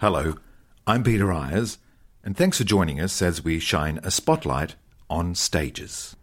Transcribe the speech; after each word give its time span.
Hello, 0.00 0.34
I'm 0.86 1.02
Peter 1.02 1.32
Eyers, 1.32 1.78
and 2.22 2.36
thanks 2.36 2.58
for 2.58 2.62
joining 2.62 3.00
us 3.00 3.20
as 3.20 3.42
we 3.42 3.58
shine 3.58 3.98
a 4.04 4.12
spotlight 4.12 4.76
on 5.10 5.34
stages. 5.34 6.14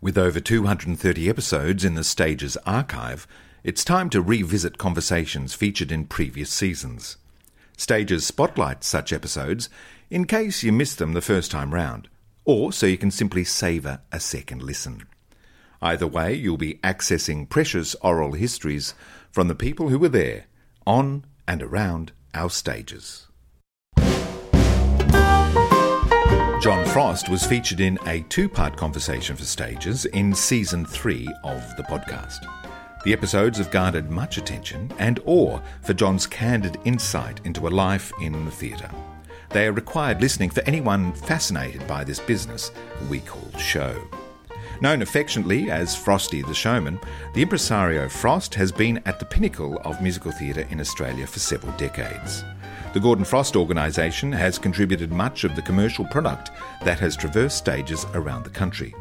With 0.00 0.16
over 0.16 0.38
230 0.38 1.28
episodes 1.28 1.84
in 1.84 1.96
the 1.96 2.04
Stages 2.04 2.56
archive, 2.58 3.26
it's 3.64 3.82
time 3.82 4.10
to 4.10 4.22
revisit 4.22 4.78
conversations 4.78 5.54
featured 5.54 5.90
in 5.90 6.06
previous 6.06 6.50
seasons. 6.50 7.16
Stages 7.76 8.24
spotlight 8.24 8.84
such 8.84 9.12
episodes 9.12 9.68
in 10.08 10.24
case 10.24 10.62
you 10.62 10.70
missed 10.70 10.98
them 10.98 11.14
the 11.14 11.20
first 11.20 11.50
time 11.50 11.74
round, 11.74 12.06
or 12.44 12.72
so 12.72 12.86
you 12.86 12.96
can 12.96 13.10
simply 13.10 13.42
savour 13.42 14.02
a 14.12 14.20
second 14.20 14.62
listen. 14.62 15.02
Either 15.82 16.06
way, 16.06 16.32
you'll 16.32 16.56
be 16.56 16.74
accessing 16.84 17.48
precious 17.48 17.96
oral 18.02 18.34
histories 18.34 18.94
from 19.32 19.48
the 19.48 19.56
people 19.56 19.88
who 19.88 19.98
were 19.98 20.08
there, 20.08 20.44
on 20.86 21.24
and 21.48 21.60
around 21.60 22.12
our 22.34 22.50
stages. 22.50 23.26
John 26.64 26.84
Frost 26.86 27.28
was 27.28 27.44
featured 27.44 27.80
in 27.80 27.98
a 28.06 28.22
two 28.30 28.48
part 28.48 28.76
conversation 28.76 29.36
for 29.36 29.44
stages 29.44 30.06
in 30.06 30.34
season 30.34 30.86
three 30.86 31.28
of 31.44 31.62
the 31.76 31.82
podcast. 31.82 32.38
The 33.04 33.12
episodes 33.12 33.58
have 33.58 33.70
garnered 33.70 34.10
much 34.10 34.38
attention 34.38 34.90
and 34.98 35.20
awe 35.26 35.60
for 35.82 35.92
John's 35.92 36.26
candid 36.26 36.78
insight 36.84 37.42
into 37.44 37.68
a 37.68 37.70
life 37.70 38.10
in 38.22 38.46
the 38.46 38.50
theatre. 38.50 38.90
They 39.50 39.66
are 39.66 39.72
required 39.72 40.22
listening 40.22 40.48
for 40.48 40.62
anyone 40.62 41.12
fascinated 41.12 41.86
by 41.86 42.02
this 42.02 42.18
business 42.18 42.72
we 43.10 43.20
call 43.20 43.50
show. 43.58 44.02
Known 44.84 45.00
affectionately 45.00 45.70
as 45.70 45.96
Frosty 45.96 46.42
the 46.42 46.52
Showman, 46.52 47.00
the 47.32 47.40
impresario 47.40 48.06
Frost 48.06 48.54
has 48.56 48.70
been 48.70 49.00
at 49.06 49.18
the 49.18 49.24
pinnacle 49.24 49.78
of 49.82 50.02
musical 50.02 50.30
theatre 50.30 50.66
in 50.68 50.78
Australia 50.78 51.26
for 51.26 51.38
several 51.38 51.72
decades. 51.78 52.44
The 52.92 53.00
Gordon 53.00 53.24
Frost 53.24 53.56
organisation 53.56 54.30
has 54.30 54.58
contributed 54.58 55.10
much 55.10 55.44
of 55.44 55.56
the 55.56 55.62
commercial 55.62 56.04
product 56.08 56.50
that 56.82 56.98
has 56.98 57.16
traversed 57.16 57.56
stages 57.56 58.04
around 58.12 58.44
the 58.44 58.50
country. 58.50 58.94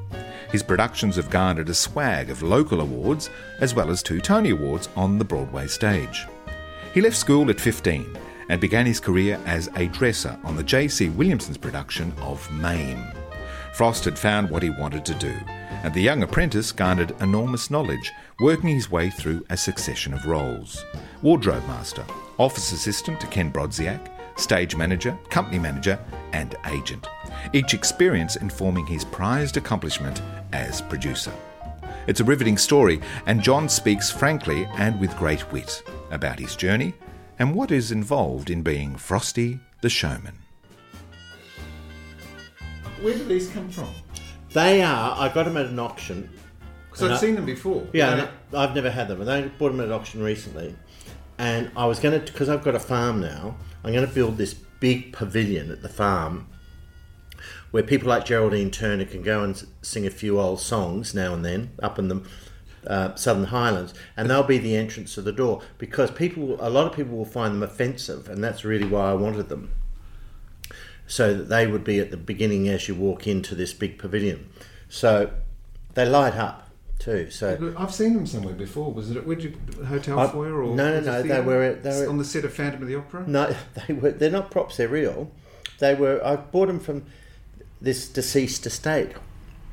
His 0.54 0.64
productions 0.64 1.18
have 1.18 1.30
garnered 1.30 1.68
a 1.68 1.74
swag 1.74 2.30
of 2.30 2.42
local 2.44 2.80
awards 2.80 3.30
as 3.60 3.76
well 3.76 3.92
as 3.92 4.02
two 4.02 4.22
Tony 4.22 4.52
Awards 4.52 4.88
on 4.96 5.18
the 5.18 5.26
Broadway 5.26 5.68
stage. 5.68 6.26
He 6.94 7.02
left 7.02 7.18
school 7.18 7.50
at 7.50 7.60
15 7.60 8.18
and 8.48 8.62
began 8.62 8.86
his 8.86 9.02
career 9.02 9.38
as 9.46 9.70
a 9.76 9.88
dresser 9.88 10.40
on 10.46 10.56
the 10.56 10.64
J.C. 10.64 11.10
Williamson's 11.10 11.58
production 11.58 12.14
of 12.22 12.50
Mame. 12.54 13.04
Frost 13.74 14.06
had 14.06 14.18
found 14.18 14.50
what 14.50 14.64
he 14.64 14.70
wanted 14.70 15.04
to 15.04 15.16
do, 15.16 15.34
and 15.84 15.94
the 15.94 16.02
young 16.02 16.24
apprentice 16.24 16.72
garnered 16.72 17.14
enormous 17.22 17.70
knowledge, 17.70 18.12
working 18.40 18.70
his 18.70 18.90
way 18.90 19.10
through 19.10 19.46
a 19.50 19.58
succession 19.58 20.14
of 20.14 20.26
roles 20.26 20.86
wardrobe 21.22 21.66
master, 21.68 22.06
office 22.38 22.74
assistant 22.74 23.20
to 23.20 23.28
Kenn 23.28 23.52
Brodziak, 23.52 24.10
stage 24.38 24.76
manager, 24.76 25.18
company 25.30 25.58
manager, 25.60 25.98
and 26.34 26.56
agent, 26.68 27.08
each 27.54 27.74
experience 27.74 28.36
informing 28.36 28.86
his 28.86 29.06
prized 29.06 29.56
accomplishment 29.56 30.22
as 30.52 30.82
producer. 30.82 31.32
It's 32.08 32.20
a 32.20 32.26
riveting 32.26 32.58
story, 32.58 33.00
and 33.26 33.42
John 33.42 33.70
speaks 33.70 34.12
frankly 34.12 34.68
and 34.78 35.00
with 35.00 35.16
great 35.16 35.50
wit 35.54 35.84
about 36.12 36.40
his 36.40 36.58
journey 36.58 36.94
and 37.40 37.56
what 37.56 37.72
is 37.72 37.92
involved 37.92 38.50
in 38.50 38.62
being 38.62 38.96
Frosty 38.96 39.60
the 39.82 39.90
Showman. 39.90 40.36
Where 43.02 43.18
did 43.18 43.28
these 43.28 43.50
come 43.50 43.70
from? 43.70 43.90
They 44.54 44.82
are. 44.82 45.16
I 45.18 45.34
got 45.34 45.46
them 45.46 45.58
at 45.58 45.66
an 45.66 45.80
auction. 45.80 46.30
Because 46.90 47.04
I've 47.04 47.12
I- 47.12 47.18
seen 47.18 47.36
them 47.36 47.46
before. 47.46 47.88
Yeah, 47.94 48.14
and 48.14 48.30
I've 48.56 48.76
never 48.76 48.90
had 48.90 49.08
them. 49.08 49.22
And 49.22 49.30
I 49.30 49.42
bought 49.48 49.70
them 49.70 49.82
at 49.82 49.92
auction 49.92 50.22
recently. 50.22 50.76
And 51.38 51.72
I 51.76 51.86
was 51.88 52.00
going 52.00 52.20
to, 52.20 52.32
because 52.32 52.50
I've 52.50 52.64
got 52.64 52.76
a 52.76 52.80
farm 52.80 53.20
now, 53.20 53.58
I'm 53.84 53.92
going 53.92 54.08
to 54.08 54.14
build 54.14 54.38
this 54.38 54.54
big 54.54 55.12
pavilion 55.12 55.72
at 55.72 55.82
the 55.82 55.90
farm 55.90 56.48
where 57.72 57.82
people 57.82 58.08
like 58.08 58.24
Geraldine 58.24 58.70
Turner 58.70 59.06
can 59.06 59.24
go 59.24 59.44
and 59.44 59.66
sing 59.82 60.06
a 60.06 60.12
few 60.12 60.40
old 60.40 60.60
songs 60.60 61.16
now 61.16 61.34
and 61.34 61.44
then 61.44 61.72
up 61.82 61.98
in 61.98 62.08
the 62.08 62.22
uh, 62.86 63.16
Southern 63.16 63.46
Highlands, 63.46 63.96
and 64.16 64.30
they'll 64.30 64.44
be 64.44 64.60
the 64.60 64.76
entrance 64.76 65.16
to 65.16 65.24
the 65.24 65.32
door 65.32 65.62
because 65.80 66.12
people, 66.12 66.56
a 66.60 66.70
lot 66.70 66.86
of 66.86 66.94
people 66.94 67.18
will 67.18 67.26
find 67.26 67.56
them 67.56 67.64
offensive, 67.64 68.30
and 68.30 68.44
that's 68.44 68.64
really 68.64 68.88
why 68.88 69.10
I 69.10 69.14
wanted 69.16 69.50
them. 69.50 69.72
So 71.08 71.34
that 71.34 71.50
they 71.50 71.66
would 71.66 71.84
be 71.84 72.00
at 72.00 72.12
the 72.12 72.18
beginning 72.18 72.70
as 72.70 72.88
you 72.88 72.94
walk 72.94 73.26
into 73.26 73.56
this 73.56 73.74
big 73.74 73.98
pavilion. 73.98 74.50
So 74.94 75.32
they 75.96 76.06
light 76.06 76.36
up 76.36 76.70
too. 77.00 77.32
So 77.32 77.74
I've 77.76 77.92
seen 77.94 78.14
them 78.14 78.28
somewhere 78.28 78.54
before. 78.54 78.94
Was 78.94 79.10
it 79.10 79.18
at 79.18 79.42
you, 79.42 79.54
Hotel 79.88 80.20
I- 80.20 80.28
Foyer 80.28 80.62
or 80.62 80.76
no, 80.76 81.00
no, 81.00 81.02
no, 81.02 81.24
they 81.24 81.42
were 81.42 81.64
at- 81.64 81.82
they 81.84 81.90
were- 82.02 82.10
on 82.10 82.20
the 82.20 82.24
set 82.26 82.46
of 82.46 82.54
Phantom 82.54 82.82
of 82.84 82.88
the 82.88 82.96
Opera. 82.96 83.24
No, 83.28 83.56
they 83.88 83.94
were. 83.96 84.12
They're 84.12 84.30
not 84.30 84.52
props. 84.52 84.78
They're 84.78 84.88
real. 84.88 85.32
They 85.80 85.96
were. 85.96 86.24
I 86.24 86.36
bought 86.36 86.68
them 86.68 86.80
from 86.80 87.04
this 87.82 88.08
deceased 88.08 88.68
estate 88.68 89.14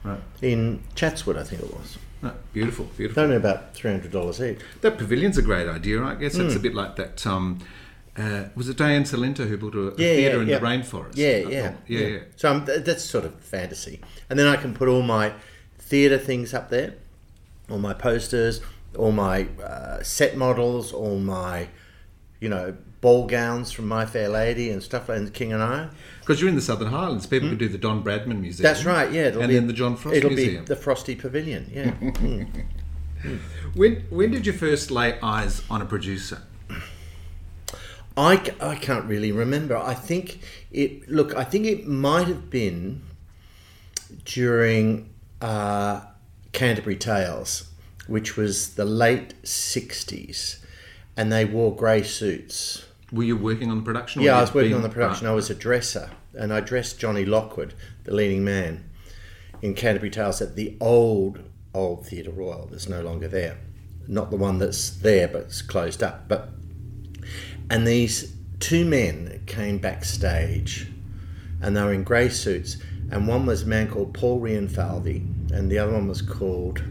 Right. 0.02 0.20
in 0.40 0.80
Chatswood, 0.94 1.36
I 1.36 1.42
think 1.44 1.62
it 1.62 1.72
was. 1.72 1.98
No, 2.22 2.32
beautiful, 2.54 2.86
They're 2.86 2.96
beautiful. 2.96 3.22
only 3.24 3.36
about 3.36 3.74
three 3.74 3.90
hundred 3.90 4.10
dollars 4.12 4.40
each. 4.40 4.58
That 4.80 4.96
pavilion's 4.98 5.36
a 5.36 5.42
great 5.42 5.68
idea. 5.68 6.02
I 6.02 6.14
guess 6.14 6.36
Hmm. 6.36 6.46
it's 6.46 6.56
a 6.56 6.60
bit 6.60 6.74
like 6.74 6.96
that. 6.96 7.26
Um, 7.26 7.58
uh, 8.16 8.44
was 8.54 8.68
it 8.68 8.76
Diane 8.76 9.04
Cilento 9.04 9.46
who 9.48 9.56
built 9.56 9.74
a, 9.74 9.80
a 9.80 9.90
Yeah, 9.90 9.94
theatre 9.96 10.36
yeah, 10.36 10.42
in 10.42 10.48
yeah. 10.48 10.58
the 10.58 10.66
rainforest? 10.66 11.12
Yeah, 11.16 11.36
yeah, 11.36 11.72
yeah, 11.86 11.98
yeah. 12.06 12.18
So 12.36 12.50
I'm, 12.50 12.66
th- 12.66 12.84
that's 12.84 13.04
sort 13.04 13.24
of 13.24 13.34
fantasy, 13.40 14.00
and 14.28 14.38
then 14.38 14.46
I 14.46 14.56
can 14.56 14.74
put 14.74 14.88
all 14.88 15.02
my 15.02 15.32
theatre 15.78 16.18
things 16.18 16.52
up 16.54 16.70
there, 16.70 16.94
all 17.70 17.78
my 17.78 17.94
posters, 17.94 18.60
all 18.96 19.12
my 19.12 19.46
uh, 19.62 20.02
set 20.02 20.36
models, 20.36 20.92
all 20.92 21.18
my, 21.18 21.68
you 22.40 22.48
know, 22.48 22.76
ball 23.00 23.26
gowns 23.26 23.72
from 23.72 23.88
My 23.88 24.04
Fair 24.04 24.28
Lady 24.28 24.70
and 24.70 24.82
stuff 24.82 25.08
like 25.08 25.18
and 25.18 25.32
King 25.32 25.52
and 25.52 25.62
I. 25.62 25.88
Because 26.20 26.40
you're 26.40 26.50
in 26.50 26.54
the 26.56 26.60
Southern 26.60 26.88
Highlands, 26.88 27.26
people 27.26 27.48
could 27.48 27.58
do 27.58 27.68
the 27.68 27.78
Don 27.78 28.02
Bradman 28.04 28.40
Museum. 28.40 28.62
That's 28.62 28.84
right. 28.84 29.10
Yeah, 29.10 29.28
and 29.28 29.48
be 29.48 29.54
then 29.54 29.66
the 29.66 29.72
John 29.72 29.96
Frost 29.96 30.16
It'll 30.16 30.30
Museum. 30.30 30.64
be 30.64 30.68
the 30.68 30.76
Frosty 30.76 31.14
Pavilion. 31.14 31.70
Yeah. 31.72 31.92
Mm. 33.22 33.38
When 33.74 33.96
when 34.08 34.30
did 34.30 34.46
you 34.46 34.52
first 34.54 34.90
lay 34.90 35.18
eyes 35.20 35.62
on 35.68 35.82
a 35.82 35.84
producer? 35.84 36.40
I, 38.20 38.52
I 38.60 38.74
can't 38.74 39.06
really 39.06 39.32
remember. 39.32 39.78
I 39.78 39.94
think 39.94 40.40
it. 40.70 41.08
Look, 41.08 41.34
I 41.34 41.42
think 41.42 41.64
it 41.64 41.86
might 41.86 42.26
have 42.28 42.50
been 42.50 43.00
during 44.26 45.08
uh, 45.40 46.02
Canterbury 46.52 46.96
Tales, 46.96 47.70
which 48.06 48.36
was 48.36 48.74
the 48.74 48.84
late 48.84 49.40
'60s, 49.42 50.62
and 51.16 51.32
they 51.32 51.46
wore 51.46 51.74
grey 51.74 52.02
suits. 52.02 52.84
Were 53.10 53.24
you 53.24 53.38
working 53.38 53.70
on 53.70 53.78
the 53.78 53.84
production? 53.84 54.20
or 54.20 54.26
Yeah, 54.26 54.36
I 54.36 54.42
was 54.42 54.52
working 54.52 54.74
on 54.74 54.82
the 54.82 54.90
production. 54.90 55.26
I 55.26 55.32
was 55.32 55.48
a 55.48 55.54
dresser, 55.54 56.10
and 56.34 56.52
I 56.52 56.60
dressed 56.60 57.00
Johnny 57.00 57.24
Lockwood, 57.24 57.72
the 58.04 58.12
leading 58.12 58.44
man, 58.44 58.84
in 59.62 59.72
Canterbury 59.72 60.10
Tales 60.10 60.42
at 60.42 60.56
the 60.56 60.76
old 60.78 61.40
old 61.72 62.06
Theatre 62.06 62.32
Royal. 62.32 62.68
That's 62.70 62.86
no 62.88 63.00
longer 63.00 63.28
there. 63.28 63.56
Not 64.06 64.30
the 64.30 64.36
one 64.36 64.58
that's 64.58 64.90
there, 64.90 65.26
but 65.26 65.42
it's 65.44 65.62
closed 65.62 66.02
up. 66.02 66.28
But 66.28 66.50
and 67.70 67.86
these 67.86 68.34
two 68.58 68.84
men 68.84 69.42
came 69.46 69.78
backstage, 69.78 70.88
and 71.62 71.76
they 71.76 71.82
were 71.82 71.92
in 71.92 72.04
grey 72.04 72.28
suits. 72.28 72.76
And 73.10 73.26
one 73.26 73.44
was 73.44 73.62
a 73.62 73.66
man 73.66 73.88
called 73.90 74.14
Paul 74.14 74.40
Riomfalvy, 74.40 75.50
and 75.50 75.70
the 75.70 75.78
other 75.78 75.92
one 75.92 76.06
was 76.06 76.22
called 76.22 76.82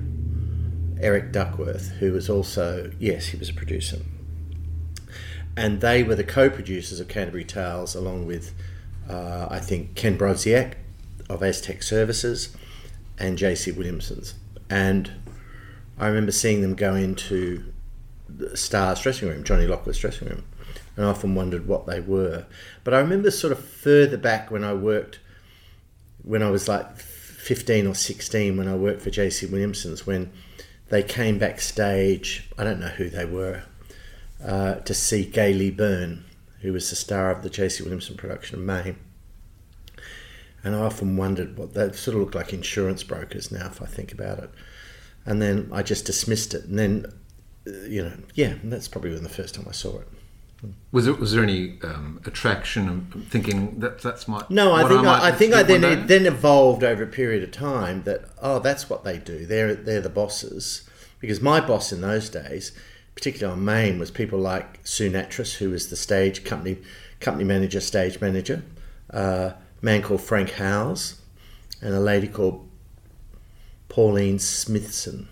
Eric 1.00 1.32
Duckworth, 1.32 1.90
who 2.00 2.12
was 2.12 2.30
also 2.30 2.92
yes, 3.00 3.28
he 3.28 3.38
was 3.38 3.50
a 3.50 3.54
producer 3.54 4.00
and 5.60 5.82
they 5.82 6.04
were 6.04 6.16
the 6.16 6.24
co-producers 6.24 7.02
of 7.02 7.10
Canterbury 7.10 7.44
Tales, 7.44 7.94
along 7.94 8.26
with 8.26 8.54
uh, 9.10 9.48
I 9.50 9.60
think 9.60 9.94
Kenn 9.94 10.18
Brodziak 10.18 10.76
of 11.30 11.44
Aztec 11.44 11.84
Services 11.84 12.56
and 13.18 13.38
J.C. 13.38 13.72
Williamson's. 13.72 14.36
And 14.70 15.12
I 15.98 16.08
remember 16.08 16.32
seeing 16.32 16.62
them 16.62 16.76
go 16.76 16.96
into 16.96 17.74
the 18.30 18.56
Star's 18.56 19.02
dressing 19.02 19.28
room, 19.28 19.44
Johnny 19.44 19.68
Lockwood's 19.68 20.00
dressing 20.00 20.30
room, 20.30 20.46
and 21.00 21.08
I 21.08 21.12
often 21.12 21.34
wondered 21.34 21.66
what 21.66 21.86
they 21.88 22.02
were. 22.02 22.46
But 22.84 22.94
I 22.94 23.00
remember 23.00 23.32
sort 23.32 23.54
of 23.54 23.64
further 23.64 24.18
back 24.18 24.52
when 24.52 24.66
I 24.66 24.74
worked, 24.74 25.20
when 26.24 26.44
I 26.44 26.52
was 26.52 26.68
like 26.68 26.98
15 26.98 27.88
or 27.88 27.96
16, 27.96 28.58
when 28.58 28.68
I 28.68 28.76
worked 28.76 29.02
for 29.02 29.10
J.C. 29.10 29.46
Williamson's, 29.46 30.06
when 30.06 30.30
they 30.90 31.02
came 31.02 31.40
backstage. 31.40 32.50
I 32.58 32.66
don't 32.66 32.82
know 32.82 32.88
who 32.88 33.10
they 33.10 33.24
were 33.24 33.64
uh, 34.44 34.76
to 34.76 34.94
see 34.94 35.24
Gaylea 35.24 35.78
Byrne, 35.78 36.26
who 36.60 36.74
was 36.74 36.90
the 36.90 36.98
star 36.98 37.32
of 37.32 37.44
the 37.44 37.50
J.C. 37.50 37.82
Williamson 37.82 38.18
production 38.18 38.60
of 38.60 38.66
May. 38.66 38.96
And 40.66 40.76
I 40.76 40.80
often 40.80 41.16
wondered 41.16 41.58
what 41.58 41.76
they 41.76 41.94
sort 41.94 42.16
of 42.16 42.24
look 42.24 42.36
like 42.36 42.52
insurance 42.52 43.04
brokers 43.04 43.54
now, 43.54 43.68
if 43.68 43.82
I 43.82 43.86
think 43.86 44.12
about 44.12 44.40
it. 44.40 44.50
And 45.26 45.42
then 45.42 45.70
I 45.72 45.82
just 45.82 46.06
dismissed 46.06 46.54
it. 46.54 46.66
And 46.66 46.78
then, 46.78 47.06
uh, 47.66 47.88
you 47.88 48.04
know, 48.04 48.18
yeah, 48.34 48.56
that's 48.66 48.90
probably 48.90 49.14
when 49.14 49.24
the 49.24 49.30
first 49.30 49.56
time 49.56 49.66
I 49.66 49.72
saw 49.72 50.00
it. 50.00 50.08
Was 50.92 51.06
there, 51.06 51.14
was 51.14 51.32
there 51.32 51.44
any 51.44 51.80
um, 51.84 52.20
attraction 52.26 52.90
of 52.90 53.24
thinking 53.26 53.80
that 53.80 54.02
that's 54.02 54.28
my 54.28 54.44
No, 54.50 54.74
I 54.74 54.88
think 54.88 55.04
might 55.04 55.22
I, 55.22 55.28
I 55.30 55.32
think 55.32 55.54
I 55.54 55.64
then 55.64 55.84
it 55.84 56.08
then 56.08 56.26
evolved 56.26 56.84
over 56.84 57.04
a 57.04 57.08
period 57.08 57.44
of 57.44 57.52
time 57.52 58.04
that 58.04 58.26
oh 58.42 58.60
that's 58.60 58.90
what 58.90 59.04
they 59.04 59.18
do. 59.18 59.46
They're 59.46 59.76
they're 59.76 60.02
the 60.02 60.10
bosses. 60.10 60.84
Because 61.20 61.42
my 61.42 61.60
boss 61.60 61.92
in 61.92 62.00
those 62.00 62.30
days 62.30 62.72
particularly 63.20 63.52
on 63.52 63.66
Mame, 63.66 64.00
was 64.00 64.12
people 64.12 64.40
like 64.40 64.80
Sue 64.86 65.12
Nattrass, 65.12 65.58
who 65.58 65.72
was 65.72 65.90
the 65.90 65.98
stage 65.98 66.46
company 66.46 66.78
company 67.20 67.44
manager, 67.44 67.82
stage 67.82 68.22
manager, 68.22 68.64
uh, 69.14 69.52
a 69.52 69.58
man 69.82 70.02
called 70.02 70.22
Frank 70.22 70.52
Howes, 70.52 71.20
and 71.82 71.94
a 71.94 72.00
lady 72.00 72.30
called 72.30 72.66
Pauline 73.90 74.40
Smithson, 74.40 75.28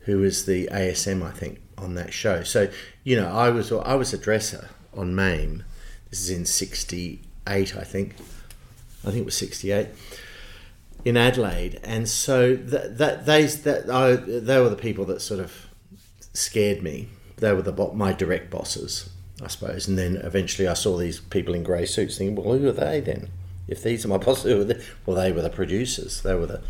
who 0.00 0.18
was 0.18 0.44
the 0.44 0.68
ASM, 0.72 1.22
I 1.22 1.30
think, 1.30 1.60
on 1.82 1.94
that 1.94 2.12
show. 2.12 2.42
So, 2.42 2.68
you 3.04 3.16
know, 3.16 3.30
I 3.30 3.50
was 3.50 3.72
I 3.72 3.94
was 3.94 4.12
a 4.12 4.18
dresser 4.18 4.68
on 4.94 5.14
Mame. 5.14 5.64
This 6.10 6.20
is 6.20 6.30
in 6.30 6.46
'68, 6.46 7.76
I 7.76 7.84
think. 7.84 8.14
I 9.04 9.10
think 9.10 9.22
it 9.22 9.24
was 9.24 9.36
'68 9.36 9.88
in 11.04 11.16
Adelaide, 11.16 11.80
and 11.82 12.08
so 12.08 12.54
that 12.54 12.98
that 12.98 13.26
they 13.26 13.46
that 13.46 13.90
I, 13.90 14.14
they 14.14 14.60
were 14.60 14.68
the 14.68 14.76
people 14.76 15.04
that 15.06 15.20
sort 15.20 15.40
of 15.40 15.66
scared 16.32 16.82
me. 16.82 17.08
They 17.38 17.52
were 17.52 17.62
the 17.62 17.72
my 17.94 18.12
direct 18.12 18.50
bosses, 18.50 19.10
I 19.42 19.48
suppose. 19.48 19.88
And 19.88 19.98
then 19.98 20.16
eventually, 20.16 20.68
I 20.68 20.74
saw 20.74 20.96
these 20.96 21.18
people 21.18 21.54
in 21.54 21.64
grey 21.64 21.86
suits, 21.86 22.18
thinking, 22.18 22.36
"Well, 22.36 22.56
who 22.56 22.68
are 22.68 22.72
they 22.72 23.00
then? 23.00 23.30
If 23.66 23.82
these 23.82 24.04
are 24.04 24.08
my 24.08 24.18
bosses, 24.18 24.52
who 24.52 24.60
are 24.60 24.64
they? 24.64 24.82
well, 25.06 25.16
they 25.16 25.32
were 25.32 25.42
the 25.42 25.50
producers. 25.50 26.22
They 26.22 26.34
were 26.34 26.46
the, 26.46 26.62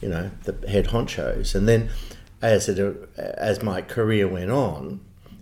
you 0.00 0.08
know, 0.08 0.30
the 0.44 0.68
head 0.68 0.88
honchos." 0.88 1.54
And 1.54 1.68
then, 1.68 1.90
as 2.44 2.68
it 2.68 3.08
as 3.16 3.62
my 3.62 3.82
career 3.82 4.28
went 4.28 4.50
on, 4.50 5.00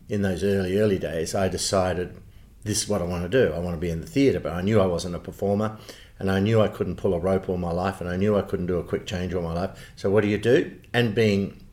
in 0.08 0.22
those 0.22 0.44
early 0.44 0.78
early 0.78 0.99
days, 0.99 1.34
I 1.34 1.49
decided 1.49 2.16
this 2.64 2.82
is 2.82 2.88
what 2.88 3.02
I 3.02 3.04
want 3.04 3.25
to 3.25 3.28
do. 3.28 3.52
I 3.52 3.58
want 3.58 3.76
to 3.76 3.81
be 3.81 3.90
in 3.90 4.00
the 4.00 4.06
theatre, 4.06 4.40
but 4.40 4.52
I 4.52 4.60
knew 4.60 4.81
I 4.81 4.87
wasn't 4.87 5.16
a 5.16 5.19
performer 5.19 5.78
and 6.19 6.31
I 6.31 6.38
knew 6.38 6.60
I 6.60 6.69
couldn't 6.69 6.96
pull 6.96 7.14
a 7.14 7.19
rope 7.19 7.49
all 7.49 7.56
my 7.56 7.72
life, 7.72 8.00
and 8.00 8.08
I 8.08 8.16
knew 8.16 8.37
I 8.37 8.43
couldn't 8.43 8.66
do 8.66 8.78
a 8.78 8.84
quick 8.84 9.06
change 9.06 9.34
all 9.34 9.43
my 9.43 9.54
life. 9.54 9.93
So 9.96 10.08
what 10.08 10.20
do 10.22 10.28
you 10.28 10.38
do? 10.38 10.78
And 10.94 11.16
being 11.16 11.64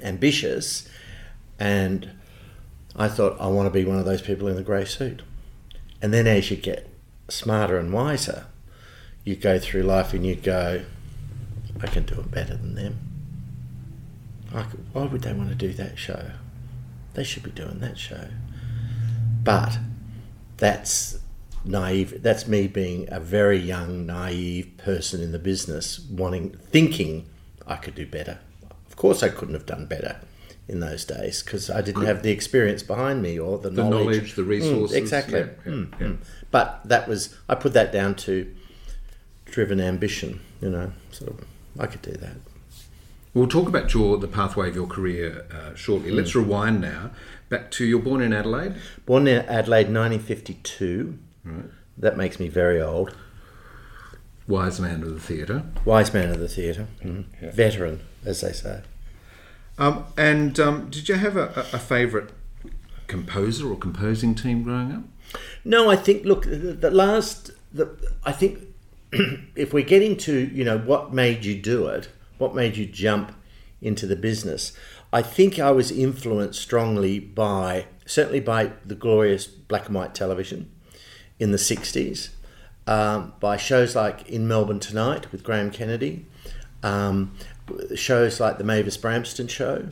ambitious, 0.00 0.88
and 1.58 2.08
I 2.94 3.08
thought 3.08 3.40
I 3.40 3.48
want 3.48 3.66
to 3.66 3.70
be 3.70 3.84
one 3.84 3.98
of 3.98 4.04
those 4.04 4.22
people 4.22 4.46
in 4.46 4.54
the 4.54 4.62
grey 4.62 4.84
suit. 4.84 5.22
And 6.00 6.14
then 6.14 6.28
as 6.28 6.52
you 6.52 6.56
get 6.56 6.88
smarter 7.28 7.78
and 7.78 7.92
wiser, 7.92 8.46
you 9.24 9.34
go 9.34 9.58
through 9.58 9.82
life 9.82 10.14
and 10.14 10.24
you 10.24 10.36
go, 10.36 10.84
I 11.82 11.86
can 11.88 12.04
do 12.04 12.20
it 12.20 12.30
better 12.30 12.56
than 12.56 12.76
them. 12.76 13.09
Could, 14.52 14.84
why 14.92 15.04
would 15.04 15.22
they 15.22 15.32
want 15.32 15.48
to 15.50 15.54
do 15.54 15.72
that 15.74 15.98
show? 15.98 16.32
They 17.14 17.24
should 17.24 17.42
be 17.42 17.50
doing 17.50 17.80
that 17.80 17.98
show. 17.98 18.28
But 19.42 19.78
that's 20.56 21.18
naive. 21.64 22.22
That's 22.22 22.46
me 22.46 22.66
being 22.66 23.08
a 23.10 23.20
very 23.20 23.58
young, 23.58 24.06
naive 24.06 24.76
person 24.78 25.22
in 25.22 25.32
the 25.32 25.38
business, 25.38 26.00
wanting, 26.00 26.50
thinking 26.50 27.28
I 27.66 27.76
could 27.76 27.94
do 27.94 28.06
better. 28.06 28.38
Of 28.86 28.96
course, 28.96 29.22
I 29.22 29.28
couldn't 29.28 29.54
have 29.54 29.66
done 29.66 29.86
better 29.86 30.20
in 30.68 30.78
those 30.78 31.04
days 31.04 31.42
because 31.42 31.68
I 31.68 31.82
didn't 31.82 32.04
have 32.04 32.22
the 32.22 32.30
experience 32.30 32.82
behind 32.82 33.22
me 33.22 33.38
or 33.38 33.58
the, 33.58 33.70
the 33.70 33.82
knowledge. 33.82 34.04
knowledge. 34.04 34.34
the 34.34 34.44
resources. 34.44 34.96
Mm, 34.96 35.00
exactly. 35.00 35.40
Yeah, 35.40 35.46
yeah, 35.66 35.72
mm, 35.72 36.00
yeah. 36.00 36.06
Mm. 36.06 36.18
But 36.50 36.80
that 36.84 37.08
was 37.08 37.36
I 37.48 37.56
put 37.56 37.72
that 37.72 37.92
down 37.92 38.14
to 38.16 38.54
driven 39.46 39.80
ambition. 39.80 40.40
You 40.60 40.70
know, 40.70 40.92
sort 41.10 41.32
of 41.32 41.44
I 41.78 41.86
could 41.86 42.02
do 42.02 42.12
that. 42.12 42.36
We'll 43.32 43.46
talk 43.46 43.68
about 43.68 43.94
your 43.94 44.18
the 44.18 44.28
pathway 44.28 44.68
of 44.68 44.74
your 44.74 44.86
career 44.86 45.46
uh, 45.52 45.74
shortly. 45.74 46.10
Let's 46.10 46.34
rewind 46.34 46.80
now 46.80 47.10
back 47.50 47.70
to 47.72 47.84
you're 47.84 47.98
born 47.98 48.22
in 48.22 48.32
Adelaide. 48.32 48.76
Born 49.04 49.26
in 49.26 49.44
Adelaide, 49.46 49.92
1952. 49.92 51.18
Right. 51.44 51.64
That 51.98 52.16
makes 52.16 52.40
me 52.40 52.48
very 52.48 52.80
old. 52.80 53.14
Wise 54.48 54.80
man 54.80 55.02
of 55.02 55.10
the 55.12 55.20
theatre. 55.20 55.64
Wise 55.84 56.14
man 56.14 56.30
of 56.30 56.40
the 56.40 56.48
theatre. 56.48 56.86
Mm. 57.02 57.26
Yeah. 57.42 57.50
Veteran, 57.50 58.00
as 58.24 58.40
they 58.40 58.52
say. 58.52 58.82
Um, 59.78 60.06
and 60.16 60.58
um, 60.58 60.90
did 60.90 61.08
you 61.08 61.16
have 61.16 61.36
a, 61.36 61.66
a 61.72 61.78
favourite 61.78 62.30
composer 63.06 63.70
or 63.70 63.76
composing 63.76 64.34
team 64.34 64.62
growing 64.62 64.92
up? 64.92 65.02
No, 65.64 65.90
I 65.90 65.96
think. 65.96 66.24
Look, 66.24 66.44
the, 66.44 66.72
the 66.72 66.90
last. 66.90 67.50
The, 67.72 67.96
I 68.24 68.32
think 68.32 68.60
if 69.54 69.72
we're 69.72 69.84
getting 69.84 70.16
to 70.18 70.46
you 70.46 70.64
know 70.64 70.78
what 70.78 71.12
made 71.12 71.44
you 71.44 71.54
do 71.54 71.86
it, 71.86 72.08
what 72.40 72.54
made 72.54 72.76
you 72.76 72.86
jump 72.86 73.32
into 73.82 74.06
the 74.06 74.16
business, 74.16 74.72
I 75.12 75.22
think 75.22 75.58
I 75.58 75.70
was 75.70 75.90
influenced 75.90 76.60
strongly 76.60 77.18
by 77.18 77.86
certainly 78.06 78.40
by 78.40 78.72
the 78.84 78.94
glorious 78.94 79.46
black 79.46 79.86
and 79.86 79.94
white 79.94 80.14
television 80.14 80.70
in 81.38 81.52
the 81.52 81.58
60s 81.58 82.30
um, 82.86 83.32
by 83.40 83.56
shows 83.56 83.94
like 83.94 84.28
In 84.28 84.48
Melbourne 84.48 84.80
Tonight 84.80 85.30
with 85.32 85.44
Graham 85.44 85.70
Kennedy, 85.70 86.26
um, 86.82 87.32
shows 87.94 88.40
like 88.40 88.58
The 88.58 88.64
Mavis 88.64 88.96
Bramston 88.96 89.48
Show. 89.48 89.88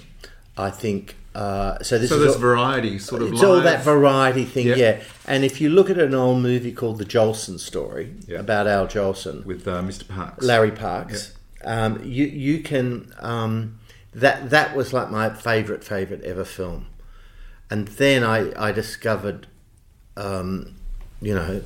I 0.56 0.71
think 0.71 1.15
uh, 1.35 1.81
so. 1.83 1.99
This 1.99 2.09
so 2.11 2.17
is 2.17 2.23
there's 2.23 2.35
all, 2.35 2.41
variety, 2.41 2.99
sort 2.99 3.23
of. 3.23 3.33
It's 3.33 3.41
live. 3.41 3.50
all 3.50 3.61
that 3.61 3.85
variety 3.85 4.45
thing, 4.45 4.67
Yep. 4.67 4.79
yeah. 4.79 5.00
And 5.27 5.45
if 5.45 5.61
you 5.61 5.69
look 5.71 5.89
at 5.89 5.99
an 5.99 6.12
old 6.15 6.43
movie 6.43 6.73
called 6.73 6.99
The 6.99 7.05
Jolson 7.05 7.61
Story 7.61 8.15
Yeah. 8.27 8.41
about 8.41 8.67
Al 8.67 8.89
Jolson, 8.89 9.45
with 9.45 9.69
uh, 9.69 9.81
Mr. 9.83 10.09
Parks. 10.09 10.45
Larry 10.45 10.73
Parks, 10.73 11.37
um, 11.64 12.02
you 12.05 12.26
you 12.26 12.60
can 12.60 13.12
um, 13.19 13.78
that 14.12 14.50
that 14.50 14.76
was 14.76 14.93
like 14.93 15.10
my 15.10 15.31
favorite 15.31 15.84
favorite 15.84 16.22
ever 16.22 16.44
film, 16.44 16.87
and 17.70 17.88
then 17.88 18.25
I 18.25 18.52
I 18.69 18.72
discovered, 18.72 19.46
um, 20.16 20.75
you 21.20 21.34
know, 21.34 21.62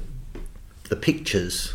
the 0.89 0.97
pictures, 0.97 1.75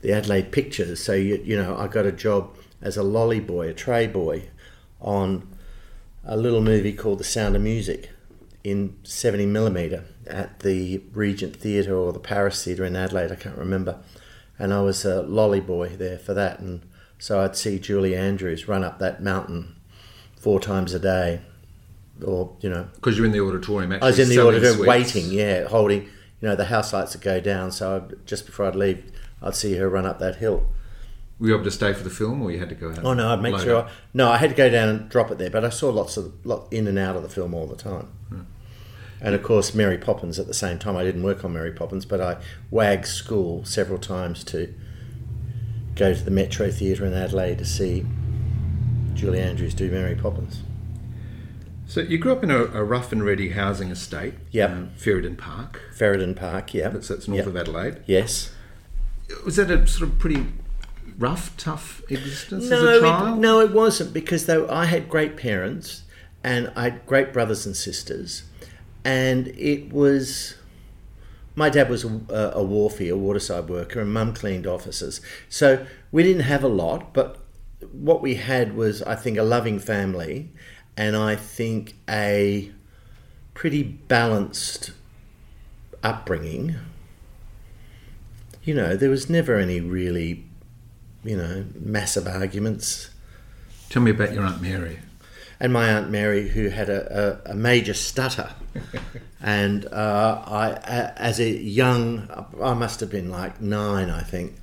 the 0.00 0.12
Adelaide 0.12 0.52
pictures. 0.52 1.02
So 1.02 1.14
you 1.14 1.40
you 1.44 1.56
know 1.56 1.76
I 1.76 1.88
got 1.88 2.06
a 2.06 2.12
job 2.12 2.56
as 2.80 2.96
a 2.96 3.02
lolly 3.02 3.40
boy, 3.40 3.68
a 3.68 3.74
tray 3.74 4.06
boy, 4.06 4.48
on 5.00 5.48
a 6.24 6.36
little 6.36 6.60
movie 6.60 6.92
called 6.92 7.18
The 7.18 7.24
Sound 7.24 7.56
of 7.56 7.62
Music 7.62 8.10
in 8.64 8.96
70 9.02 9.46
millimeter 9.46 10.04
at 10.26 10.60
the 10.60 11.02
Regent 11.12 11.56
Theatre 11.56 11.96
or 11.96 12.12
the 12.12 12.20
Paris 12.20 12.64
Theatre 12.64 12.84
in 12.84 12.96
Adelaide, 12.96 13.32
I 13.32 13.36
can't 13.36 13.58
remember. 13.58 13.98
And 14.58 14.72
I 14.72 14.82
was 14.82 15.04
a 15.04 15.22
lolly 15.22 15.60
boy 15.60 15.88
there 15.88 16.18
for 16.18 16.34
that. 16.34 16.60
And 16.60 16.82
so 17.22 17.40
I'd 17.40 17.54
see 17.54 17.78
Julie 17.78 18.16
Andrews 18.16 18.66
run 18.66 18.82
up 18.82 18.98
that 18.98 19.22
mountain 19.22 19.76
four 20.36 20.58
times 20.58 20.92
a 20.92 20.98
day. 20.98 21.40
Or, 22.20 22.56
you 22.60 22.68
know, 22.68 22.88
Because 22.96 23.16
you're 23.16 23.26
in 23.26 23.30
the 23.30 23.40
auditorium. 23.40 23.92
Actually 23.92 24.06
I 24.06 24.10
was 24.10 24.18
in 24.18 24.28
the 24.28 24.44
auditorium 24.44 24.86
waiting, 24.88 25.30
yeah, 25.30 25.68
holding, 25.68 26.02
you 26.02 26.48
know, 26.48 26.56
the 26.56 26.64
house 26.64 26.92
lights 26.92 27.14
would 27.14 27.22
go 27.22 27.38
down. 27.38 27.70
So 27.70 27.94
I'd, 27.94 28.26
just 28.26 28.44
before 28.44 28.66
I'd 28.66 28.74
leave, 28.74 29.12
I'd 29.40 29.54
see 29.54 29.76
her 29.76 29.88
run 29.88 30.04
up 30.04 30.18
that 30.18 30.36
hill. 30.36 30.66
Were 31.38 31.46
you 31.46 31.54
able 31.54 31.62
to 31.62 31.70
stay 31.70 31.92
for 31.92 32.02
the 32.02 32.10
film, 32.10 32.42
or 32.42 32.50
you 32.50 32.58
had 32.58 32.70
to 32.70 32.74
go 32.74 32.90
out? 32.90 33.04
Oh 33.04 33.14
no, 33.14 33.32
I'd 33.32 33.40
make 33.40 33.56
sure. 33.60 33.82
I, 33.82 33.90
no, 34.12 34.28
I 34.28 34.38
had 34.38 34.50
to 34.50 34.56
go 34.56 34.68
down 34.68 34.88
and 34.88 35.08
drop 35.08 35.30
it 35.30 35.38
there, 35.38 35.50
but 35.50 35.64
I 35.64 35.68
saw 35.68 35.90
lots 35.90 36.16
of 36.16 36.44
lot 36.44 36.72
in 36.72 36.88
and 36.88 36.98
out 36.98 37.14
of 37.14 37.22
the 37.22 37.28
film 37.28 37.54
all 37.54 37.68
the 37.68 37.76
time. 37.76 38.08
Hmm. 38.30 38.40
And 39.20 39.36
of 39.36 39.44
course, 39.44 39.74
Mary 39.74 39.96
Poppins 39.96 40.40
at 40.40 40.48
the 40.48 40.54
same 40.54 40.80
time. 40.80 40.96
I 40.96 41.04
didn't 41.04 41.22
work 41.22 41.44
on 41.44 41.52
Mary 41.52 41.70
Poppins, 41.70 42.04
but 42.04 42.20
I 42.20 42.38
wagged 42.72 43.06
school 43.06 43.64
several 43.64 43.98
times 43.98 44.42
to 44.44 44.74
go 45.96 46.14
to 46.14 46.22
the 46.22 46.30
Metro 46.30 46.70
Theatre 46.70 47.04
in 47.06 47.12
Adelaide 47.14 47.58
to 47.58 47.64
see 47.64 48.04
Julie 49.14 49.40
Andrews 49.40 49.74
do 49.74 49.90
Mary 49.90 50.14
Poppins. 50.14 50.62
So 51.86 52.00
you 52.00 52.16
grew 52.16 52.32
up 52.32 52.42
in 52.42 52.50
a, 52.50 52.64
a 52.64 52.82
rough 52.82 53.12
and 53.12 53.22
ready 53.24 53.50
housing 53.50 53.90
estate. 53.90 54.34
Yeah. 54.50 54.66
um, 54.66 54.90
Ferryden 54.96 55.36
Park. 55.36 55.82
Ferryden 55.94 56.34
Park, 56.34 56.72
yeah. 56.72 56.88
That's, 56.88 57.08
that's 57.08 57.28
north 57.28 57.40
Yep. 57.40 57.46
of 57.48 57.56
Adelaide. 57.56 57.96
Yes. 58.06 58.52
Was 59.44 59.56
that 59.56 59.70
a 59.70 59.86
sort 59.86 60.08
of 60.10 60.18
pretty 60.18 60.46
rough, 61.18 61.54
tough 61.58 62.02
existence 62.10 62.64
as 62.64 62.70
No, 62.70 62.96
a 62.96 63.00
child? 63.00 63.38
it, 63.38 63.40
no, 63.40 63.60
it 63.60 63.72
wasn't 63.72 64.12
because 64.14 64.46
though 64.46 64.68
I 64.70 64.86
had 64.86 65.08
great 65.08 65.36
parents 65.36 66.04
and 66.42 66.72
I 66.74 66.84
had 66.84 67.06
great 67.06 67.32
brothers 67.32 67.66
and 67.66 67.76
sisters, 67.76 68.42
and 69.04 69.48
it 69.48 69.92
was. 69.92 70.56
My 71.54 71.68
dad 71.68 71.90
was 71.90 72.04
a, 72.04 72.08
a 72.08 72.64
wharfie, 72.64 73.12
a 73.12 73.16
waterside 73.16 73.68
worker, 73.68 74.00
and 74.00 74.12
mum 74.12 74.32
cleaned 74.34 74.66
offices. 74.66 75.20
So 75.48 75.86
we 76.10 76.22
didn't 76.22 76.42
have 76.42 76.64
a 76.64 76.68
lot, 76.68 77.12
but 77.12 77.38
what 77.92 78.22
we 78.22 78.36
had 78.36 78.74
was, 78.74 79.02
I 79.02 79.16
think, 79.16 79.36
a 79.38 79.42
loving 79.42 79.78
family, 79.78 80.50
and 80.96 81.16
I 81.16 81.36
think 81.36 81.94
a 82.08 82.70
pretty 83.54 83.82
balanced 83.82 84.92
upbringing. 86.02 86.76
You 88.64 88.74
know, 88.74 88.96
there 88.96 89.10
was 89.10 89.28
never 89.28 89.58
any 89.58 89.80
really, 89.80 90.46
you 91.24 91.36
know, 91.36 91.66
massive 91.74 92.26
arguments. 92.26 93.10
Tell 93.90 94.00
me 94.02 94.10
about 94.10 94.32
your 94.32 94.44
Aunt 94.44 94.62
Mary. 94.62 95.00
and 95.60 95.72
my 95.72 95.88
aunt 95.88 96.10
Mary, 96.10 96.48
who 96.48 96.68
had 96.70 96.88
a, 96.88 97.40
a, 97.46 97.52
a 97.52 97.54
major 97.54 97.94
stutter, 97.94 98.50
and 99.40 99.86
uh, 99.86 100.78
as 101.16 101.40
a 101.40 101.48
young, 101.48 102.28
I 102.60 102.74
must 102.74 103.00
have 103.00 103.10
been 103.10 103.30
like 103.30 103.60
nine, 103.60 104.10
I 104.10 104.22
think, 104.22 104.54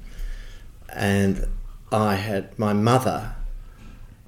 and 0.94 1.48
I 1.92 2.16
had 2.16 2.58
my 2.58 2.74
mother. 2.74 3.36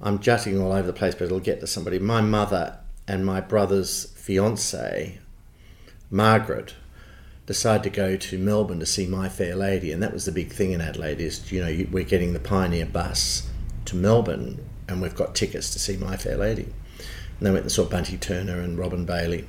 I'm 0.00 0.18
jutting 0.18 0.60
all 0.60 0.72
over 0.72 0.86
the 0.86 0.92
place, 0.92 1.14
but 1.14 1.24
it'll 1.24 1.40
get 1.40 1.60
to 1.60 1.66
somebody. 1.66 1.98
My 1.98 2.20
mother 2.20 2.78
and 3.06 3.24
my 3.24 3.40
brother's 3.40 4.06
fiance, 4.16 5.18
Margaret, 6.10 6.74
decided 7.46 7.82
to 7.84 7.90
go 7.90 8.16
to 8.16 8.38
Melbourne 8.38 8.80
to 8.80 8.86
see 8.86 9.06
My 9.06 9.28
Fair 9.28 9.54
Lady, 9.56 9.92
and 9.92 10.02
that 10.02 10.12
was 10.12 10.24
the 10.24 10.32
big 10.32 10.52
thing 10.52 10.72
in 10.72 10.80
Adelaide. 10.80 11.20
Is 11.20 11.50
you 11.52 11.60
know 11.60 11.86
we're 11.90 12.04
getting 12.04 12.32
the 12.32 12.40
Pioneer 12.40 12.86
bus 12.86 13.48
to 13.86 13.96
Melbourne, 13.96 14.64
and 14.88 15.02
we've 15.02 15.14
got 15.14 15.34
tickets 15.34 15.70
to 15.70 15.78
see 15.78 15.96
My 15.96 16.16
Fair 16.16 16.36
Lady. 16.36 16.72
And 17.38 17.46
they 17.46 17.50
went 17.50 17.64
and 17.64 17.72
saw 17.72 17.84
Bunty 17.84 18.16
Turner 18.16 18.60
and 18.60 18.78
Robin 18.78 19.04
Bailey. 19.04 19.46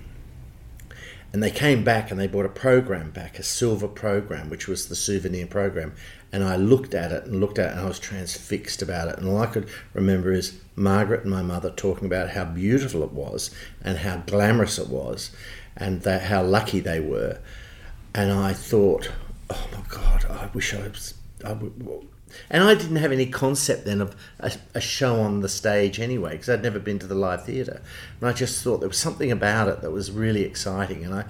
And 1.33 1.41
they 1.41 1.49
came 1.49 1.83
back 1.83 2.11
and 2.11 2.19
they 2.19 2.27
brought 2.27 2.45
a 2.45 2.49
program 2.49 3.09
back, 3.09 3.39
a 3.39 3.43
silver 3.43 3.87
program, 3.87 4.49
which 4.49 4.67
was 4.67 4.87
the 4.87 4.95
souvenir 4.95 5.47
program. 5.47 5.95
And 6.31 6.43
I 6.43 6.55
looked 6.55 6.93
at 6.93 7.11
it 7.11 7.25
and 7.25 7.39
looked 7.39 7.57
at 7.57 7.71
it 7.71 7.71
and 7.71 7.81
I 7.81 7.85
was 7.85 7.99
transfixed 7.99 8.83
about 8.83 9.07
it. 9.07 9.17
And 9.17 9.27
all 9.27 9.41
I 9.41 9.47
could 9.47 9.67
remember 9.93 10.31
is 10.31 10.59
Margaret 10.75 11.21
and 11.21 11.31
my 11.31 11.41
mother 11.41 11.71
talking 11.71 12.05
about 12.05 12.29
how 12.29 12.45
beautiful 12.45 13.03
it 13.03 13.11
was 13.11 13.49
and 13.81 13.97
how 13.97 14.17
glamorous 14.17 14.77
it 14.77 14.89
was 14.89 15.31
and 15.75 16.03
that 16.03 16.21
how 16.23 16.43
lucky 16.43 16.79
they 16.79 16.99
were. 16.99 17.39
And 18.13 18.31
I 18.31 18.53
thought, 18.53 19.11
oh 19.49 19.67
my 19.73 19.83
God, 19.89 20.25
I 20.25 20.49
wish 20.53 20.75
I 20.75 20.87
was. 20.87 21.15
And 22.49 22.63
I 22.63 22.75
didn't 22.75 22.97
have 22.97 23.11
any 23.11 23.25
concept 23.25 23.85
then 23.85 24.01
of 24.01 24.15
a, 24.39 24.51
a 24.73 24.81
show 24.81 25.21
on 25.21 25.41
the 25.41 25.49
stage 25.49 25.99
anyway, 25.99 26.31
because 26.31 26.49
I'd 26.49 26.63
never 26.63 26.79
been 26.79 26.99
to 26.99 27.07
the 27.07 27.15
live 27.15 27.45
theatre. 27.45 27.81
And 28.19 28.29
I 28.29 28.33
just 28.33 28.63
thought 28.63 28.79
there 28.79 28.89
was 28.89 28.97
something 28.97 29.31
about 29.31 29.67
it 29.67 29.81
that 29.81 29.91
was 29.91 30.11
really 30.11 30.43
exciting. 30.43 31.03
And 31.03 31.13
I 31.13 31.25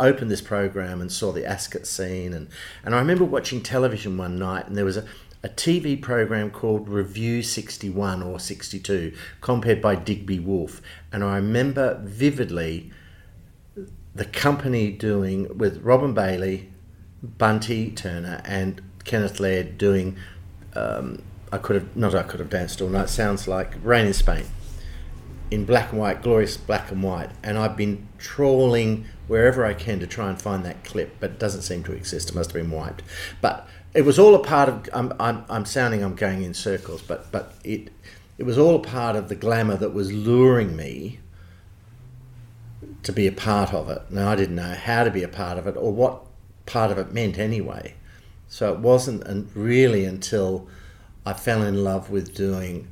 opened 0.00 0.30
this 0.30 0.40
program 0.40 1.00
and 1.00 1.10
saw 1.10 1.32
the 1.32 1.46
Ascot 1.46 1.86
scene. 1.86 2.32
And, 2.32 2.48
and 2.84 2.94
I 2.94 2.98
remember 2.98 3.24
watching 3.24 3.62
television 3.62 4.16
one 4.16 4.38
night, 4.38 4.66
and 4.66 4.76
there 4.76 4.84
was 4.84 4.96
a, 4.96 5.04
a 5.42 5.48
TV 5.48 6.00
program 6.00 6.50
called 6.50 6.88
Revue 6.88 7.42
61 7.42 8.22
or 8.22 8.40
62, 8.40 9.14
compared 9.40 9.80
by 9.80 9.94
Digby 9.94 10.40
Wolfe. 10.40 10.82
And 11.12 11.22
I 11.22 11.36
remember 11.36 12.00
vividly 12.02 12.90
the 14.14 14.24
company 14.24 14.90
doing, 14.90 15.56
with 15.56 15.80
Robin 15.82 16.12
Bailey, 16.12 16.70
Bunty 17.22 17.90
Turner, 17.90 18.40
and 18.44 18.82
Kenneth 19.04 19.38
Laird 19.38 19.78
doing 19.78 20.16
um, 20.78 21.22
I 21.50 21.58
could 21.58 21.76
have 21.76 21.96
not 21.96 22.14
I 22.14 22.22
could 22.22 22.40
have 22.40 22.50
danced 22.50 22.80
all 22.80 22.88
night. 22.88 23.08
Sounds 23.08 23.48
like 23.48 23.74
Rain 23.82 24.06
in 24.06 24.14
Spain, 24.14 24.44
in 25.50 25.64
black 25.64 25.92
and 25.92 26.00
white, 26.00 26.22
glorious 26.22 26.56
black 26.56 26.90
and 26.90 27.02
white. 27.02 27.30
And 27.42 27.58
I've 27.58 27.76
been 27.76 28.06
trawling 28.18 29.06
wherever 29.26 29.64
I 29.64 29.74
can 29.74 30.00
to 30.00 30.06
try 30.06 30.28
and 30.28 30.40
find 30.40 30.64
that 30.64 30.84
clip, 30.84 31.16
but 31.20 31.32
it 31.32 31.38
doesn't 31.38 31.62
seem 31.62 31.82
to 31.84 31.92
exist. 31.92 32.30
It 32.30 32.34
must 32.34 32.52
have 32.52 32.62
been 32.62 32.70
wiped. 32.70 33.02
But 33.40 33.68
it 33.94 34.02
was 34.02 34.18
all 34.18 34.34
a 34.34 34.42
part 34.42 34.68
of. 34.68 34.88
I'm, 34.92 35.12
I'm, 35.18 35.44
I'm 35.48 35.64
sounding 35.64 36.02
I'm 36.02 36.14
going 36.14 36.42
in 36.42 36.54
circles, 36.54 37.02
but 37.02 37.30
but 37.32 37.54
it 37.64 37.90
it 38.36 38.44
was 38.44 38.58
all 38.58 38.76
a 38.76 38.80
part 38.80 39.16
of 39.16 39.28
the 39.28 39.34
glamour 39.34 39.76
that 39.76 39.92
was 39.92 40.12
luring 40.12 40.76
me 40.76 41.18
to 43.02 43.12
be 43.12 43.26
a 43.26 43.32
part 43.32 43.72
of 43.74 43.88
it. 43.88 44.02
Now 44.10 44.30
I 44.30 44.36
didn't 44.36 44.56
know 44.56 44.74
how 44.74 45.04
to 45.04 45.10
be 45.10 45.22
a 45.22 45.28
part 45.28 45.58
of 45.58 45.66
it 45.66 45.76
or 45.76 45.92
what 45.92 46.22
part 46.66 46.90
of 46.90 46.98
it 46.98 47.12
meant 47.12 47.38
anyway. 47.38 47.94
So 48.48 48.72
it 48.72 48.80
wasn't 48.80 49.50
really 49.54 50.04
until 50.04 50.68
I 51.24 51.34
fell 51.34 51.62
in 51.62 51.84
love 51.84 52.10
with 52.10 52.34
doing, 52.34 52.88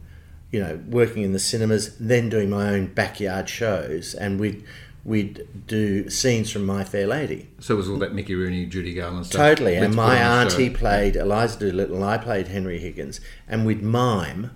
you 0.50 0.60
know, 0.60 0.80
working 0.88 1.22
in 1.22 1.32
the 1.32 1.38
cinemas, 1.38 1.96
then 1.98 2.28
doing 2.28 2.50
my 2.50 2.68
own 2.68 2.86
backyard 2.86 3.48
shows, 3.48 4.14
and 4.14 4.38
we'd 4.38 4.62
we'd 5.04 5.46
do 5.68 6.10
scenes 6.10 6.50
from 6.50 6.66
My 6.66 6.82
Fair 6.82 7.06
Lady. 7.06 7.48
So 7.60 7.74
it 7.74 7.76
was 7.76 7.88
all 7.88 7.98
that 7.98 8.12
Mickey 8.12 8.34
Rooney, 8.34 8.66
Judy 8.66 8.92
Garland 8.92 9.26
stuff. 9.26 9.38
Totally, 9.38 9.76
and 9.76 9.94
my 9.94 10.16
auntie 10.16 10.68
played 10.68 11.16
Eliza 11.16 11.58
Doolittle, 11.58 11.96
and 11.96 12.04
I 12.04 12.18
played 12.18 12.48
Henry 12.48 12.78
Higgins, 12.78 13.20
and 13.48 13.64
we'd 13.64 13.82
mime 13.82 14.50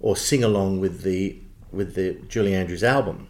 or 0.00 0.16
sing 0.16 0.42
along 0.42 0.80
with 0.80 1.02
the 1.02 1.38
with 1.70 1.94
the 1.94 2.14
Julie 2.28 2.54
Andrews 2.54 2.82
album 2.82 3.28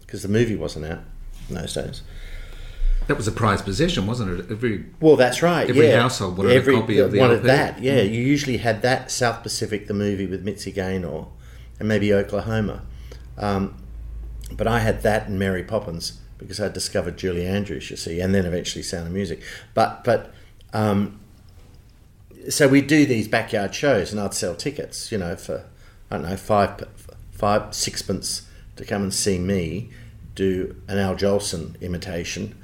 because 0.00 0.22
the 0.22 0.28
movie 0.28 0.56
wasn't 0.56 0.86
out 0.86 1.02
in 1.48 1.56
those 1.56 1.74
days. 1.74 2.02
That 3.06 3.16
was 3.16 3.28
a 3.28 3.32
prized 3.32 3.64
possession, 3.64 4.06
wasn't 4.06 4.40
it? 4.40 4.50
Every 4.50 4.84
well, 5.00 5.16
that's 5.16 5.40
right. 5.40 5.68
Every 5.68 5.88
yeah. 5.88 6.00
household 6.00 6.38
wanted 6.38 6.52
every, 6.56 6.74
a 6.74 6.80
copy 6.80 6.98
of 6.98 7.12
the 7.12 7.20
wanted 7.20 7.36
LP. 7.36 7.46
that. 7.46 7.80
Yeah, 7.80 8.00
mm. 8.00 8.10
you 8.10 8.20
usually 8.20 8.56
had 8.56 8.82
that 8.82 9.10
South 9.10 9.42
Pacific, 9.42 9.86
the 9.86 9.94
movie 9.94 10.26
with 10.26 10.44
Mitzi 10.44 10.72
Gaynor, 10.72 11.26
and 11.78 11.88
maybe 11.88 12.12
Oklahoma. 12.12 12.82
Um, 13.38 13.76
but 14.52 14.66
I 14.66 14.80
had 14.80 15.02
that 15.02 15.28
and 15.28 15.38
Mary 15.38 15.62
Poppins 15.62 16.20
because 16.38 16.60
I 16.60 16.68
discovered 16.68 17.16
Julie 17.16 17.46
Andrews, 17.46 17.90
you 17.90 17.96
see, 17.96 18.20
and 18.20 18.34
then 18.34 18.44
eventually 18.44 18.82
Sound 18.82 19.06
of 19.06 19.12
Music. 19.12 19.40
But 19.72 20.02
but 20.02 20.32
um, 20.72 21.20
so 22.48 22.68
we 22.68 22.80
do 22.80 23.06
these 23.06 23.28
backyard 23.28 23.74
shows, 23.74 24.12
and 24.12 24.20
I'd 24.20 24.34
sell 24.34 24.54
tickets, 24.54 25.10
you 25.12 25.18
know, 25.18 25.36
for 25.36 25.64
I 26.10 26.16
don't 26.16 26.28
know 26.28 26.36
five 26.36 26.88
five 27.30 27.74
sixpence 27.74 28.48
to 28.76 28.84
come 28.84 29.02
and 29.02 29.14
see 29.14 29.38
me 29.38 29.90
do 30.34 30.76
an 30.88 30.98
Al 30.98 31.14
Jolson 31.14 31.80
imitation 31.80 32.54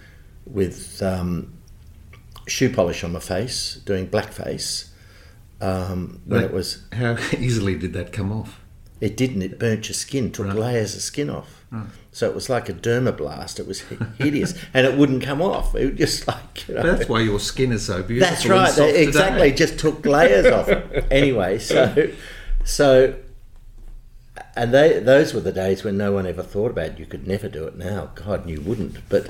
with 0.52 1.02
um, 1.02 1.52
shoe 2.47 2.71
polish 2.71 3.02
on 3.02 3.12
my 3.12 3.21
face, 3.21 3.76
doing 3.85 4.09
blackface. 4.09 4.88
Um, 5.61 6.21
when 6.25 6.42
it 6.42 6.52
was 6.52 6.85
how 6.92 7.16
easily 7.38 7.76
did 7.76 7.92
that 7.92 8.12
come 8.12 8.32
off? 8.32 8.61
It 9.00 9.16
didn't. 9.16 9.42
It 9.42 9.59
burnt 9.59 9.88
your 9.88 9.94
skin, 9.94 10.30
took 10.30 10.47
right. 10.47 10.56
layers 10.56 10.94
of 10.94 11.02
skin 11.02 11.30
off. 11.30 11.64
Right. 11.71 11.87
So 12.12 12.28
it 12.28 12.35
was 12.35 12.49
like 12.49 12.68
a 12.68 12.73
dermablast. 12.73 13.59
It 13.59 13.66
was 13.66 13.82
hideous, 14.18 14.54
and 14.75 14.87
it 14.87 14.97
wouldn't 14.97 15.23
come 15.23 15.40
off. 15.40 15.75
It 15.75 15.90
was 15.90 15.99
just 15.99 16.28
like 16.28 16.68
you 16.68 16.75
know, 16.75 16.82
that's 16.82 17.09
why 17.09 17.21
your 17.21 17.40
skin 17.40 17.73
is 17.73 17.87
so 17.87 18.02
beautiful. 18.02 18.30
That's 18.32 18.47
right. 18.47 18.94
exactly. 18.94 19.50
Today. 19.50 19.56
Just 19.56 19.78
took 19.78 20.04
layers 20.04 20.47
off. 20.47 20.68
Anyway, 21.11 21.59
so 21.59 22.12
so 22.64 23.14
and 24.56 24.73
they 24.73 24.99
those 24.99 25.35
were 25.35 25.40
the 25.40 25.52
days 25.52 25.85
when 25.85 25.97
no 25.97 26.12
one 26.12 26.26
ever 26.26 26.42
thought 26.42 26.71
about 26.71 26.87
it. 26.87 26.99
You 26.99 27.06
could 27.06 27.26
never 27.26 27.49
do 27.49 27.64
it 27.66 27.76
now. 27.76 28.11
God, 28.14 28.49
you 28.49 28.61
wouldn't. 28.61 29.09
But 29.09 29.28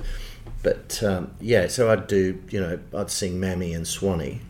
but 0.62 1.02
um, 1.02 1.32
yeah, 1.40 1.66
so 1.66 1.90
I'd 1.90 2.06
do, 2.06 2.42
you 2.50 2.60
know, 2.60 2.78
I'd 2.94 3.10
sing 3.10 3.40
Mammy 3.40 3.72
and 3.72 3.86
Swanee 3.86 4.40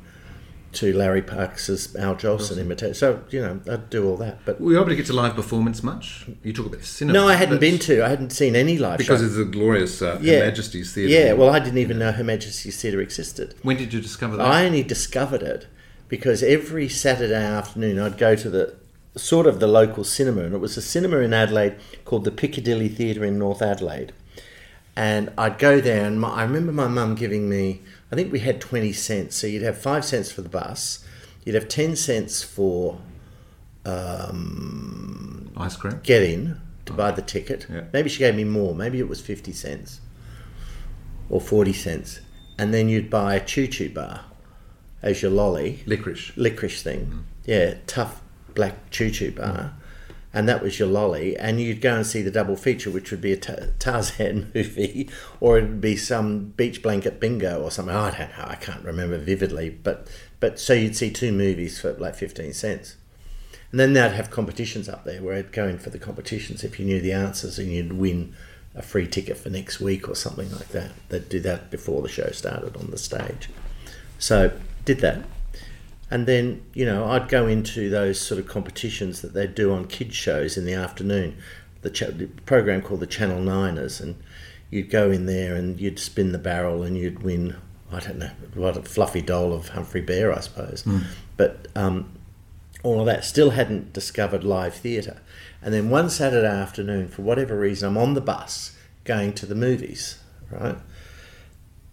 to 0.72 0.92
Larry 0.96 1.20
Parks's 1.22 1.94
Al 1.96 2.16
Jolson 2.16 2.58
imitation. 2.58 2.94
So, 2.94 3.22
you 3.30 3.40
know, 3.40 3.60
I'd 3.70 3.90
do 3.90 4.08
all 4.08 4.16
that. 4.18 4.44
But 4.44 4.60
Were 4.60 4.72
you 4.72 4.78
able 4.78 4.88
to 4.88 4.96
get 4.96 5.06
to 5.06 5.12
live 5.12 5.34
performance 5.34 5.82
much? 5.82 6.26
You 6.42 6.52
talk 6.52 6.66
about 6.66 6.82
cinema. 6.82 7.18
No, 7.18 7.28
I 7.28 7.34
hadn't 7.34 7.60
been 7.60 7.78
to. 7.80 8.04
I 8.04 8.08
hadn't 8.08 8.30
seen 8.30 8.56
any 8.56 8.78
live 8.78 8.98
Because 8.98 9.20
show. 9.20 9.26
it's 9.26 9.36
a 9.36 9.44
glorious 9.44 10.00
uh, 10.00 10.18
yeah. 10.22 10.40
Her 10.40 10.46
Majesty's 10.46 10.94
Theatre. 10.94 11.12
Yeah, 11.12 11.32
well, 11.34 11.50
I 11.50 11.58
didn't 11.58 11.78
even 11.78 11.98
know 11.98 12.12
Her 12.12 12.24
Majesty's 12.24 12.80
Theatre 12.80 13.00
existed. 13.00 13.54
When 13.62 13.76
did 13.76 13.92
you 13.92 14.00
discover 14.00 14.36
that? 14.38 14.46
I 14.46 14.64
only 14.64 14.82
discovered 14.82 15.42
it 15.42 15.66
because 16.08 16.42
every 16.42 16.88
Saturday 16.88 17.44
afternoon 17.44 17.98
I'd 17.98 18.16
go 18.16 18.34
to 18.34 18.48
the 18.48 18.74
sort 19.14 19.46
of 19.46 19.60
the 19.60 19.66
local 19.66 20.04
cinema, 20.04 20.42
and 20.42 20.54
it 20.54 20.58
was 20.58 20.78
a 20.78 20.82
cinema 20.82 21.18
in 21.18 21.34
Adelaide 21.34 21.76
called 22.06 22.24
the 22.24 22.30
Piccadilly 22.30 22.88
Theatre 22.88 23.24
in 23.26 23.38
North 23.38 23.60
Adelaide 23.60 24.12
and 24.94 25.32
I'd 25.38 25.58
go 25.58 25.80
there, 25.80 26.04
and 26.04 26.20
my, 26.20 26.28
I 26.28 26.42
remember 26.42 26.72
my 26.72 26.88
mum 26.88 27.14
giving 27.14 27.48
me, 27.48 27.82
I 28.10 28.14
think 28.14 28.30
we 28.30 28.40
had 28.40 28.60
20 28.60 28.92
cents. 28.92 29.36
So 29.36 29.46
you'd 29.46 29.62
have 29.62 29.78
five 29.78 30.04
cents 30.04 30.30
for 30.30 30.42
the 30.42 30.48
bus, 30.48 31.04
you'd 31.44 31.54
have 31.54 31.68
10 31.68 31.96
cents 31.96 32.42
for 32.42 32.98
um, 33.86 35.50
ice 35.56 35.76
cream, 35.76 36.00
get 36.02 36.22
in 36.22 36.60
to 36.86 36.92
oh. 36.92 36.96
buy 36.96 37.10
the 37.10 37.22
ticket. 37.22 37.66
Yeah. 37.70 37.84
Maybe 37.92 38.10
she 38.10 38.18
gave 38.18 38.34
me 38.34 38.44
more, 38.44 38.74
maybe 38.74 38.98
it 38.98 39.08
was 39.08 39.20
50 39.20 39.52
cents 39.52 40.00
or 41.30 41.40
40 41.40 41.72
cents. 41.72 42.20
And 42.58 42.74
then 42.74 42.88
you'd 42.88 43.08
buy 43.08 43.34
a 43.34 43.44
choo 43.44 43.66
choo 43.66 43.88
bar 43.88 44.26
as 45.00 45.22
your 45.22 45.30
lolly. 45.30 45.82
Licorice. 45.86 46.32
Licorice 46.36 46.82
thing. 46.82 47.06
Mm. 47.06 47.22
Yeah, 47.46 47.74
tough 47.86 48.20
black 48.54 48.90
choo 48.90 49.10
choo 49.10 49.32
bar. 49.32 49.46
Mm 49.46 49.72
and 50.34 50.48
that 50.48 50.62
was 50.62 50.78
your 50.78 50.88
lolly, 50.88 51.36
and 51.36 51.60
you'd 51.60 51.80
go 51.80 51.96
and 51.96 52.06
see 52.06 52.22
the 52.22 52.30
double 52.30 52.56
feature, 52.56 52.90
which 52.90 53.10
would 53.10 53.20
be 53.20 53.32
a 53.32 53.36
Tarzan 53.36 54.50
movie, 54.54 55.10
or 55.40 55.58
it'd 55.58 55.80
be 55.80 55.96
some 55.96 56.46
beach 56.56 56.82
blanket 56.82 57.20
bingo 57.20 57.60
or 57.60 57.70
something. 57.70 57.94
I 57.94 58.10
don't 58.10 58.38
know, 58.38 58.44
I 58.46 58.54
can't 58.54 58.84
remember 58.84 59.18
vividly, 59.18 59.70
but 59.70 60.08
but 60.40 60.58
so 60.58 60.72
you'd 60.72 60.96
see 60.96 61.10
two 61.10 61.32
movies 61.32 61.80
for 61.80 61.92
like 61.94 62.14
fifteen 62.14 62.52
cents, 62.52 62.96
and 63.70 63.78
then 63.78 63.92
they'd 63.92 64.12
have 64.12 64.30
competitions 64.30 64.88
up 64.88 65.04
there 65.04 65.22
where 65.22 65.36
I'd 65.36 65.52
go 65.52 65.68
in 65.68 65.78
for 65.78 65.90
the 65.90 65.98
competitions 65.98 66.64
if 66.64 66.80
you 66.80 66.86
knew 66.86 67.00
the 67.00 67.12
answers, 67.12 67.58
and 67.58 67.70
you'd 67.70 67.92
win 67.92 68.34
a 68.74 68.80
free 68.80 69.06
ticket 69.06 69.36
for 69.36 69.50
next 69.50 69.80
week 69.80 70.08
or 70.08 70.14
something 70.14 70.50
like 70.50 70.68
that. 70.68 70.92
They'd 71.10 71.28
do 71.28 71.40
that 71.40 71.70
before 71.70 72.00
the 72.00 72.08
show 72.08 72.30
started 72.30 72.76
on 72.76 72.90
the 72.90 72.98
stage, 72.98 73.50
so 74.18 74.52
did 74.86 75.00
that 75.00 75.24
and 76.12 76.26
then 76.26 76.62
you 76.74 76.84
know 76.84 77.06
I'd 77.06 77.28
go 77.28 77.46
into 77.46 77.88
those 77.88 78.20
sort 78.20 78.38
of 78.38 78.46
competitions 78.46 79.22
that 79.22 79.32
they 79.32 79.46
do 79.46 79.72
on 79.72 79.86
kids 79.86 80.14
shows 80.14 80.58
in 80.58 80.66
the 80.66 80.74
afternoon, 80.74 81.38
the, 81.80 81.88
ch- 81.88 82.00
the, 82.00 82.28
program 82.44 82.82
called 82.82 83.00
the 83.00 83.06
Channel 83.06 83.40
Niners, 83.40 83.98
and 83.98 84.22
you'd 84.70 84.90
go 84.90 85.10
in 85.10 85.24
there 85.24 85.56
and 85.56 85.80
you'd 85.80 85.98
spin 85.98 86.32
the 86.32 86.38
barrel 86.38 86.82
and 86.82 86.98
you'd 86.98 87.22
win 87.22 87.56
I 87.90 88.00
don't 88.00 88.18
know 88.18 88.30
what 88.54 88.76
a 88.76 88.82
fluffy 88.82 89.22
doll 89.22 89.54
of 89.54 89.70
Humphrey 89.70 90.02
Bear 90.02 90.32
I 90.32 90.40
suppose, 90.40 90.82
mm. 90.82 91.04
but 91.38 91.68
um, 91.74 92.12
all 92.82 93.00
of 93.00 93.06
that 93.06 93.24
still 93.24 93.50
hadn't 93.50 93.94
discovered 93.94 94.44
live 94.44 94.74
theatre, 94.74 95.22
and 95.62 95.72
then 95.72 95.88
one 95.88 96.10
Saturday 96.10 96.46
afternoon 96.46 97.08
for 97.08 97.22
whatever 97.22 97.58
reason 97.58 97.88
I'm 97.88 97.96
on 97.96 98.12
the 98.12 98.20
bus 98.20 98.76
going 99.04 99.32
to 99.32 99.46
the 99.46 99.54
movies 99.54 100.18
right. 100.50 100.76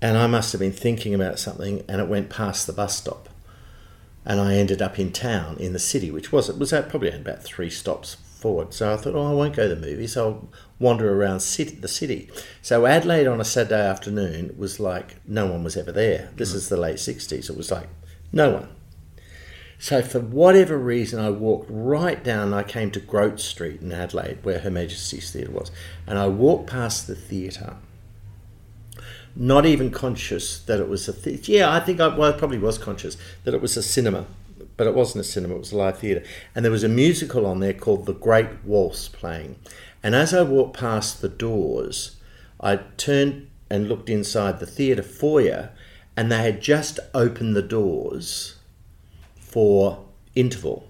And 0.01 0.17
I 0.17 0.27
must 0.27 0.53
have 0.53 0.59
been 0.59 0.71
thinking 0.71 1.13
about 1.13 1.39
something, 1.39 1.83
and 1.89 1.99
it 1.99 2.07
went 2.07 2.29
past 2.29 2.67
the 2.67 2.71
bus 2.71 2.95
stop 2.95 3.28
and 4.25 4.39
I 4.39 4.55
ended 4.55 4.81
up 4.81 4.99
in 4.99 5.11
town 5.11 5.57
in 5.57 5.73
the 5.73 5.79
city, 5.79 6.11
which 6.11 6.31
was 6.31 6.49
it 6.49 6.57
was 6.57 6.71
probably 6.71 7.11
about 7.11 7.43
three 7.43 7.69
stops 7.69 8.15
forward. 8.15 8.73
So 8.73 8.93
I 8.93 8.97
thought, 8.97 9.15
oh, 9.15 9.29
I 9.29 9.33
won't 9.33 9.55
go 9.55 9.67
to 9.67 9.75
the 9.75 9.81
movies. 9.81 10.15
I'll 10.15 10.47
wander 10.79 11.13
around 11.13 11.41
city, 11.41 11.75
the 11.75 11.88
city. 11.88 12.29
So 12.61 12.85
Adelaide 12.85 13.27
on 13.27 13.41
a 13.41 13.45
Saturday 13.45 13.85
afternoon 13.85 14.55
was 14.57 14.79
like 14.79 15.17
no 15.27 15.47
one 15.47 15.63
was 15.63 15.75
ever 15.77 15.91
there. 15.91 16.31
This 16.35 16.53
mm. 16.53 16.55
is 16.55 16.69
the 16.69 16.77
late 16.77 16.97
'60s. 16.97 17.49
It 17.49 17.57
was 17.57 17.71
like 17.71 17.89
no 18.31 18.51
one. 18.51 18.69
So 19.81 20.01
for 20.01 20.19
whatever 20.19 20.77
reason, 20.77 21.19
I 21.19 21.29
walked 21.29 21.69
right 21.69 22.21
down. 22.21 22.53
I 22.53 22.63
came 22.63 22.91
to 22.91 22.99
Grote 22.99 23.39
Street 23.39 23.81
in 23.81 23.93
Adelaide, 23.93 24.39
where 24.43 24.59
Her 24.59 24.69
Majesty's 24.69 25.31
Theatre 25.31 25.51
was, 25.51 25.71
and 26.05 26.19
I 26.19 26.27
walked 26.27 26.69
past 26.69 27.07
the 27.07 27.15
theatre, 27.15 27.77
not 29.39 29.65
even 29.65 29.89
conscious 29.89 30.60
that 30.60 30.81
it 30.81 30.89
was 30.89 31.08
a 31.08 31.13
theatre. 31.13 31.53
Yeah, 31.53 31.74
I 31.74 31.79
think 31.79 32.01
I, 32.01 32.08
well, 32.08 32.34
I 32.34 32.38
probably 32.38 32.60
was 32.60 32.77
conscious 32.77 33.15
that 33.46 33.53
it 33.53 33.62
was 33.62 33.77
a 33.77 33.81
cinema, 33.81 34.25
but 34.75 34.86
it 34.86 34.93
wasn't 34.93 35.22
a 35.22 35.27
cinema. 35.27 35.55
It 35.55 35.60
was 35.60 35.72
a 35.72 35.77
live 35.77 36.00
theatre, 36.00 36.24
and 36.53 36.65
there 36.65 36.72
was 36.72 36.84
a 36.84 36.89
musical 36.89 37.46
on 37.46 37.62
there 37.62 37.74
called 37.74 38.05
The 38.05 38.13
Great 38.13 38.65
Waltz 38.65 39.08
playing. 39.08 39.55
And 40.03 40.13
as 40.13 40.34
I 40.34 40.43
walked 40.43 40.77
past 40.77 41.22
the 41.22 41.29
doors, 41.29 42.17
I 42.60 42.81
turned 42.98 43.48
and 43.69 43.88
looked 43.88 44.10
inside 44.10 44.60
the 44.60 44.65
theatre 44.65 45.03
foyer, 45.03 45.69
and 46.17 46.29
they 46.29 46.41
had 46.41 46.62
just 46.62 47.00
opened 47.13 47.55
the 47.55 47.62
doors 47.62 48.58
for 49.39 50.03
interval. 50.36 50.86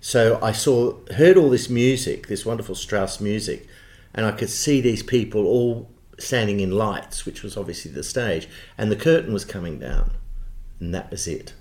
So 0.00 0.40
I 0.42 0.50
saw, 0.50 0.96
heard 1.14 1.36
all 1.36 1.50
this 1.50 1.70
music, 1.70 2.26
this 2.26 2.44
wonderful 2.44 2.74
Strauss 2.74 3.20
music, 3.20 3.68
and 4.12 4.26
I 4.26 4.32
could 4.32 4.50
see 4.50 4.80
these 4.80 5.04
people 5.04 5.46
all 5.46 5.88
standing 6.18 6.60
in 6.60 6.70
lights, 6.70 7.24
which 7.24 7.42
was 7.42 7.56
obviously 7.56 7.90
the 7.90 8.02
stage, 8.02 8.48
and 8.76 8.90
the 8.90 8.96
curtain 8.96 9.32
was 9.32 9.44
coming 9.44 9.78
down, 9.78 10.12
and 10.80 10.94
that 10.94 11.10
was 11.10 11.26
it. 11.26 11.54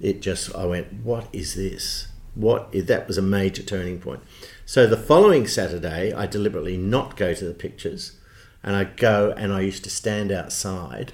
It 0.00 0.20
just, 0.20 0.54
I 0.54 0.66
went, 0.66 0.92
what 1.02 1.28
is 1.32 1.54
this? 1.54 2.08
What 2.34 2.68
is, 2.72 2.84
that 2.86 3.08
was 3.08 3.16
a 3.16 3.22
major 3.22 3.62
turning 3.62 3.98
point. 3.98 4.20
So 4.66 4.86
the 4.86 4.96
following 4.96 5.46
Saturday, 5.46 6.12
I 6.12 6.26
deliberately 6.26 6.76
not 6.76 7.16
go 7.16 7.32
to 7.34 7.44
the 7.44 7.54
pictures, 7.54 8.18
and 8.62 8.76
I 8.76 8.84
go 8.84 9.32
and 9.36 9.52
I 9.52 9.60
used 9.60 9.84
to 9.84 9.90
stand 9.90 10.30
outside 10.30 11.12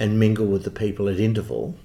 and 0.00 0.18
mingle 0.18 0.46
with 0.46 0.64
the 0.64 0.70
people 0.70 1.08
at 1.08 1.20
interval 1.20 1.76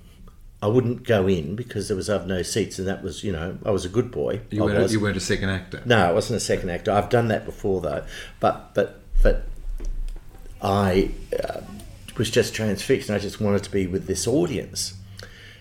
I 0.61 0.67
wouldn't 0.67 1.03
go 1.03 1.27
in 1.27 1.55
because 1.55 1.87
there 1.87 1.95
was 1.95 2.09
I've 2.09 2.27
no 2.27 2.41
seats, 2.41 2.79
and 2.79 2.87
that 2.87 3.01
was 3.01 3.23
you 3.23 3.31
know 3.31 3.57
I 3.65 3.71
was 3.71 3.85
a 3.85 3.89
good 3.89 4.11
boy. 4.11 4.41
You 4.49 4.65
weren't, 4.65 4.91
you 4.91 4.99
weren't 4.99 5.15
a 5.15 5.21
second 5.21 5.49
actor. 5.49 5.81
No, 5.85 6.09
I 6.09 6.11
wasn't 6.11 6.37
a 6.37 6.41
second 6.41 6.69
actor. 6.69 6.91
I've 6.91 7.09
done 7.09 7.29
that 7.29 7.45
before 7.45 7.79
though, 7.79 8.03
but 8.41 8.73
but 8.73 8.99
but 9.23 9.45
I 10.61 11.11
uh, 11.41 11.61
was 12.17 12.29
just 12.29 12.53
transfixed, 12.53 13.09
and 13.09 13.15
I 13.15 13.19
just 13.19 13.39
wanted 13.39 13.63
to 13.63 13.71
be 13.71 13.87
with 13.87 14.07
this 14.07 14.27
audience. 14.27 14.93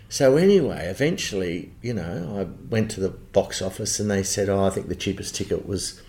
So 0.08 0.36
anyway, 0.36 0.86
eventually, 0.86 1.70
you 1.82 1.92
know, 1.92 2.40
I 2.40 2.70
went 2.70 2.90
to 2.92 3.00
the 3.00 3.10
box 3.10 3.60
office, 3.60 4.00
and 4.00 4.10
they 4.10 4.22
said, 4.22 4.48
"Oh, 4.48 4.64
I 4.64 4.70
think 4.70 4.88
the 4.88 4.96
cheapest 4.96 5.34
ticket 5.34 5.66
was 5.66 6.02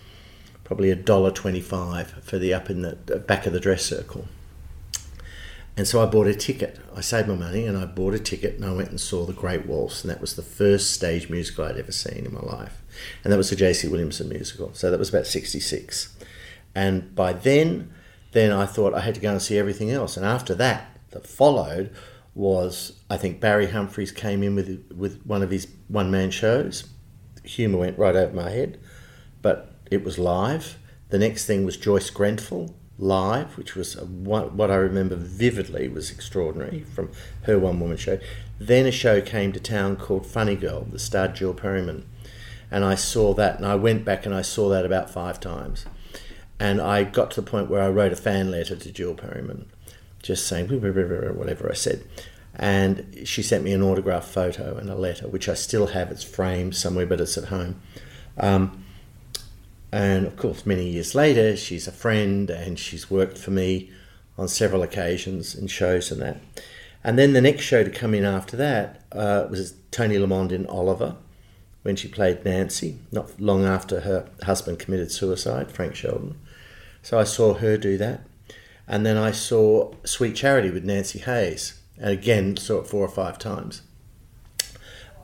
probably 0.64 0.90
a 0.90 0.96
dollar 0.96 1.30
twenty-five 1.30 2.22
for 2.22 2.38
the 2.38 2.54
up 2.54 2.70
in 2.70 2.82
the 2.82 2.94
back 3.26 3.46
of 3.46 3.52
the 3.52 3.60
dress 3.60 3.84
circle." 3.84 4.26
And 5.76 5.88
so 5.88 6.02
I 6.02 6.06
bought 6.06 6.26
a 6.26 6.34
ticket. 6.34 6.78
I 6.94 7.00
saved 7.00 7.28
my 7.28 7.34
money 7.34 7.64
and 7.64 7.78
I 7.78 7.86
bought 7.86 8.12
a 8.12 8.18
ticket 8.18 8.56
and 8.56 8.66
I 8.66 8.72
went 8.72 8.90
and 8.90 9.00
saw 9.00 9.24
The 9.24 9.32
Great 9.32 9.64
Waltz. 9.64 10.02
And 10.02 10.10
that 10.10 10.20
was 10.20 10.36
the 10.36 10.42
first 10.42 10.92
stage 10.92 11.30
musical 11.30 11.64
I'd 11.64 11.78
ever 11.78 11.90
seen 11.90 12.26
in 12.26 12.34
my 12.34 12.40
life. 12.40 12.82
And 13.24 13.32
that 13.32 13.38
was 13.38 13.50
a 13.50 13.56
J.C. 13.56 13.88
Williamson 13.88 14.28
musical. 14.28 14.74
So 14.74 14.90
that 14.90 14.98
was 14.98 15.08
about 15.08 15.26
66. 15.26 16.14
And 16.74 17.14
by 17.14 17.32
then, 17.32 17.94
then 18.32 18.52
I 18.52 18.66
thought 18.66 18.94
I 18.94 19.00
had 19.00 19.14
to 19.14 19.20
go 19.20 19.32
and 19.32 19.42
see 19.42 19.58
everything 19.58 19.90
else. 19.90 20.16
And 20.16 20.24
after 20.24 20.54
that, 20.56 20.98
that 21.10 21.26
followed 21.26 21.94
was 22.34 23.00
I 23.10 23.16
think 23.16 23.40
Barry 23.40 23.68
Humphries 23.68 24.12
came 24.12 24.42
in 24.42 24.54
with 24.54 24.92
with 24.96 25.22
one 25.24 25.42
of 25.42 25.50
his 25.50 25.68
one 25.88 26.10
man 26.10 26.30
shows. 26.30 26.88
Humour 27.42 27.78
went 27.78 27.98
right 27.98 28.14
over 28.14 28.34
my 28.34 28.50
head, 28.50 28.78
but 29.42 29.74
it 29.90 30.04
was 30.04 30.18
live. 30.18 30.78
The 31.08 31.18
next 31.18 31.46
thing 31.46 31.64
was 31.64 31.76
Joyce 31.76 32.10
Grenfell, 32.10 32.74
live, 33.00 33.56
which 33.56 33.74
was 33.74 33.96
a, 33.96 34.04
what, 34.04 34.52
what 34.52 34.70
I 34.70 34.76
remember 34.76 35.16
vividly 35.16 35.88
was 35.88 36.10
extraordinary 36.10 36.84
from 36.84 37.10
her 37.42 37.58
one 37.58 37.80
woman 37.80 37.96
show. 37.96 38.18
Then 38.58 38.86
a 38.86 38.92
show 38.92 39.20
came 39.20 39.52
to 39.52 39.60
town 39.60 39.96
called 39.96 40.26
Funny 40.26 40.54
Girl, 40.54 40.84
that 40.92 40.98
starred 41.00 41.34
Jill 41.34 41.54
Perryman. 41.54 42.06
And 42.70 42.84
I 42.84 42.94
saw 42.94 43.34
that, 43.34 43.56
and 43.56 43.66
I 43.66 43.74
went 43.74 44.04
back 44.04 44.26
and 44.26 44.34
I 44.34 44.42
saw 44.42 44.68
that 44.68 44.86
about 44.86 45.10
five 45.10 45.40
times. 45.40 45.86
And 46.60 46.80
I 46.80 47.04
got 47.04 47.30
to 47.32 47.40
the 47.40 47.50
point 47.50 47.70
where 47.70 47.80
I 47.80 47.88
wrote 47.88 48.12
a 48.12 48.16
fan 48.16 48.50
letter 48.50 48.76
to 48.76 48.92
Jill 48.92 49.14
Perryman, 49.14 49.66
just 50.22 50.46
saying 50.46 50.68
whatever 50.68 51.70
I 51.70 51.74
said. 51.74 52.04
And 52.54 53.22
she 53.24 53.42
sent 53.42 53.64
me 53.64 53.72
an 53.72 53.82
autograph 53.82 54.26
photo 54.26 54.76
and 54.76 54.90
a 54.90 54.94
letter, 54.94 55.26
which 55.26 55.48
I 55.48 55.54
still 55.54 55.88
have. 55.88 56.10
It's 56.10 56.22
framed 56.22 56.76
somewhere, 56.76 57.06
but 57.06 57.20
it's 57.20 57.38
at 57.38 57.44
home. 57.44 57.80
Um, 58.36 58.84
and 59.90 60.26
of 60.26 60.36
course, 60.36 60.66
many 60.66 60.90
years 60.90 61.14
later, 61.14 61.56
she's 61.56 61.88
a 61.88 61.92
friend 61.92 62.50
and 62.50 62.78
she's 62.78 63.10
worked 63.10 63.38
for 63.38 63.50
me 63.50 63.90
on 64.36 64.46
several 64.46 64.82
occasions 64.82 65.54
in 65.54 65.66
shows 65.66 66.12
and 66.12 66.20
that. 66.20 66.36
And 67.02 67.18
then 67.18 67.32
the 67.32 67.40
next 67.40 67.62
show 67.62 67.82
to 67.82 67.90
come 67.90 68.12
in 68.12 68.26
after 68.26 68.56
that 68.58 69.02
uh, 69.12 69.46
was 69.48 69.74
Toni 69.90 70.18
Lamond 70.18 70.52
in 70.52 70.66
Oliver, 70.66 71.16
when 71.82 71.96
she 71.96 72.08
played 72.08 72.44
Nancy, 72.44 72.98
not 73.10 73.40
long 73.40 73.64
after 73.64 74.00
her 74.00 74.28
husband 74.42 74.78
committed 74.78 75.10
suicide, 75.10 75.72
Frank 75.72 75.94
Sheldon. 75.94 76.36
So 77.02 77.18
I 77.18 77.24
saw 77.24 77.54
her 77.54 77.76
do 77.76 77.96
that. 77.98 78.20
And 78.86 79.06
then 79.06 79.16
I 79.16 79.30
saw 79.30 79.92
Sweet 80.04 80.34
Charity 80.34 80.70
with 80.70 80.84
Nancy 80.84 81.20
Hayes, 81.20 81.80
and 81.98 82.10
again 82.10 82.56
saw 82.56 82.80
it 82.80 82.86
four 82.88 83.04
or 83.04 83.08
five 83.10 83.38
times. 83.38 83.82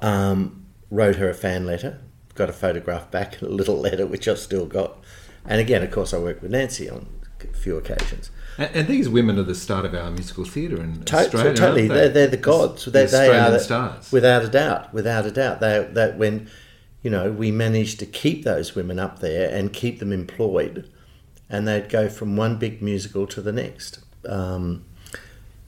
Um, 0.02 0.66
wrote 0.90 1.16
her 1.16 1.28
a 1.28 1.34
fan 1.34 1.66
letter, 1.66 1.98
got 2.34 2.48
a 2.50 2.52
photograph 2.52 3.10
back, 3.10 3.40
a 3.42 3.46
little 3.46 3.76
letter 3.76 4.06
which 4.06 4.28
I've 4.28 4.38
still 4.38 4.66
got. 4.66 4.98
And 5.44 5.60
again, 5.60 5.82
of 5.82 5.90
course, 5.90 6.12
I 6.12 6.18
worked 6.18 6.42
with 6.42 6.50
Nancy 6.52 6.88
on 6.90 7.06
a 7.42 7.56
few 7.56 7.76
occasions. 7.76 8.30
And, 8.58 8.70
and 8.74 8.88
these 8.88 9.08
women 9.08 9.38
are 9.38 9.42
the 9.44 9.54
start 9.54 9.84
of 9.84 9.94
our 9.94 10.10
musical 10.10 10.44
theatre 10.44 10.80
in 10.82 11.02
To- 11.04 11.16
Australia. 11.16 11.54
totally, 11.54 11.88
they? 11.88 11.94
they're, 11.94 12.08
they're 12.08 12.26
the 12.28 12.36
gods. 12.36 12.84
The 12.84 12.90
They, 12.90 12.98
they 13.00 13.04
Australian 13.04 13.44
are 13.44 13.50
the, 13.50 13.60
stars. 13.60 14.12
without 14.12 14.44
a 14.44 14.48
doubt. 14.48 14.92
Without 14.94 15.26
a 15.26 15.30
doubt, 15.30 15.60
they 15.60 15.88
that 15.92 16.16
when 16.18 16.48
you 17.02 17.10
know 17.10 17.30
we 17.30 17.50
managed 17.50 17.98
to 18.00 18.06
keep 18.06 18.44
those 18.44 18.74
women 18.74 18.98
up 18.98 19.18
there 19.20 19.48
and 19.54 19.72
keep 19.72 19.98
them 20.00 20.12
employed, 20.12 20.88
and 21.48 21.66
they'd 21.66 21.88
go 21.88 22.08
from 22.08 22.36
one 22.36 22.58
big 22.58 22.82
musical 22.82 23.26
to 23.28 23.40
the 23.40 23.52
next, 23.52 24.00
um, 24.28 24.84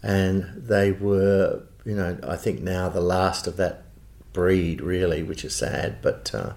and 0.03 0.45
they 0.57 0.93
were 0.93 1.62
you 1.85 1.95
know 1.95 2.19
I 2.27 2.37
think 2.37 2.61
now 2.61 2.88
the 2.88 3.01
last 3.01 3.47
of 3.47 3.57
that 3.57 3.85
breed 4.33 4.81
really, 4.81 5.23
which 5.23 5.45
is 5.45 5.55
sad, 5.55 5.99
but. 6.03 6.35
Uh, 6.35 6.53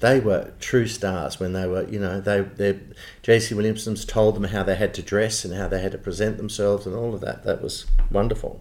they 0.00 0.20
were 0.20 0.52
true 0.60 0.86
stars 0.86 1.40
when 1.40 1.54
they 1.54 1.66
were, 1.66 1.82
you 1.88 1.98
know, 1.98 2.20
they, 2.20 2.78
J.C. 3.22 3.52
Williamson's 3.54 4.04
told 4.04 4.36
them 4.36 4.44
how 4.44 4.62
they 4.62 4.76
had 4.76 4.94
to 4.94 5.02
dress 5.02 5.44
and 5.44 5.52
how 5.54 5.66
they 5.66 5.80
had 5.80 5.90
to 5.92 5.98
present 5.98 6.36
themselves 6.36 6.86
and 6.86 6.94
all 6.94 7.14
of 7.14 7.20
that. 7.22 7.42
That 7.42 7.60
was 7.60 7.86
wonderful. 8.10 8.60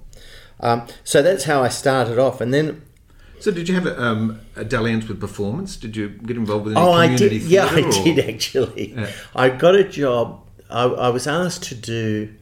Um, 0.60 0.88
so 1.04 1.22
that's 1.22 1.44
how 1.44 1.62
I 1.62 1.70
started 1.70 2.18
off, 2.18 2.42
and 2.42 2.52
then 2.52 2.82
So, 3.40 3.52
did 3.52 3.70
you 3.70 3.76
have 3.76 3.86
a, 3.86 4.02
um, 4.02 4.40
a 4.56 4.66
dalliance 4.66 5.08
with 5.08 5.20
performance? 5.20 5.76
Did 5.78 5.96
you 5.96 6.10
get 6.10 6.38
involved 6.38 6.66
with 6.66 6.76
any 6.78 6.86
oh, 6.86 6.92
I 6.92 7.16
did, 7.16 7.34
yeah, 7.44 7.68
I 7.70 7.82
or- 7.82 7.92
did 7.92 8.20
actually. 8.20 8.94
Yeah. 8.96 9.12
I 9.36 9.50
got 9.50 9.76
a 9.76 9.84
job. 9.84 10.42
I, 10.70 10.84
I 10.86 11.10
was 11.10 11.28
asked 11.28 11.64
to 11.66 11.76
do 11.76 12.34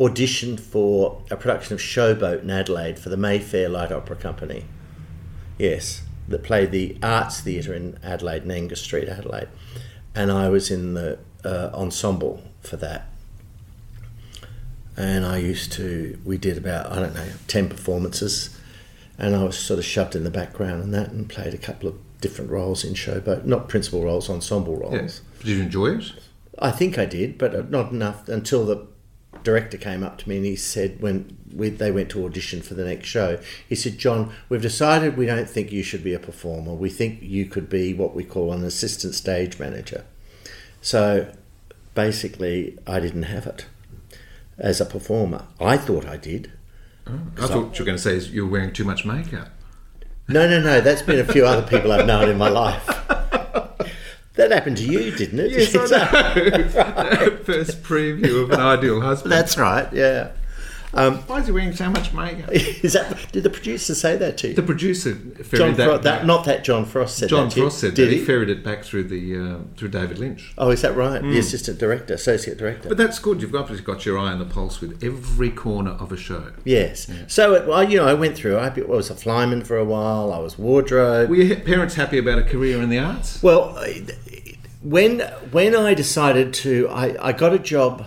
audition 0.00 0.56
for 0.56 1.22
a 1.30 1.36
production 1.36 1.74
of 1.74 1.80
Showboat 1.80 2.42
in 2.42 2.50
Adelaide 2.50 2.98
for 2.98 3.10
the 3.10 3.18
Mayfair 3.18 3.68
Light 3.68 3.92
Opera 3.92 4.16
Company. 4.16 4.64
Yes, 5.58 6.02
that 6.26 6.42
played 6.42 6.70
the 6.70 6.96
Arts 7.02 7.40
Theatre 7.40 7.74
in 7.74 7.98
Adelaide, 8.02 8.44
in 8.44 8.50
Angus 8.50 8.80
Street, 8.80 9.08
Adelaide, 9.08 9.48
and 10.14 10.32
I 10.32 10.48
was 10.48 10.70
in 10.70 10.94
the 10.94 11.18
uh, 11.44 11.70
ensemble 11.74 12.42
for 12.62 12.76
that. 12.76 13.08
And 14.96 15.24
I 15.24 15.38
used 15.38 15.72
to, 15.72 16.18
we 16.24 16.38
did 16.38 16.56
about, 16.58 16.90
I 16.90 16.96
don't 16.96 17.14
know, 17.14 17.28
10 17.46 17.68
performances, 17.68 18.56
and 19.20 19.36
I 19.36 19.44
was 19.44 19.58
sort 19.58 19.78
of 19.78 19.84
shoved 19.84 20.16
in 20.16 20.24
the 20.24 20.30
background 20.30 20.82
and 20.82 20.94
that 20.94 21.10
and 21.10 21.28
played 21.28 21.54
a 21.54 21.58
couple 21.58 21.88
of 21.88 21.98
different 22.20 22.50
roles 22.50 22.84
in 22.84 22.94
Showboat, 22.94 23.44
not 23.44 23.68
principal 23.68 24.02
roles, 24.02 24.30
ensemble 24.30 24.76
roles. 24.76 24.94
Yes. 24.94 25.20
Did 25.40 25.48
you 25.48 25.62
enjoy 25.62 25.96
it? 25.96 26.12
I 26.58 26.70
think 26.70 26.98
I 26.98 27.04
did, 27.04 27.38
but 27.38 27.70
not 27.70 27.92
enough 27.92 28.28
until 28.28 28.64
the 28.64 28.86
director 29.42 29.78
came 29.78 30.02
up 30.02 30.18
to 30.18 30.28
me 30.28 30.36
and 30.36 30.44
he 30.44 30.56
said 30.56 31.00
when 31.00 31.36
we, 31.54 31.68
they 31.68 31.90
went 31.90 32.10
to 32.10 32.24
audition 32.24 32.62
for 32.62 32.74
the 32.74 32.84
next 32.84 33.08
show, 33.08 33.38
he 33.68 33.74
said, 33.74 33.98
"John, 33.98 34.32
we've 34.48 34.62
decided 34.62 35.16
we 35.16 35.26
don't 35.26 35.48
think 35.48 35.70
you 35.70 35.82
should 35.82 36.04
be 36.04 36.14
a 36.14 36.18
performer. 36.18 36.74
We 36.74 36.90
think 36.90 37.20
you 37.22 37.46
could 37.46 37.68
be 37.68 37.94
what 37.94 38.14
we 38.14 38.24
call 38.24 38.52
an 38.52 38.64
assistant 38.64 39.14
stage 39.14 39.58
manager." 39.58 40.04
So 40.82 41.32
basically, 41.94 42.78
I 42.86 43.00
didn't 43.00 43.24
have 43.24 43.46
it 43.46 43.66
as 44.58 44.80
a 44.80 44.86
performer. 44.86 45.46
I 45.58 45.76
thought 45.76 46.06
I 46.06 46.16
did. 46.16 46.52
I 47.06 47.46
thought 47.46 47.78
you 47.78 47.82
were 47.82 47.86
going 47.86 47.96
to 47.96 48.02
say 48.02 48.16
is 48.16 48.30
you 48.30 48.44
were 48.44 48.50
wearing 48.52 48.72
too 48.72 48.84
much 48.84 49.04
makeup. 49.04 49.48
No, 50.28 50.48
no, 50.48 50.60
no. 50.60 50.80
That's 50.80 51.02
been 51.02 51.18
a 51.18 51.24
few 51.32 51.44
other 51.44 51.66
people 51.66 51.90
I've 51.92 52.06
known 52.06 52.28
in 52.28 52.38
my 52.38 52.48
life. 52.48 52.86
That 54.34 54.52
happened 54.52 54.76
to 54.78 54.84
you, 54.84 55.10
didn't 55.10 55.40
it? 55.40 55.50
Yes, 55.50 55.74
I 55.76 55.86
know. 57.26 57.36
First 57.44 57.82
preview 57.82 58.44
of 58.44 58.50
an 58.52 58.60
ideal 58.60 59.00
husband. 59.00 59.32
That's 59.32 59.58
right. 59.58 59.92
Yeah. 59.92 60.30
Um, 60.92 61.18
Why 61.18 61.38
is 61.38 61.46
he 61.46 61.52
wearing 61.52 61.74
so 61.74 61.88
much 61.88 62.12
makeup? 62.12 62.50
is 62.52 62.94
that? 62.94 63.30
Did 63.32 63.44
the 63.44 63.50
producer 63.50 63.94
say 63.94 64.16
that 64.16 64.38
to 64.38 64.48
you? 64.48 64.54
The 64.54 64.62
producer 64.62 65.14
John 65.14 65.44
ferried 65.44 65.76
that, 65.76 65.84
Fro- 65.84 65.98
that, 65.98 66.02
back. 66.02 66.26
not 66.26 66.44
that 66.46 66.64
John 66.64 66.84
Frost 66.84 67.16
said 67.18 67.28
John 67.28 67.44
that. 67.44 67.54
to 67.54 67.60
you. 67.60 67.66
Frost 67.66 67.78
said 67.78 67.94
Did 67.94 68.08
that. 68.08 68.14
He? 68.16 68.24
ferried 68.24 68.50
it 68.50 68.64
back 68.64 68.82
through 68.84 69.04
the 69.04 69.36
uh, 69.36 69.58
through 69.76 69.88
David 69.88 70.18
Lynch. 70.18 70.52
Oh, 70.58 70.70
is 70.70 70.82
that 70.82 70.96
right? 70.96 71.22
The 71.22 71.38
assistant 71.38 71.78
director, 71.78 72.14
associate 72.14 72.58
director. 72.58 72.88
But 72.88 72.98
that's 72.98 73.18
good. 73.18 73.40
You've 73.40 73.54
obviously 73.54 73.84
got 73.84 74.04
your 74.04 74.18
eye 74.18 74.32
on 74.32 74.38
the 74.40 74.44
pulse 74.44 74.80
with 74.80 75.02
every 75.02 75.50
corner 75.50 75.92
of 75.92 76.10
a 76.12 76.16
show. 76.16 76.52
yes. 76.64 77.08
So, 77.28 77.54
it, 77.54 77.66
well, 77.66 77.88
you 77.88 77.96
know, 77.98 78.06
I 78.06 78.14
went 78.14 78.36
through. 78.36 78.56
I 78.56 78.68
was 78.70 79.10
a 79.10 79.14
flyman 79.14 79.64
for 79.64 79.76
a 79.76 79.84
while. 79.84 80.32
I 80.32 80.38
was 80.38 80.58
wardrobe. 80.58 81.30
Were 81.30 81.36
your 81.36 81.56
parents 81.60 81.94
happy 81.94 82.18
about 82.18 82.38
a 82.38 82.44
career 82.44 82.82
in 82.82 82.88
the 82.88 82.98
arts? 82.98 83.42
Well, 83.42 83.78
when 84.82 85.20
when 85.52 85.76
I 85.76 85.94
decided 85.94 86.54
to, 86.54 86.88
I, 86.88 87.28
I 87.28 87.32
got 87.32 87.52
a 87.52 87.58
job 87.58 88.06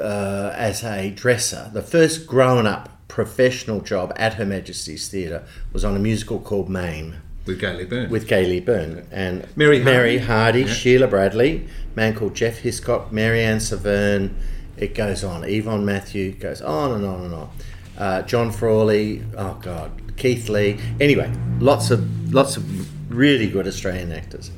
uh, 0.00 0.52
as 0.56 0.82
a 0.84 1.10
dresser. 1.10 1.70
The 1.72 1.82
first 1.82 2.26
grown 2.26 2.66
up 2.66 2.88
professional 3.08 3.80
job 3.80 4.12
at 4.16 4.34
Her 4.34 4.44
Majesty's 4.44 5.08
Theatre 5.08 5.44
was 5.72 5.84
on 5.84 5.96
a 5.96 5.98
musical 5.98 6.38
called 6.38 6.68
Mame 6.68 7.14
With 7.46 7.60
Gaylea 7.60 7.88
Byrne. 7.88 8.10
with 8.10 8.28
Gaylea 8.28 8.64
Byrne 8.64 9.06
and 9.10 9.46
Mary 9.56 9.78
Mary 9.82 10.18
Hardy. 10.18 10.26
Hardy, 10.26 10.60
Yeah. 10.62 10.72
Sheila 10.72 11.06
Bradley, 11.06 11.66
man 11.94 12.14
called 12.14 12.34
Jeff 12.34 12.58
Hiscock, 12.58 13.12
Marianne 13.12 13.60
Severn. 13.60 14.34
It 14.76 14.94
goes 14.94 15.24
on. 15.24 15.44
Yvonne 15.44 15.84
Matthew 15.86 16.32
goes 16.32 16.60
on 16.60 16.92
and 16.92 17.04
on 17.06 17.22
and 17.24 17.34
on. 17.34 17.50
Uh, 17.96 18.22
John 18.22 18.52
Frawley. 18.52 19.22
Oh 19.38 19.58
God, 19.62 19.90
Keith 20.18 20.50
Lee. 20.50 20.78
Anyway, 21.00 21.32
lots 21.60 21.90
of 21.90 22.34
lots 22.34 22.58
of 22.58 22.64
really 23.10 23.48
good 23.48 23.66
Australian 23.66 24.12
actors. 24.12 24.50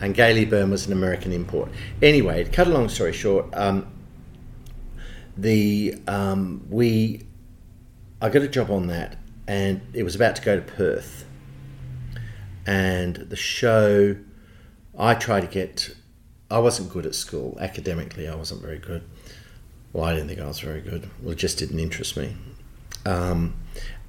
And 0.00 0.14
Gaylea 0.14 0.50
Byrne 0.50 0.70
was 0.70 0.86
an 0.86 0.92
American 0.92 1.32
import. 1.32 1.70
Anyway, 2.02 2.44
to 2.44 2.50
cut 2.50 2.66
a 2.66 2.70
long 2.70 2.90
story 2.90 3.14
short, 3.14 3.46
um, 3.54 3.86
the 5.36 5.96
um, 6.06 6.66
we 6.70 7.26
I 8.20 8.28
got 8.30 8.42
a 8.42 8.48
job 8.48 8.70
on 8.70 8.86
that, 8.86 9.18
and 9.46 9.80
it 9.92 10.02
was 10.02 10.14
about 10.14 10.36
to 10.36 10.42
go 10.42 10.56
to 10.56 10.62
Perth. 10.62 11.24
And 12.66 13.16
the 13.16 13.36
show, 13.36 14.16
I 14.98 15.14
tried 15.14 15.40
to 15.40 15.46
get. 15.46 15.94
I 16.50 16.58
wasn't 16.58 16.90
good 16.90 17.04
at 17.04 17.14
school 17.14 17.58
academically. 17.60 18.28
I 18.28 18.34
wasn't 18.34 18.62
very 18.62 18.78
good. 18.78 19.02
Well, 19.92 20.04
I 20.04 20.14
didn't 20.14 20.28
think 20.28 20.40
I 20.40 20.46
was 20.46 20.60
very 20.60 20.80
good. 20.80 21.10
Well, 21.20 21.32
it 21.32 21.38
just 21.38 21.58
didn't 21.58 21.78
interest 21.78 22.16
me. 22.16 22.36
Um, 23.04 23.56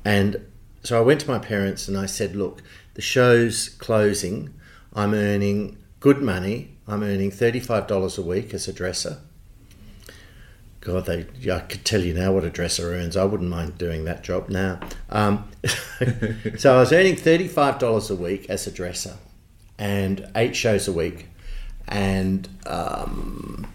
and 0.04 0.46
so 0.84 0.98
I 0.98 1.02
went 1.02 1.22
to 1.22 1.28
my 1.28 1.40
parents 1.40 1.88
and 1.88 1.98
I 1.98 2.06
said, 2.06 2.36
"Look, 2.36 2.62
the 2.94 3.02
show's 3.02 3.70
closing. 3.70 4.54
I'm 4.94 5.14
earning 5.14 5.78
good 6.00 6.22
money. 6.22 6.78
I'm 6.88 7.04
earning 7.04 7.32
thirty-five 7.32 7.88
dollars 7.88 8.18
a 8.18 8.22
week 8.22 8.54
as 8.54 8.68
a 8.68 8.74
dresser." 8.74 9.18
God, 10.86 11.08
they, 11.08 11.26
I 11.52 11.62
could 11.62 11.84
tell 11.84 12.02
you 12.02 12.14
now 12.14 12.32
what 12.32 12.44
a 12.44 12.52
dresser 12.52 12.94
earns. 12.94 13.18
I 13.18 13.24
wouldn't 13.24 13.50
mind 13.50 13.80
doing 13.80 14.06
that 14.06 14.24
job 14.24 14.50
now. 14.50 14.80
Um, 15.10 15.50
so 16.60 16.76
I 16.76 16.80
was 16.80 16.94
earning 16.94 17.16
$35 17.16 18.12
a 18.12 18.16
week 18.16 18.48
as 18.52 18.68
a 18.68 18.72
dresser 18.72 19.16
and 19.80 20.30
eight 20.36 20.56
shows 20.56 20.88
a 20.88 20.94
week. 20.94 21.26
And 21.88 22.48
um, 22.68 23.66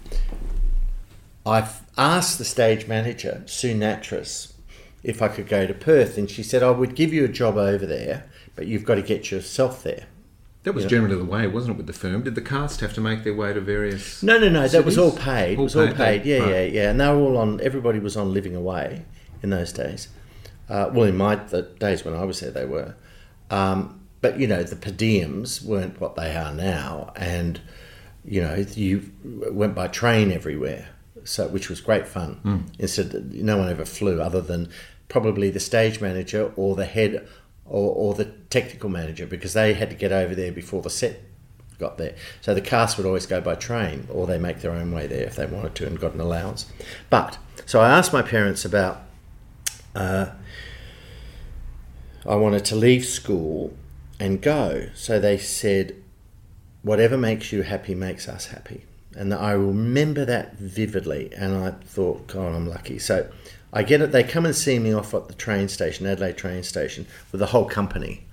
I 1.45 1.69
asked 1.99 2.39
the 2.39 2.45
stage 2.45 2.87
manager, 2.87 3.43
Sue 3.47 3.75
Nattrass, 3.75 4.53
if 5.03 5.21
I 5.21 5.27
could 5.27 5.49
go 5.49 5.67
to 5.67 5.75
Perth. 5.75 6.17
And 6.17 6.31
she 6.31 6.45
said, 6.45 6.63
I 6.63 6.71
would 6.71 6.95
give 6.95 7.13
you 7.13 7.25
a 7.25 7.29
job 7.29 7.57
over 7.57 7.87
there, 7.87 8.31
but 8.55 8.69
you've 8.69 8.85
got 8.85 8.95
to 8.95 9.03
get 9.03 9.33
yourself 9.33 9.83
there. 9.83 10.07
That 10.63 10.75
was 10.75 10.85
generally 10.85 11.17
the 11.17 11.25
way, 11.25 11.47
wasn't 11.47 11.75
it, 11.75 11.77
with 11.79 11.87
the 11.87 11.93
firm? 11.95 12.23
Did 12.23 12.35
the 12.35 12.43
cast 12.43 12.81
have 12.81 12.93
to 12.95 13.01
make 13.01 13.25
their 13.25 13.35
way 13.35 13.53
to 13.53 13.61
various. 13.61 14.23
No, 14.23 14.39
no, 14.39 14.51
no. 14.51 14.69
That 14.69 14.85
was 14.85 14.99
all 14.99 15.13
paid. 15.13 15.57
All 15.57 15.63
it 15.63 15.65
was 15.65 15.77
all 15.77 15.87
paid, 15.87 15.97
paid. 15.97 16.27
Yeah, 16.27 16.39
right. 16.41 16.51
yeah, 16.51 16.63
yeah. 16.63 16.91
And 16.91 17.01
they 17.01 17.09
were 17.09 17.21
all 17.21 17.39
on. 17.39 17.61
Everybody 17.63 17.99
was 17.99 18.17
on 18.17 18.35
living 18.35 18.55
away 18.55 19.05
in 19.43 19.51
those 19.51 19.73
days. 19.73 20.09
Uh, 20.69 20.91
well, 20.93 21.05
in 21.05 21.17
my 21.17 21.37
the 21.37 21.63
days 21.63 22.05
when 22.05 22.15
I 22.15 22.25
was 22.25 22.41
there, 22.41 22.51
they 22.51 22.67
were. 22.67 22.95
Um, 23.51 24.01
but 24.21 24.39
you 24.39 24.47
know, 24.47 24.63
the 24.63 24.77
per 24.77 24.91
diems 24.91 25.65
weren't 25.65 25.99
what 25.99 26.15
they 26.17 26.37
are 26.37 26.53
now, 26.53 27.13
and 27.17 27.59
you 28.25 28.43
know, 28.43 28.55
you 28.75 29.11
went 29.25 29.75
by 29.75 29.89
train 29.89 30.31
everywhere, 30.31 30.91
so 31.25 31.49
which 31.49 31.71
was 31.71 31.81
great 31.81 32.07
fun. 32.07 32.35
Hmm. 32.43 32.59
Instead, 32.79 33.33
no 33.33 33.57
one 33.57 33.71
ever 33.71 33.87
flew, 33.87 34.21
other 34.21 34.43
than 34.43 34.69
probably 35.09 35.51
the 35.51 35.61
stage 35.61 36.01
manager 36.01 36.53
or 36.55 36.77
the 36.77 36.85
head 36.85 37.27
or, 37.71 37.95
or 37.95 38.15
the 38.15 38.27
technical 38.51 38.91
manager, 38.91 39.27
because 39.27 39.55
they 39.55 39.73
had 39.73 39.89
to 39.89 39.97
get 39.97 40.13
over 40.13 40.35
there 40.35 40.53
before 40.53 40.83
the 40.83 40.91
set 40.91 41.21
got 41.79 41.97
there. 41.97 42.15
So 42.43 42.53
the 42.53 42.61
cast 42.61 42.99
would 42.99 43.07
always 43.07 43.27
go 43.27 43.41
by 43.41 43.55
train, 43.55 44.07
or 44.11 44.27
they 44.27 44.39
make 44.39 44.61
their 44.61 44.73
own 44.73 44.93
way 44.93 45.07
there 45.07 45.25
if 45.25 45.37
they 45.37 45.47
wanted 45.47 45.75
to 45.77 45.87
and 45.87 45.99
got 45.99 46.13
an 46.13 46.21
allowance. 46.21 46.71
But 47.09 47.39
so 47.65 47.81
I 47.81 47.89
asked 47.89 48.13
my 48.13 48.23
parents 48.23 48.65
about. 48.65 49.01
Uh, 49.95 50.27
I 52.29 52.35
wanted 52.35 52.67
to 52.67 52.77
leave 52.77 53.07
school 53.07 53.75
and 54.21 54.43
go. 54.43 54.91
So 54.95 55.19
they 55.19 55.39
said, 55.39 55.97
"Whatever 56.83 57.17
makes 57.17 57.51
you 57.51 57.63
happy 57.63 57.95
makes 57.95 58.29
us 58.29 58.47
happy." 58.47 58.85
And 59.17 59.35
I 59.35 59.53
remember 59.53 60.25
that 60.25 60.57
vividly. 60.59 61.33
And 61.35 61.55
I 61.57 61.71
thought, 61.71 62.29
God, 62.29 62.55
I'm 62.55 62.69
lucky. 62.69 62.99
So 62.99 63.29
I 63.73 63.83
get 63.83 64.01
it. 64.01 64.13
They 64.13 64.25
come 64.25 64.45
and 64.45 64.55
see 64.55 64.79
me 64.79 64.93
off 64.93 65.15
at 65.15 65.29
the 65.29 65.35
train 65.35 65.69
station, 65.69 66.07
Adelaide 66.07 66.37
train 66.37 66.63
station, 66.63 67.07
with 67.31 67.39
the 67.39 67.47
whole 67.47 67.67
company 67.67 68.27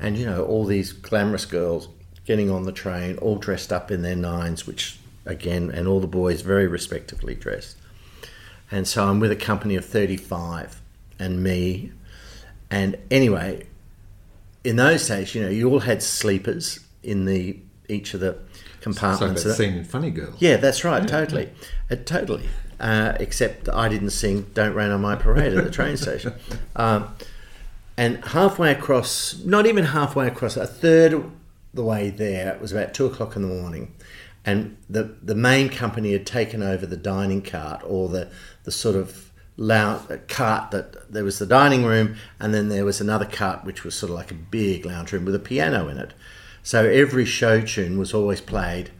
and 0.00 0.16
you 0.16 0.26
know 0.26 0.44
all 0.44 0.64
these 0.64 0.92
glamorous 0.92 1.44
girls 1.44 1.88
getting 2.24 2.50
on 2.50 2.64
the 2.64 2.72
train 2.72 3.16
all 3.18 3.36
dressed 3.36 3.72
up 3.72 3.90
in 3.90 4.02
their 4.02 4.16
nines 4.16 4.66
which 4.66 4.98
again 5.26 5.70
and 5.70 5.86
all 5.86 6.00
the 6.00 6.06
boys 6.06 6.40
very 6.40 6.66
respectively 6.66 7.34
dressed 7.34 7.76
and 8.70 8.88
so 8.88 9.04
i'm 9.04 9.20
with 9.20 9.30
a 9.30 9.36
company 9.36 9.76
of 9.76 9.84
35 9.84 10.80
and 11.18 11.42
me 11.42 11.92
and 12.70 12.96
anyway 13.10 13.66
in 14.64 14.76
those 14.76 15.06
days 15.06 15.34
you 15.34 15.42
know 15.42 15.50
you 15.50 15.68
all 15.70 15.80
had 15.80 16.02
sleepers 16.02 16.80
in 17.02 17.24
the 17.26 17.58
each 17.88 18.14
of 18.14 18.20
the 18.20 18.38
compartments 18.80 19.44
that 19.44 19.54
scene 19.54 19.74
in 19.74 19.84
Funny 19.84 20.10
Girl. 20.10 20.32
yeah, 20.38 20.56
that's 20.56 20.84
right, 20.84 21.06
totally, 21.06 21.50
uh, 21.90 21.96
totally. 21.96 22.48
Uh, 22.80 23.14
except 23.20 23.68
I 23.68 23.90
didn't 23.90 24.10
sing 24.10 24.46
"Don't 24.54 24.74
Rain 24.74 24.90
on 24.90 25.02
My 25.02 25.14
Parade" 25.14 25.52
at 25.52 25.64
the 25.64 25.70
train 25.70 25.96
station. 25.96 26.32
Um, 26.76 27.14
and 27.98 28.24
halfway 28.24 28.72
across, 28.72 29.38
not 29.44 29.66
even 29.66 29.84
halfway 29.84 30.26
across, 30.26 30.56
a 30.56 30.66
third 30.66 31.12
of 31.12 31.30
the 31.74 31.84
way 31.84 32.08
there, 32.08 32.54
it 32.54 32.60
was 32.60 32.72
about 32.72 32.94
two 32.94 33.04
o'clock 33.04 33.36
in 33.36 33.42
the 33.42 33.48
morning, 33.48 33.92
and 34.46 34.78
the 34.88 35.14
the 35.22 35.34
main 35.34 35.68
company 35.68 36.12
had 36.12 36.24
taken 36.24 36.62
over 36.62 36.86
the 36.86 36.96
dining 36.96 37.42
cart 37.42 37.82
or 37.84 38.08
the 38.08 38.30
the 38.64 38.72
sort 38.72 38.96
of 38.96 39.30
lounge 39.58 40.08
cart 40.28 40.70
that 40.70 41.12
there 41.12 41.24
was 41.24 41.38
the 41.38 41.44
dining 41.44 41.84
room, 41.84 42.16
and 42.38 42.54
then 42.54 42.70
there 42.70 42.86
was 42.86 43.00
another 43.00 43.26
cart 43.26 43.64
which 43.64 43.84
was 43.84 43.94
sort 43.94 44.08
of 44.08 44.16
like 44.16 44.30
a 44.30 44.34
big 44.34 44.86
lounge 44.86 45.12
room 45.12 45.26
with 45.26 45.34
a 45.34 45.38
piano 45.38 45.86
in 45.88 45.98
it. 45.98 46.14
So 46.62 46.86
every 46.86 47.26
show 47.26 47.60
tune 47.60 47.98
was 47.98 48.14
always 48.14 48.40
played 48.40 48.90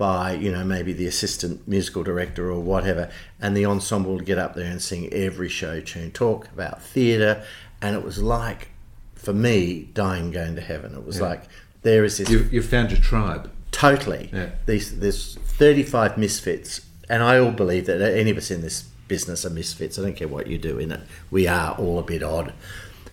by 0.00 0.32
you 0.32 0.50
know 0.50 0.64
maybe 0.64 0.94
the 0.94 1.06
assistant 1.06 1.68
musical 1.68 2.02
director 2.02 2.50
or 2.50 2.58
whatever, 2.58 3.10
and 3.38 3.54
the 3.54 3.66
ensemble 3.66 4.14
would 4.14 4.24
get 4.24 4.38
up 4.38 4.54
there 4.54 4.70
and 4.70 4.80
sing 4.80 5.12
every 5.12 5.48
show 5.50 5.78
tune, 5.80 6.10
talk 6.10 6.48
about 6.54 6.82
theatre, 6.82 7.44
and 7.82 7.94
it 7.94 8.02
was 8.02 8.18
like 8.18 8.70
for 9.14 9.34
me 9.34 9.90
dying 9.92 10.30
going 10.30 10.54
to 10.56 10.62
heaven. 10.62 10.94
It 10.94 11.04
was 11.04 11.20
like 11.20 11.42
there 11.82 12.02
is 12.02 12.16
this 12.16 12.30
You've, 12.30 12.50
you've 12.52 12.64
found 12.66 12.90
your 12.90 13.00
tribe. 13.00 13.50
totally 13.72 14.30
Yeah. 14.32 14.48
these 14.64 14.98
there's 14.98 15.36
35 15.36 16.16
misfits, 16.16 16.80
and 17.10 17.22
I 17.22 17.38
all 17.38 17.52
believe 17.52 17.84
that 17.84 18.00
any 18.00 18.30
of 18.30 18.38
us 18.38 18.50
in 18.50 18.62
this 18.62 18.84
business 19.06 19.44
are 19.44 19.50
misfits. 19.50 19.98
I 19.98 20.02
don't 20.02 20.16
care 20.16 20.28
what 20.28 20.46
you 20.46 20.56
do 20.56 20.78
in 20.78 20.92
it. 20.92 21.00
We 21.30 21.46
are 21.46 21.72
all 21.72 21.98
a 21.98 22.02
bit 22.02 22.22
odd 22.22 22.54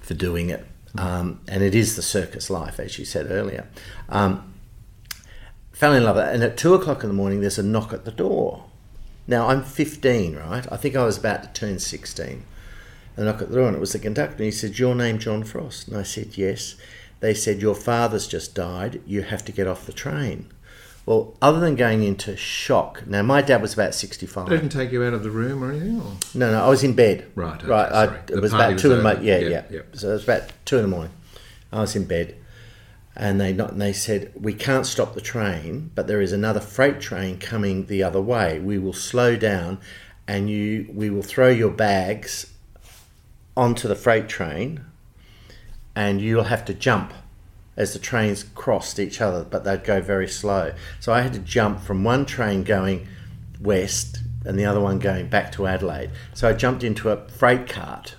for 0.02 0.14
doing 0.14 0.50
it. 0.50 0.66
Um, 0.98 1.42
and 1.50 1.62
it 1.64 1.76
is 1.76 1.96
the 1.98 2.02
circus 2.02 2.50
life, 2.50 2.80
as 2.80 2.98
you 2.98 3.04
said 3.06 3.30
earlier. 3.30 3.68
Um, 4.10 4.54
fell 5.78 5.94
in 5.94 6.04
love, 6.04 6.18
and 6.18 6.42
at 6.42 6.58
two 6.58 6.74
o'clock 6.74 7.04
in 7.04 7.10
the 7.10 7.14
morning, 7.16 7.42
there's 7.42 7.60
a 7.60 7.64
knock 7.64 7.94
at 7.94 8.04
the 8.04 8.12
door. 8.12 8.66
Now 9.28 9.50
I'm 9.50 9.64
15, 9.64 10.36
right? 10.36 10.66
I 10.72 10.78
think 10.78 10.96
I 10.96 11.06
was 11.06 11.18
about 11.20 11.44
to 11.44 11.50
turn 11.60 11.78
16. 11.78 12.44
A 13.16 13.24
knock 13.24 13.42
at 13.44 13.50
the 13.50 13.56
door, 13.56 13.68
and 13.68 13.78
it 13.78 13.80
was 13.80 13.94
the 13.94 14.00
conductor. 14.00 14.38
And 14.38 14.46
he 14.46 14.52
said, 14.52 14.80
"Your 14.80 14.96
name, 14.96 15.20
John 15.20 15.44
Frost?" 15.44 15.88
And 15.88 15.98
I 15.98 16.04
said, 16.04 16.38
"Yes." 16.38 16.76
They 17.20 17.34
said, 17.34 17.62
"Your 17.62 17.76
father's 17.76 18.28
just 18.28 18.56
died. 18.56 19.02
You 19.06 19.22
have 19.22 19.46
to 19.46 19.52
get 19.52 19.68
off 19.68 19.86
the 19.86 19.94
train." 19.94 20.48
Well, 21.06 21.36
other 21.42 21.60
than 21.60 21.76
going 21.76 22.04
into 22.04 22.36
shock, 22.36 23.08
now 23.08 23.22
my 23.22 23.42
dad 23.42 23.62
was 23.62 23.74
about 23.74 23.96
65. 23.96 24.50
They 24.50 24.58
didn't 24.58 24.72
take 24.72 24.92
you 24.92 25.04
out 25.04 25.14
of 25.14 25.24
the 25.24 25.32
room 25.32 25.64
or 25.64 25.72
anything? 25.72 26.02
Or? 26.02 26.18
No, 26.34 26.52
no, 26.52 26.66
I 26.66 26.68
was 26.68 26.84
in 26.84 26.94
bed. 26.94 27.32
Right, 27.34 27.56
okay, 27.60 27.68
right. 27.68 27.92
I, 27.92 28.16
it 28.30 28.42
was 28.42 28.52
about 28.52 28.74
was 28.74 28.82
two 28.82 28.92
in 28.92 28.98
the 28.98 29.04
morning. 29.04 29.24
Yeah, 29.24 29.38
yeah, 29.38 29.64
yeah. 29.70 29.82
So 29.94 30.10
it 30.10 30.14
was 30.14 30.24
about 30.26 30.52
two 30.66 30.78
in 30.78 30.82
the 30.82 30.90
morning. 30.90 31.14
I 31.72 31.80
was 31.80 31.96
in 31.96 32.06
bed, 32.06 32.36
and 33.18 33.42
they 33.42 33.52
not, 33.52 33.72
and 33.72 33.82
they 33.82 33.94
said 33.94 34.32
we 34.36 34.54
can't 34.54 34.86
stop 34.86 35.16
the 35.16 35.22
train, 35.22 35.92
but 35.96 36.08
there 36.08 36.22
is 36.22 36.32
another 36.32 36.60
freight 36.60 37.02
train 37.02 37.40
coming 37.40 37.88
the 37.88 38.04
other 38.04 38.22
way. 38.22 38.60
We 38.60 38.78
will 38.78 38.94
slow 38.94 39.36
down, 39.36 39.80
and 40.28 40.50
you 40.50 40.88
we 40.94 41.10
will 41.10 41.24
throw 41.24 41.50
your 41.50 41.72
bags 41.72 42.54
onto 43.58 43.88
the 43.88 43.96
freight 43.96 44.30
train, 44.30 44.86
and 45.96 46.22
you'll 46.22 46.44
have 46.44 46.64
to 46.66 46.76
jump 46.76 47.12
as 47.76 47.94
the 47.94 48.00
trains 48.00 48.44
crossed 48.56 49.00
each 49.00 49.20
other, 49.20 49.44
but 49.44 49.64
they'd 49.64 49.84
go 49.84 50.00
very 50.00 50.28
slow. 50.28 50.74
So 51.00 51.12
I 51.12 51.22
had 51.22 51.34
to 51.34 51.40
jump 51.40 51.80
from 51.82 52.04
one 52.04 52.26
train 52.26 52.64
going 52.64 53.08
west 53.60 54.20
and 54.46 54.58
the 54.58 54.66
other 54.66 54.80
one 54.80 55.00
going 55.00 55.28
back 55.28 55.52
to 55.54 55.68
Adelaide. 55.68 56.12
So 56.34 56.50
I 56.50 56.54
jumped 56.54 56.84
into 56.84 57.10
a 57.10 57.28
freight 57.28 57.68
cart, 57.68 58.16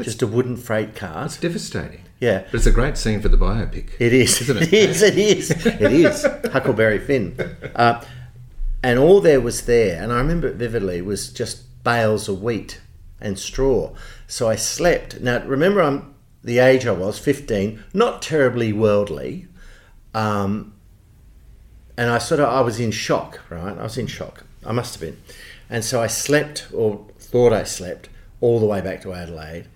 just 0.00 0.22
a 0.22 0.26
wooden 0.26 0.56
freight 0.56 0.94
cart. 0.94 1.26
It's 1.26 1.36
devastating. 1.36 2.02
Yeah. 2.20 2.44
But 2.44 2.54
it's 2.54 2.66
a 2.66 2.70
great 2.70 2.98
scene 2.98 3.20
for 3.20 3.28
the 3.28 3.38
biopic. 3.38 3.90
It 3.98 4.12
is. 4.12 4.42
Isn't 4.42 4.58
it? 4.58 4.62
it 4.72 4.90
is. 4.90 5.02
It 5.02 5.18
is. 5.18 5.50
It 5.66 5.92
is. 5.92 6.26
Huckleberry 6.52 6.98
Finn. 6.98 7.34
Uh, 7.74 8.04
and 8.82 8.98
all 8.98 9.20
there 9.20 9.40
was 9.40 9.66
there, 9.66 10.02
and 10.02 10.12
I 10.12 10.18
remember 10.18 10.48
it 10.48 10.56
vividly, 10.56 11.02
was 11.02 11.32
just 11.32 11.82
bales 11.82 12.28
of 12.28 12.42
wheat 12.42 12.80
and 13.20 13.38
straw. 13.38 13.92
So 14.26 14.48
I 14.48 14.56
slept. 14.56 15.20
Now, 15.20 15.44
remember, 15.44 15.82
I'm 15.82 16.14
the 16.42 16.58
age 16.58 16.86
I 16.86 16.92
was, 16.92 17.18
15, 17.18 17.82
not 17.92 18.22
terribly 18.22 18.72
worldly. 18.72 19.46
Um, 20.14 20.74
and 21.96 22.10
I 22.10 22.18
sort 22.18 22.40
of, 22.40 22.48
I 22.48 22.60
was 22.62 22.80
in 22.80 22.90
shock, 22.90 23.40
right? 23.50 23.76
I 23.76 23.82
was 23.82 23.98
in 23.98 24.06
shock. 24.06 24.44
I 24.64 24.72
must 24.72 24.94
have 24.94 25.00
been. 25.02 25.20
And 25.68 25.84
so 25.84 26.00
I 26.00 26.06
slept, 26.06 26.68
or 26.72 27.06
thought 27.18 27.52
I 27.52 27.64
slept, 27.64 28.08
all 28.40 28.58
the 28.58 28.66
way 28.66 28.80
back 28.80 29.02
to 29.02 29.12
Adelaide. 29.12 29.68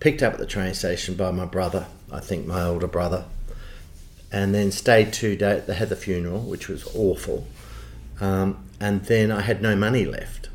Picked 0.00 0.22
up 0.22 0.32
at 0.34 0.38
the 0.38 0.46
train 0.46 0.74
station 0.74 1.14
by 1.14 1.30
my 1.30 1.44
brother, 1.44 1.86
I 2.10 2.20
think 2.20 2.46
my 2.46 2.62
older 2.62 2.86
brother, 2.86 3.26
and 4.32 4.54
then 4.54 4.72
stayed 4.72 5.12
two 5.12 5.36
days. 5.36 5.64
They 5.66 5.74
had 5.74 5.90
the 5.90 5.96
funeral, 5.96 6.40
which 6.40 6.68
was 6.68 6.86
awful. 6.96 7.46
Um, 8.20 8.64
and 8.80 9.04
then 9.04 9.30
I 9.30 9.42
had 9.42 9.60
no 9.60 9.76
money 9.76 10.06
left. 10.06 10.48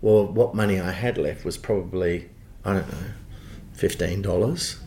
Well, 0.00 0.26
what 0.26 0.54
money 0.54 0.80
I 0.80 0.90
had 0.90 1.16
left 1.16 1.44
was 1.44 1.56
probably, 1.56 2.28
I 2.64 2.72
don't 2.74 2.88
know, 2.88 3.08
$15. 3.76 4.78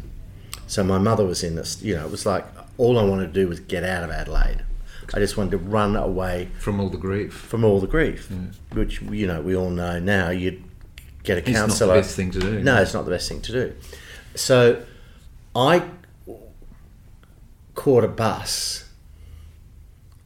So 0.68 0.84
my 0.84 0.98
mother 0.98 1.26
was 1.26 1.44
in 1.44 1.56
this, 1.56 1.82
you 1.82 1.96
know, 1.96 2.06
it 2.06 2.12
was 2.12 2.26
like 2.26 2.46
all 2.78 3.00
I 3.00 3.04
wanted 3.04 3.28
to 3.28 3.34
do 3.34 3.48
was 3.48 3.60
get 3.62 3.84
out 3.84 4.04
of 4.04 4.10
Adelaide. 4.10 4.64
I 5.14 5.20
just 5.20 5.38
wanted 5.38 5.52
to 5.52 5.58
run 5.60 5.96
away 5.96 6.50
From 6.60 6.80
all 6.82 6.90
the 6.90 6.98
grief. 6.98 7.32
from 7.34 7.64
all 7.64 7.80
the 7.80 7.88
grief, 7.88 8.30
which, 8.74 9.02
you 9.04 9.28
know, 9.28 9.40
we 9.40 9.56
all 9.56 9.70
know 9.70 10.00
now. 10.00 10.32
You'd 10.32 10.64
get 11.26 11.38
a 11.38 11.50
It's 11.50 11.80
not 11.80 11.88
the 11.88 11.94
best 11.94 12.16
thing 12.16 12.32
to 12.32 12.40
do. 12.40 12.60
No, 12.62 12.82
it's 12.82 12.94
not 12.94 13.06
the 13.06 13.12
best 13.12 13.28
thing 13.28 13.42
to 13.42 13.52
do. 13.52 13.76
So 14.36 14.84
I 15.56 15.84
caught 17.74 18.04
a 18.04 18.08
bus, 18.08 18.90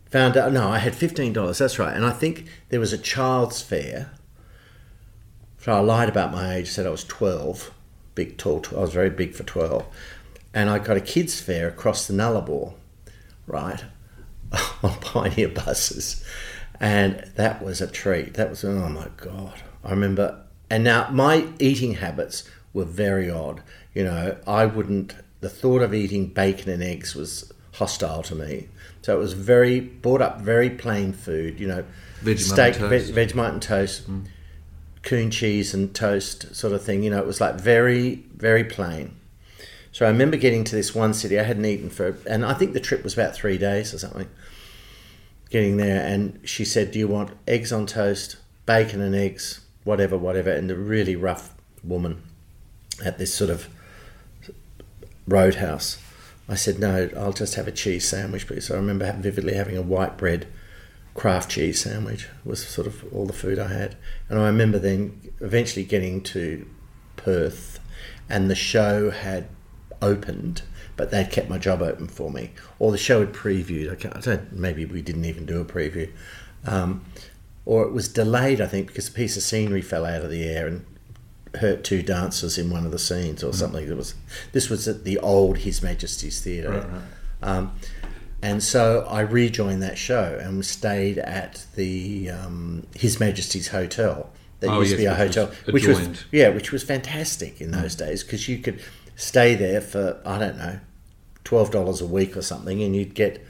found 0.09 0.37
out, 0.37 0.51
no, 0.51 0.69
I 0.69 0.79
had 0.79 0.93
$15, 0.93 1.57
that's 1.57 1.79
right. 1.79 1.95
And 1.95 2.05
I 2.05 2.11
think 2.11 2.47
there 2.69 2.79
was 2.79 2.93
a 2.93 2.97
child's 2.97 3.61
fare. 3.61 4.11
So 5.59 5.73
I 5.73 5.79
lied 5.79 6.09
about 6.09 6.31
my 6.31 6.55
age, 6.55 6.69
said 6.69 6.85
I 6.85 6.89
was 6.89 7.03
12, 7.03 7.71
big, 8.15 8.37
tall, 8.37 8.63
I 8.71 8.79
was 8.79 8.93
very 8.93 9.09
big 9.09 9.33
for 9.33 9.43
12. 9.43 9.85
And 10.53 10.69
I 10.69 10.79
got 10.79 10.97
a 10.97 11.01
kids' 11.01 11.39
fare 11.39 11.67
across 11.67 12.07
the 12.07 12.13
Nullarbor, 12.13 12.73
right, 13.45 13.83
on 14.83 14.95
Pioneer 15.01 15.49
buses. 15.49 16.23
And 16.79 17.29
that 17.35 17.63
was 17.63 17.81
a 17.81 17.87
treat. 17.87 18.35
That 18.35 18.49
was, 18.49 18.63
oh 18.63 18.89
my 18.89 19.09
God. 19.17 19.61
I 19.83 19.91
remember, 19.91 20.43
and 20.69 20.83
now 20.83 21.09
my 21.11 21.47
eating 21.59 21.95
habits 21.95 22.49
were 22.73 22.85
very 22.85 23.29
odd. 23.29 23.61
You 23.93 24.03
know, 24.03 24.37
I 24.45 24.65
wouldn't, 24.65 25.15
the 25.41 25.49
thought 25.49 25.81
of 25.81 25.93
eating 25.93 26.27
bacon 26.27 26.69
and 26.69 26.83
eggs 26.83 27.15
was 27.15 27.51
hostile 27.73 28.23
to 28.23 28.35
me. 28.35 28.67
So 29.01 29.15
it 29.15 29.19
was 29.19 29.33
very, 29.33 29.79
brought 29.79 30.21
up 30.21 30.41
very 30.41 30.69
plain 30.69 31.13
food, 31.13 31.59
you 31.59 31.67
know, 31.67 31.83
Vegemite 32.21 32.39
steak, 32.39 32.79
and 32.79 32.89
toast. 32.89 33.13
Vegemite 33.13 33.53
and 33.53 33.61
toast, 33.61 34.09
mm. 34.09 34.25
coon 35.03 35.31
cheese 35.31 35.73
and 35.73 35.93
toast 35.95 36.55
sort 36.55 36.73
of 36.73 36.83
thing. 36.83 37.03
You 37.03 37.09
know, 37.09 37.19
it 37.19 37.25
was 37.25 37.41
like 37.41 37.55
very, 37.55 38.25
very 38.35 38.63
plain. 38.63 39.15
So 39.91 40.05
I 40.05 40.09
remember 40.09 40.37
getting 40.37 40.63
to 40.65 40.75
this 40.75 40.93
one 40.93 41.13
city 41.13 41.39
I 41.39 41.43
hadn't 41.43 41.65
eaten 41.65 41.89
for, 41.89 42.17
and 42.29 42.45
I 42.45 42.53
think 42.53 42.73
the 42.73 42.79
trip 42.79 43.03
was 43.03 43.13
about 43.13 43.33
three 43.33 43.57
days 43.57 43.93
or 43.93 43.97
something. 43.97 44.29
Getting 45.49 45.77
there, 45.77 46.05
and 46.05 46.39
she 46.43 46.63
said, 46.63 46.91
"Do 46.91 46.99
you 46.99 47.07
want 47.07 47.31
eggs 47.47 47.71
on 47.71 47.87
toast, 47.87 48.35
bacon 48.67 49.01
and 49.01 49.15
eggs, 49.15 49.61
whatever, 49.89 50.17
whatever?" 50.17 50.51
And 50.51 50.69
the 50.69 50.77
really 50.77 51.15
rough 51.15 51.53
woman 51.83 52.21
at 53.03 53.17
this 53.17 53.33
sort 53.33 53.49
of 53.49 53.67
roadhouse. 55.27 55.97
I 56.47 56.55
said, 56.55 56.79
"No, 56.79 57.09
I'll 57.17 57.33
just 57.33 57.55
have 57.55 57.67
a 57.67 57.71
cheese 57.71 58.07
sandwich, 58.07 58.47
please." 58.47 58.71
I 58.71 58.75
remember 58.75 59.11
vividly 59.19 59.55
having 59.55 59.77
a 59.77 59.81
white 59.81 60.17
bread 60.17 60.47
Kraft 61.19 61.51
cheese 61.51 61.81
sandwich 61.81 62.29
was 62.45 62.65
sort 62.65 62.87
of 62.87 63.03
all 63.13 63.25
the 63.25 63.33
food 63.33 63.59
I 63.59 63.67
had. 63.67 63.97
And 64.29 64.39
I 64.39 64.45
remember 64.45 64.79
then 64.79 65.19
eventually 65.41 65.83
getting 65.83 66.21
to 66.23 66.65
Perth 67.17 67.79
and 68.29 68.49
the 68.49 68.55
show 68.55 69.09
had 69.09 69.49
opened, 70.01 70.61
but 70.95 71.11
they'd 71.11 71.29
kept 71.29 71.49
my 71.49 71.57
job 71.57 71.81
open 71.81 72.07
for 72.07 72.31
me. 72.31 72.51
Or 72.77 72.93
the 72.93 72.97
show 72.97 73.19
had 73.19 73.33
previewed. 73.33 73.91
I, 73.91 73.95
can't, 73.95 74.15
I 74.15 74.21
don't, 74.21 74.53
maybe 74.53 74.85
we 74.85 75.01
didn't 75.01 75.25
even 75.25 75.45
do 75.45 75.59
a 75.59 75.65
preview. 75.65 76.09
Um, 76.65 77.03
or 77.69 77.83
it 77.83 77.91
was 77.91 78.07
delayed, 78.07 78.59
I 78.59 78.65
think, 78.65 78.87
because 78.87 79.09
a 79.09 79.11
piece 79.11 79.37
of 79.37 79.43
scenery 79.43 79.83
fell 79.83 80.03
out 80.03 80.23
of 80.23 80.31
the 80.31 80.43
air 80.43 80.65
and 80.65 80.83
hurt 81.59 81.83
two 81.83 82.01
dancers 82.01 82.57
in 82.57 82.71
one 82.71 82.83
of 82.83 82.91
the 82.91 82.97
scenes 82.97 83.43
or 83.43 83.53
something. 83.53 83.87
It 83.87 83.95
was 83.95 84.15
this 84.53 84.71
was 84.71 84.87
at 84.87 85.03
the 85.03 85.19
old 85.19 85.59
His 85.59 85.83
Majesty's 85.83 86.41
Theatre. 86.41 86.71
Right, 86.71 86.89
right. 86.89 87.01
Um, 87.43 87.75
and 88.41 88.63
so 88.63 89.05
I 89.07 89.19
rejoined 89.19 89.83
that 89.83 89.99
show 89.99 90.39
and 90.41 90.65
stayed 90.65 91.19
at 91.19 91.67
the 91.75 92.31
um, 92.31 92.87
His 92.95 93.19
Majesty's 93.19 93.67
Hotel. 93.67 94.31
That 94.61 94.71
Oh, 94.71 94.79
used 94.79 94.97
yes, 94.97 94.97
to 94.97 95.03
be 95.03 95.05
a 95.05 95.11
which 95.11 95.35
was 95.35 95.35
hotel, 95.35 95.55
which 95.71 95.87
was 95.87 96.25
yeah, 96.31 96.49
which 96.49 96.71
was 96.71 96.81
fantastic 96.81 97.61
in 97.61 97.69
those 97.69 97.93
days 97.93 98.23
because 98.23 98.49
you 98.49 98.57
could 98.57 98.81
stay 99.15 99.53
there 99.53 99.79
for 99.79 100.19
I 100.25 100.39
don't 100.39 100.57
know, 100.57 100.79
twelve 101.43 101.69
dollars 101.69 102.01
a 102.01 102.07
week 102.07 102.35
or 102.35 102.41
something, 102.41 102.81
and 102.81 102.95
you'd 102.95 103.13
get 103.13 103.45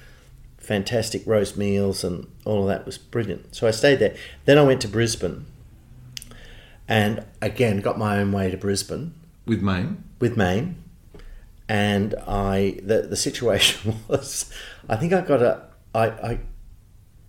fantastic 0.69 1.25
roast 1.25 1.58
meals 1.58 2.03
and 2.03 2.27
all 2.45 2.62
of 2.62 2.67
that 2.67 2.86
was 2.86 2.95
brilliant. 2.95 3.55
So 3.55 3.67
I 3.67 3.71
stayed 3.71 3.97
there. 3.97 4.15
Then 4.45 4.60
I 4.60 4.62
went 4.62 4.82
to 4.82 4.88
Brisbane, 4.88 5.47
and 6.88 7.25
again 7.41 7.82
got 7.82 7.97
my 7.97 8.19
own 8.19 8.32
way 8.32 8.51
to 8.51 8.55
Brisbane 8.55 9.15
With 9.47 9.63
Mame. 9.63 10.03
with 10.19 10.38
Mame, 10.38 10.75
and 11.67 12.13
I 12.27 12.79
the 12.84 13.01
the 13.01 13.15
situation 13.15 13.95
was, 14.08 14.53
I 14.88 14.95
think 14.95 15.12
I 15.12 15.21
got 15.21 15.41
a 15.41 15.63
I 15.95 16.05
I, 16.05 16.39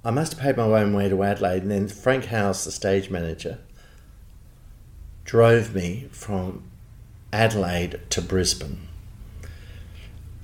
I 0.04 0.10
must 0.10 0.34
have 0.34 0.42
paid 0.42 0.58
my 0.58 0.64
own 0.64 0.92
way 0.92 1.08
to 1.08 1.22
Adelaide, 1.22 1.62
and 1.62 1.70
then 1.70 1.88
Frank 1.88 2.26
House, 2.26 2.66
the 2.66 2.70
stage 2.70 3.08
manager, 3.08 3.56
drove 5.24 5.74
me 5.74 6.10
from 6.12 6.64
Adelaide 7.32 8.00
to 8.10 8.20
Brisbane, 8.20 8.86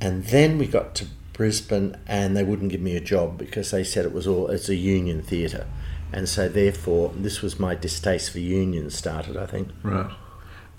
and 0.01 0.25
then 0.25 0.57
we 0.57 0.67
got 0.67 0.95
to 0.95 1.09
Brisbane, 1.37 1.97
and 2.07 2.37
they 2.37 2.43
wouldn't 2.43 2.71
give 2.71 2.81
me 2.81 2.97
a 2.97 3.01
job 3.01 3.37
because 3.37 3.71
they 3.71 3.85
said 3.85 4.05
it 4.07 4.13
was 4.13 4.27
all 4.27 4.49
it's 4.49 4.69
a 4.69 4.75
union 4.75 5.23
theatre. 5.23 5.67
And 6.13 6.29
so, 6.29 6.49
therefore, 6.49 7.13
this 7.17 7.43
was 7.43 7.61
my 7.61 7.75
distaste 7.75 8.31
for 8.31 8.39
unions 8.39 8.95
started. 8.97 9.37
I 9.37 9.47
think. 9.47 9.69
Right. 9.83 10.11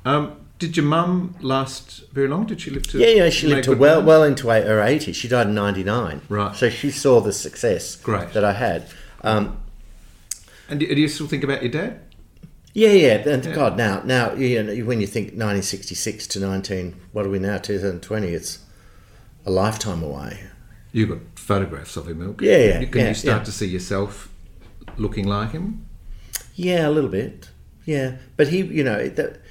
Um, 0.03 0.37
did 0.57 0.75
your 0.75 0.85
mum 0.85 1.35
last 1.41 2.05
very 2.11 2.27
long? 2.27 2.47
Did 2.47 2.61
she 2.61 2.71
live 2.71 2.87
to? 2.87 2.97
Yeah, 2.97 3.07
yeah, 3.25 3.29
she 3.29 3.45
lived 3.47 3.65
to 3.65 3.75
well 3.75 4.01
well 4.01 4.23
into 4.23 4.49
eight- 4.51 4.65
her 4.65 4.79
80s. 4.79 5.13
She 5.15 5.27
died 5.27 5.47
in 5.47 5.53
99. 5.53 6.21
Right. 6.29 6.55
So 6.55 6.69
she 6.69 6.89
saw 6.89 7.19
the 7.21 7.33
success 7.33 7.95
Great. 7.95 8.33
that 8.33 8.43
I 8.43 8.53
had. 8.53 8.87
Um, 9.21 9.57
And 10.69 10.79
do, 10.79 10.87
do 10.87 10.99
you 10.99 11.07
still 11.07 11.27
think 11.27 11.43
about 11.43 11.61
your 11.61 11.71
dad? 11.71 11.99
yeah, 12.73 12.89
yeah. 12.91 13.29
And 13.29 13.43
God, 13.53 13.77
now, 13.77 14.01
now, 14.05 14.33
you 14.33 14.63
know, 14.63 14.73
when 14.85 15.01
you 15.01 15.07
think 15.07 15.27
1966 15.27 16.25
to 16.27 16.39
19, 16.39 16.95
what 17.11 17.25
are 17.25 17.29
we 17.29 17.39
now, 17.39 17.57
2020? 17.57 18.27
It's 18.29 18.59
a 19.47 19.51
lifetime 19.51 20.03
away. 20.03 20.39
You've 20.91 21.09
got 21.09 21.19
photographs 21.35 21.95
of 21.97 22.07
him, 22.07 22.19
Milk. 22.19 22.41
Yeah, 22.41 22.57
yeah, 22.57 22.85
Can 22.85 23.01
yeah, 23.01 23.07
you 23.09 23.13
start 23.13 23.41
yeah. 23.41 23.45
to 23.45 23.51
see 23.51 23.67
yourself 23.67 24.29
looking 24.97 25.27
like 25.27 25.51
him? 25.51 25.85
Yeah, 26.55 26.87
a 26.87 26.91
little 26.91 27.09
bit. 27.09 27.49
Yeah. 27.85 28.17
But 28.35 28.49
he, 28.49 28.61
you 28.63 28.83
know, 28.83 29.07
that, 29.07 29.41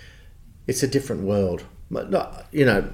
it's 0.67 0.83
a 0.83 0.89
different 0.89 1.23
world. 1.23 1.65
But 1.91 2.11
not, 2.11 2.47
you 2.53 2.65
know, 2.65 2.91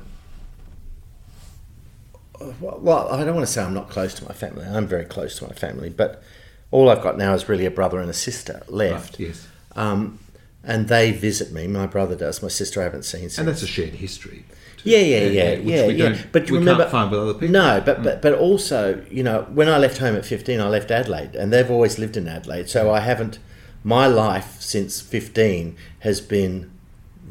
well, 2.61 3.09
I 3.09 3.25
don't 3.25 3.35
want 3.35 3.47
to 3.47 3.53
say 3.53 3.62
I'm 3.62 3.75
not 3.75 3.88
close 3.88 4.15
to 4.15 4.25
my 4.25 4.35
family. 4.35 4.65
I'm 4.65 4.87
very 4.87 5.05
close 5.05 5.38
to 5.38 5.47
my 5.47 5.55
family, 5.55 5.88
but 5.88 6.23
all 6.71 6.88
I've 6.88 7.03
got 7.03 7.17
now 7.17 7.35
is 7.35 7.49
really 7.49 7.67
a 7.67 7.71
brother 7.71 8.01
and 8.01 8.11
a 8.11 8.15
sister 8.15 8.62
left. 8.69 9.19
Right, 9.19 9.29
yes. 9.29 9.49
Um, 9.75 10.19
and 10.65 10.88
they 10.88 11.11
visit 11.12 11.53
me. 11.53 11.67
My 11.67 11.87
brother 11.87 12.15
does. 12.15 12.43
My 12.43 12.49
sister 12.49 12.81
I 12.81 12.85
haven't 12.85 13.05
seen 13.05 13.23
since. 13.23 13.38
And 13.38 13.49
that's 13.49 13.62
a 13.62 13.67
shared 13.67 13.95
history. 13.95 14.45
Too. 14.85 14.90
yeah, 14.90 14.99
yeah, 14.99 15.25
yeah, 15.27 15.53
yeah, 15.55 15.87
yeah. 15.87 16.23
But 16.33 16.51
we 16.51 16.59
remember, 16.59 16.83
can't 16.85 16.90
find 16.92 17.11
with 17.11 17.21
other 17.21 17.35
people. 17.35 17.49
Mm. 17.49 17.51
No, 17.53 17.83
but, 17.85 18.03
but 18.03 18.23
but 18.23 18.35
also, 18.35 19.05
you 19.11 19.23
know, 19.23 19.47
when 19.53 19.68
I 19.68 19.79
left 19.79 19.99
home 19.99 20.16
at 20.16 20.25
fifteen, 20.25 20.61
I 20.61 20.68
left 20.68 20.90
Adelaide, 20.90 21.35
and 21.35 21.53
they've 21.53 21.71
always 21.71 21.99
lived 21.99 22.16
in 22.16 22.29
Adelaide. 22.29 22.68
So 22.68 22.87
Mm. 22.87 22.95
I 22.95 23.01
haven't. 23.01 23.38
My 23.85 24.07
life 24.07 24.57
since 24.61 25.01
fifteen 25.01 25.77
has 26.01 26.21
been 26.21 26.71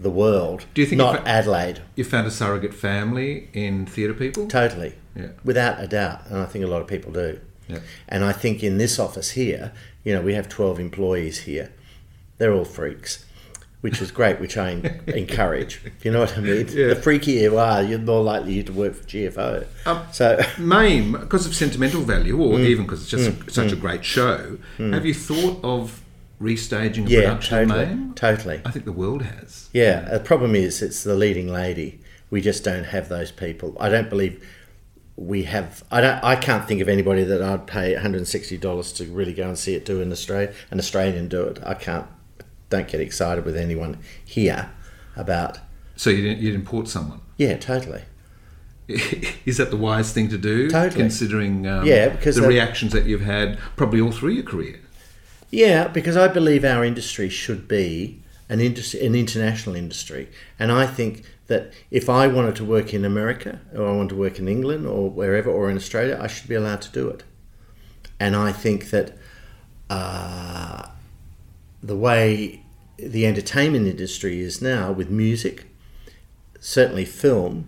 the 0.01 0.09
world. 0.09 0.65
Do 0.73 0.81
you 0.81 0.87
think 0.87 0.97
not 0.97 1.15
if 1.15 1.21
I- 1.25 1.29
Adelaide? 1.29 1.81
You 1.95 2.03
found 2.03 2.27
a 2.27 2.31
surrogate 2.31 2.73
family 2.73 3.49
in 3.53 3.85
theatre 3.85 4.13
people. 4.13 4.47
Totally. 4.47 4.93
Yeah. 5.15 5.27
Without 5.43 5.81
a 5.81 5.87
doubt, 5.87 6.21
and 6.29 6.39
I 6.39 6.45
think 6.45 6.65
a 6.65 6.67
lot 6.67 6.81
of 6.81 6.87
people 6.87 7.11
do. 7.11 7.39
Yeah. 7.67 7.79
And 8.09 8.23
I 8.25 8.31
think 8.31 8.63
in 8.63 8.77
this 8.77 8.97
office 8.99 9.31
here, 9.31 9.71
you 10.03 10.13
know, 10.13 10.21
we 10.21 10.33
have 10.33 10.49
12 10.49 10.79
employees 10.79 11.39
here. 11.41 11.71
They're 12.37 12.53
all 12.53 12.65
freaks, 12.65 13.25
which 13.81 14.01
is 14.01 14.11
great, 14.11 14.39
which 14.39 14.57
I 14.57 14.71
en- 14.71 15.01
encourage. 15.07 15.81
You 16.03 16.11
know 16.11 16.19
what 16.21 16.37
I 16.37 16.41
mean? 16.41 16.67
Yeah. 16.69 16.87
The 16.93 16.95
freakier 16.95 17.41
you 17.41 17.57
are, 17.57 17.81
you're 17.83 17.99
more 17.99 18.21
likely 18.23 18.63
to 18.63 18.71
work 18.71 18.93
for 18.95 19.03
GFO. 19.05 19.65
Um, 19.85 20.03
so, 20.11 20.39
Mame, 20.59 21.13
because 21.13 21.45
of 21.45 21.55
sentimental 21.55 22.01
value, 22.01 22.39
or 22.41 22.57
Mm. 22.57 22.65
even 22.65 22.85
because 22.85 23.01
it's 23.01 23.09
just 23.11 23.29
a, 23.29 23.51
such 23.51 23.71
a 23.71 23.75
great 23.75 24.05
show, 24.05 24.57
have 24.77 25.05
you 25.05 25.13
thought 25.13 25.59
of 25.63 26.01
restaging 26.41 27.03
of 27.05 27.09
Yeah, 27.09 27.21
production 27.21 27.67
totally, 27.67 27.85
name? 27.85 28.13
totally. 28.15 28.61
I 28.65 28.71
think 28.71 28.85
the 28.85 28.91
world 28.91 29.21
has. 29.23 29.69
Yeah, 29.73 30.01
the 30.09 30.19
problem 30.19 30.55
is 30.55 30.81
it's 30.81 31.03
the 31.03 31.15
leading 31.15 31.47
lady. 31.47 31.99
We 32.29 32.41
just 32.41 32.63
don't 32.63 32.85
have 32.85 33.09
those 33.09 33.31
people. 33.31 33.75
I 33.79 33.89
don't 33.89 34.09
believe 34.09 34.43
we 35.17 35.43
have. 35.43 35.83
I 35.91 36.01
don't. 36.01 36.23
I 36.23 36.35
can't 36.35 36.67
think 36.67 36.81
of 36.81 36.87
anybody 36.87 37.23
that 37.25 37.41
I'd 37.41 37.67
pay 37.67 37.93
one 37.93 38.01
hundred 38.01 38.19
and 38.19 38.27
sixty 38.27 38.57
dollars 38.57 38.91
to 38.93 39.05
really 39.05 39.33
go 39.33 39.47
and 39.49 39.57
see 39.57 39.75
it 39.75 39.85
do 39.85 40.01
in 40.01 40.11
Australia. 40.11 40.53
An 40.71 40.79
Australian 40.79 41.27
do 41.27 41.43
it. 41.43 41.59
I 41.63 41.73
can't. 41.73 42.07
Don't 42.71 42.87
get 42.87 42.99
excited 43.01 43.45
with 43.45 43.55
anyone 43.55 43.99
here 44.25 44.71
about. 45.15 45.59
So 45.95 46.09
you'd, 46.09 46.39
you'd 46.39 46.55
import 46.55 46.87
someone. 46.87 47.21
Yeah, 47.37 47.57
totally. 47.57 48.03
Is 49.45 49.57
that 49.57 49.69
the 49.69 49.77
wise 49.77 50.11
thing 50.13 50.29
to 50.29 50.37
do? 50.37 50.69
Totally. 50.69 50.99
Considering 51.01 51.67
um, 51.67 51.85
Yeah, 51.85 52.09
because 52.09 52.35
the 52.35 52.41
that- 52.41 52.47
reactions 52.47 52.93
that 52.93 53.05
you've 53.05 53.21
had 53.21 53.59
probably 53.75 54.01
all 54.01 54.11
through 54.11 54.31
your 54.31 54.43
career. 54.43 54.79
Yeah, 55.51 55.87
because 55.89 56.15
I 56.17 56.27
believe 56.29 56.63
our 56.65 56.83
industry 56.83 57.27
should 57.29 57.67
be 57.67 58.21
an 58.47 58.61
industry, 58.61 59.05
an 59.05 59.15
international 59.15 59.75
industry, 59.75 60.29
and 60.57 60.71
I 60.71 60.87
think 60.87 61.23
that 61.47 61.73
if 61.89 62.09
I 62.09 62.27
wanted 62.27 62.55
to 62.57 62.63
work 62.65 62.93
in 62.93 63.03
America 63.03 63.59
or 63.75 63.85
I 63.85 63.91
want 63.91 64.09
to 64.09 64.15
work 64.15 64.39
in 64.39 64.47
England 64.47 64.87
or 64.87 65.09
wherever 65.09 65.49
or 65.51 65.69
in 65.69 65.75
Australia, 65.75 66.17
I 66.21 66.27
should 66.27 66.47
be 66.47 66.55
allowed 66.55 66.81
to 66.83 66.91
do 66.91 67.09
it. 67.09 67.23
And 68.17 68.33
I 68.37 68.53
think 68.53 68.91
that 68.91 69.17
uh, 69.89 70.87
the 71.81 71.95
way 71.95 72.63
the 72.97 73.25
entertainment 73.25 73.87
industry 73.87 74.39
is 74.39 74.61
now 74.61 74.91
with 74.91 75.09
music, 75.09 75.65
certainly 76.59 77.05
film, 77.05 77.67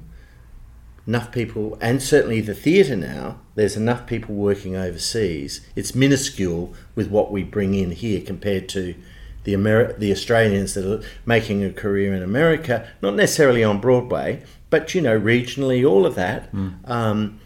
enough 1.07 1.31
people, 1.31 1.77
and 1.81 2.01
certainly 2.01 2.39
the 2.39 2.53
theatre 2.53 2.95
now, 2.95 3.39
there's 3.55 3.75
enough 3.75 4.05
people 4.05 4.35
working 4.35 4.75
overseas. 4.75 5.61
It's 5.75 5.95
minuscule 5.95 6.73
with 6.95 7.09
what 7.09 7.31
we 7.31 7.43
bring 7.43 7.73
in 7.73 7.91
here 7.91 8.21
compared 8.21 8.69
to 8.69 8.95
the 9.43 9.53
Ameri- 9.53 9.97
the 9.99 10.11
Australians 10.11 10.73
that 10.73 10.89
are 10.89 11.03
making 11.25 11.63
a 11.63 11.71
career 11.71 12.13
in 12.13 12.23
America, 12.23 12.87
not 13.01 13.15
necessarily 13.15 13.63
on 13.63 13.81
Broadway, 13.81 14.41
but 14.69 14.95
you 14.95 15.01
know 15.01 15.19
regionally, 15.19 15.87
all 15.87 16.05
of 16.05 16.15
that, 16.15 16.49
um, 16.85 17.39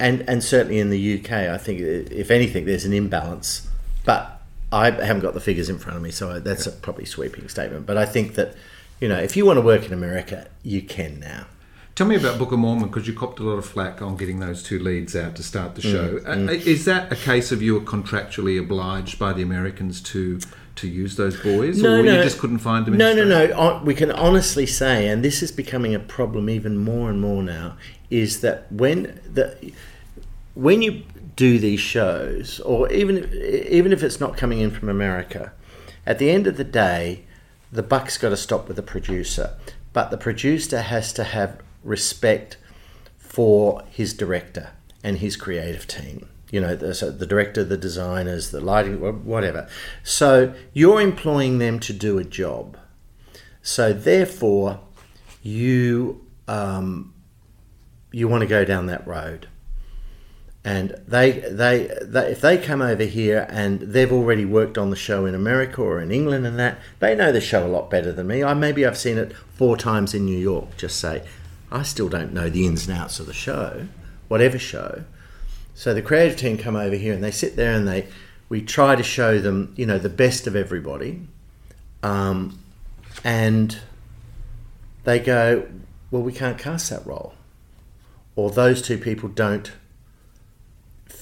and 0.00 0.24
and 0.26 0.42
certainly 0.42 0.78
in 0.78 0.90
the 0.90 1.18
UK, 1.18 1.32
I 1.32 1.58
think 1.58 1.80
if 1.80 2.30
anything, 2.30 2.64
there's 2.64 2.86
an 2.86 2.94
imbalance. 2.94 3.68
But 4.04 4.33
I 4.74 4.90
haven't 4.90 5.22
got 5.22 5.34
the 5.34 5.40
figures 5.40 5.68
in 5.68 5.78
front 5.78 5.96
of 5.96 6.02
me, 6.02 6.10
so 6.10 6.40
that's 6.40 6.66
a 6.66 6.72
probably 6.72 7.04
sweeping 7.04 7.48
statement. 7.48 7.86
But 7.86 7.96
I 7.96 8.06
think 8.06 8.34
that 8.34 8.54
you 9.00 9.08
know 9.08 9.18
if 9.18 9.36
you 9.36 9.46
want 9.46 9.58
to 9.58 9.60
work 9.62 9.86
in 9.86 9.92
America, 9.92 10.48
you 10.62 10.82
can 10.82 11.20
now. 11.20 11.46
Tell 11.94 12.08
me 12.08 12.16
about 12.16 12.38
Book 12.40 12.50
of 12.50 12.58
Mormon 12.58 12.88
because 12.88 13.06
you 13.06 13.14
copped 13.14 13.38
a 13.38 13.44
lot 13.44 13.52
of 13.56 13.64
flack 13.64 14.02
on 14.02 14.16
getting 14.16 14.40
those 14.40 14.64
two 14.64 14.80
leads 14.80 15.14
out 15.14 15.36
to 15.36 15.44
start 15.44 15.76
the 15.76 15.82
Mm, 15.82 15.92
show. 15.92 16.20
Uh, 16.26 16.50
Is 16.50 16.86
that 16.86 17.12
a 17.12 17.14
case 17.14 17.52
of 17.52 17.62
you 17.62 17.74
were 17.74 17.86
contractually 17.86 18.58
obliged 18.58 19.16
by 19.16 19.32
the 19.32 19.42
Americans 19.42 20.00
to 20.12 20.40
to 20.74 20.88
use 20.88 21.14
those 21.14 21.36
boys, 21.40 21.84
or 21.84 22.04
you 22.04 22.20
just 22.24 22.40
couldn't 22.40 22.58
find 22.58 22.84
them? 22.84 22.94
In 22.94 22.98
No, 22.98 23.14
no, 23.14 23.24
no. 23.24 23.80
We 23.84 23.94
can 23.94 24.10
honestly 24.10 24.66
say, 24.66 25.06
and 25.06 25.24
this 25.24 25.40
is 25.40 25.52
becoming 25.52 25.94
a 25.94 26.00
problem 26.00 26.50
even 26.50 26.76
more 26.76 27.08
and 27.10 27.20
more 27.20 27.44
now, 27.44 27.76
is 28.10 28.40
that 28.40 28.66
when 28.72 29.20
the 29.32 29.54
when 30.54 30.82
you 30.82 31.02
do 31.36 31.58
these 31.58 31.80
shows, 31.80 32.60
or 32.60 32.90
even 32.92 33.30
even 33.68 33.92
if 33.92 34.02
it's 34.02 34.20
not 34.20 34.36
coming 34.36 34.60
in 34.60 34.70
from 34.70 34.88
America, 34.88 35.52
at 36.06 36.18
the 36.18 36.30
end 36.30 36.46
of 36.46 36.56
the 36.56 36.64
day, 36.64 37.24
the 37.72 37.82
buck's 37.82 38.18
got 38.18 38.30
to 38.30 38.36
stop 38.36 38.68
with 38.68 38.76
the 38.76 38.82
producer. 38.82 39.56
But 39.92 40.10
the 40.10 40.16
producer 40.16 40.82
has 40.82 41.12
to 41.14 41.24
have 41.24 41.60
respect 41.82 42.56
for 43.16 43.82
his 43.90 44.12
director 44.12 44.70
and 45.02 45.18
his 45.18 45.36
creative 45.36 45.86
team. 45.86 46.28
You 46.50 46.60
know, 46.60 46.76
the, 46.76 46.94
so 46.94 47.10
the 47.10 47.26
director, 47.26 47.64
the 47.64 47.76
designers, 47.76 48.50
the 48.50 48.60
lighting, 48.60 49.00
whatever. 49.24 49.68
So 50.02 50.54
you're 50.72 51.00
employing 51.00 51.58
them 51.58 51.80
to 51.80 51.92
do 51.92 52.18
a 52.18 52.24
job. 52.24 52.76
So 53.62 53.92
therefore, 53.92 54.80
you 55.42 56.24
um, 56.46 57.14
you 58.12 58.28
want 58.28 58.42
to 58.42 58.46
go 58.46 58.64
down 58.64 58.86
that 58.86 59.06
road. 59.06 59.48
And 60.66 60.98
they, 61.06 61.32
they, 61.32 61.94
they, 62.00 62.30
if 62.30 62.40
they 62.40 62.56
come 62.56 62.80
over 62.80 63.04
here 63.04 63.46
and 63.50 63.80
they've 63.80 64.10
already 64.10 64.46
worked 64.46 64.78
on 64.78 64.88
the 64.88 64.96
show 64.96 65.26
in 65.26 65.34
America 65.34 65.82
or 65.82 66.00
in 66.00 66.10
England 66.10 66.46
and 66.46 66.58
that, 66.58 66.78
they 67.00 67.14
know 67.14 67.32
the 67.32 67.40
show 67.42 67.66
a 67.66 67.68
lot 67.68 67.90
better 67.90 68.12
than 68.12 68.28
me. 68.28 68.42
I 68.42 68.54
maybe 68.54 68.86
I've 68.86 68.96
seen 68.96 69.18
it 69.18 69.34
four 69.52 69.76
times 69.76 70.14
in 70.14 70.24
New 70.24 70.38
York. 70.38 70.78
Just 70.78 70.98
say, 70.98 71.22
I 71.70 71.82
still 71.82 72.08
don't 72.08 72.32
know 72.32 72.48
the 72.48 72.64
ins 72.64 72.88
and 72.88 72.96
outs 72.96 73.20
of 73.20 73.26
the 73.26 73.34
show, 73.34 73.88
whatever 74.28 74.58
show. 74.58 75.04
So 75.74 75.92
the 75.92 76.00
creative 76.00 76.38
team 76.38 76.56
come 76.56 76.76
over 76.76 76.96
here 76.96 77.12
and 77.12 77.22
they 77.22 77.30
sit 77.30 77.56
there 77.56 77.74
and 77.74 77.86
they, 77.86 78.08
we 78.48 78.62
try 78.62 78.96
to 78.96 79.02
show 79.02 79.38
them, 79.40 79.74
you 79.76 79.84
know, 79.84 79.98
the 79.98 80.08
best 80.08 80.46
of 80.46 80.56
everybody, 80.56 81.26
um, 82.02 82.58
and 83.22 83.78
they 85.04 85.18
go, 85.18 85.66
well, 86.10 86.22
we 86.22 86.32
can't 86.32 86.58
cast 86.58 86.88
that 86.90 87.04
role, 87.06 87.34
or 88.36 88.50
those 88.50 88.80
two 88.80 88.96
people 88.96 89.28
don't 89.28 89.72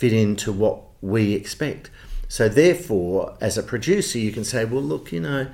fit 0.02 0.12
into 0.12 0.50
what 0.50 0.80
we 1.00 1.32
expect. 1.32 1.88
So 2.26 2.48
therefore, 2.48 3.36
as 3.40 3.56
a 3.56 3.62
producer, 3.62 4.18
you 4.18 4.32
can 4.32 4.42
say, 4.42 4.64
well, 4.64 4.82
look, 4.82 5.12
you 5.12 5.20
know, 5.20 5.46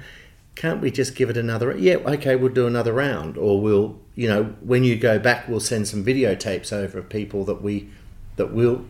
can't 0.54 0.80
we 0.80 0.90
just 0.90 1.14
give 1.14 1.28
it 1.28 1.36
another? 1.36 1.76
Yeah, 1.76 1.96
okay, 1.96 2.34
we'll 2.34 2.54
do 2.54 2.66
another 2.66 2.94
round, 2.94 3.36
or 3.36 3.60
we'll, 3.60 4.00
you 4.14 4.26
know, 4.26 4.44
when 4.62 4.84
you 4.84 4.96
go 4.96 5.18
back, 5.18 5.48
we'll 5.48 5.60
send 5.60 5.86
some 5.86 6.02
videotapes 6.02 6.72
over 6.72 6.98
of 6.98 7.10
people 7.10 7.44
that 7.44 7.60
we 7.60 7.90
that 8.36 8.54
will 8.54 8.86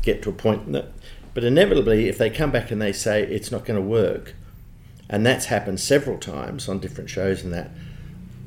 get 0.00 0.22
to 0.22 0.30
a 0.30 0.32
point 0.32 0.72
that. 0.72 0.90
But 1.34 1.44
inevitably, 1.44 2.08
if 2.08 2.16
they 2.16 2.30
come 2.30 2.50
back 2.50 2.70
and 2.70 2.80
they 2.80 2.94
say 2.94 3.24
it's 3.24 3.52
not 3.52 3.66
going 3.66 3.78
to 3.78 3.86
work, 3.86 4.34
and 5.10 5.26
that's 5.26 5.46
happened 5.46 5.80
several 5.80 6.16
times 6.16 6.66
on 6.66 6.78
different 6.78 7.10
shows, 7.10 7.44
and 7.44 7.52
that, 7.52 7.72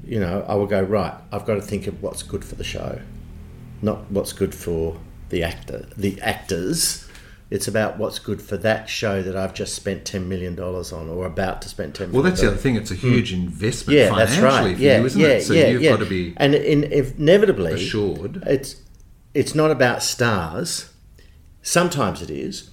you 0.04 0.20
know, 0.20 0.44
I 0.48 0.56
will 0.56 0.66
go 0.66 0.82
right. 0.82 1.14
I've 1.32 1.46
got 1.46 1.56
to 1.56 1.62
think 1.62 1.86
of 1.86 2.02
what's 2.02 2.24
good 2.24 2.44
for 2.44 2.56
the 2.56 2.64
show, 2.64 3.00
not 3.84 4.10
what's 4.10 4.34
good 4.34 4.56
for 4.56 4.98
the 5.30 5.44
actor, 5.44 5.88
the 5.98 6.20
actors. 6.22 7.04
It's 7.50 7.66
about 7.68 7.98
what's 7.98 8.20
good 8.20 8.42
for 8.42 8.58
that 8.58 8.90
show 8.90 9.22
that 9.22 9.38
I've 9.38 9.54
just 9.54 9.74
spent 9.74 10.04
ten 10.04 10.28
million 10.28 10.54
dollars 10.56 10.92
on, 10.92 11.08
or 11.08 11.26
about 11.26 11.62
to 11.62 11.70
spend 11.70 11.96
ten. 11.96 12.12
Well, 12.12 12.22
that's 12.24 12.42
the 12.42 12.48
other 12.48 12.58
thing. 12.58 12.76
It's 12.76 12.92
a 12.92 12.96
huge 12.96 13.32
investment 13.32 13.98
Hmm. 13.98 14.04
yeah, 14.04 14.10
financially 14.10 14.42
that's 14.42 14.42
right. 14.66 14.76
for 14.76 14.82
Yeah, 14.82 15.00
you, 15.00 15.06
isn't 15.06 15.22
yeah, 15.22 15.28
it? 15.28 15.42
So 15.44 15.54
yeah, 15.54 15.68
you've 15.68 15.82
yeah. 15.82 15.92
got 15.92 16.00
to 16.00 16.06
be 16.06 16.34
and 16.38 16.54
in, 16.54 16.84
inevitably 16.84 17.72
assured. 17.74 18.44
It's 18.46 18.76
it's 19.34 19.56
not 19.56 19.72
about 19.72 20.04
stars. 20.04 20.90
Sometimes 21.62 22.22
it 22.22 22.30
is, 22.30 22.70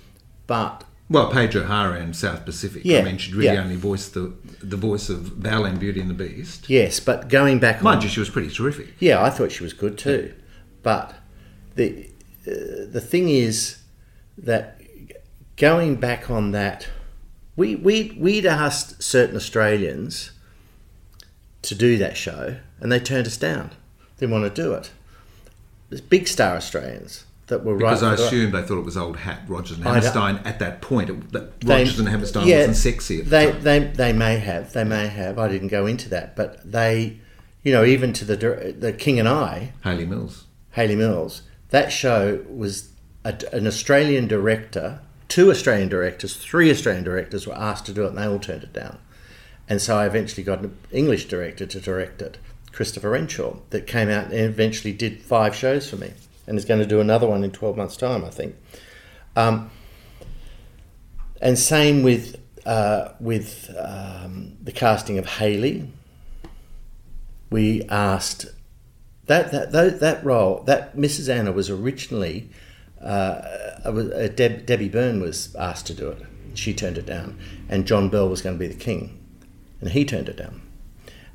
but 0.48 0.84
Well, 1.08 1.30
Paige 1.30 1.56
O'Hara 1.56 2.00
in 2.00 2.14
South 2.14 2.44
Pacific. 2.44 2.82
Yeah, 2.84 3.00
I 3.00 3.02
mean, 3.02 3.18
she'd 3.18 3.34
really 3.34 3.54
yeah. 3.54 3.62
only 3.62 3.76
voice 3.76 4.08
the 4.08 4.32
the 4.60 4.76
voice 4.76 5.08
of 5.08 5.40
Belle 5.42 5.66
in 5.66 5.76
Beauty 5.78 6.00
and 6.00 6.10
the 6.10 6.14
Beast. 6.14 6.68
yes, 6.68 6.98
but 6.98 7.28
going 7.28 7.60
back 7.60 7.76
on 7.76 7.84
Mind 7.84 8.02
you, 8.02 8.08
she 8.08 8.18
was 8.20 8.30
pretty 8.30 8.50
terrific. 8.50 8.88
Yeah, 8.98 9.22
I 9.22 9.30
thought 9.30 9.52
she 9.52 9.62
was 9.62 9.72
good 9.72 9.98
too, 9.98 10.34
but 10.82 11.14
the 11.76 12.08
Uh, 12.46 12.86
the 12.90 13.00
thing 13.00 13.28
is 13.28 13.78
that 14.38 14.80
going 15.56 15.96
back 15.96 16.30
on 16.30 16.52
that, 16.52 16.88
we 17.56 17.76
we 17.76 18.16
we'd 18.18 18.46
asked 18.46 19.02
certain 19.02 19.36
Australians 19.36 20.30
to 21.62 21.74
do 21.74 21.96
that 21.98 22.16
show, 22.16 22.56
and 22.80 22.90
they 22.92 23.00
turned 23.00 23.26
us 23.26 23.36
down. 23.36 23.70
They 24.16 24.26
didn't 24.26 24.40
want 24.40 24.54
to 24.54 24.62
do 24.62 24.74
it. 24.74 24.90
There's 25.88 26.00
big 26.00 26.28
star 26.28 26.56
Australians 26.56 27.24
that 27.46 27.64
were 27.64 27.76
Because 27.76 28.02
right. 28.02 28.10
Because 28.10 28.20
I 28.20 28.22
the- 28.22 28.26
assumed 28.36 28.54
they 28.54 28.62
thought 28.62 28.78
it 28.78 28.84
was 28.84 28.96
old 28.96 29.16
hat 29.18 29.42
Rodgers 29.48 29.76
and 29.76 29.86
Hammerstein 29.86 30.36
at 30.44 30.58
that 30.58 30.80
point. 30.80 31.10
It, 31.10 31.32
that 31.32 31.60
They- 31.60 31.78
Rodgers 31.78 31.98
and 31.98 32.08
Hammerstein 32.08 32.46
yeah, 32.46 32.58
wasn't 32.58 32.76
sexy 32.76 33.18
at 33.20 33.24
the 33.24 33.30
they, 33.30 33.50
time. 33.52 33.62
they 33.62 33.78
they 33.80 34.12
may 34.12 34.38
have 34.38 34.72
they 34.72 34.84
may 34.84 35.06
have 35.08 35.38
I 35.38 35.48
didn't 35.48 35.68
go 35.68 35.86
into 35.86 36.08
that 36.10 36.34
but 36.36 36.70
they 36.70 37.18
you 37.62 37.72
know 37.72 37.84
even 37.84 38.12
to 38.14 38.24
the 38.24 38.74
the 38.78 38.92
King 38.92 39.18
and 39.20 39.28
I 39.28 39.72
Hayley 39.84 40.06
Mills. 40.06 40.44
Hayley 40.72 40.96
Mills 40.96 41.42
that 41.74 41.90
show 41.92 42.44
was 42.48 42.90
a, 43.24 43.36
an 43.52 43.66
Australian 43.66 44.28
director 44.28 45.00
two 45.28 45.50
Australian 45.50 45.88
directors 45.88 46.36
three 46.36 46.70
Australian 46.70 47.04
directors 47.04 47.46
were 47.46 47.54
asked 47.54 47.86
to 47.86 47.92
do 47.92 48.04
it 48.04 48.08
and 48.08 48.18
they 48.18 48.26
all 48.26 48.38
turned 48.38 48.62
it 48.62 48.72
down 48.72 48.98
and 49.68 49.80
so 49.80 49.96
I 49.96 50.06
eventually 50.06 50.44
got 50.44 50.60
an 50.60 50.76
English 50.92 51.26
director 51.26 51.66
to 51.66 51.80
direct 51.80 52.22
it 52.22 52.38
Christopher 52.72 53.10
Renshaw 53.10 53.56
that 53.70 53.86
came 53.86 54.08
out 54.08 54.26
and 54.26 54.34
eventually 54.34 54.92
did 54.92 55.20
five 55.20 55.54
shows 55.54 55.88
for 55.88 55.96
me 55.96 56.12
and 56.46 56.58
is 56.58 56.64
going 56.64 56.80
to 56.80 56.86
do 56.86 57.00
another 57.00 57.26
one 57.26 57.42
in 57.42 57.50
12 57.50 57.76
months 57.76 57.96
time 57.96 58.24
I 58.24 58.30
think 58.30 58.54
um, 59.36 59.70
and 61.40 61.58
same 61.58 62.02
with 62.02 62.40
uh, 62.66 63.12
with 63.20 63.74
um, 63.78 64.56
the 64.62 64.72
casting 64.72 65.18
of 65.18 65.26
Hayley. 65.26 65.86
We 67.50 67.82
asked 67.90 68.46
that 69.26 69.52
that 69.52 69.72
that, 69.72 70.00
that 70.00 70.24
role 70.24 70.62
that 70.66 70.96
Mrs. 70.96 71.28
Anna 71.28 71.52
was 71.52 71.70
originally 71.70 72.50
uh, 73.04 74.28
Deb, 74.28 74.66
Debbie 74.66 74.88
Byrne 74.88 75.20
was 75.20 75.54
asked 75.56 75.86
to 75.88 75.94
do 75.94 76.08
it. 76.08 76.22
She 76.54 76.72
turned 76.72 76.96
it 76.96 77.06
down, 77.06 77.38
and 77.68 77.86
John 77.86 78.08
Bell 78.08 78.28
was 78.28 78.40
going 78.40 78.56
to 78.56 78.58
be 78.58 78.68
the 78.68 78.78
king, 78.78 79.18
and 79.80 79.90
he 79.90 80.04
turned 80.04 80.28
it 80.28 80.36
down. 80.36 80.62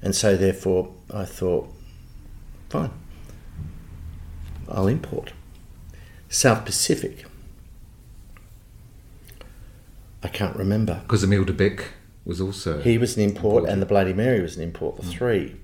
And 0.01 0.15
so 0.15 0.37
therefore, 0.37 0.93
I 1.13 1.25
thought, 1.25 1.71
fine, 2.69 2.91
I'll 4.67 4.87
import 4.87 5.33
South 6.29 6.65
Pacific. 6.65 7.25
I 10.23 10.27
can't 10.27 10.55
remember. 10.55 11.01
Because 11.03 11.23
Emile 11.23 11.45
de 11.45 11.53
Becque 11.53 11.91
was 12.25 12.39
also. 12.41 12.81
He 12.81 12.97
was 12.97 13.17
an 13.17 13.23
import, 13.23 13.69
and 13.69 13.81
the 13.81 13.85
Bloody 13.85 14.13
Mary 14.13 14.41
was 14.41 14.55
an 14.55 14.63
import. 14.63 14.97
The 14.97 15.03
three. 15.03 15.55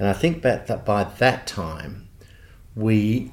And 0.00 0.08
I 0.08 0.14
think 0.14 0.40
that, 0.40 0.66
that 0.66 0.86
by 0.86 1.04
that 1.04 1.46
time, 1.46 2.08
we. 2.74 3.30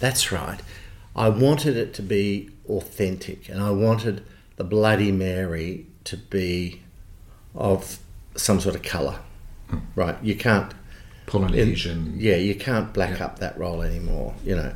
That's 0.00 0.30
right. 0.30 0.60
I 1.16 1.30
wanted 1.30 1.78
it 1.78 1.94
to 1.94 2.02
be 2.02 2.50
authentic, 2.68 3.48
and 3.48 3.62
I 3.62 3.70
wanted 3.70 4.22
the 4.56 4.64
Bloody 4.64 5.10
Mary 5.10 5.86
to 6.04 6.18
be 6.18 6.82
of 7.54 8.00
some 8.36 8.60
sort 8.60 8.74
of 8.74 8.82
colour. 8.82 9.20
Right? 9.96 10.16
You 10.22 10.36
can't. 10.36 10.74
Polynesian. 11.24 12.14
Yeah, 12.16 12.36
you 12.36 12.54
can't 12.54 12.92
black 12.92 13.18
up 13.20 13.38
that 13.38 13.58
role 13.58 13.80
anymore. 13.80 14.34
You 14.44 14.56
know, 14.56 14.74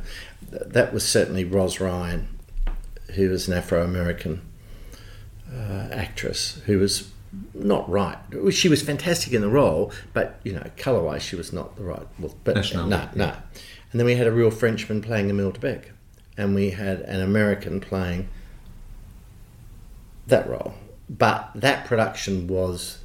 Th- 0.49 0.63
that 0.65 0.93
was 0.93 1.07
certainly 1.07 1.45
Ros 1.45 1.79
Ryan, 1.79 2.27
who 3.13 3.29
was 3.29 3.47
an 3.47 3.53
Afro 3.53 3.83
American 3.83 4.41
uh, 5.51 5.89
actress 5.91 6.59
who 6.65 6.79
was 6.79 7.11
not 7.53 7.89
right. 7.89 8.17
She 8.51 8.69
was 8.69 8.81
fantastic 8.81 9.33
in 9.33 9.41
the 9.41 9.49
role, 9.49 9.91
but 10.13 10.39
you 10.43 10.53
know, 10.53 10.65
colour-wise, 10.77 11.23
she 11.23 11.35
was 11.35 11.51
not 11.53 11.75
the 11.75 11.83
right. 11.83 12.07
Well, 12.19 12.35
but 12.43 12.55
Nationality, 12.55 13.17
no, 13.17 13.27
no. 13.27 13.35
And 13.91 13.99
then 13.99 14.05
we 14.05 14.15
had 14.15 14.27
a 14.27 14.31
real 14.31 14.51
Frenchman 14.51 15.01
playing 15.01 15.29
Emile 15.29 15.51
de 15.51 15.59
Becque, 15.59 15.91
and 16.37 16.55
we 16.55 16.71
had 16.71 17.01
an 17.01 17.21
American 17.21 17.79
playing 17.79 18.27
that 20.27 20.49
role. 20.49 20.73
But 21.09 21.51
that 21.55 21.85
production 21.85 22.47
was, 22.47 22.99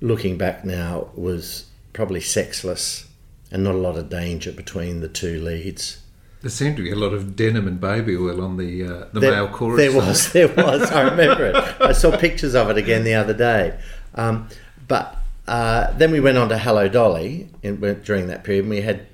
looking 0.00 0.36
back 0.36 0.64
now, 0.64 1.08
was 1.14 1.66
probably 1.92 2.20
sexless 2.20 3.06
and 3.50 3.64
not 3.64 3.74
a 3.74 3.78
lot 3.78 3.96
of 3.96 4.08
danger 4.10 4.52
between 4.52 5.00
the 5.00 5.08
two 5.08 5.40
leads. 5.40 5.99
There 6.42 6.50
seemed 6.50 6.76
to 6.78 6.82
be 6.82 6.90
a 6.90 6.96
lot 6.96 7.12
of 7.12 7.36
denim 7.36 7.66
and 7.68 7.78
baby 7.80 8.16
oil 8.16 8.42
on 8.42 8.56
the 8.56 8.82
uh, 8.84 9.04
the 9.12 9.20
There- 9.20 9.32
male 9.32 9.48
chorus. 9.48 9.76
There 9.78 9.90
side. 9.90 10.08
was, 10.08 10.32
there 10.32 10.48
was. 10.48 10.90
I 10.90 11.02
remember 11.02 11.46
it. 11.46 11.56
I 11.80 11.92
saw 11.92 12.16
pictures 12.16 12.54
of 12.54 12.70
it 12.70 12.76
again 12.78 13.04
the 13.04 13.14
other 13.14 13.34
day. 13.34 13.78
Um, 14.14 14.48
but 14.88 15.18
uh, 15.46 15.92
then 15.98 16.10
we 16.12 16.20
went 16.20 16.38
on 16.38 16.48
to 16.48 16.58
Hello 16.58 16.88
Dolly 16.88 17.48
in, 17.62 17.76
during 18.04 18.26
that 18.28 18.44
period. 18.44 18.60
And 18.64 18.70
we 18.70 18.80
had 18.80 19.06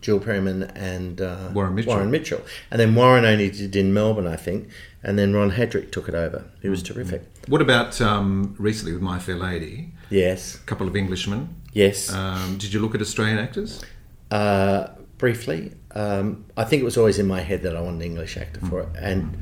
Jill 0.00 0.20
Perryman 0.20 0.64
and 0.74 1.20
uh, 1.22 1.48
Warren 1.54 1.74
Mitchell. 1.74 1.92
Warren 1.94 2.10
Mitchell, 2.10 2.42
and 2.70 2.78
then 2.78 2.94
Warren 2.94 3.24
only 3.24 3.50
did 3.50 3.74
in 3.74 3.94
Melbourne, 3.94 4.26
I 4.26 4.36
think, 4.36 4.68
and 5.02 5.18
then 5.18 5.32
Ron 5.34 5.52
Hedrick 5.52 5.90
took 5.92 6.08
it 6.08 6.14
over. 6.14 6.44
He 6.60 6.68
was 6.68 6.82
terrific. 6.82 7.22
What 7.48 7.62
about 7.62 7.98
um, 8.02 8.54
recently 8.58 8.92
with 8.92 9.00
My 9.00 9.18
Fair 9.18 9.36
Lady? 9.36 9.92
Yes, 10.10 10.56
A 10.56 10.58
couple 10.58 10.86
of 10.86 10.94
Englishmen. 10.94 11.48
yes. 11.72 12.12
Um, 12.12 12.58
did 12.58 12.72
you 12.74 12.80
look 12.80 12.94
at 12.94 13.00
Australian 13.00 13.38
actors? 13.38 13.82
Uh, 14.30 14.88
briefly, 15.18 15.72
um, 15.92 16.44
I 16.56 16.64
think 16.64 16.82
it 16.82 16.84
was 16.84 16.96
always 16.96 17.18
in 17.18 17.26
my 17.26 17.40
head 17.40 17.62
that 17.62 17.76
I 17.76 17.80
wanted 17.80 17.96
an 17.96 18.02
English 18.02 18.36
actor 18.36 18.60
for 18.60 18.80
it, 18.80 18.88
and 18.98 19.36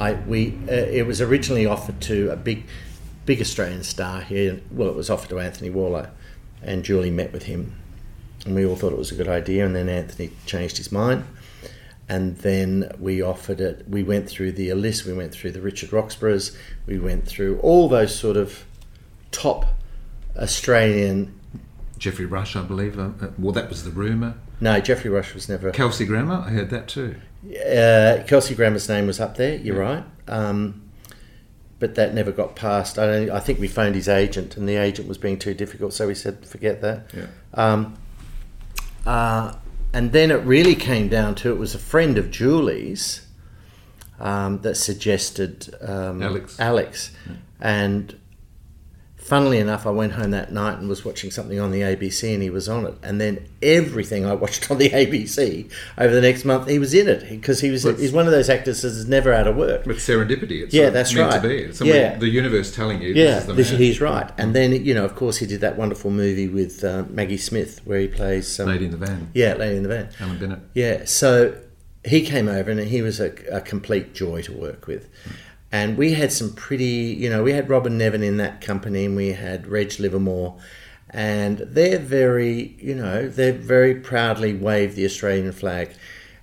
I 0.00 0.14
we 0.14 0.58
uh, 0.68 0.72
it 0.72 1.06
was 1.06 1.20
originally 1.20 1.66
offered 1.66 2.00
to 2.02 2.30
a 2.30 2.36
big 2.36 2.64
big 3.26 3.40
Australian 3.40 3.82
star 3.82 4.22
here. 4.22 4.60
Well, 4.70 4.88
it 4.88 4.96
was 4.96 5.10
offered 5.10 5.30
to 5.30 5.40
Anthony 5.40 5.70
Warlow, 5.70 6.08
and 6.62 6.84
Julie 6.84 7.10
met 7.10 7.32
with 7.32 7.44
him, 7.44 7.74
and 8.46 8.54
we 8.54 8.64
all 8.64 8.76
thought 8.76 8.92
it 8.92 8.98
was 8.98 9.12
a 9.12 9.14
good 9.14 9.28
idea. 9.28 9.64
And 9.66 9.76
then 9.76 9.88
Anthony 9.88 10.30
changed 10.46 10.78
his 10.78 10.90
mind, 10.90 11.24
and 12.08 12.36
then 12.38 12.90
we 12.98 13.22
offered 13.22 13.60
it. 13.60 13.88
We 13.88 14.02
went 14.02 14.28
through 14.28 14.52
the 14.52 14.70
Alyssa, 14.70 15.06
we 15.06 15.12
went 15.12 15.32
through 15.32 15.52
the 15.52 15.60
Richard 15.60 15.90
Roxburghs, 15.90 16.56
we 16.86 16.98
went 16.98 17.26
through 17.26 17.58
all 17.60 17.88
those 17.88 18.14
sort 18.14 18.36
of 18.36 18.64
top 19.30 19.66
Australian. 20.36 21.39
Geoffrey 22.00 22.24
Rush, 22.24 22.56
I 22.56 22.62
believe. 22.62 22.98
Uh, 22.98 23.10
uh, 23.20 23.28
well, 23.38 23.52
that 23.52 23.68
was 23.68 23.84
the 23.84 23.90
rumour. 23.90 24.34
No, 24.60 24.80
Geoffrey 24.80 25.10
Rush 25.10 25.34
was 25.34 25.48
never. 25.48 25.70
Kelsey 25.70 26.06
Grammer, 26.06 26.42
I 26.46 26.50
heard 26.50 26.70
that 26.70 26.88
too. 26.88 27.14
Uh, 27.46 28.24
Kelsey 28.26 28.54
Grammer's 28.54 28.88
name 28.88 29.06
was 29.06 29.20
up 29.20 29.36
there. 29.36 29.56
You're 29.56 29.78
right, 29.78 30.02
um, 30.26 30.90
but 31.78 31.94
that 31.94 32.14
never 32.14 32.32
got 32.32 32.56
passed. 32.56 32.98
I, 32.98 33.06
don't, 33.06 33.30
I 33.30 33.38
think 33.38 33.60
we 33.60 33.68
phoned 33.68 33.94
his 33.94 34.08
agent, 34.08 34.56
and 34.56 34.68
the 34.68 34.76
agent 34.76 35.08
was 35.08 35.18
being 35.18 35.38
too 35.38 35.54
difficult, 35.54 35.92
so 35.92 36.08
we 36.08 36.14
said 36.14 36.44
forget 36.44 36.80
that. 36.80 37.12
Yeah. 37.14 37.26
Um, 37.54 37.98
uh, 39.06 39.54
and 39.92 40.12
then 40.12 40.30
it 40.30 40.42
really 40.44 40.74
came 40.74 41.08
down 41.08 41.34
to 41.36 41.50
it 41.50 41.58
was 41.58 41.74
a 41.74 41.78
friend 41.78 42.16
of 42.16 42.30
Julie's 42.30 43.26
um, 44.18 44.60
that 44.62 44.76
suggested 44.76 45.74
um, 45.82 46.22
Alex. 46.22 46.58
Alex, 46.58 47.12
and 47.60 48.18
funnily 49.30 49.58
enough, 49.58 49.86
I 49.86 49.90
went 49.90 50.14
home 50.14 50.32
that 50.32 50.52
night 50.52 50.78
and 50.78 50.88
was 50.88 51.04
watching 51.04 51.30
something 51.30 51.60
on 51.60 51.70
the 51.70 51.82
ABC, 51.82 52.34
and 52.34 52.42
he 52.42 52.50
was 52.50 52.68
on 52.68 52.84
it. 52.84 52.94
And 53.00 53.20
then 53.20 53.46
everything 53.62 54.26
I 54.26 54.34
watched 54.34 54.68
on 54.72 54.78
the 54.78 54.90
ABC 54.90 55.70
over 55.96 56.12
the 56.12 56.20
next 56.20 56.44
month, 56.44 56.68
he 56.68 56.80
was 56.80 56.92
in 56.94 57.08
it 57.08 57.30
because 57.30 57.60
he 57.60 57.70
was 57.70 57.84
Well, 57.84 57.94
he's 57.94 58.10
one 58.10 58.26
of 58.26 58.32
those 58.32 58.50
actors 58.50 58.82
that's 58.82 59.04
never 59.04 59.32
out 59.32 59.46
of 59.46 59.54
work. 59.54 59.84
But 59.84 59.96
serendipity. 59.96 60.64
It's 60.64 60.74
Yeah, 60.74 60.90
that's 60.90 61.14
right. 61.14 61.40
to 61.40 61.48
be. 61.48 61.58
It's 61.58 61.80
Yeah. 61.80 62.18
The 62.18 62.28
universe 62.28 62.74
telling 62.74 63.00
you 63.00 63.14
Yeah, 63.14 63.38
this 63.38 63.38
is 63.38 63.46
the 63.46 63.54
man. 63.54 63.82
he's 63.82 64.00
right. 64.00 64.30
And 64.36 64.52
then 64.52 64.84
you 64.84 64.94
know, 64.94 65.04
of 65.04 65.14
course, 65.14 65.36
he 65.36 65.46
did 65.46 65.60
that 65.60 65.78
wonderful 65.78 66.10
movie 66.10 66.48
with 66.48 66.82
uh, 66.82 67.04
Maggie 67.08 67.36
Smith 67.36 67.80
where 67.84 68.00
he 68.00 68.08
plays 68.08 68.58
um, 68.58 68.66
Lady 68.66 68.86
in 68.86 68.90
the 68.90 68.96
Van. 68.96 69.30
Yeah, 69.32 69.54
Lady 69.54 69.76
in 69.76 69.84
the 69.84 69.88
Van. 69.88 70.08
Alan 70.18 70.38
Bennett. 70.40 70.58
Yeah, 70.74 71.04
so 71.04 71.56
he 72.04 72.22
came 72.22 72.48
over 72.48 72.68
and 72.68 72.80
he 72.80 73.00
was 73.00 73.20
a, 73.20 73.32
a 73.52 73.60
complete 73.60 74.12
joy 74.12 74.42
to 74.42 74.52
work 74.52 74.88
with. 74.88 75.08
And 75.72 75.96
we 75.96 76.14
had 76.14 76.32
some 76.32 76.52
pretty, 76.52 77.16
you 77.18 77.30
know, 77.30 77.42
we 77.42 77.52
had 77.52 77.68
Robyn 77.68 77.96
Nevin 77.96 78.22
in 78.22 78.38
that 78.38 78.60
company 78.60 79.04
and 79.04 79.14
we 79.16 79.28
had 79.32 79.66
Reg 79.68 79.98
Livermore. 80.00 80.58
And 81.10 81.58
they're 81.58 81.98
very, 81.98 82.76
you 82.80 82.94
know, 82.94 83.28
they're 83.28 83.52
very 83.52 83.94
proudly 83.94 84.54
wave 84.54 84.94
the 84.96 85.04
Australian 85.04 85.52
flag. 85.52 85.90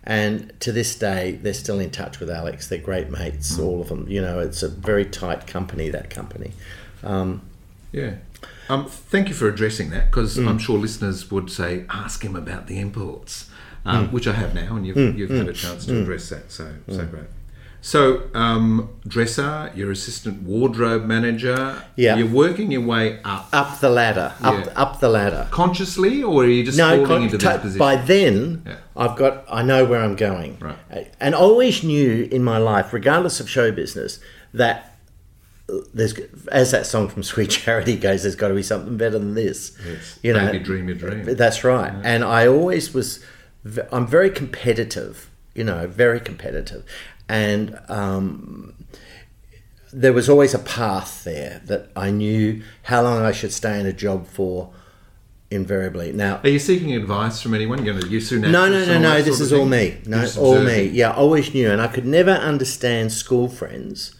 And 0.04 0.58
to 0.62 0.72
this 0.72 0.96
day, 0.96 1.38
they're 1.42 1.54
still 1.54 1.80
in 1.80 1.90
touch 1.90 2.20
with 2.20 2.30
Alex. 2.30 2.68
They're 2.68 2.80
great 2.80 3.10
mates, 3.10 3.60
all 3.60 3.82
of 3.82 3.90
them. 3.90 4.08
You 4.08 4.22
know, 4.22 4.40
it's 4.40 4.64
a 4.64 4.70
very 4.70 5.04
tight 5.06 5.48
company, 5.48 5.90
that 5.90 6.10
company. 6.10 6.52
Um, 7.04 7.42
Yeah. 7.92 8.16
Um, 8.70 8.86
thank 8.88 9.30
you 9.30 9.34
for 9.34 9.48
addressing 9.48 9.90
that 9.92 10.12
because 10.12 10.38
Mm. 10.38 10.48
I'm 10.50 10.60
sure 10.60 10.78
listeners 10.78 11.32
would 11.32 11.50
say, 11.50 11.86
ask 11.90 12.24
him 12.24 12.36
about 12.36 12.68
the 12.68 12.80
imports, 12.80 13.46
um, 13.86 14.10
Mm. 14.10 14.12
which 14.12 14.28
I 14.28 14.34
have 14.34 14.54
now, 14.54 14.76
and 14.76 14.86
you've, 14.86 15.18
you've 15.18 15.30
had 15.30 15.48
a 15.48 15.54
chance 15.54 15.86
to 15.86 16.02
address 16.02 16.28
that. 16.30 16.52
So, 16.52 16.70
so 16.90 17.06
great. 17.06 17.24
So, 17.82 18.24
um, 18.34 18.90
dresser, 19.08 19.72
you're 19.76 19.92
assistant 19.92 20.44
wardrobe 20.44 21.06
manager. 21.06 21.82
Yeah. 21.96 22.18
You're 22.18 22.28
working 22.28 22.72
your 22.72 22.82
way 22.82 23.20
up 23.24 23.48
up 23.54 23.80
the 23.80 23.90
ladder, 23.90 24.34
up, 24.42 24.66
Yeah. 24.66 24.74
up 24.76 25.00
the 25.00 25.10
ladder. 25.10 25.48
consciously, 25.52 26.22
or 26.24 26.44
are 26.44 26.48
you 26.48 26.64
just 26.66 26.78
no, 26.78 26.90
falling 26.90 27.06
con- 27.06 27.24
into 27.24 27.38
to- 27.38 27.48
this 27.48 27.58
position? 27.62 27.80
by 27.80 27.96
then 27.96 28.64
Yeah. 28.66 28.76
I've 28.96 29.16
got 29.16 29.46
I 29.50 29.62
know 29.64 29.86
where 29.86 30.02
I'm 30.02 30.16
going, 30.16 30.58
Right. 30.60 31.14
And 31.20 31.34
I 31.36 31.38
always 31.38 31.84
knew 31.84 32.28
in 32.32 32.44
my 32.44 32.58
life, 32.58 32.92
regardless 32.92 33.40
of 33.40 33.50
show 33.50 33.72
business, 33.72 34.20
that 34.54 34.98
uh, 35.70 35.78
there's 35.94 36.14
as 36.52 36.72
that 36.72 36.86
song 36.88 37.08
from 37.08 37.24
Sweet 37.32 37.52
Charity 37.52 37.96
goes, 37.96 38.24
there's 38.24 38.36
got 38.36 38.50
to 38.50 38.54
be 38.56 38.64
something 38.64 38.98
better 38.98 39.20
than 39.20 39.34
this. 39.36 39.78
Yes. 39.88 40.20
You 40.24 40.34
know, 40.34 40.48
Baby, 40.52 40.60
dream 40.64 40.88
your 40.90 40.98
dream. 40.98 41.24
That's 41.36 41.64
right. 41.64 41.94
And 42.04 42.24
I 42.26 42.48
always 42.48 42.94
was. 42.94 43.20
I'm 43.92 44.08
very 44.08 44.30
competitive. 44.30 45.30
You 45.54 45.64
know, 45.64 45.88
very 45.88 46.20
competitive, 46.20 46.84
and 47.30 47.80
um, 47.90 48.74
there 49.92 50.14
was 50.14 50.30
always 50.30 50.54
a 50.54 50.60
path 50.60 51.24
there 51.24 51.62
that 51.66 51.90
I 51.96 52.12
knew 52.12 52.64
how 52.84 53.02
long 53.02 53.22
I 53.22 53.32
should 53.32 53.54
stay 53.54 53.80
in 53.80 53.86
a 53.86 53.94
job 53.94 54.28
for. 54.28 54.74
Invariably, 55.50 56.12
now 56.12 56.42
Are 56.44 56.50
you 56.50 56.60
seeking 56.60 56.94
advice 56.94 57.42
from 57.42 57.54
anyone? 57.54 57.86
You 57.86 57.94
know, 57.94 58.06
you 58.06 58.20
soon 58.20 58.42
no, 58.42 58.50
no, 58.50 58.84
no, 58.84 59.00
no. 59.00 59.22
This 59.22 59.40
is 59.40 59.54
all 59.54 59.66
me. 59.66 59.98
No, 60.06 60.28
all 60.38 60.60
me. 60.62 60.88
Yeah, 60.88 61.12
I 61.12 61.16
always 61.16 61.54
knew, 61.54 61.72
and 61.72 61.82
I 61.82 61.88
could 61.88 62.06
never 62.06 62.32
understand 62.32 63.14
school 63.14 63.48
friends. 63.48 64.14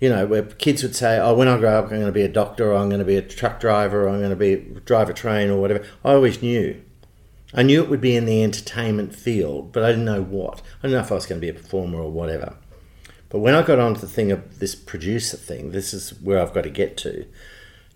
You 0.00 0.08
know, 0.08 0.24
where 0.24 0.44
kids 0.44 0.82
would 0.82 0.96
say, 0.96 1.18
"Oh, 1.18 1.34
when 1.34 1.46
I 1.46 1.58
grow 1.58 1.78
up, 1.78 1.84
I'm 1.84 1.90
going 1.90 2.06
to 2.06 2.10
be 2.12 2.22
a 2.22 2.28
doctor, 2.28 2.72
or 2.72 2.76
I'm 2.76 2.88
going 2.88 3.00
to 3.00 3.04
be 3.04 3.16
a 3.16 3.22
truck 3.22 3.60
driver, 3.60 4.04
or 4.04 4.08
I'm 4.08 4.20
going 4.20 4.30
to 4.30 4.34
be 4.36 4.80
drive 4.86 5.10
a 5.10 5.12
train, 5.12 5.50
or 5.50 5.60
whatever." 5.60 5.84
I 6.02 6.12
always 6.12 6.40
knew. 6.40 6.80
I 7.52 7.62
knew 7.62 7.82
it 7.82 7.90
would 7.90 8.00
be 8.00 8.16
in 8.16 8.26
the 8.26 8.42
entertainment 8.42 9.14
field, 9.14 9.72
but 9.72 9.82
I 9.82 9.90
didn't 9.90 10.04
know 10.04 10.22
what. 10.22 10.62
I 10.78 10.82
didn't 10.82 10.92
know 10.92 11.04
if 11.04 11.12
I 11.12 11.16
was 11.16 11.26
going 11.26 11.40
to 11.40 11.44
be 11.44 11.50
a 11.50 11.60
performer 11.60 12.00
or 12.00 12.10
whatever. 12.10 12.56
But 13.28 13.40
when 13.40 13.54
I 13.54 13.62
got 13.62 13.78
onto 13.78 14.00
the 14.00 14.06
thing 14.06 14.32
of 14.32 14.58
this 14.58 14.74
producer 14.74 15.36
thing, 15.36 15.72
this 15.72 15.92
is 15.92 16.10
where 16.20 16.40
I've 16.40 16.54
got 16.54 16.62
to 16.62 16.70
get 16.70 16.96
to 16.98 17.26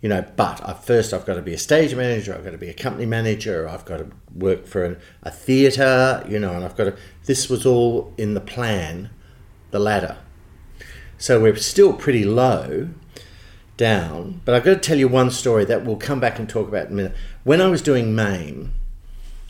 you 0.04 0.10
know, 0.10 0.22
but 0.36 0.56
first 0.84 1.14
I've 1.14 1.24
got 1.24 1.36
to 1.36 1.40
be 1.40 1.54
a 1.54 1.58
stage 1.58 1.94
manager, 1.94 2.34
I've 2.34 2.44
got 2.44 2.50
to 2.50 2.58
be 2.58 2.68
a 2.68 2.74
company 2.74 3.06
manager, 3.06 3.66
I've 3.66 3.86
got 3.86 4.00
to 4.00 4.10
work 4.34 4.66
for 4.66 4.84
a, 4.84 4.96
a 5.22 5.30
theatre, 5.30 6.22
you 6.28 6.38
know, 6.38 6.52
and 6.52 6.62
I've 6.62 6.76
got 6.76 6.84
to. 6.84 6.96
This 7.24 7.48
was 7.48 7.64
all 7.64 8.12
in 8.18 8.34
the 8.34 8.40
plan, 8.42 9.08
the 9.70 9.78
ladder. 9.78 10.18
So 11.16 11.40
we're 11.40 11.56
still 11.56 11.94
pretty 11.94 12.22
low 12.22 12.90
down, 13.78 14.42
but 14.44 14.54
I've 14.54 14.64
got 14.64 14.74
to 14.74 14.80
tell 14.80 14.98
you 14.98 15.08
one 15.08 15.30
story 15.30 15.64
that 15.64 15.86
we'll 15.86 15.96
come 15.96 16.20
back 16.20 16.38
and 16.38 16.46
talk 16.46 16.68
about 16.68 16.88
in 16.88 16.92
a 16.92 16.96
minute. 16.96 17.16
When 17.44 17.62
I 17.62 17.68
was 17.68 17.80
doing 17.80 18.14
MAME, 18.14 18.74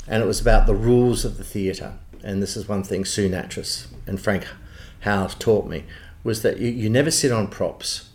and 0.07 0.23
it 0.23 0.27
was 0.27 0.41
about 0.41 0.67
the 0.67 0.75
rules 0.75 1.25
of 1.25 1.39
the 1.39 1.45
theatre, 1.45 1.95
and 2.23 2.43
this 2.43 2.57
is 2.57 2.69
one 2.69 2.83
thing 2.83 3.05
Sue 3.05 3.29
Nattrass 3.29 3.87
and 4.07 4.21
Frank 4.21 4.47
Howes 5.01 5.35
taught 5.35 5.69
me, 5.69 5.85
was 6.23 6.43
that 6.43 6.59
you, 6.59 6.71
you 6.71 6.89
never 6.91 7.11
sit 7.11 7.31
on 7.33 7.49
props. 7.49 8.11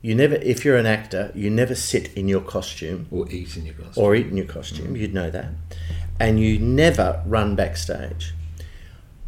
You 0.00 0.14
never 0.14 0.34
if 0.36 0.66
you're 0.66 0.76
an 0.76 0.84
actor 0.84 1.32
you 1.34 1.48
never 1.48 1.74
sit 1.74 2.12
in 2.14 2.28
your 2.28 2.42
costume. 2.42 3.06
Or 3.10 3.26
eat 3.30 3.56
in 3.56 3.64
your 3.64 3.74
costume. 3.74 4.04
or 4.04 4.14
eat 4.14 4.26
in 4.26 4.36
your 4.36 4.46
costume. 4.46 4.96
You'd 4.96 5.14
know 5.14 5.30
that. 5.30 5.48
And 6.20 6.38
you 6.38 6.58
never 6.58 7.22
run 7.26 7.56
backstage. 7.56 8.34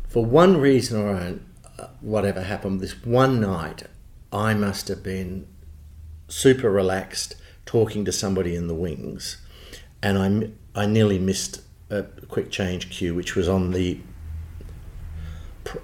For 0.08 0.22
one 0.24 0.58
reason 0.58 1.00
or 1.00 1.14
an- 1.14 1.46
uh, 1.78 1.88
whatever 2.00 2.42
happened 2.42 2.80
this 2.80 3.04
one 3.04 3.40
night 3.40 3.84
I 4.32 4.52
must 4.54 4.88
have 4.88 5.02
been 5.02 5.46
super 6.28 6.70
relaxed 6.70 7.36
talking 7.64 8.04
to 8.04 8.12
somebody 8.12 8.54
in 8.54 8.66
the 8.68 8.74
wings, 8.74 9.38
and 10.02 10.18
I 10.18 10.82
I 10.82 10.86
nearly 10.86 11.18
missed 11.18 11.62
a 11.90 12.02
quick 12.28 12.50
change 12.50 12.90
cue, 12.90 13.14
which 13.14 13.34
was 13.34 13.48
on 13.48 13.72
the 13.72 14.00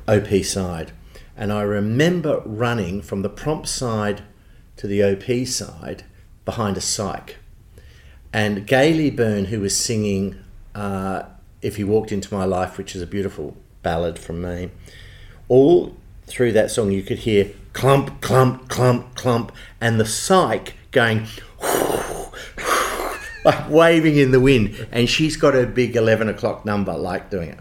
OP 0.09 0.45
side, 0.45 0.93
and 1.37 1.53
I 1.53 1.63
remember 1.63 2.43
running 2.45 3.03
from 3.03 3.23
the 3.23 3.29
prompt 3.29 3.69
side 3.69 4.23
to 4.77 4.87
the 4.87 5.03
OP 5.03 5.47
side 5.47 6.05
behind 6.45 6.77
a 6.77 6.81
psych, 6.81 7.37
and 8.33 8.67
Gaylea 8.67 9.15
Byrne, 9.15 9.47
who 9.47 9.61
was 9.61 9.77
singing 9.77 10.37
uh, 10.75 11.25
"If 11.61 11.79
You 11.79 11.87
Walked 11.87 12.13
Into 12.13 12.35
My 12.35 12.45
Life," 12.45 12.79
which 12.79 12.95
is 12.95 13.03
a 13.03 13.07
beautiful 13.07 13.57
ballad 13.83 14.19
from 14.19 14.43
me, 14.43 14.71
all 15.49 15.97
through 16.27 16.53
that 16.53 16.71
song 16.71 16.91
you 16.91 17.03
could 17.03 17.21
hear 17.21 17.51
clump, 17.73 18.21
clump, 18.21 18.69
clump, 18.69 19.15
clump, 19.15 19.53
and 19.81 19.99
the 19.99 20.07
psych 20.07 20.75
going 20.91 21.27
like 23.45 23.69
waving 23.69 24.17
in 24.17 24.31
the 24.31 24.41
wind, 24.41 24.87
and 24.93 25.09
she's 25.09 25.37
got 25.37 25.55
her 25.55 25.67
big 25.67 25.97
11 25.97 26.29
o'clock 26.29 26.65
number, 26.65 26.93
like 26.95 27.31
doing 27.31 27.51
it. 27.51 27.59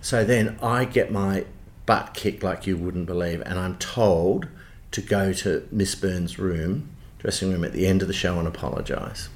So 0.00 0.24
then 0.24 0.58
I 0.62 0.84
get 0.84 1.12
my 1.12 1.44
butt 1.86 2.14
kicked 2.14 2.42
like 2.42 2.66
you 2.66 2.76
wouldn't 2.76 3.06
believe, 3.06 3.42
and 3.44 3.58
I'm 3.58 3.76
told 3.76 4.48
to 4.92 5.00
go 5.00 5.32
to 5.32 5.66
Miss 5.70 5.94
Byrne's 5.94 6.38
room, 6.38 6.88
dressing 7.18 7.52
room 7.52 7.64
at 7.64 7.72
the 7.72 7.86
end 7.86 8.02
of 8.02 8.08
the 8.08 8.14
show 8.14 8.38
and 8.38 8.48
apologise. 8.48 9.28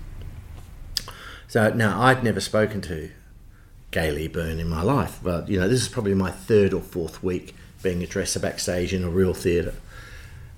So 1.48 1.72
now 1.72 2.02
I'd 2.02 2.24
never 2.24 2.40
spoken 2.40 2.80
to 2.82 3.10
Gaylea 3.92 4.32
Byrne 4.32 4.58
in 4.58 4.68
my 4.68 4.82
life, 4.82 5.20
but 5.22 5.48
you 5.48 5.60
know, 5.60 5.68
this 5.68 5.82
is 5.82 5.88
probably 5.88 6.14
my 6.14 6.30
third 6.30 6.72
or 6.72 6.80
fourth 6.80 7.22
week 7.22 7.54
being 7.82 8.02
a 8.02 8.06
dresser 8.06 8.40
backstage 8.40 8.92
in 8.92 9.04
a 9.04 9.08
real 9.08 9.34
theatre. 9.34 9.74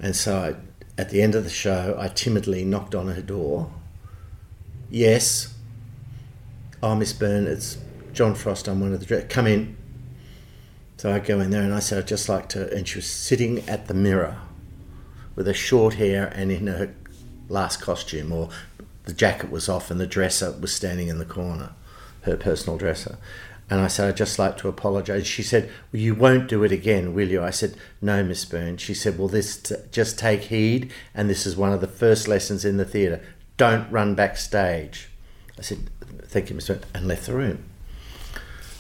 And 0.01 0.17
so 0.17 0.39
I, 0.39 1.01
at 1.01 1.11
the 1.11 1.21
end 1.21 1.35
of 1.35 1.45
the 1.45 1.51
show, 1.51 1.97
I 1.99 2.09
timidly 2.09 2.65
knocked 2.65 2.95
on 2.95 3.09
her 3.09 3.21
door. 3.21 3.71
Yes. 4.91 5.55
Oh, 6.83 6.95
Miss 6.95 7.13
Byrne, 7.13 7.47
it's 7.47 7.79
John 8.13 8.35
Frost. 8.35 8.69
I'm 8.69 8.81
one 8.81 8.93
of 8.93 9.01
the 9.01 9.07
dress. 9.07 9.25
Come 9.29 9.47
in. 9.47 9.77
So 10.99 11.13
I 11.13 11.19
go 11.19 11.41
in 11.41 11.51
there 11.51 11.63
and 11.63 11.75
I 11.75 11.81
said, 11.81 11.99
I'd 11.99 12.09
just 12.09 12.29
like 12.29 12.49
to. 12.51 12.73
And 12.75 12.87
she 12.87 12.99
was 12.99 13.07
sitting 13.07 13.69
at 13.69 13.87
the 13.89 13.95
mirror 13.95 14.39
with 15.35 15.47
her 15.47 15.55
short 15.55 15.95
hair 15.95 16.33
and 16.35 16.51
in 16.51 16.67
her 16.69 16.95
last 17.49 17.81
costume, 17.81 18.33
or 18.33 18.49
the 19.05 19.13
jacket 19.13 19.51
was 19.51 19.69
off 19.69 19.91
and 19.91 20.01
the 20.01 20.07
dresser 20.07 20.53
was 20.53 20.73
standing 20.73 21.09
in 21.09 21.19
the 21.19 21.25
corner, 21.25 21.73
her 22.23 22.37
personal 22.37 22.79
dresser. 22.79 23.19
And 23.69 23.81
I 23.81 23.89
said, 23.89 24.09
I'd 24.09 24.17
just 24.17 24.39
like 24.39 24.57
to 24.59 24.69
apologise. 24.69 25.27
She 25.27 25.43
said, 25.43 25.69
well, 25.93 26.01
You 26.01 26.15
won't 26.15 26.49
do 26.49 26.63
it 26.63 26.71
again, 26.71 27.15
will 27.15 27.29
you? 27.29 27.43
I 27.43 27.51
said, 27.51 27.77
No, 28.01 28.23
Miss 28.23 28.45
Byrne. 28.45 28.77
She 28.77 28.95
said, 28.95 29.19
Well, 29.19 29.29
this 29.29 29.57
t- 29.57 29.75
just 29.91 30.19
take 30.19 30.43
heed, 30.43 30.93
and 31.15 31.29
this 31.29 31.47
is 31.47 31.57
one 31.57 31.73
of 31.73 31.81
the 31.81 31.89
first 31.89 32.29
lessons 32.29 32.65
in 32.65 32.77
the 32.77 32.85
theatre. 32.85 33.21
Don't 33.57 33.91
run 33.91 34.15
backstage. 34.15 35.09
I 35.59 35.63
said, 35.63 35.91
Thank 36.25 36.51
you, 36.51 36.57
Byrne, 36.57 36.81
and 36.95 37.09
left 37.09 37.27
the 37.27 37.35
room. 37.35 37.65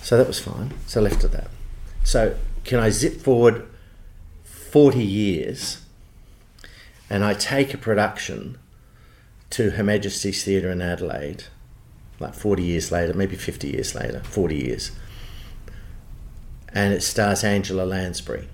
So 0.02 0.16
that 0.16 0.26
was 0.26 0.38
fine. 0.38 0.72
So 0.86 1.00
I 1.00 1.04
left 1.04 1.24
it 1.24 1.32
that. 1.32 1.48
So 2.04 2.36
can 2.64 2.78
I 2.78 2.90
zip 2.90 3.20
forward 3.20 3.66
40 4.44 5.02
years 5.02 5.82
and 7.08 7.24
I 7.24 7.34
take 7.34 7.72
a 7.72 7.78
production 7.78 8.58
to 9.50 9.70
Her 9.70 9.84
Majesty's 9.84 10.44
Theatre 10.44 10.70
in 10.70 10.82
Adelaide, 10.82 11.44
like 12.18 12.34
40 12.34 12.62
years 12.62 12.90
later, 12.90 13.14
maybe 13.14 13.36
50 13.36 13.68
years 13.68 13.94
later, 13.94 14.20
40 14.24 14.56
years. 14.56 14.92
And 16.72 16.92
it 16.92 17.02
stars 17.02 17.42
Angela 17.42 17.84
Lansbury 17.84 18.48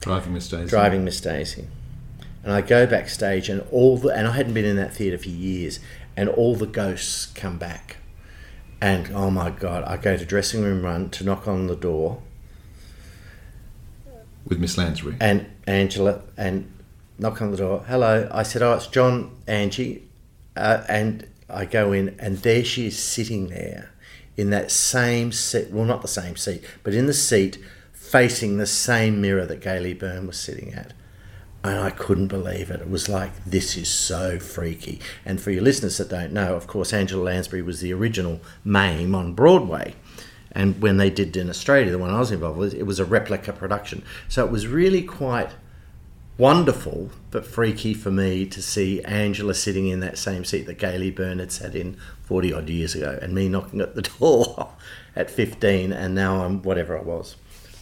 Driving 0.00 0.34
Miss 0.34 0.48
Daisy. 0.48 0.68
driving 0.68 1.04
Miss 1.04 1.20
Daisy. 1.20 1.66
And 2.42 2.52
I 2.52 2.60
go 2.60 2.86
backstage, 2.86 3.48
and 3.48 3.62
all 3.70 3.98
the 3.98 4.08
and 4.08 4.26
I 4.26 4.32
hadn't 4.32 4.54
been 4.54 4.64
in 4.64 4.76
that 4.76 4.94
theatre 4.94 5.18
for 5.18 5.28
years, 5.28 5.80
and 6.16 6.28
all 6.28 6.54
the 6.54 6.66
ghosts 6.66 7.26
come 7.26 7.58
back. 7.58 7.96
And 8.80 9.10
oh 9.12 9.30
my 9.30 9.50
god, 9.50 9.84
I 9.84 9.96
go 9.96 10.16
to 10.16 10.24
dressing 10.24 10.62
room 10.62 10.82
run 10.82 11.10
to 11.10 11.24
knock 11.24 11.48
on 11.48 11.66
the 11.66 11.76
door, 11.76 12.22
With 14.46 14.60
Miss 14.60 14.78
Lansbury. 14.78 15.16
and 15.20 15.46
Angela 15.66 16.22
and 16.36 16.72
knock 17.18 17.42
on 17.42 17.50
the 17.50 17.56
door. 17.56 17.84
Hello, 17.88 18.28
I 18.30 18.44
said, 18.44 18.62
oh, 18.62 18.74
it's 18.74 18.86
John, 18.86 19.36
Angie, 19.48 20.08
uh, 20.56 20.84
and 20.88 21.26
I 21.50 21.64
go 21.64 21.92
in, 21.92 22.14
and 22.20 22.38
there 22.38 22.64
she 22.64 22.86
is 22.86 22.96
sitting 22.98 23.48
there, 23.48 23.90
in 24.36 24.50
that 24.50 24.70
same 24.70 25.32
seat. 25.32 25.70
Well, 25.70 25.84
not 25.84 26.02
the 26.02 26.08
same 26.08 26.36
seat, 26.36 26.62
but 26.84 26.94
in 26.94 27.06
the 27.06 27.14
seat 27.14 27.58
facing 27.92 28.56
the 28.58 28.66
same 28.66 29.20
mirror 29.20 29.44
that 29.44 29.60
Gaylea 29.60 29.98
Byrne 29.98 30.26
was 30.28 30.38
sitting 30.38 30.72
at. 30.72 30.92
And 31.68 31.80
I 31.80 31.90
couldn't 31.90 32.28
believe 32.28 32.70
it. 32.70 32.80
It 32.80 32.90
was 32.90 33.08
like, 33.08 33.44
this 33.44 33.76
is 33.76 33.90
so 33.90 34.38
freaky. 34.38 35.00
And 35.24 35.40
for 35.40 35.50
your 35.50 35.62
listeners 35.62 35.98
that 35.98 36.08
don't 36.08 36.32
know, 36.32 36.54
of 36.54 36.66
course, 36.66 36.92
Angela 36.92 37.24
Lansbury 37.24 37.62
was 37.62 37.80
the 37.80 37.92
original 37.92 38.40
Mame 38.64 39.14
on 39.14 39.34
Broadway. 39.34 39.94
And 40.52 40.80
when 40.80 40.96
they 40.96 41.10
did 41.10 41.36
in 41.36 41.50
Australia, 41.50 41.90
the 41.90 41.98
one 41.98 42.10
I 42.10 42.20
was 42.20 42.30
involved 42.30 42.58
with, 42.58 42.74
it 42.74 42.84
was 42.84 42.98
a 42.98 43.04
replica 43.04 43.52
production. 43.52 44.02
So 44.28 44.44
it 44.44 44.50
was 44.50 44.66
really 44.66 45.02
quite 45.02 45.50
wonderful 46.38 47.10
but 47.32 47.44
freaky 47.44 47.92
for 47.92 48.10
me 48.10 48.46
to 48.46 48.62
see 48.62 49.02
Angela 49.02 49.52
sitting 49.52 49.88
in 49.88 50.00
that 50.00 50.16
same 50.16 50.44
seat 50.44 50.66
that 50.66 50.78
Gaylea 50.78 51.14
Byrne 51.14 51.40
had 51.40 51.52
sat 51.52 51.74
in 51.74 51.96
40 52.22 52.52
odd 52.52 52.70
years 52.70 52.94
ago 52.94 53.18
and 53.20 53.34
me 53.34 53.48
knocking 53.48 53.80
at 53.80 53.94
the 53.94 54.02
door 54.20 54.70
at 55.14 55.30
15 55.30 55.92
and 55.92 56.14
now 56.14 56.44
I'm 56.44 56.62
whatever 56.62 56.96
I 56.96 57.02
was. 57.02 57.36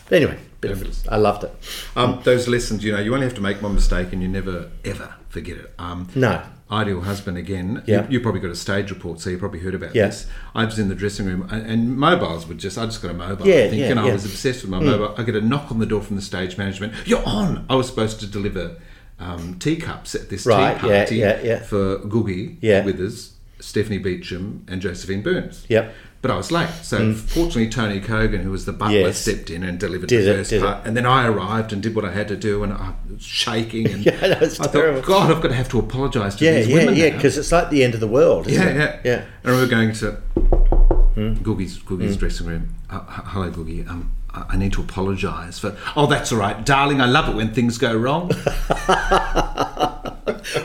But 0.09 0.17
anyway, 0.17 0.39
bit 0.61 0.71
of, 0.73 1.09
I 1.09 1.17
loved 1.17 1.45
it. 1.45 1.53
Um, 1.97 2.21
those 2.25 2.49
lessons, 2.49 2.85
you 2.85 2.93
know, 2.93 3.01
you 3.01 3.13
only 3.15 3.27
have 3.27 3.35
to 3.35 3.41
make 3.41 3.61
one 3.63 3.75
mistake 3.75 4.13
and 4.13 4.23
you 4.23 4.29
never, 4.29 4.71
ever 4.85 5.15
forget 5.29 5.57
it. 5.57 5.73
Um, 5.79 6.09
No. 6.15 6.43
Ideal 6.69 7.01
husband 7.03 7.39
again. 7.39 7.85
Yeah. 7.87 8.03
You, 8.07 8.15
you 8.15 8.21
probably 8.21 8.41
got 8.41 8.51
a 8.51 8.57
stage 8.57 8.91
report, 8.91 9.21
so 9.21 9.31
you 9.31 9.39
probably 9.39 9.61
heard 9.61 9.77
about 9.77 9.95
Yeah. 9.95 10.07
this. 10.07 10.27
I 10.53 10.65
was 10.65 10.81
in 10.81 10.89
the 10.89 10.97
dressing 10.97 11.25
room, 11.27 11.47
and, 11.49 11.65
and 11.65 11.97
mobiles 11.97 12.49
were 12.49 12.55
just. 12.55 12.77
I 12.77 12.87
just 12.87 13.01
got 13.01 13.13
a 13.13 13.15
mobile. 13.15 13.47
Yeah, 13.47 13.55
I 13.55 13.69
think, 13.69 13.83
yeah, 13.83 13.91
and 13.91 14.01
I 14.01 14.13
was 14.13 14.25
obsessed 14.25 14.63
with 14.63 14.71
my 14.73 14.81
mobile. 14.81 15.15
I 15.17 15.23
get 15.23 15.37
a 15.37 15.41
knock 15.41 15.71
on 15.71 15.79
the 15.79 15.87
door 15.87 16.03
from 16.03 16.17
the 16.17 16.23
stage 16.23 16.59
management. 16.59 16.93
You're 17.07 17.23
on. 17.25 17.67
I 17.71 17.77
was 17.77 17.87
supposed 17.87 18.19
to 18.19 18.27
deliver 18.27 18.79
um, 19.21 19.61
teacups 19.61 20.17
at 20.17 20.29
this 20.29 20.45
Right, 20.45 20.75
tea 20.81 20.89
yeah, 20.89 20.99
party 20.99 21.17
yeah, 21.19 21.41
yeah. 21.41 21.59
for 21.61 21.99
Googie 22.01 22.57
Yeah. 22.61 22.85
Withers, 22.85 23.35
Stephanie 23.61 23.99
Beacham, 23.99 24.65
and 24.67 24.83
Josephine 24.83 25.23
Burns. 25.23 25.67
Yep. 25.69 25.95
But 26.23 26.31
I 26.33 26.37
was 26.37 26.51
late, 26.51 26.71
so 26.83 27.13
fortunately 27.15 27.69
Tony 27.69 28.01
Kogan, 28.01 28.41
who 28.43 28.51
was 28.51 28.65
the 28.65 28.73
butler, 28.73 28.97
Mm. 28.97 29.03
Yes. 29.05 29.19
stepped 29.19 29.49
in 29.51 29.63
and 29.63 29.79
delivered 29.79 30.09
Did 30.09 30.25
the 30.25 30.33
it, 30.33 30.37
first 30.39 30.59
part. 30.61 30.79
it. 30.85 30.89
And 30.89 30.97
then 30.97 31.07
I 31.07 31.27
arrived 31.27 31.73
and 31.73 31.81
did 31.83 31.95
what 31.95 32.05
I 32.05 32.11
had 32.11 32.27
to 32.29 32.37
do, 32.37 32.65
and 32.65 32.73
I 32.73 32.95
was 33.09 33.23
shaking. 33.23 33.87
And 33.93 34.05
Yeah, 34.07 34.17
that 34.17 34.41
was 34.41 34.59
I 34.59 34.67
terrible. 34.67 35.03
thought, 35.03 35.07
God, 35.09 35.31
I've 35.31 35.43
got 35.43 35.49
to 35.49 35.55
have 35.55 35.69
to 35.69 35.79
apologise 35.79 36.35
to 36.37 36.45
Yeah, 36.45 36.55
these 36.57 36.69
yeah, 36.69 36.75
women 36.75 36.97
yeah, 36.97 37.11
because 37.11 37.39
it's 37.39 37.53
like 37.53 37.71
the 37.71 37.85
end 37.85 37.95
of 37.95 38.01
the 38.01 38.09
world, 38.09 38.49
isn't 38.49 38.61
yeah, 38.61 38.71
it? 38.71 38.77
yeah, 39.05 39.13
Yeah. 39.13 39.25
I 39.45 39.49
remember 39.51 39.71
going 39.71 39.93
to 39.93 40.11
Hmm. 41.17 41.33
Googie's, 41.43 41.79
Googie's 41.79 42.17
dressing 42.17 42.47
room. 42.49 42.69
Uh, 42.91 43.01
hello, 43.09 43.51
Googie. 43.51 43.89
Um, 43.89 44.11
I 44.35 44.45
I 44.51 44.57
need 44.57 44.73
to 44.75 44.83
apologise 44.83 45.59
for. 45.59 45.75
Oh, 45.97 46.07
that's 46.07 46.31
all 46.33 46.39
right, 46.39 46.63
darling. 46.67 47.01
I 47.01 47.07
love 47.07 47.29
it 47.31 47.35
when 47.37 47.55
things 47.55 47.79
go 47.79 47.95
wrong. 47.97 48.31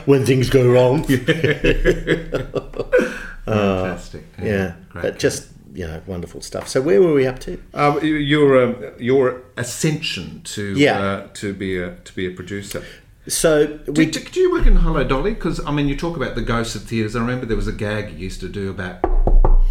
When 0.06 0.26
things 0.26 0.49
go 0.49 0.72
wrong. 0.72 1.06
Fantastic. 3.45 4.23
Yeah, 4.41 4.73
great. 4.89 5.01
but 5.01 5.19
just, 5.19 5.49
you 5.73 5.87
know, 5.87 6.01
wonderful 6.05 6.41
stuff. 6.41 6.67
So 6.67 6.81
where 6.81 7.01
were 7.01 7.13
we 7.13 7.25
up 7.27 7.39
to? 7.39 7.61
Um, 7.73 7.99
your 8.03 8.63
um, 8.63 8.75
your 8.99 9.41
ascension 9.57 10.41
to 10.43 10.73
Yeah. 10.77 10.99
uh, 10.99 11.27
to 11.35 11.53
be 11.53 11.77
a 11.77 11.95
to 11.95 12.15
be 12.15 12.25
a 12.27 12.31
producer. 12.31 12.83
So 13.27 13.79
we 13.87 13.93
Do, 13.93 14.11
do, 14.11 14.19
do 14.19 14.39
you 14.39 14.51
work 14.51 14.65
in 14.65 14.77
Hello 14.77 15.03
Dolly? 15.03 15.33
Because 15.33 15.63
I 15.65 15.71
mean, 15.71 15.87
you 15.87 15.95
talk 15.95 16.17
about 16.17 16.35
the 16.35 16.41
ghosts 16.41 16.75
of 16.75 16.83
theatres. 16.83 17.15
I 17.15 17.19
remember 17.19 17.45
there 17.45 17.57
was 17.57 17.67
a 17.67 17.71
gag 17.73 18.11
you 18.13 18.17
used 18.17 18.39
to 18.41 18.49
do 18.49 18.69
about 18.71 18.99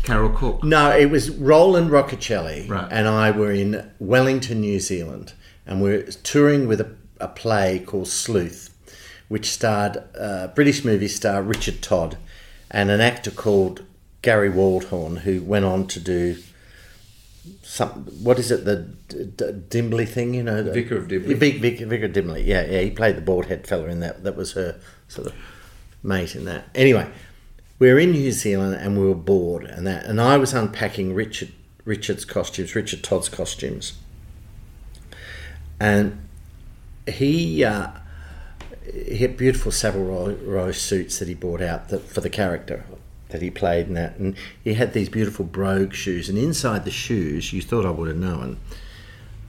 Carole 0.05 0.31
Cook. 0.31 0.63
No, 0.65 0.91
it 0.97 1.11
was 1.11 1.31
Roland 1.31 1.91
Rocchiccioli 1.91 2.69
Right. 2.69 2.89
and 2.91 3.09
I 3.09 3.31
were 3.33 3.51
in 3.53 3.91
Wellington, 3.99 4.61
New 4.61 4.79
Zealand, 4.81 5.33
and 5.67 5.83
we 5.83 5.91
are 5.93 6.03
touring 6.05 6.67
with 6.69 6.81
a, 6.81 6.95
a 7.19 7.29
play 7.29 7.81
called 7.81 8.07
Sleuth, 8.09 8.71
which 9.29 9.51
starred 9.51 9.99
uh, 10.19 10.47
British 10.49 10.85
movie 10.85 11.09
star 11.09 11.43
Richard 11.43 11.83
Todd 11.83 12.17
and 12.71 12.91
an 12.91 13.01
actor 13.01 13.31
called 13.31 13.85
Gary 14.23 14.51
Waldhorn, 14.51 15.19
who 15.21 15.43
went 15.43 15.65
on 15.65 15.87
to 15.89 16.01
do 16.01 16.37
some. 17.63 18.07
What 18.23 18.39
is 18.39 18.51
it? 18.51 18.65
The 18.65 18.89
D- 19.09 19.25
D- 19.37 19.53
Dibley 19.69 20.07
thing, 20.07 20.35
you 20.35 20.43
know, 20.43 20.63
the, 20.63 20.73
Vicar 20.73 20.97
of 20.97 21.09
Dibley. 21.09 21.35
Vic, 21.35 21.61
Vic, 21.61 21.81
Vicar 21.81 22.07
of 22.07 22.13
Dibley. 22.13 22.43
Yeah, 22.43 22.67
yeah. 22.67 22.81
He 22.81 22.91
played 22.91 23.17
the 23.17 23.23
bald 23.23 23.47
head 23.47 23.67
fella 23.67 23.87
in 23.87 24.01
that. 24.01 24.25
That 24.25 24.37
was 24.37 24.53
her 24.53 24.79
sort 25.09 25.29
of 25.29 25.35
mate 26.03 26.35
in 26.35 26.45
that. 26.45 26.69
Anyway, 26.75 27.11
we 27.79 27.93
were 27.93 27.99
in 27.99 28.13
New 28.13 28.31
Zealand 28.33 28.75
and 28.75 28.99
we 28.99 29.07
were 29.07 29.15
bored 29.15 29.65
and 29.65 29.87
that, 29.87 30.05
and 30.05 30.21
I 30.21 30.37
was 30.37 30.53
unpacking 30.53 31.15
Richard 31.15 31.53
Richard's 31.85 32.25
costumes, 32.25 32.75
Richard 32.75 33.03
Todd's 33.03 33.29
costumes, 33.29 33.95
and 35.81 36.21
he 37.09 37.65
uh, 37.65 37.89
he 38.85 39.19
had 39.19 39.37
beautiful 39.37 39.73
Savile 39.73 40.05
Row, 40.05 40.37
Row 40.43 40.73
suits 40.73 41.19
that 41.19 41.29
he 41.29 41.35
brought 41.35 41.61
out 41.61 41.89
that, 41.89 42.01
for 42.01 42.21
the 42.21 42.31
character 42.31 42.85
that 43.29 43.43
he 43.43 43.51
played 43.51 43.87
in 43.87 43.95
that, 43.95 44.17
and 44.17 44.35
he 44.63 44.75
had 44.75 44.93
these 44.93 45.09
beautiful 45.09 45.45
brogue 45.45 45.95
shoes, 45.95 46.29
and 46.29 46.39
inside 46.39 46.85
the 46.85 46.91
shoes, 46.91 47.53
you 47.53 47.63
thought 47.63 47.87
I 47.87 47.91
would 47.91 48.09
have 48.09 48.17
known, 48.17 48.59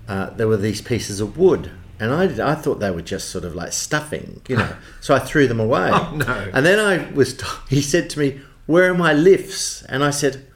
uh, 0.07 0.29
there 0.31 0.47
were 0.47 0.57
these 0.57 0.81
pieces 0.81 1.19
of 1.19 1.37
wood, 1.37 1.71
And 1.99 2.11
I, 2.11 2.51
I 2.51 2.55
thought 2.55 2.79
they 2.79 2.89
were 2.89 3.03
just 3.03 3.29
sort 3.29 3.45
of 3.45 3.53
like 3.53 3.71
stuffing, 3.73 4.41
you 4.47 4.57
know. 4.57 4.75
so 5.01 5.13
I 5.13 5.19
threw 5.19 5.47
them 5.47 5.59
away. 5.59 5.89
Oh, 5.93 6.15
no. 6.15 6.51
And 6.51 6.65
then 6.65 6.79
I 6.79 7.11
was, 7.11 7.37
t- 7.37 7.45
he 7.69 7.81
said 7.81 8.09
to 8.11 8.19
me, 8.19 8.41
Where 8.65 8.91
are 8.91 8.97
my 8.97 9.13
lifts? 9.13 9.83
And 9.83 10.03
I 10.03 10.09
said, 10.09 10.47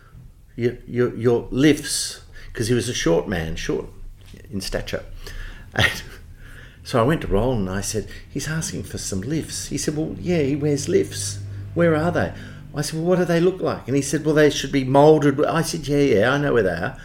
Your, 0.56 0.78
your, 0.88 1.16
your 1.16 1.48
lifts. 1.52 2.24
Because 2.48 2.68
he 2.68 2.74
was 2.74 2.90
a 2.90 2.94
short 2.94 3.28
man, 3.28 3.56
short 3.58 3.86
in 4.50 4.60
stature. 4.60 5.04
And 5.74 6.04
so 6.86 7.00
I 7.00 7.04
went 7.04 7.22
to 7.22 7.28
Roland 7.28 7.68
and 7.68 7.76
I 7.78 7.82
said, 7.82 8.08
He's 8.30 8.48
asking 8.48 8.84
for 8.84 9.00
some 9.00 9.22
lifts. 9.22 9.70
He 9.70 9.78
said, 9.78 9.98
Well, 9.98 10.16
yeah, 10.20 10.44
he 10.44 10.56
wears 10.56 10.88
lifts. 10.88 11.40
Where 11.74 11.96
are 11.96 12.12
they? 12.12 12.32
I 12.76 12.82
said, 12.82 13.00
Well, 13.00 13.10
what 13.10 13.18
do 13.18 13.26
they 13.26 13.40
look 13.42 13.60
like? 13.60 13.88
And 13.88 13.96
he 13.96 14.04
said, 14.04 14.24
Well, 14.24 14.36
they 14.36 14.52
should 14.52 14.72
be 14.72 14.84
moulded. 14.84 15.44
I 15.44 15.64
said, 15.64 15.88
Yeah, 15.88 15.98
yeah, 15.98 16.30
I 16.32 16.38
know 16.38 16.54
where 16.54 16.62
they 16.64 16.70
are. 16.70 16.98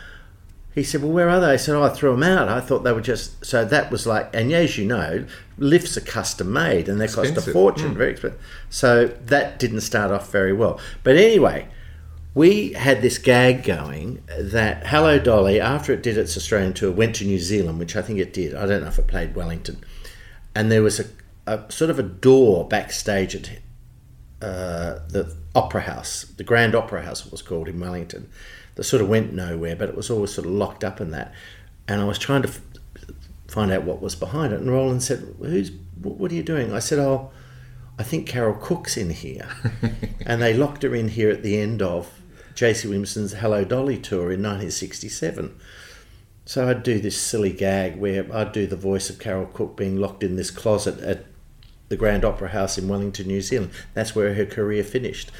He 0.74 0.85
said, 0.85 1.03
Well, 1.03 1.12
where 1.12 1.31
are 1.31 1.41
they? 1.41 1.53
I 1.55 1.57
said, 1.57 1.74
Oh, 1.76 1.83
I 1.83 1.89
threw 1.89 2.11
them 2.12 2.22
out. 2.22 2.49
I 2.51 2.61
thought 2.61 2.81
they 2.81 2.93
were 2.93 3.01
just. 3.01 3.43
So 3.45 3.64
that 3.64 3.91
was 3.91 4.07
like, 4.07 4.28
and 4.35 4.53
as 4.53 4.76
you 4.76 4.85
know, 4.85 5.24
lifts 5.57 5.97
are 5.97 6.03
custom 6.03 6.53
made 6.53 6.87
and 6.87 7.01
they 7.01 7.07
cost 7.07 7.18
a 7.18 7.22
Expensive. 7.22 7.53
fortune, 7.55 7.93
hmm. 7.93 7.97
very 7.97 8.11
expensive. 8.12 8.41
So 8.68 9.07
that 9.07 9.59
didn't 9.59 9.81
start 9.81 10.11
off 10.11 10.31
very 10.31 10.53
well. 10.53 10.78
But 11.03 11.16
anyway, 11.16 11.68
we 12.35 12.72
had 12.72 13.03
this 13.03 13.18
gag 13.18 13.64
going 13.64 14.22
that 14.39 14.87
Hello 14.87 15.18
Dolly, 15.18 15.61
after 15.61 15.93
it 15.93 16.03
did 16.03 16.16
its 16.16 16.37
Australian 16.37 16.74
tour, 16.74 16.93
went 16.93 17.16
to 17.16 17.24
New 17.24 17.39
Zealand, 17.39 17.78
which 17.78 17.97
I 17.97 18.03
think 18.03 18.18
it 18.18 18.33
did. 18.33 18.55
I 18.55 18.66
don't 18.66 18.83
know 18.83 18.89
if 18.89 18.99
it 18.99 19.09
played 19.09 19.35
Wellington. 19.35 19.83
And 20.55 20.70
there 20.70 20.83
was 20.83 21.01
a, 21.01 21.07
a 21.47 21.70
sort 21.70 21.91
of 21.91 21.99
a 21.99 22.05
door 22.05 22.68
backstage 22.68 23.35
at 23.35 23.51
uh, 24.41 25.01
the 25.09 25.35
Opera 25.55 25.83
House, 25.83 26.22
the 26.37 26.45
Grand 26.45 26.74
Opera 26.74 27.03
House, 27.03 27.26
it 27.26 27.33
was 27.33 27.43
called 27.43 27.68
in 27.68 27.81
Wellington, 27.81 28.31
that 28.76 28.85
sort 28.85 29.03
of 29.03 29.09
went 29.09 29.33
nowhere, 29.33 29.74
but 29.74 29.89
it 29.89 29.97
was 29.97 30.11
always 30.11 30.33
sort 30.33 30.47
of 30.47 30.53
locked 30.53 30.85
up 30.85 31.01
in 31.01 31.11
that. 31.11 31.33
And 31.89 32.01
I 32.01 32.05
was 32.05 32.18
trying 32.18 32.43
to 32.43 32.49
f- 32.49 32.61
find 33.49 33.72
out 33.72 33.83
what 33.83 34.01
was 34.01 34.14
behind 34.14 34.53
it. 34.53 34.61
And 34.61 34.70
Roland 34.70 35.03
said, 35.03 35.35
"Who's? 35.41 35.72
What, 36.01 36.16
what 36.16 36.31
are 36.31 36.35
you 36.35 36.45
doing?" 36.45 36.72
I 36.72 36.78
said, 36.78 37.01
"Oh, 37.01 37.33
I 37.99 38.05
think 38.05 38.28
Carole 38.28 38.55
Cook's 38.55 38.97
in 38.97 39.11
here." 39.11 39.49
and 40.26 40.41
they 40.41 40.55
locked 40.55 40.85
her 40.85 40.95
in 40.95 41.09
here 41.09 41.31
at 41.31 41.43
the 41.43 41.59
end 41.59 41.83
of 41.83 42.20
J.C. 42.61 42.86
Williamson's 42.86 43.32
Hello 43.32 43.64
Dolly 43.64 43.96
tour 43.96 44.30
in 44.30 44.42
1967. 44.42 45.58
So 46.44 46.68
I'd 46.68 46.82
do 46.82 47.00
this 47.00 47.18
silly 47.18 47.54
gag 47.54 47.96
where 47.96 48.26
I'd 48.36 48.52
do 48.52 48.66
the 48.66 48.76
voice 48.76 49.08
of 49.08 49.18
Carole 49.18 49.46
Cook 49.46 49.78
being 49.78 49.96
locked 49.96 50.22
in 50.22 50.36
this 50.36 50.50
closet 50.50 51.00
at 51.00 51.24
the 51.88 51.96
Grand 51.96 52.22
Opera 52.22 52.50
House 52.50 52.76
in 52.76 52.86
Wellington, 52.86 53.28
New 53.28 53.40
Zealand. 53.40 53.70
That's 53.94 54.14
where 54.14 54.34
her 54.34 54.44
career 54.44 54.84
finished. 54.84 55.30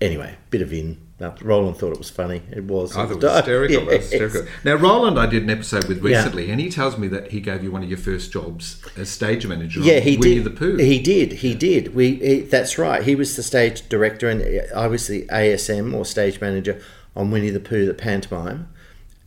Anyway, 0.00 0.36
bit 0.50 0.62
of 0.62 0.72
in. 0.72 1.03
Now, 1.20 1.34
Roland 1.42 1.76
thought 1.76 1.92
it 1.92 1.98
was 1.98 2.10
funny. 2.10 2.42
It 2.50 2.64
was. 2.64 2.96
I 2.96 3.06
thought 3.06 3.12
it 3.12 3.22
was 3.22 3.32
hysterical. 3.36 3.84
Yes. 3.84 4.10
hysterical. 4.10 4.46
Now, 4.64 4.74
Roland, 4.74 5.16
I 5.18 5.26
did 5.26 5.44
an 5.44 5.50
episode 5.50 5.84
with 5.84 6.04
Yeah. 6.04 6.16
recently, 6.18 6.50
and 6.50 6.60
he 6.60 6.68
tells 6.68 6.98
me 6.98 7.06
that 7.08 7.30
he 7.30 7.40
gave 7.40 7.62
you 7.62 7.70
one 7.70 7.84
of 7.84 7.88
your 7.88 7.98
first 7.98 8.32
jobs 8.32 8.82
as 8.96 9.10
stage 9.10 9.46
manager. 9.46 9.78
Yeah, 9.80 10.00
he 10.00 10.16
Winnie 10.16 10.34
did. 10.36 10.44
the 10.44 10.50
Pooh. 10.50 10.76
He 10.76 10.98
did. 10.98 11.34
He 11.34 11.54
did. 11.54 11.94
We. 11.94 12.16
He, 12.16 12.40
that's 12.40 12.78
right. 12.78 13.02
He 13.04 13.14
was 13.14 13.36
the 13.36 13.44
stage 13.44 13.88
director, 13.88 14.28
and 14.28 14.42
I 14.74 14.88
was 14.88 15.06
the 15.06 15.22
ASM 15.26 15.94
or 15.94 16.04
stage 16.04 16.40
manager 16.40 16.80
on 17.14 17.30
Winnie 17.30 17.50
the 17.50 17.60
Pooh, 17.60 17.86
the 17.86 17.94
pantomime. 17.94 18.68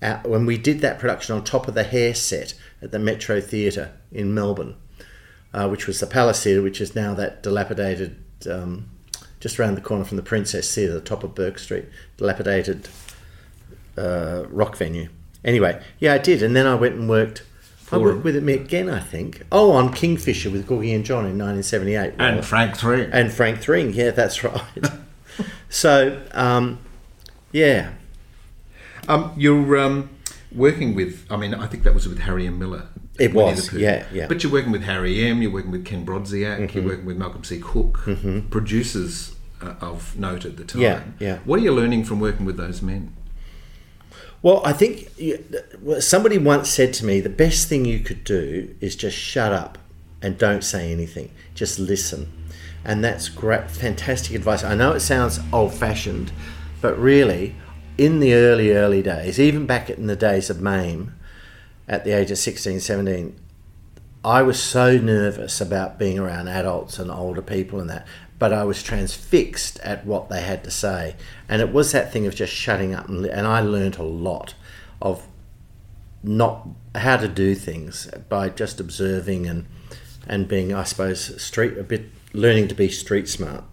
Uh, 0.02 0.20
when 0.26 0.46
we 0.46 0.58
did 0.58 0.82
that 0.82 1.00
production 1.00 1.36
on 1.36 1.44
top 1.44 1.68
of 1.70 1.74
the 1.74 1.84
hair 1.86 2.14
set 2.14 2.54
at 2.82 2.92
the 2.92 3.00
Metro 3.00 3.40
Theatre 3.42 3.94
in 4.12 4.34
Melbourne, 4.34 4.76
uh, 5.54 5.68
which 5.70 5.88
was 5.88 6.00
the 6.02 6.06
Palace 6.06 6.44
Theatre, 6.44 6.62
which 6.62 6.82
is 6.82 6.94
now 6.96 7.14
that 7.16 7.42
dilapidated, 7.42 8.18
um, 8.52 8.90
just 9.40 9.60
around 9.60 9.76
the 9.76 9.82
corner 9.82 10.04
from 10.04 10.18
the 10.18 10.24
Princess 10.24 10.74
Theatre, 10.74 10.94
the 10.94 11.02
top 11.02 11.24
of 11.24 11.36
Bourke 11.36 11.60
Street, 11.60 11.86
dilapidated 12.18 12.88
uh, 13.98 14.46
rock 14.50 14.76
venue. 14.78 15.10
Anyway, 15.46 15.82
yeah, 16.00 16.14
I 16.14 16.18
did, 16.18 16.42
and 16.44 16.56
then 16.56 16.66
I 16.68 16.76
went 16.76 16.96
and 16.96 17.08
worked. 17.10 17.44
I 17.88 17.92
For- 17.92 18.00
worked 18.00 18.24
with 18.26 18.36
him 18.36 18.50
again, 18.50 18.90
I 18.90 19.00
think. 19.00 19.44
Oh, 19.52 19.72
on 19.72 19.94
Kingfisher 19.94 20.50
with 20.50 20.68
Googie 20.68 20.94
and 20.94 21.06
John 21.06 21.20
in 21.26 21.38
1978. 21.38 22.16
and 22.20 22.44
Frank 22.46 22.76
Three. 22.76 23.08
and 23.12 23.32
Frank 23.32 23.60
Thring, 23.62 23.94
yeah, 23.94 24.12
that's 24.12 24.44
right. 24.44 24.62
so, 25.70 26.22
um, 26.34 26.80
yeah, 27.54 27.92
Um, 29.08 29.32
you're 29.38 29.78
um, 29.78 30.10
working 30.52 30.96
with, 30.96 31.26
I 31.30 31.38
mean, 31.38 31.54
I 31.54 31.68
think 31.68 31.84
that 31.84 31.94
was 31.94 32.08
with 32.10 32.20
Harry 32.20 32.46
M. 32.46 32.60
Miller. 32.60 32.88
It 33.20 33.34
was, 33.34 33.74
yeah, 33.74 34.06
yeah. 34.14 34.28
But 34.28 34.44
you're 34.44 34.52
working 34.52 34.72
with 34.72 34.84
Harry 34.84 35.24
M., 35.28 35.42
you're 35.42 35.52
working 35.52 35.72
with 35.72 35.86
Kenn 35.86 36.06
Brodziak, 36.06 36.60
Mm-hmm. 36.60 36.78
you're 36.78 36.88
working 36.88 37.06
with 37.06 37.18
Malcolm 37.18 37.44
C. 37.44 37.60
Cook, 37.60 38.00
producers 38.52 39.36
uh, 39.62 39.74
of 39.82 40.18
note 40.18 40.46
at 40.46 40.58
the 40.58 40.64
time. 40.64 40.82
Yeah, 40.82 41.04
yeah. 41.20 41.40
What 41.46 41.60
are 41.60 41.64
you 41.64 41.72
learning 41.74 42.04
from 42.06 42.20
working 42.20 42.46
with 42.46 42.58
those 42.58 42.82
men? 42.82 43.14
Well, 44.44 44.62
I 44.64 44.74
think 44.74 45.10
you- 45.18 45.44
somebody 46.00 46.38
once 46.38 46.70
said 46.70 46.94
to 46.96 47.06
me, 47.06 47.20
the 47.20 47.30
best 47.30 47.68
thing 47.68 47.86
you 47.86 48.00
could 48.00 48.24
do 48.24 48.76
is 48.80 48.96
just 48.96 49.18
shut 49.18 49.52
up 49.52 49.78
and 50.22 50.38
don't 50.38 50.64
say 50.64 50.92
anything. 50.92 51.32
Just 51.56 51.80
listen. 51.80 52.32
And 52.86 53.04
that's 53.04 53.30
great, 53.30 53.70
fantastic 53.72 54.36
advice. 54.36 54.64
I 54.64 54.76
know 54.76 54.94
it 54.94 55.00
sounds 55.02 55.40
old 55.52 55.74
fashioned, 55.74 56.32
but 56.82 56.98
really, 56.98 57.56
in 57.98 58.20
the 58.20 58.34
early, 58.36 58.72
early 58.72 59.02
days, 59.02 59.40
even 59.40 59.66
back 59.66 59.90
in 59.90 60.06
the 60.08 60.16
days 60.16 60.50
of 60.52 60.62
MAME, 60.62 61.14
at 61.88 62.04
the 62.04 62.12
age 62.12 62.32
of 62.32 62.38
16, 62.38 62.80
17, 62.80 63.40
I 64.24 64.42
was 64.42 64.62
so 64.62 64.98
nervous 64.98 65.62
about 65.62 65.98
being 65.98 66.20
around 66.20 66.48
adults 66.48 67.00
and 67.00 67.10
older 67.10 67.42
people 67.42 67.80
and 67.80 67.90
that, 67.90 68.06
but 68.40 68.52
I 68.52 68.66
was 68.66 68.84
transfixed 68.84 69.80
at 69.80 70.06
what 70.06 70.30
they 70.30 70.42
had 70.42 70.64
to 70.66 70.72
say. 70.72 71.16
And 71.48 71.62
it 71.62 71.72
was 71.72 71.92
that 71.92 72.12
thing 72.12 72.28
of 72.28 72.36
just 72.36 72.54
shutting 72.54 72.94
up. 72.94 73.08
And, 73.08 73.26
and 73.26 73.48
I 73.48 73.62
learnt 73.62 73.98
a 73.98 74.04
lot 74.04 74.54
of 75.02 75.26
not 76.24 76.68
how 76.94 77.18
to 77.18 77.28
do 77.28 77.56
things 77.56 78.10
by 78.28 78.50
just 78.50 78.80
observing 78.80 79.48
and, 79.48 79.66
and 80.28 80.48
being, 80.48 80.74
I 80.74 80.84
suppose, 80.84 81.42
street 81.42 81.78
a 81.78 81.84
bit 81.84 82.10
learning 82.34 82.68
to 82.68 82.76
be 82.76 82.90
street 82.90 83.30
smart. 83.30 83.64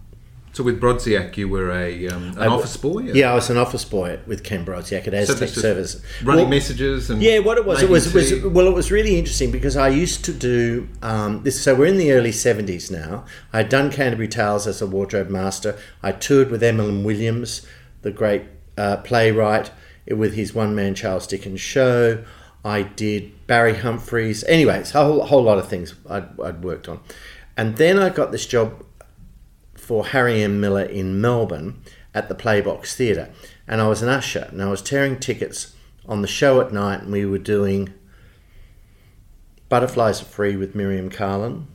So 0.55 0.63
with 0.63 0.79
Brodziak, 0.79 1.35
you 1.35 1.49
were 1.49 1.69
a 1.69 2.07
um, 2.07 2.29
an 2.29 2.37
I- 2.37 2.47
office 2.47 2.77
boy? 2.77 3.01
Yeah, 3.01 3.33
I 3.33 3.35
was 3.35 3.49
an 3.49 3.57
office 3.57 3.83
boy 3.83 4.21
with 4.25 4.41
Kenn 4.45 4.63
Brodziak 4.63 5.05
at 5.05 5.13
Aztec 5.13 5.49
just 5.49 5.59
Service. 5.59 6.01
running 6.23 6.43
Well, 6.43 6.49
messages 6.49 7.09
and 7.09 7.21
Yeah, 7.21 7.39
what 7.39 7.57
it 7.57 7.65
was, 7.65 7.83
it 7.83 7.89
was, 7.89 8.13
was 8.13 8.41
well, 8.41 8.65
it 8.69 8.73
was 8.73 8.89
really 8.89 9.19
interesting 9.19 9.51
because 9.51 9.75
I 9.75 9.89
used 9.89 10.23
to 10.23 10.33
do 10.33 10.87
um, 11.01 11.43
this. 11.43 11.61
So 11.61 11.75
we're 11.75 11.87
in 11.87 11.97
the 11.97 12.13
early 12.13 12.31
seventies 12.31 12.89
now. 12.89 13.25
I 13.51 13.57
had 13.57 13.67
done 13.67 13.91
Canterbury 13.91 14.29
Tales 14.29 14.65
as 14.65 14.81
a 14.81 14.87
wardrobe 14.87 15.29
master. 15.29 15.77
I 16.01 16.13
toured 16.13 16.51
with 16.51 16.63
Emlyn 16.63 17.03
Williams, 17.03 17.67
the 18.03 18.11
great 18.11 18.43
uh, 18.77 18.95
playwright, 19.03 19.71
with 20.09 20.35
his 20.35 20.53
one 20.53 20.73
man 20.73 20.95
Charles 20.95 21.27
Dickens 21.27 21.59
show. 21.59 22.23
I 22.63 22.83
did 22.83 23.45
Barry 23.45 23.75
Humphries. 23.75 24.45
Anyways, 24.45 24.95
a 24.95 25.03
whole, 25.03 25.25
whole 25.25 25.43
lot 25.43 25.57
of 25.57 25.67
things 25.67 25.95
I'd, 26.09 26.39
I'd 26.39 26.63
worked 26.63 26.87
on, 26.87 27.01
and 27.57 27.75
then 27.75 27.99
I 27.99 28.07
got 28.07 28.31
this 28.31 28.45
job 28.45 28.85
for 29.85 30.07
Harry 30.07 30.41
M. 30.41 30.59
Miller 30.59 30.81
in 30.81 31.21
Melbourne 31.21 31.79
at 32.11 32.27
the 32.27 32.33
Playbox 32.33 32.95
Theatre. 32.95 33.29
And 33.67 33.79
I 33.79 33.87
was 33.87 34.01
an 34.01 34.09
usher 34.09 34.47
and 34.51 34.63
I 34.63 34.69
was 34.71 34.81
tearing 34.81 35.19
tickets 35.19 35.75
on 36.07 36.23
the 36.23 36.27
show 36.27 36.59
at 36.59 36.73
night 36.73 37.03
and 37.03 37.11
we 37.11 37.23
were 37.23 37.37
doing 37.37 37.93
Butterflies 39.69 40.23
Are 40.23 40.25
Free 40.25 40.55
with 40.55 40.73
Miriam 40.73 41.11
Karlin 41.11 41.65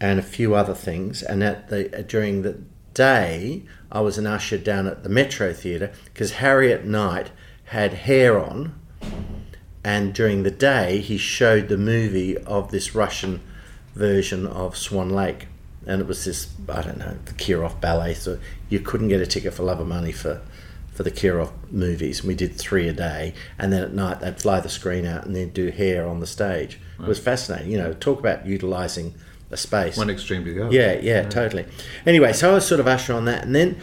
and 0.00 0.20
a 0.20 0.22
few 0.22 0.54
other 0.54 0.74
things. 0.74 1.20
And 1.20 1.42
at 1.42 1.68
the 1.68 1.98
uh, 1.98 2.02
during 2.02 2.42
the 2.42 2.62
day, 2.94 3.64
I 3.90 4.00
was 4.00 4.16
an 4.16 4.28
usher 4.28 4.58
down 4.58 4.86
at 4.86 5.02
the 5.02 5.08
Metro 5.08 5.52
Theatre 5.52 5.92
because 6.04 6.34
Harry 6.34 6.72
at 6.72 6.86
night 6.86 7.32
had 7.64 7.92
hair 7.94 8.38
on 8.38 8.78
and 9.82 10.14
during 10.14 10.44
the 10.44 10.50
day 10.50 11.00
he 11.00 11.16
showed 11.16 11.68
the 11.68 11.76
movie 11.76 12.38
of 12.38 12.70
this 12.70 12.94
Russian 12.94 13.40
version 13.94 14.46
of 14.46 14.76
Swan 14.76 15.10
Lake, 15.10 15.48
and 15.86 16.00
it 16.00 16.06
was 16.06 16.24
this 16.24 16.48
I 16.68 16.82
don't 16.82 16.98
know 16.98 17.16
the 17.24 17.32
Kirov 17.32 17.80
ballet. 17.80 18.14
So 18.14 18.38
you 18.68 18.80
couldn't 18.80 19.08
get 19.08 19.20
a 19.20 19.26
ticket 19.26 19.54
for 19.54 19.62
love 19.62 19.80
or 19.80 19.84
money 19.84 20.12
for 20.12 20.40
for 20.92 21.02
the 21.02 21.10
Kirov 21.10 21.50
movies. 21.70 22.20
And 22.20 22.28
we 22.28 22.34
did 22.34 22.56
three 22.56 22.88
a 22.88 22.92
day, 22.92 23.34
and 23.58 23.72
then 23.72 23.82
at 23.82 23.92
night 23.92 24.20
they'd 24.20 24.40
fly 24.40 24.60
the 24.60 24.68
screen 24.68 25.06
out 25.06 25.24
and 25.24 25.34
then 25.34 25.50
do 25.50 25.70
hair 25.70 26.06
on 26.06 26.20
the 26.20 26.26
stage. 26.26 26.78
It 26.98 27.08
was 27.08 27.18
fascinating. 27.18 27.72
You 27.72 27.78
know, 27.78 27.92
talk 27.94 28.20
about 28.20 28.46
utilising 28.46 29.14
a 29.50 29.56
space. 29.56 29.96
one 29.96 30.08
extreme 30.08 30.44
to 30.44 30.54
the 30.54 30.66
other. 30.66 30.74
Yeah, 30.74 31.00
yeah, 31.00 31.28
totally. 31.28 31.66
Anyway, 32.06 32.32
so 32.32 32.52
I 32.52 32.54
was 32.54 32.66
sort 32.66 32.80
of 32.80 32.86
usher 32.86 33.12
on 33.12 33.24
that, 33.24 33.44
and 33.44 33.54
then 33.54 33.80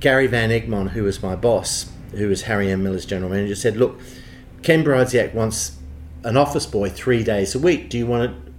Gary 0.00 0.26
Van 0.26 0.50
Egmond, 0.50 0.90
who 0.90 1.04
was 1.04 1.22
my 1.22 1.36
boss, 1.36 1.90
who 2.12 2.28
was 2.28 2.42
Harry 2.42 2.70
M. 2.70 2.82
Miller's 2.82 3.04
general 3.04 3.30
manager, 3.30 3.54
said, 3.54 3.76
"Look, 3.76 4.00
Kenn 4.62 4.82
Brodziak 4.82 5.34
wants 5.34 5.76
an 6.24 6.36
office 6.36 6.66
boy 6.66 6.88
three 6.88 7.22
days 7.22 7.54
a 7.54 7.58
week. 7.58 7.90
Do 7.90 7.98
you 7.98 8.06
want 8.06 8.46
to 8.46 8.51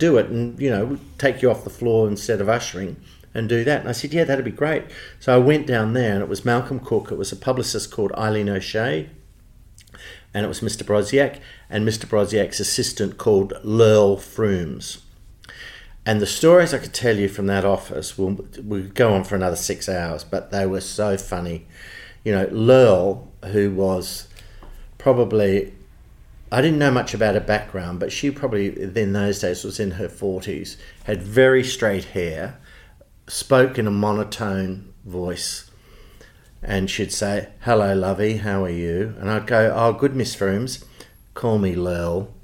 do 0.00 0.16
it 0.16 0.26
and 0.26 0.58
you 0.60 0.70
know 0.70 0.98
take 1.18 1.42
you 1.42 1.50
off 1.50 1.62
the 1.62 1.70
floor 1.70 2.08
instead 2.08 2.40
of 2.40 2.48
ushering 2.48 2.96
and 3.32 3.48
do 3.48 3.62
that?" 3.62 3.80
And 3.80 3.88
I 3.88 3.92
said, 3.92 4.12
"Yeah, 4.12 4.24
that'd 4.24 4.44
be 4.44 4.50
great." 4.50 4.84
So 5.20 5.32
I 5.32 5.38
went 5.38 5.66
down 5.68 5.92
there, 5.92 6.14
and 6.14 6.22
it 6.22 6.28
was 6.28 6.44
Malcolm 6.44 6.80
Cook. 6.80 7.12
It 7.12 7.18
was 7.18 7.30
a 7.30 7.36
publicist 7.36 7.92
called 7.92 8.10
Eileen 8.12 8.48
O'Shea 8.48 9.08
and 10.32 10.44
it 10.44 10.48
was 10.48 10.60
Mr. 10.60 10.84
Brodziak 10.84 11.40
and 11.68 11.86
Mr. 11.86 12.06
Brodziak's 12.06 12.60
assistant 12.60 13.18
called 13.18 13.52
Lurl 13.64 14.16
Froomes. 14.16 15.00
And 16.06 16.20
the 16.20 16.26
stories 16.26 16.72
I 16.72 16.78
could 16.78 16.94
tell 16.94 17.16
you 17.16 17.28
from 17.28 17.46
that 17.46 17.64
office 17.64 18.16
will 18.16 18.46
would 18.62 18.94
go 18.94 19.12
on 19.12 19.24
for 19.24 19.34
another 19.34 19.56
six 19.56 19.88
hours, 19.88 20.24
but 20.24 20.50
they 20.50 20.66
were 20.66 20.80
so 20.80 21.16
funny. 21.16 21.66
You 22.24 22.32
know, 22.32 22.48
Lurl, 22.50 23.28
who 23.46 23.70
was 23.70 24.28
probably 24.98 25.74
I 26.52 26.60
didn't 26.60 26.78
know 26.80 26.90
much 26.90 27.14
about 27.14 27.34
her 27.34 27.40
background, 27.40 28.00
but 28.00 28.10
she 28.10 28.30
probably 28.30 28.68
in 28.80 29.12
those 29.12 29.40
days 29.40 29.62
was 29.62 29.78
in 29.78 29.92
her 29.92 30.08
forties, 30.08 30.76
had 31.04 31.22
very 31.22 31.62
straight 31.62 32.06
hair, 32.06 32.58
spoke 33.28 33.78
in 33.78 33.86
a 33.86 33.92
monotone 33.92 34.92
voice, 35.04 35.70
and 36.62 36.90
she'd 36.90 37.12
say, 37.12 37.48
"Hello, 37.60 37.94
lovey, 37.94 38.38
how 38.38 38.64
are 38.64 38.70
you?" 38.70 39.14
And 39.20 39.30
I'd 39.30 39.46
go, 39.46 39.72
"Oh, 39.74 39.92
good, 39.92 40.16
Miss 40.16 40.34
Froomes, 40.34 40.84
call 41.34 41.58
me 41.58 41.76
Lil." 41.76 42.34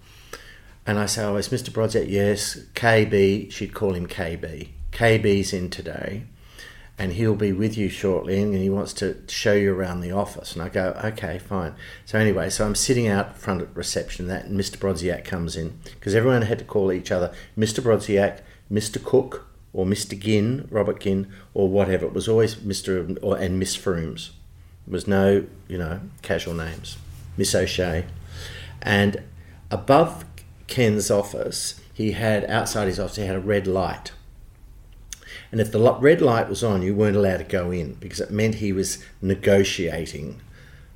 And 0.86 1.00
I 1.00 1.06
say, 1.06 1.24
"Oh, 1.24 1.36
it's 1.36 1.48
Mr. 1.48 1.72
Brodsett." 1.72 2.08
Yes, 2.08 2.58
KB. 2.74 3.50
She'd 3.50 3.74
call 3.74 3.94
him 3.94 4.06
KB. 4.06 4.68
KB's 4.92 5.52
in 5.52 5.68
today 5.68 6.26
and 6.98 7.12
he'll 7.12 7.34
be 7.34 7.52
with 7.52 7.76
you 7.76 7.88
shortly 7.88 8.40
and 8.40 8.54
he 8.54 8.70
wants 8.70 8.92
to 8.94 9.16
show 9.28 9.52
you 9.52 9.74
around 9.74 10.00
the 10.00 10.12
office. 10.12 10.54
And 10.54 10.62
I 10.62 10.68
go, 10.68 10.98
okay, 11.04 11.38
fine. 11.38 11.74
So 12.06 12.18
anyway, 12.18 12.48
so 12.48 12.64
I'm 12.64 12.74
sitting 12.74 13.06
out 13.06 13.36
front 13.36 13.60
at 13.60 13.76
reception 13.76 14.28
that 14.28 14.46
and 14.46 14.58
Mr. 14.58 14.78
Brodziak 14.78 15.24
comes 15.24 15.56
in 15.56 15.78
because 15.84 16.14
everyone 16.14 16.42
had 16.42 16.58
to 16.58 16.64
call 16.64 16.90
each 16.92 17.12
other 17.12 17.34
Mr. 17.56 17.82
Brodziak, 17.82 18.40
Mr. 18.72 19.02
Cook 19.02 19.46
or 19.74 19.84
Mr. 19.84 20.18
Ginn, 20.18 20.66
Robert 20.70 21.00
Ginn 21.00 21.30
or 21.52 21.68
whatever. 21.68 22.06
It 22.06 22.14
was 22.14 22.28
always 22.28 22.54
Mr. 22.56 23.18
Or, 23.22 23.36
and 23.36 23.58
Miss 23.58 23.76
Froomes. 23.76 24.30
There 24.86 24.92
was 24.92 25.06
no, 25.06 25.46
you 25.68 25.76
know, 25.76 26.00
casual 26.22 26.54
names. 26.54 26.96
Miss 27.36 27.54
O'Shea. 27.54 28.06
And 28.80 29.22
above 29.70 30.24
Kenn's 30.66 31.10
office, 31.10 31.78
he 31.92 32.12
had, 32.12 32.44
outside 32.46 32.88
his 32.88 32.98
office, 32.98 33.16
he 33.16 33.26
had 33.26 33.36
a 33.36 33.40
red 33.40 33.66
light 33.66 34.12
and 35.52 35.60
if 35.60 35.72
the 35.72 35.92
red 35.94 36.20
light 36.20 36.48
was 36.48 36.62
on, 36.64 36.82
you 36.82 36.94
weren't 36.94 37.16
allowed 37.16 37.38
to 37.38 37.44
go 37.44 37.70
in 37.70 37.94
because 37.94 38.20
it 38.20 38.30
meant 38.30 38.56
he 38.56 38.72
was 38.72 39.02
negotiating 39.22 40.40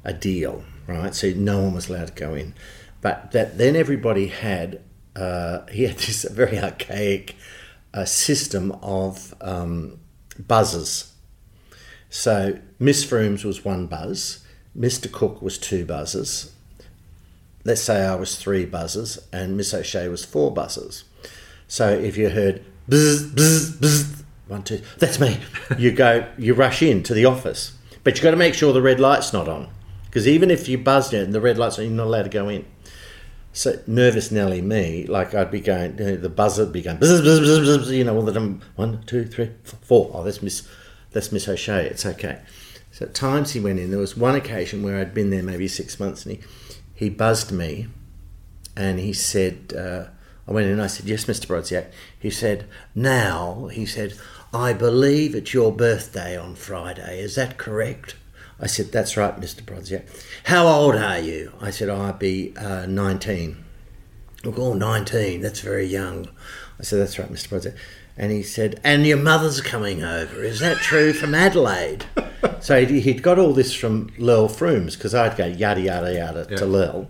a 0.05 0.12
deal, 0.12 0.64
right? 0.86 1.14
So 1.14 1.30
no 1.30 1.61
one 1.62 1.74
was 1.74 1.88
allowed 1.88 2.09
to 2.09 2.14
go 2.14 2.34
in. 2.34 2.55
But 3.01 3.32
that 3.32 3.59
then 3.59 3.76
everybody 3.76 4.28
had 4.28 4.80
uh, 5.16 5.66
he 5.70 5.84
had 5.84 5.96
this 5.98 6.24
very 6.24 6.59
archaic 6.59 7.36
uh, 7.92 8.05
system 8.05 8.72
of 8.82 9.34
um, 9.40 9.98
buzzers. 10.38 11.12
So 12.09 12.59
Miss 12.78 13.05
Froomes 13.05 13.44
was 13.44 13.64
one 13.64 13.86
buzz, 13.86 14.44
Mr. 14.76 15.11
Cook 15.11 15.42
was 15.42 15.59
two 15.59 15.84
buzzers. 15.84 16.53
Let's 17.64 17.82
say 17.82 18.07
I 18.07 18.14
was 18.14 18.36
three 18.36 18.64
buzzers, 18.64 19.18
and 19.32 19.57
Miss 19.57 19.74
O'Shea 19.74 20.09
was 20.09 20.24
four 20.24 20.53
buzzers. 20.53 21.05
So 21.68 21.90
if 21.90 22.16
you 22.16 22.30
heard 22.30 22.64
bzz, 22.88 23.32
bzz, 23.32 23.78
bzz, 23.78 24.20
one, 24.51 24.62
two, 24.62 24.82
that's 24.98 25.20
me. 25.20 25.38
You 25.78 25.92
go, 25.92 26.26
you 26.36 26.55
rush 26.55 26.82
in 26.82 27.03
to 27.05 27.14
the 27.14 27.24
office, 27.24 27.76
but 28.03 28.14
you've 28.14 28.24
got 28.24 28.32
to 28.32 28.36
make 28.36 28.55
sure 28.55 28.72
the 28.72 28.82
red 28.82 28.98
light's 28.98 29.32
not 29.32 29.48
on. 29.48 29.68
Because 30.07 30.26
even 30.26 30.51
if 30.51 30.68
you 30.68 30.76
buzzed 30.76 31.14
it 31.14 31.22
and 31.22 31.32
the 31.32 31.40
red 31.40 31.57
light's 31.57 31.78
on, 31.78 31.84
you're 31.84 31.94
not 31.94 32.09
allowed 32.09 32.24
to 32.24 32.28
go 32.30 32.48
in. 32.48 32.66
So 33.53 33.80
nervous 33.86 34.30
Nelly 34.30 34.61
me, 34.61 35.07
like 35.07 35.34
I'd 35.34 35.51
be 35.51 35.61
going, 35.61 35.98
you 35.98 36.05
know, 36.05 36.16
the 36.16 36.28
buzzer 36.28 36.64
would 36.64 36.72
be 36.72 36.82
going, 36.82 36.98
buzz, 36.98 37.20
buzz, 37.22 37.40
buzz, 37.40 37.90
you 37.90 38.05
know, 38.05 38.16
all 38.16 38.22
the 38.22 38.32
time, 38.32 38.61
one, 38.76 39.03
two, 39.05 39.24
three, 39.24 39.51
four. 39.62 40.11
Oh, 40.12 40.22
that's 40.24 40.42
Miss, 40.42 40.66
that's 41.12 41.30
Miss 41.30 41.48
O'Shea. 41.48 41.86
It's 41.86 42.05
okay. 42.07 42.40
So 42.92 43.07
at 43.07 43.14
times 43.14 43.53
he 43.53 43.61
went 43.61 43.78
in. 43.78 43.90
There 43.90 44.01
was 44.01 44.16
one 44.16 44.34
occasion 44.34 44.82
where 44.82 44.98
I'd 44.98 45.14
been 45.14 45.30
there 45.30 45.42
maybe 45.42 45.68
six 45.68 45.98
months, 46.01 46.26
and 46.26 46.36
he, 46.36 46.42
he 46.94 47.09
buzzed 47.09 47.53
me, 47.53 47.86
and 48.76 48.98
he 48.98 49.12
said, 49.12 49.72
uh, 49.76 50.07
I 50.51 50.53
went 50.53 50.66
in 50.66 50.72
and 50.72 50.82
I 50.82 50.88
said, 50.88 51.07
Yes, 51.07 51.26
Mr. 51.26 51.46
Brodziak. 51.46 51.86
He 52.18 52.28
said, 52.28 52.66
Now, 52.94 53.68
he 53.68 53.86
said, 53.86 54.14
I 54.53 54.72
believe 54.72 55.36
it's 55.36 55.55
your 55.55 55.70
birthday 55.70 56.36
on 56.36 56.57
Friday. 56.57 57.20
Is 57.20 57.36
that 57.36 57.57
correct? 57.57 58.16
I 58.59 58.66
said, 58.66 58.90
That's 58.90 59.16
right, 59.16 59.38
Mr. 59.40 59.62
Brodziak. 59.62 60.05
How 60.44 60.66
old 60.66 60.96
are 60.96 61.20
you? 61.20 61.53
I 61.61 61.70
said, 61.70 61.88
I'll 61.88 62.12
be 62.12 62.53
uh, 62.57 62.86
19. 62.86 63.64
Oh, 64.44 64.74
19, 64.74 65.40
that's 65.40 65.61
very 65.61 65.86
young. 65.86 66.28
I 66.80 66.82
said, 66.82 67.01
That's 67.01 67.18
right, 67.18 67.30
Mr. 67.30 67.48
Brodziak. 67.48 67.76
And 68.16 68.32
he 68.32 68.42
said, 68.42 68.80
And 68.82 69.07
your 69.07 69.18
mother's 69.18 69.61
coming 69.61 70.03
over. 70.03 70.42
Is 70.42 70.59
that 70.59 70.78
true 70.78 71.12
from 71.12 71.32
Adelaide? 71.32 72.07
so 72.61 72.84
he'd 72.84 73.22
got 73.22 73.38
all 73.38 73.53
this 73.53 73.72
from 73.72 74.11
Lil 74.18 74.48
Froomes 74.48 74.94
because 74.96 75.14
I'd 75.14 75.36
go 75.36 75.46
yada, 75.46 75.80
yada, 75.80 76.12
yada 76.12 76.46
yeah. 76.51 76.57
to 76.57 76.66
Lil. 76.66 77.09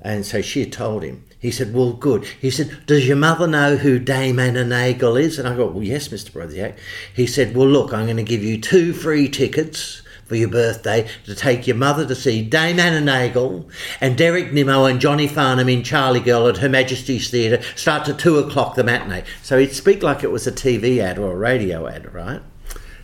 And 0.00 0.24
so 0.24 0.40
she 0.40 0.60
had 0.60 0.72
told 0.72 1.02
him. 1.02 1.25
He 1.38 1.50
said, 1.50 1.74
Well, 1.74 1.92
good. 1.92 2.24
He 2.40 2.50
said, 2.50 2.86
Does 2.86 3.06
your 3.06 3.16
mother 3.16 3.46
know 3.46 3.76
who 3.76 3.98
Dame 3.98 4.38
Anna 4.38 4.64
Neagle 4.64 5.16
is? 5.16 5.38
And 5.38 5.46
I 5.46 5.54
go, 5.54 5.66
Well, 5.66 5.82
yes, 5.82 6.08
Mr. 6.08 6.30
Brodziak. 6.30 6.76
He 7.14 7.26
said, 7.26 7.54
Well, 7.54 7.68
look, 7.68 7.92
I'm 7.92 8.06
going 8.06 8.16
to 8.16 8.22
give 8.22 8.42
you 8.42 8.60
two 8.60 8.92
free 8.92 9.28
tickets 9.28 10.02
for 10.24 10.34
your 10.34 10.48
birthday 10.48 11.08
to 11.24 11.34
take 11.34 11.66
your 11.66 11.76
mother 11.76 12.04
to 12.04 12.14
see 12.14 12.42
Dame 12.42 12.80
Anna 12.80 13.00
Neagle 13.00 13.68
and 14.00 14.18
Derek 14.18 14.52
Nimmo 14.52 14.86
and 14.86 15.00
Johnny 15.00 15.28
Farnham 15.28 15.68
in 15.68 15.84
Charlie 15.84 16.20
Girl 16.20 16.48
at 16.48 16.56
Her 16.56 16.68
Majesty's 16.68 17.30
Theatre. 17.30 17.62
Start 17.76 18.08
at 18.08 18.18
two 18.18 18.38
o'clock 18.38 18.74
the 18.74 18.82
matinee. 18.82 19.22
So 19.42 19.58
he'd 19.58 19.72
speak 19.72 20.02
like 20.02 20.24
it 20.24 20.32
was 20.32 20.46
a 20.46 20.52
TV 20.52 20.98
ad 20.98 21.18
or 21.18 21.32
a 21.32 21.36
radio 21.36 21.86
ad, 21.86 22.12
right? 22.12 22.42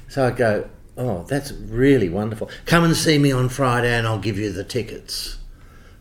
So 0.08 0.26
I'd 0.26 0.36
go, 0.36 0.68
Oh, 0.96 1.24
that's 1.28 1.52
really 1.52 2.08
wonderful. 2.08 2.50
Come 2.66 2.84
and 2.84 2.96
see 2.96 3.18
me 3.18 3.30
on 3.30 3.48
Friday 3.48 3.94
and 3.94 4.06
I'll 4.06 4.18
give 4.18 4.38
you 4.38 4.52
the 4.52 4.64
tickets. 4.64 5.38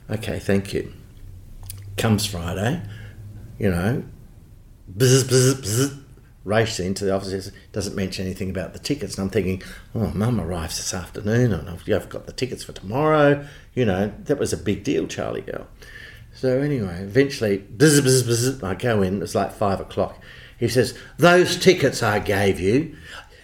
Okay, 0.10 0.40
thank 0.40 0.74
you 0.74 0.92
comes 1.98 2.26
Friday, 2.26 2.82
you 3.60 3.70
know, 3.70 4.04
bzz, 4.98 5.24
bzz, 5.24 6.04
bzz, 6.46 6.86
into 6.86 7.06
the 7.06 7.14
office, 7.14 7.52
doesn't 7.72 7.96
mention 7.96 8.26
anything 8.26 8.50
about 8.50 8.74
the 8.74 8.80
tickets. 8.80 9.16
And 9.16 9.26
I'm 9.26 9.30
thinking, 9.30 9.62
oh, 9.94 10.12
mum 10.14 10.42
arrives 10.42 10.78
this 10.78 10.94
afternoon 10.94 11.54
and 11.54 11.70
I've, 11.70 11.88
I've 11.90 12.10
got 12.10 12.26
the 12.26 12.34
tickets 12.34 12.64
for 12.64 12.74
tomorrow. 12.74 13.46
You 13.74 13.86
know, 13.86 14.12
that 14.24 14.40
was 14.40 14.52
a 14.52 14.58
big 14.58 14.84
deal, 14.84 15.08
Charlie 15.08 15.42
girl. 15.42 15.68
So 16.34 16.60
anyway, 16.60 17.02
eventually, 17.02 17.60
bzz, 17.60 18.02
bzz, 18.02 18.24
bzz, 18.24 18.64
I 18.64 18.74
go 18.76 19.02
in, 19.02 19.22
it's 19.22 19.36
like 19.36 19.54
five 19.54 19.80
o'clock. 19.80 20.22
He 20.58 20.68
says, 20.68 20.98
those 21.18 21.58
tickets 21.58 22.02
I 22.02 22.20
gave 22.20 22.60
you, 22.60 22.96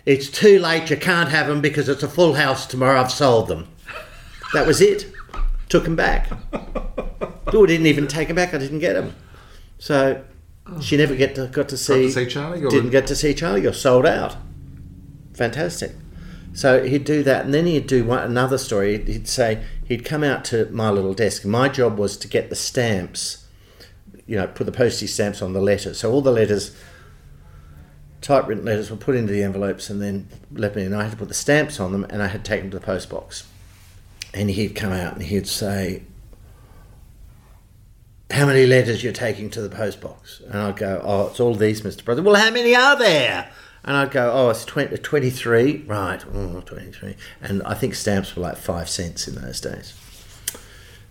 it's 0.06 0.30
too 0.30 0.60
late, 0.60 0.90
you 0.90 0.98
can't 0.98 1.30
have 1.30 1.48
them 1.48 1.62
because 1.62 1.90
it's 1.90 2.04
a 2.04 2.08
full 2.08 2.36
house 2.36 2.66
tomorrow, 2.66 3.02
I've 3.02 3.12
sold 3.12 3.50
them. 3.50 3.68
That 4.54 4.66
was 4.66 4.82
it. 4.82 5.12
Took 5.70 5.84
them 5.84 5.96
back. 5.96 6.30
Oh, 7.54 7.66
didn't 7.66 7.88
even 7.88 8.08
take 8.08 8.30
him 8.30 8.36
back. 8.36 8.54
I 8.54 8.58
didn't 8.58 8.80
get 8.80 8.96
him. 8.96 9.16
So 9.80 10.24
she 10.82 10.98
never 10.98 11.16
get 11.16 11.36
to, 11.36 11.48
got 11.48 11.70
to 11.70 11.78
see, 11.78 11.94
got 11.94 12.08
to 12.08 12.12
see 12.12 12.26
Charlie. 12.26 12.64
Or 12.64 12.70
didn't 12.70 12.92
get 12.92 13.08
to 13.08 13.16
see 13.16 13.34
Charlie. 13.34 13.62
You're 13.62 13.74
sold 13.74 14.06
out. 14.06 14.36
Fantastic. 15.34 15.92
So 16.54 16.84
he'd 16.84 17.04
do 17.04 17.22
that, 17.24 17.46
and 17.46 17.54
then 17.54 17.68
he'd 17.68 17.86
do 17.86 18.04
one, 18.04 18.24
another 18.24 18.58
story. 18.58 19.04
He'd 19.04 19.28
say 19.28 19.64
he'd 19.86 20.04
come 20.04 20.24
out 20.24 20.44
to 20.46 20.66
my 20.72 20.90
little 20.90 21.14
desk. 21.14 21.46
My 21.46 21.70
job 21.70 21.98
was 21.98 22.18
to 22.18 22.28
get 22.28 22.50
the 22.50 22.56
stamps, 22.56 23.46
you 24.26 24.36
know, 24.36 24.48
put 24.48 24.66
the 24.66 24.72
postage 24.72 25.12
stamps 25.12 25.42
on 25.42 25.54
the 25.54 25.62
letters. 25.62 26.00
So 26.00 26.12
all 26.12 26.22
the 26.22 26.32
letters, 26.32 26.76
typewritten 28.22 28.66
letters, 28.66 28.90
were 28.90 28.98
put 28.98 29.16
into 29.16 29.32
the 29.32 29.44
envelopes 29.44 29.90
and 29.90 30.02
then 30.02 30.30
left 30.52 30.76
me. 30.76 30.84
And 30.84 30.96
I 30.96 31.04
had 31.04 31.12
to 31.12 31.18
put 31.18 31.28
the 31.28 31.36
stamps 31.36 31.80
on 31.80 31.92
them, 31.92 32.06
and 32.10 32.24
I 32.24 32.28
had 32.28 32.44
to 32.44 32.50
take 32.50 32.62
them 32.62 32.72
to 32.72 32.80
the 32.80 32.86
post 32.86 33.10
box. 33.10 33.48
And 34.34 34.50
he'd 34.50 34.76
come 34.76 34.92
out 34.92 35.14
and 35.14 35.24
he'd 35.24 35.48
say, 35.48 36.04
how 38.30 38.46
many 38.46 38.66
letters 38.66 39.04
you're 39.04 39.14
taking 39.14 39.50
to 39.52 39.62
the 39.62 39.70
post 39.70 40.02
box? 40.02 40.42
And 40.46 40.58
I'd 40.58 40.76
go, 40.76 41.02
oh, 41.04 41.28
it's 41.28 41.40
all 41.40 41.56
these, 41.56 41.82
Mr. 41.82 42.04
Brother. 42.04 42.22
Well, 42.22 42.36
how 42.36 42.52
many 42.52 42.76
are 42.76 42.98
there? 42.98 43.50
And 43.84 43.96
I'd 43.96 44.12
go, 44.12 44.32
oh, 44.34 44.50
it's 44.50 44.66
20, 44.66 44.98
23. 44.98 45.84
Right, 45.88 46.24
oh, 46.34 46.62
23. 46.66 47.16
And 47.42 47.64
I 47.64 47.74
think 47.74 47.96
stamps 47.96 48.36
were 48.36 48.42
like 48.42 48.58
five 48.58 48.90
cents 48.90 49.28
in 49.28 49.36
those 49.36 49.62
days. 49.62 49.94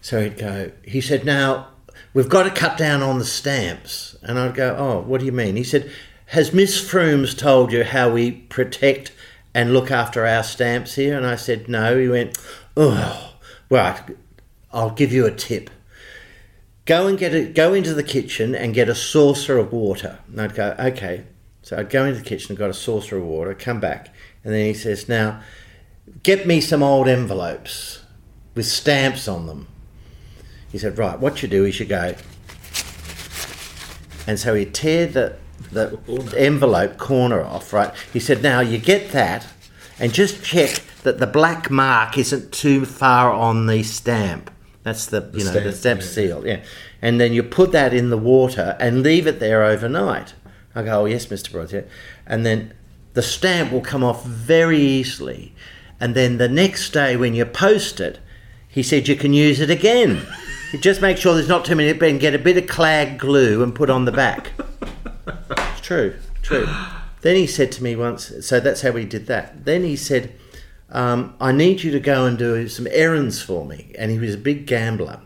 So 0.03 0.23
he'd 0.23 0.37
go, 0.37 0.71
he 0.85 1.01
said, 1.01 1.25
now, 1.25 1.69
we've 2.13 2.29
got 2.29 2.43
to 2.43 2.51
cut 2.51 2.77
down 2.77 3.03
on 3.03 3.19
the 3.19 3.25
stamps. 3.25 4.17
And 4.23 4.39
I'd 4.39 4.55
go, 4.55 4.77
oh, 4.79 5.01
what 5.01 5.21
do 5.21 5.27
you 5.27 5.33
mean? 5.33 5.57
He 5.57 5.65
said, 5.65 5.91
has 6.27 6.53
Miss 6.53 6.79
Froomes 6.81 7.37
told 7.37 7.73
you 7.73 7.83
how 7.83 8.11
we 8.11 8.31
protect 8.31 9.13
and 9.55 9.73
look 9.73 9.91
after 9.91 10.27
our 10.27 10.43
stamps 10.43 10.97
here? 10.97 11.17
And 11.17 11.27
I 11.27 11.37
said, 11.37 11.69
no. 11.69 11.99
He 11.99 12.09
went, 12.09 12.37
oh, 12.77 13.35
right, 13.71 14.01
I'll 14.73 14.91
give 14.91 15.13
you 15.13 15.27
a 15.27 15.31
tip 15.31 15.71
go 16.87 17.09
and 17.09 17.19
get 17.19 17.35
it, 17.35 17.55
go 17.55 17.75
into 17.75 17.93
the 17.93 18.03
kitchen 18.03 18.55
and 18.55 18.73
get 18.73 18.89
a 18.89 18.95
saucer 18.95 19.59
of 19.59 19.73
water. 19.73 20.21
And 20.29 20.41
I'd 20.41 20.55
go, 20.55 20.75
okay. 20.79 21.25
So 21.63 21.77
I'd 21.77 21.91
go 21.91 22.05
into 22.05 22.21
the 22.21 22.25
kitchen 22.25 22.53
and 22.53 22.59
got 22.59 22.71
a 22.71 22.75
saucer 22.75 23.19
of 23.19 23.25
water, 23.25 23.53
come 23.53 23.81
back, 23.81 24.15
and 24.45 24.55
then 24.55 24.65
he 24.65 24.73
says, 24.73 25.09
now, 25.09 25.43
get 26.23 26.47
me 26.47 26.61
some 26.61 26.81
old 26.81 27.09
envelopes 27.09 28.05
with 28.55 28.67
stamps 28.67 29.27
on 29.27 29.47
them. 29.49 29.67
He 30.71 30.79
said, 30.79 30.97
right, 30.97 31.19
what 31.19 31.43
you 31.43 31.49
do 31.49 31.65
is 31.65 31.81
you 31.81 31.87
go, 31.87 32.15
and 34.29 34.39
so 34.39 34.55
he'd 34.55 34.75
tear 34.75 35.09
the, 35.09 35.37
the 35.73 35.99
envelope 36.37 36.99
corner 36.99 37.43
off, 37.43 37.73
right? 37.73 37.93
He 38.13 38.21
said, 38.21 38.45
now 38.45 38.61
you 38.61 38.79
get 38.79 39.11
that 39.11 39.49
and 39.99 40.13
just 40.13 40.45
check 40.45 40.83
that 41.07 41.19
the 41.19 41.27
black 41.27 41.71
mark 41.71 42.19
isn't 42.19 42.51
too 42.51 42.85
far 42.85 43.33
on 43.33 43.67
the 43.67 43.85
stamp. 43.85 44.51
That's 44.83 45.07
the, 45.07 45.21
the 45.21 45.39
you 45.39 45.45
know 45.45 45.53
stamp, 45.53 45.65
the 45.65 45.73
stamp 45.73 46.01
yeah. 46.01 46.07
seal, 46.07 46.47
yeah. 46.47 46.65
And 47.01 47.21
then 47.21 47.33
you 47.33 47.45
put 47.45 47.71
that 47.71 47.95
in 47.95 48.11
the 48.11 48.19
water 48.19 48.77
and 48.81 49.05
leave 49.05 49.29
it 49.29 49.39
there 49.39 49.63
overnight. 49.63 50.35
I 50.75 50.83
go, 50.83 51.03
oh 51.03 51.05
yes, 51.05 51.27
Mr. 51.27 51.51
Brodziak. 51.51 51.89
And 52.27 52.45
then 52.45 52.75
the 53.15 53.23
stamp 53.23 53.71
will 53.71 53.83
come 53.83 54.03
off 54.03 54.25
very 54.25 54.81
easily. 54.81 55.55
And 56.01 56.17
then 56.17 56.39
the 56.39 56.49
next 56.49 56.91
day 56.91 57.17
when 57.17 57.35
you 57.35 57.45
post 57.45 58.01
it, 58.01 58.19
he 58.69 58.83
said 58.83 59.07
you 59.07 59.15
can 59.15 59.33
use 59.33 59.61
it 59.61 59.71
again. 59.71 60.27
Just 60.81 61.01
make 61.01 61.19
sure 61.19 61.35
there's 61.35 61.49
not 61.49 61.65
too 61.65 61.77
many, 61.77 61.97
and 61.97 62.21
get 62.21 62.35
a 62.35 62.39
bit 62.39 62.57
of 62.57 62.67
clag 62.67 63.21
glue 63.21 63.63
and 63.63 63.73
put 63.73 63.91
on 63.91 64.07
the 64.07 64.13
back. 64.13 64.53
It's 65.59 65.81
true, 65.81 66.17
true. 66.43 66.69
Then 67.23 67.37
he 67.37 67.47
said 67.47 67.73
to 67.73 67.83
me 67.83 67.97
once, 67.97 68.33
so 68.47 68.61
that's 68.61 68.83
how 68.83 68.93
we 68.93 69.05
did 69.05 69.27
that. 69.27 69.65
Then 69.65 69.83
he 69.83 69.97
said, 69.97 70.33
um, 70.91 71.35
I 71.41 71.53
need 71.53 71.83
you 71.83 71.91
to 71.93 72.01
go 72.01 72.27
and 72.27 72.39
do 72.39 72.69
some 72.69 72.87
errands 72.91 73.43
for 73.43 73.65
me. 73.65 73.93
And 73.99 74.11
he 74.11 74.19
was 74.19 74.35
a 74.35 74.39
big 74.39 74.67
gambler. 74.67 75.21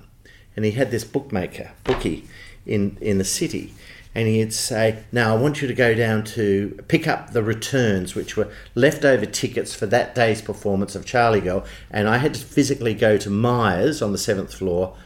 And 0.56 0.64
he 0.64 0.72
had 0.72 0.90
this 0.90 1.04
bookmaker, 1.04 1.72
bookie, 1.84 2.24
in, 2.66 2.96
in 3.00 3.18
the 3.18 3.24
city. 3.24 3.74
And 4.14 4.26
he'd 4.26 4.52
say, 4.52 5.04
Now 5.12 5.36
I 5.36 5.38
want 5.38 5.62
you 5.62 5.68
to 5.68 5.74
go 5.74 5.94
down 5.94 6.24
to 6.24 6.82
pick 6.88 7.06
up 7.06 7.30
the 7.30 7.42
returns, 7.42 8.14
which 8.14 8.36
were 8.36 8.48
leftover 8.74 9.26
tickets 9.26 9.74
for 9.74 9.86
that 9.86 10.14
day's 10.14 10.42
performance 10.42 10.96
of 10.96 11.06
Charlie 11.06 11.40
Girl. 11.40 11.64
And 11.90 12.08
I 12.08 12.18
had 12.18 12.34
to 12.34 12.44
physically 12.44 12.94
go 12.94 13.16
to 13.18 13.30
Myers 13.30 14.02
on 14.02 14.12
the 14.12 14.18
seventh 14.18 14.52
floor, 14.52 14.96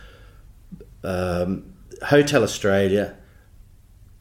um, 1.03 1.75
Hotel 2.05 2.43
Australia, 2.43 3.15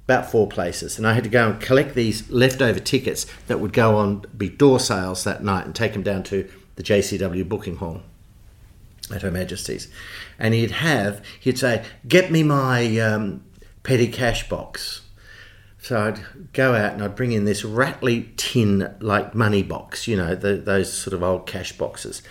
about 0.06 0.30
four 0.30 0.47
places, 0.47 0.97
and 0.97 1.08
I 1.08 1.14
had 1.14 1.24
to 1.24 1.30
go 1.30 1.49
and 1.49 1.60
collect 1.60 1.95
these 1.95 2.30
leftover 2.30 2.80
tickets 2.80 3.26
that 3.47 3.60
would 3.60 3.74
go 3.74 3.97
on 3.97 4.26
be 4.38 4.49
door 4.49 4.80
sales 4.80 5.24
that 5.24 5.43
night 5.43 5.66
and 5.66 5.74
take 5.74 5.93
them 5.93 6.04
down 6.04 6.24
to 6.24 6.49
the 6.76 6.84
JCW 6.84 7.47
booking 7.47 7.78
hall 7.78 8.01
at 9.14 9.22
Her 9.22 9.32
Majesty's. 9.32 9.89
And 10.38 10.54
he'd 10.54 10.72
have 10.72 11.24
he'd 11.39 11.58
say, 11.58 11.86
"Get 12.08 12.32
me 12.32 12.43
my 12.43 12.99
um, 12.99 13.43
petty 13.84 14.08
cash 14.08 14.49
box." 14.49 15.01
So 15.80 15.99
I'd 15.99 16.54
go 16.54 16.74
out 16.74 16.93
and 16.93 17.04
I'd 17.04 17.16
bring 17.16 17.34
in 17.34 17.43
this 17.43 17.66
rattly 17.66 18.32
tin 18.38 18.95
like 19.01 19.36
money 19.36 19.64
box, 19.64 20.08
you 20.08 20.16
know, 20.16 20.34
the, 20.34 20.56
those 20.56 20.93
sort 20.93 21.14
of 21.14 21.22
old 21.22 21.45
cash 21.45 21.78
boxes. 21.78 22.22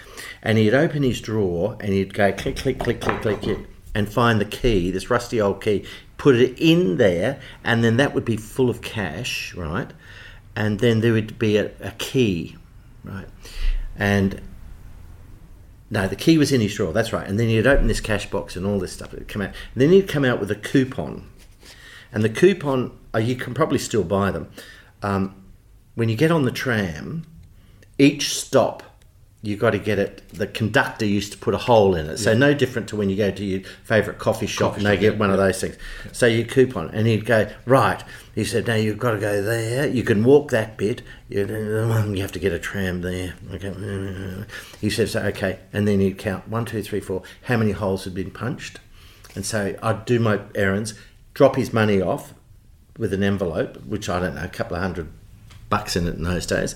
And 0.43 0.57
he'd 0.57 0.73
open 0.73 1.03
his 1.03 1.21
drawer 1.21 1.77
and 1.79 1.93
he'd 1.93 2.15
go 2.15 2.33
click, 2.33 2.57
click, 2.57 2.79
click, 2.79 3.03
click, 3.03 3.21
click, 3.21 3.43
click 3.43 3.59
and 3.95 4.11
find 4.11 4.41
the 4.41 4.47
key, 4.47 4.91
this 4.91 5.11
rusty 5.11 5.39
old 5.39 5.63
key, 5.63 5.85
put 6.23 6.37
it 6.37 6.57
in 6.57 6.99
there, 6.99 7.41
and 7.65 7.83
then 7.83 7.97
that 7.97 8.15
would 8.15 8.25
be 8.25 8.37
full 8.37 8.71
of 8.71 8.81
cash, 8.81 9.53
right? 9.57 9.91
And 10.55 10.79
then 10.79 11.01
there 11.01 11.13
would 11.13 11.37
be 11.37 11.57
a, 11.57 11.73
a 11.81 11.91
key, 11.99 12.57
right? 13.03 13.27
And 13.97 14.41
no, 15.91 16.07
the 16.07 16.15
key 16.15 16.39
was 16.39 16.53
in 16.53 16.61
his 16.61 16.77
drawer. 16.77 16.93
That's 16.93 17.13
right. 17.13 17.27
And 17.27 17.41
then 17.41 17.49
he'd 17.49 17.67
open 17.67 17.89
this 17.89 18.01
cash 18.01 18.31
box 18.31 18.55
and 18.55 18.65
all 18.65 18.79
this 18.79 18.93
stuff. 18.93 19.13
It'd 19.13 19.27
come 19.27 19.43
out. 19.43 19.49
And 19.75 19.83
then 19.83 19.91
he'd 19.91 20.07
come 20.07 20.25
out 20.25 20.39
with 20.39 20.53
a 20.53 20.55
coupon, 20.55 21.29
and 22.13 22.23
the 22.23 22.29
coupon 22.29 22.97
uh, 23.13 23.19
you 23.19 23.35
can 23.35 23.53
probably 23.53 23.81
still 23.81 24.05
buy 24.05 24.31
them. 24.31 24.49
Um, 25.03 25.35
when 25.97 26.09
you 26.09 26.15
get 26.15 26.31
on 26.31 26.45
the 26.45 26.53
tram, 26.53 27.27
each 27.99 28.33
stop 28.33 28.85
you 29.45 29.57
got 29.57 29.71
to 29.71 29.79
get 29.79 29.99
it. 29.99 30.23
The 30.29 30.47
conductor 30.47 31.05
used 31.05 31.33
to 31.33 31.39
put 31.39 31.53
a 31.53 31.59
hole 31.59 31.97
in 31.97 32.09
it, 32.09 32.19
so 32.19 32.31
yeah. 32.31 32.39
no 32.39 32.55
different 32.55 32.89
to 32.91 32.97
when 32.97 33.11
you 33.11 33.17
go 33.17 33.33
to 33.33 33.45
your 33.45 33.61
favourite 33.83 34.21
coffee 34.21 34.47
shop 34.47 34.73
coffee 34.73 34.79
and 34.79 34.87
they 34.87 34.95
shop, 34.95 35.01
get 35.01 35.13
yeah, 35.15 35.19
one 35.19 35.31
yeah. 35.31 35.35
of 35.35 35.39
those 35.41 35.61
things. 35.61 35.77
So 36.13 36.27
you 36.27 36.47
coupon, 36.47 36.91
and 36.91 37.09
he'd 37.09 37.27
go 37.27 37.51
right. 37.67 38.03
He 38.37 38.45
said, 38.45 38.69
"Now 38.69 38.77
you've 38.77 38.99
got 38.99 39.13
to 39.13 39.19
go 39.19 39.43
there. 39.43 39.89
You 39.89 40.05
can 40.05 40.23
walk 40.23 40.53
that 40.53 40.79
bit. 40.79 41.03
You, 41.29 41.47
you 41.47 42.23
have 42.23 42.33
to 42.33 42.39
get 42.39 42.53
a 42.53 42.59
tram 42.59 43.03
there." 43.03 43.35
Okay. 43.53 44.47
He 44.81 44.89
says, 44.89 45.17
"Okay," 45.17 45.59
and 45.73 45.89
then 45.89 45.99
he'd 45.99 46.19
count 46.19 46.47
one, 46.49 46.65
two, 46.65 46.83
three, 46.83 47.01
four. 47.01 47.23
How 47.43 47.57
many 47.57 47.73
holes 47.73 48.05
had 48.05 48.15
been 48.15 48.31
punched? 48.31 48.79
And 49.35 49.45
so 49.45 49.75
I'd 49.83 50.05
do 50.05 50.21
my 50.21 50.41
errands, 50.55 50.95
drop 51.35 51.57
his 51.57 51.73
money 51.73 52.01
off 52.01 52.35
with 52.97 53.13
an 53.13 53.23
envelope, 53.23 53.85
which 53.87 54.09
I 54.09 54.21
don't 54.21 54.37
know, 54.37 54.45
a 54.45 54.49
couple 54.49 54.77
of 54.77 54.83
hundred 54.83 55.09
bucks 55.69 55.97
in 55.97 56.07
it 56.07 56.15
in 56.15 56.23
those 56.23 56.47
days, 56.47 56.75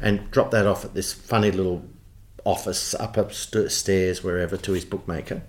and 0.00 0.30
drop 0.30 0.52
that 0.52 0.66
off 0.66 0.84
at 0.84 0.94
this 0.94 1.12
funny 1.12 1.50
little 1.50 1.84
office, 2.48 2.94
up 2.94 3.16
upstairs, 3.18 4.24
wherever, 4.24 4.56
to 4.56 4.72
his 4.72 4.84
bookmaker. 4.84 5.42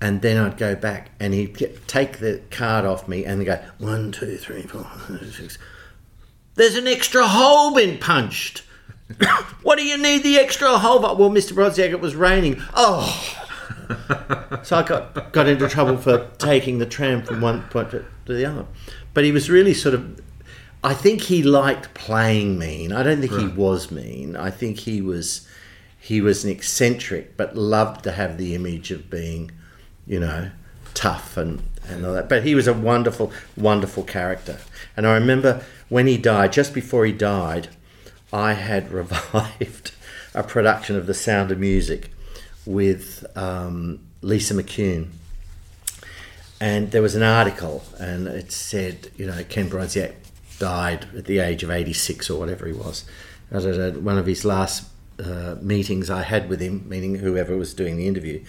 And 0.00 0.22
then 0.22 0.36
I'd 0.36 0.58
go 0.58 0.76
back 0.76 1.10
and 1.18 1.34
he'd 1.34 1.56
get, 1.56 1.88
take 1.88 2.18
the 2.18 2.42
card 2.50 2.84
off 2.84 3.08
me 3.08 3.24
and 3.24 3.44
go, 3.44 3.60
one, 3.78 4.12
two, 4.12 4.36
three, 4.36 4.62
four, 4.62 4.84
five, 4.84 5.34
six. 5.34 5.58
There's 6.54 6.76
an 6.76 6.86
extra 6.86 7.26
hole 7.26 7.74
been 7.74 7.98
punched. 7.98 8.62
what 9.62 9.78
do 9.78 9.84
you 9.84 9.96
need 9.96 10.22
the 10.22 10.38
extra 10.38 10.78
hole 10.78 11.00
for? 11.00 11.16
Well, 11.16 11.30
Mr. 11.30 11.52
Brodziak, 11.52 11.90
it 11.90 12.00
was 12.00 12.14
raining. 12.14 12.62
Oh. 12.74 13.46
so 14.62 14.76
I 14.76 14.82
got, 14.82 15.32
got 15.32 15.48
into 15.48 15.68
trouble 15.68 15.96
for 15.96 16.28
taking 16.36 16.78
the 16.78 16.86
tram 16.86 17.22
from 17.22 17.40
one 17.40 17.62
point 17.68 17.90
to 17.90 18.04
the 18.26 18.44
other. 18.44 18.66
But 19.14 19.24
he 19.24 19.32
was 19.32 19.48
really 19.48 19.74
sort 19.74 19.94
of 19.94 20.20
I 20.82 20.94
think 20.94 21.22
he 21.22 21.42
liked 21.42 21.94
playing 21.94 22.58
mean. 22.58 22.92
I 22.92 23.02
don't 23.02 23.20
think 23.20 23.32
right. 23.32 23.42
he 23.42 23.48
was 23.48 23.90
mean. 23.90 24.36
I 24.36 24.50
think 24.50 24.80
he 24.80 25.00
was 25.00 25.46
he 26.00 26.20
was 26.20 26.44
an 26.44 26.50
eccentric, 26.50 27.36
but 27.36 27.56
loved 27.56 28.04
to 28.04 28.12
have 28.12 28.38
the 28.38 28.54
image 28.54 28.90
of 28.90 29.10
being, 29.10 29.50
you 30.06 30.20
know, 30.20 30.50
tough 30.94 31.36
and 31.36 31.62
and 31.88 32.06
all 32.06 32.14
that. 32.14 32.28
But 32.28 32.44
he 32.44 32.54
was 32.54 32.68
a 32.68 32.72
wonderful, 32.72 33.32
wonderful 33.56 34.04
character. 34.04 34.58
And 34.96 35.06
I 35.06 35.14
remember 35.14 35.64
when 35.88 36.06
he 36.06 36.16
died, 36.16 36.52
just 36.52 36.72
before 36.72 37.04
he 37.04 37.12
died, 37.12 37.68
I 38.32 38.52
had 38.52 38.92
revived 38.92 39.92
a 40.34 40.42
production 40.42 40.96
of 40.96 41.06
The 41.06 41.14
Sound 41.14 41.50
of 41.50 41.58
Music 41.58 42.10
with 42.64 43.26
um, 43.36 44.00
Lisa 44.22 44.54
McCune. 44.54 45.08
And 46.60 46.90
there 46.90 47.02
was 47.02 47.14
an 47.14 47.22
article, 47.22 47.84
and 48.00 48.26
it 48.26 48.50
said, 48.50 49.10
you 49.16 49.26
know, 49.26 49.44
Kenn 49.44 49.70
Brodziak 49.70 50.14
died 50.58 51.06
at 51.16 51.24
the 51.26 51.38
age 51.38 51.62
of 51.62 51.70
86 51.70 52.30
or 52.30 52.38
whatever 52.38 52.66
he 52.66 52.72
was. 52.72 53.04
At 53.50 54.02
one 54.02 54.18
of 54.18 54.26
his 54.26 54.44
last 54.44 54.88
uh, 55.22 55.56
meetings 55.60 56.10
I 56.10 56.22
had 56.22 56.48
with 56.48 56.60
him, 56.60 56.88
meaning 56.88 57.16
whoever 57.16 57.56
was 57.56 57.74
doing 57.74 57.96
the 57.96 58.06
interview, 58.06 58.44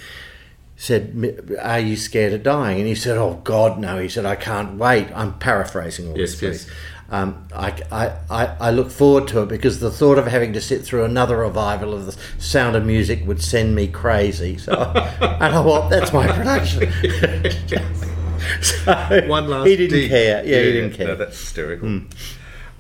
said, 0.76 1.58
"Are 1.62 1.80
you 1.80 1.96
scared 1.96 2.34
of 2.34 2.44
dying?" 2.44 2.80
And 2.80 2.88
he 2.88 2.96
said, 2.96 3.18
"Oh 3.18 3.42
God, 3.44 3.80
no." 3.80 4.00
He 4.00 4.10
said, 4.10 4.26
"I 4.26 4.36
can't 4.36 4.78
wait." 4.78 5.08
I'm 5.16 5.38
paraphrasing 5.40 6.10
all 6.10 6.18
yes, 6.18 6.40
this. 6.40 6.66
Yes. 6.68 6.76
Um, 7.12 7.48
I, 7.56 7.74
I, 7.92 8.56
I 8.60 8.72
look 8.72 8.92
forward 8.92 9.28
to 9.30 9.42
it 9.42 9.48
because 9.48 9.80
the 9.80 9.90
thought 9.90 10.20
of 10.20 10.28
having 10.28 10.54
to 10.54 10.62
sit 10.62 10.84
through 10.84 11.06
another 11.06 11.38
revival 11.38 11.94
of 11.94 12.06
the 12.06 12.16
Sound 12.38 12.76
of 12.76 12.86
Music 12.86 13.26
would 13.26 13.42
send 13.42 13.74
me 13.74 13.88
crazy. 13.88 14.58
So 14.58 14.74
I 15.22 15.50
know 15.50 15.64
what 15.64 15.90
that's 15.90 16.14
my 16.14 16.28
production. 16.28 16.92
so 18.62 19.28
One 19.28 19.48
last. 19.48 19.68
He 19.68 19.76
didn't 19.76 20.10
care. 20.10 20.44
Yeah, 20.46 20.62
he 20.62 20.72
didn't 20.72 20.94
care. 20.94 21.08
No, 21.08 21.16
that's 21.16 21.40
hysterical. 21.40 21.88
Mm. 21.88 22.12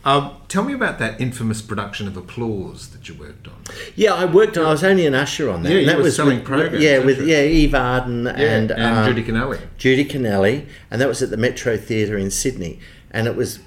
Um, 0.06 0.38
tell 0.48 0.64
me 0.64 0.74
about 0.74 0.98
that 1.00 1.20
infamous 1.20 1.62
production 1.62 2.08
of 2.08 2.16
Applause 2.16 2.90
that 2.90 3.10
you 3.10 3.16
worked 3.16 3.48
on. 3.48 3.62
Yeah, 3.96 4.14
I 4.14 4.26
worked 4.26 4.58
on. 4.58 4.66
I 4.66 4.72
was 4.72 4.84
only 4.84 5.06
an 5.06 5.14
usher 5.14 5.50
on 5.50 5.64
that. 5.64 5.72
Yeah, 5.72 5.86
that 5.88 5.98
was 5.98 6.16
selling 6.16 6.42
programs. 6.42 6.84
Yeah, 6.84 7.00
with 7.00 7.22
yeah 7.22 7.44
Eve 7.44 7.76
Arden 7.76 8.26
yeah, 8.26 8.32
and, 8.32 8.72
and 8.72 8.82
um, 8.82 9.14
Judi 9.14 9.26
Connelli. 9.26 9.60
Judi 9.78 10.10
Connelli, 10.10 10.68
and 10.90 11.02
that 11.02 11.08
was 11.08 11.22
at 11.22 11.32
the 11.32 11.38
Metro 11.38 11.76
Theatre 11.76 12.18
in 12.18 12.32
Sydney, 12.32 12.80
and 13.12 13.28
it 13.28 13.36
was 13.36 13.60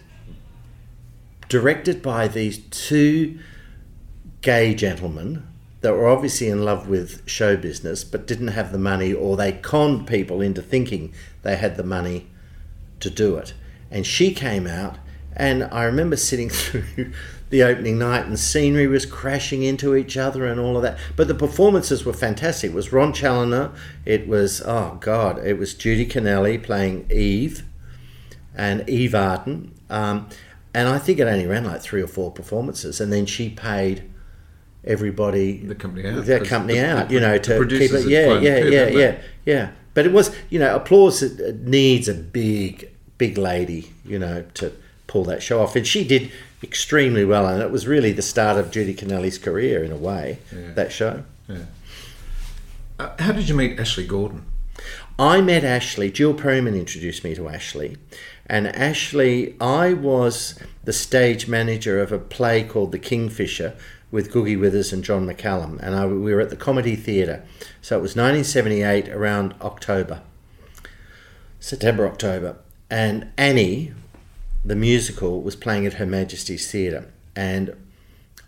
directed 1.48 2.02
by 2.02 2.28
these 2.28 2.58
two 2.70 3.38
gay 4.40 4.74
gentlemen 4.74 5.46
that 5.82 5.92
were 5.92 6.08
obviously 6.08 6.48
in 6.48 6.64
love 6.64 6.88
with 6.88 7.28
show 7.28 7.56
business 7.56 8.04
but 8.04 8.26
didn't 8.26 8.48
have 8.48 8.72
the 8.72 8.78
money 8.78 9.12
or 9.12 9.36
they 9.36 9.52
conned 9.52 10.06
people 10.06 10.40
into 10.40 10.62
thinking 10.62 11.12
they 11.42 11.56
had 11.56 11.76
the 11.76 11.84
money 11.84 12.28
to 13.00 13.10
do 13.10 13.36
it. 13.36 13.54
And 13.90 14.06
she 14.06 14.32
came 14.32 14.66
out, 14.66 14.98
and 15.34 15.64
I 15.64 15.84
remember 15.84 16.16
sitting 16.16 16.48
through 16.50 17.12
the 17.50 17.62
opening 17.62 17.98
night, 17.98 18.26
and 18.26 18.38
scenery 18.38 18.86
was 18.86 19.04
crashing 19.04 19.62
into 19.62 19.94
each 19.94 20.16
other 20.16 20.46
and 20.46 20.58
all 20.58 20.76
of 20.76 20.82
that. 20.82 20.98
But 21.16 21.28
the 21.28 21.34
performances 21.34 22.04
were 22.04 22.14
fantastic. 22.14 22.70
It 22.70 22.74
was 22.74 22.92
Ron 22.92 23.12
Challoner, 23.12 23.72
it 24.04 24.26
was, 24.26 24.62
oh 24.62 24.98
God, 25.00 25.44
it 25.44 25.58
was 25.58 25.74
Judi 25.74 26.10
Connelli 26.10 26.62
playing 26.62 27.10
Eve 27.10 27.64
and 28.54 28.88
Eve 28.88 29.14
Arden. 29.14 29.74
Um, 29.90 30.28
and 30.74 30.88
I 30.88 30.98
think 30.98 31.18
it 31.18 31.26
only 31.26 31.46
ran 31.46 31.64
like 31.64 31.82
three 31.82 32.02
or 32.02 32.06
four 32.06 32.30
performances, 32.30 33.00
and 33.00 33.12
then 33.12 33.26
she 33.26 33.50
paid 33.50 34.10
everybody 34.84 35.58
the 35.58 35.74
company 35.74 36.08
out, 36.08 36.24
their 36.24 36.44
company 36.44 36.74
the, 36.74 36.88
out, 36.88 37.08
the, 37.08 37.14
you 37.14 37.20
know, 37.20 37.38
to 37.38 37.66
keep 37.66 37.92
it. 37.92 38.08
Yeah, 38.08 38.38
yeah, 38.38 38.58
yeah, 38.58 38.88
yeah, 38.88 39.18
yeah. 39.44 39.70
But 39.94 40.06
it 40.06 40.12
was, 40.12 40.34
you 40.48 40.58
know, 40.58 40.74
applause 40.74 41.22
needs 41.38 42.08
a 42.08 42.14
big, 42.14 42.90
big 43.18 43.36
lady, 43.36 43.92
you 44.04 44.18
know, 44.18 44.44
to 44.54 44.72
pull 45.06 45.24
that 45.24 45.42
show 45.42 45.60
off, 45.62 45.76
and 45.76 45.86
she 45.86 46.04
did 46.04 46.30
extremely 46.62 47.24
well, 47.24 47.46
and 47.46 47.60
it 47.60 47.70
was 47.70 47.86
really 47.86 48.12
the 48.12 48.22
start 48.22 48.56
of 48.56 48.70
Judi 48.70 48.96
Connelli's 48.96 49.38
career 49.38 49.84
in 49.84 49.92
a 49.92 49.96
way. 49.96 50.38
Yeah. 50.54 50.72
That 50.72 50.92
show. 50.92 51.24
Yeah. 51.48 51.64
Uh, 52.98 53.10
how 53.18 53.32
did 53.32 53.48
you 53.48 53.54
meet 53.54 53.78
Ashley 53.78 54.06
Gordon? 54.06 54.46
I 55.18 55.40
met 55.40 55.64
Ashley. 55.64 56.10
Jill 56.10 56.34
Perryman 56.34 56.74
introduced 56.74 57.24
me 57.24 57.34
to 57.34 57.48
Ashley, 57.48 57.96
and 58.46 58.68
Ashley, 58.68 59.56
I 59.60 59.92
was 59.92 60.58
the 60.84 60.92
stage 60.92 61.46
manager 61.46 62.00
of 62.00 62.12
a 62.12 62.18
play 62.18 62.64
called 62.64 62.92
The 62.92 62.98
Kingfisher, 62.98 63.74
with 64.12 64.30
Googie 64.30 64.60
Withers 64.60 64.92
and 64.92 65.02
John 65.02 65.26
McCallum, 65.26 65.80
and 65.80 65.96
I, 65.96 66.06
we 66.06 66.32
were 66.32 66.40
at 66.40 66.50
the 66.50 66.56
Comedy 66.56 66.94
Theatre. 66.94 67.42
So 67.80 67.98
it 67.98 68.02
was 68.02 68.14
1978, 68.14 69.08
around 69.08 69.54
October, 69.60 70.20
September, 71.58 72.06
October, 72.06 72.58
and 72.90 73.32
Annie, 73.36 73.92
the 74.64 74.76
musical, 74.76 75.40
was 75.40 75.56
playing 75.56 75.86
at 75.86 75.94
Her 75.94 76.06
Majesty's 76.06 76.70
Theatre, 76.70 77.10
and 77.34 77.74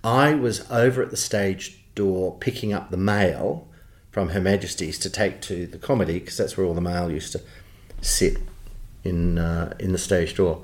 I 0.05 0.35
was 0.35 0.71
over 0.71 1.03
at 1.03 1.11
the 1.11 1.17
stage 1.17 1.81
door 1.95 2.37
picking 2.39 2.73
up 2.73 2.91
the 2.91 2.99
mail 2.99 3.67
from 4.11 4.29
Her 4.29 4.41
Majesty's 4.41 4.99
to 5.01 5.11
take 5.11 5.41
to 5.43 5.67
the 5.67 5.79
comedy 5.79 6.19
because 6.19 6.37
that's 6.37 6.57
where 6.57 6.67
all 6.67 6.75
the 6.75 6.81
mail 6.81 7.11
used 7.11 7.33
to 7.33 7.41
sit 8.03 8.37
in 9.03 9.39
uh, 9.39 9.75
in 9.81 9.93
the 9.93 9.99
stage 9.99 10.37
door. 10.37 10.63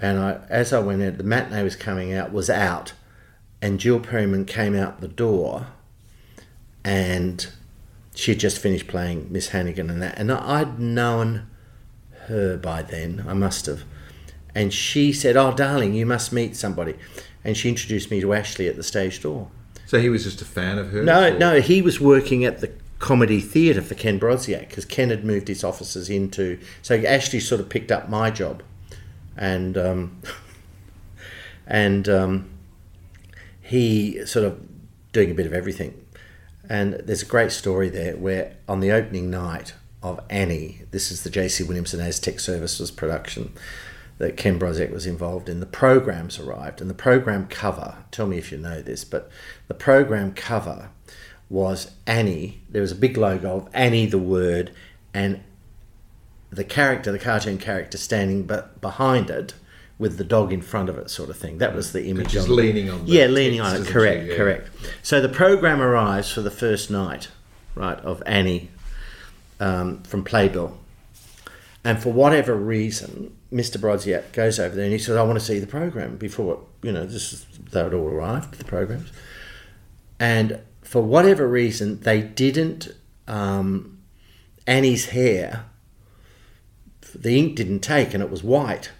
And 0.00 0.18
I, 0.18 0.40
as 0.48 0.72
I 0.72 0.78
went 0.78 1.02
in, 1.02 1.18
the 1.18 1.24
matinee 1.24 1.62
was 1.62 1.76
coming 1.76 2.14
out, 2.14 2.32
was 2.32 2.48
out, 2.48 2.92
and 3.60 3.80
Jill 3.80 4.00
Perryman 4.00 4.44
came 4.44 4.74
out 4.74 5.00
the 5.00 5.08
door, 5.08 5.68
and 6.84 7.46
she 8.14 8.32
had 8.32 8.40
just 8.40 8.58
finished 8.58 8.86
playing 8.88 9.28
Miss 9.30 9.48
Hannigan 9.48 9.90
and 9.90 10.02
that, 10.02 10.18
and 10.18 10.30
I'd 10.32 10.78
known 10.78 11.48
her 12.26 12.56
by 12.56 12.82
then. 12.82 13.24
I 13.28 13.34
must 13.34 13.66
have, 13.66 13.84
and 14.54 14.72
she 14.72 15.12
said, 15.12 15.36
"Oh, 15.36 15.52
darling, 15.52 15.94
you 15.94 16.06
must 16.06 16.32
meet 16.32 16.56
somebody," 16.56 16.94
and 17.44 17.56
she 17.56 17.68
introduced 17.68 18.10
me 18.10 18.20
to 18.20 18.34
Ashley 18.34 18.68
at 18.68 18.76
the 18.76 18.82
stage 18.82 19.22
door. 19.22 19.50
So 19.86 19.98
he 20.00 20.10
was 20.10 20.24
just 20.24 20.42
a 20.42 20.44
fan 20.44 20.78
of 20.78 20.90
hers? 20.90 21.06
No, 21.06 21.28
or- 21.28 21.38
no, 21.38 21.60
he 21.60 21.80
was 21.80 21.98
working 21.98 22.44
at 22.44 22.60
the 22.60 22.70
comedy 22.98 23.40
theatre 23.40 23.80
for 23.80 23.94
Kenn 23.94 24.18
Brodziak 24.18 24.68
because 24.68 24.84
Kenn 24.84 25.10
had 25.10 25.24
moved 25.24 25.48
his 25.48 25.64
offices 25.64 26.10
into. 26.10 26.58
So 26.82 26.96
Ashley 26.96 27.40
sort 27.40 27.60
of 27.60 27.68
picked 27.68 27.90
up 27.90 28.08
my 28.08 28.30
job, 28.30 28.62
and 29.36 29.78
um, 29.78 30.20
and 31.66 32.08
um, 32.08 32.50
he 33.68 34.24
sort 34.24 34.46
of 34.46 34.58
doing 35.12 35.30
a 35.30 35.34
bit 35.34 35.46
of 35.46 35.52
everything. 35.52 36.02
And 36.70 36.94
there's 36.94 37.22
a 37.22 37.26
great 37.26 37.52
story 37.52 37.90
there 37.90 38.16
where 38.16 38.56
on 38.66 38.80
the 38.80 38.90
opening 38.90 39.30
night 39.30 39.74
of 40.02 40.20
Annie, 40.30 40.82
this 40.90 41.10
is 41.10 41.22
the 41.22 41.28
J.C. 41.28 41.64
Williamson 41.64 42.00
Aztec 42.00 42.40
Services 42.40 42.90
production 42.90 43.52
that 44.16 44.38
Kenn 44.38 44.58
Brodziak 44.58 44.90
was 44.90 45.04
involved 45.04 45.50
in. 45.50 45.60
The 45.60 45.66
programs 45.66 46.38
arrived, 46.38 46.80
and 46.80 46.88
the 46.88 46.94
program 46.94 47.46
cover. 47.46 47.96
Tell 48.10 48.26
me 48.26 48.38
if 48.38 48.50
you 48.50 48.56
know 48.56 48.80
this, 48.80 49.04
but 49.04 49.30
the 49.68 49.74
program 49.74 50.32
cover 50.32 50.88
was 51.50 51.90
Annie. 52.06 52.62
There 52.70 52.82
was 52.82 52.92
a 52.92 52.96
big 52.96 53.18
logo 53.18 53.54
of 53.58 53.68
Annie, 53.74 54.06
the 54.06 54.18
word, 54.18 54.72
and 55.12 55.42
the 56.48 56.64
character, 56.64 57.12
the 57.12 57.18
cartoon 57.18 57.58
character, 57.58 57.98
standing 57.98 58.44
but 58.44 58.80
behind 58.80 59.28
it 59.28 59.52
with 59.98 60.16
the 60.16 60.24
dog 60.24 60.52
in 60.52 60.62
front 60.62 60.88
of 60.88 60.96
it, 60.96 61.10
sort 61.10 61.28
of 61.28 61.36
thing. 61.36 61.58
That 61.58 61.74
was 61.74 61.92
the 61.92 62.06
image. 62.06 62.32
the- 62.32 62.42
leaning 62.42 62.88
on 62.90 63.04
the 63.04 63.12
yeah, 63.12 63.26
leaning 63.26 63.60
on 63.60 63.82
it. 63.82 63.86
Correct. 63.86 64.26
Yeah. 64.28 64.36
correct. 64.36 64.70
So 65.02 65.20
the 65.20 65.28
program 65.28 65.80
arrives 65.80 66.30
for 66.30 66.40
the 66.40 66.50
first 66.50 66.90
night, 66.90 67.28
right, 67.74 67.98
of 68.00 68.22
Annie 68.26 68.70
um, 69.60 70.02
from 70.04 70.24
Playbill. 70.24 70.78
And 71.84 72.00
for 72.02 72.12
whatever 72.12 72.54
reason, 72.54 73.36
Mr. 73.52 73.78
Brodziak 73.78 74.32
goes 74.32 74.60
over 74.60 74.74
there 74.74 74.84
and 74.84 74.92
he 74.92 74.98
says, 74.98 75.16
I 75.16 75.22
want 75.22 75.38
to 75.38 75.44
see 75.44 75.58
the 75.58 75.66
program 75.66 76.16
before, 76.16 76.60
you 76.82 76.92
know, 76.92 77.06
this 77.06 77.32
is, 77.32 77.46
they 77.70 77.82
had 77.82 77.94
all 77.94 78.08
arrived, 78.08 78.54
the 78.54 78.64
programs. 78.64 79.10
And 80.20 80.60
for 80.82 81.02
whatever 81.02 81.48
reason, 81.48 82.00
they 82.00 82.20
didn't, 82.20 82.94
um, 83.26 83.98
Annie's 84.66 85.06
hair, 85.06 85.64
the 87.14 87.38
ink 87.38 87.56
didn't 87.56 87.80
take 87.80 88.12
and 88.12 88.22
it 88.22 88.30
was 88.30 88.42
white. 88.42 88.90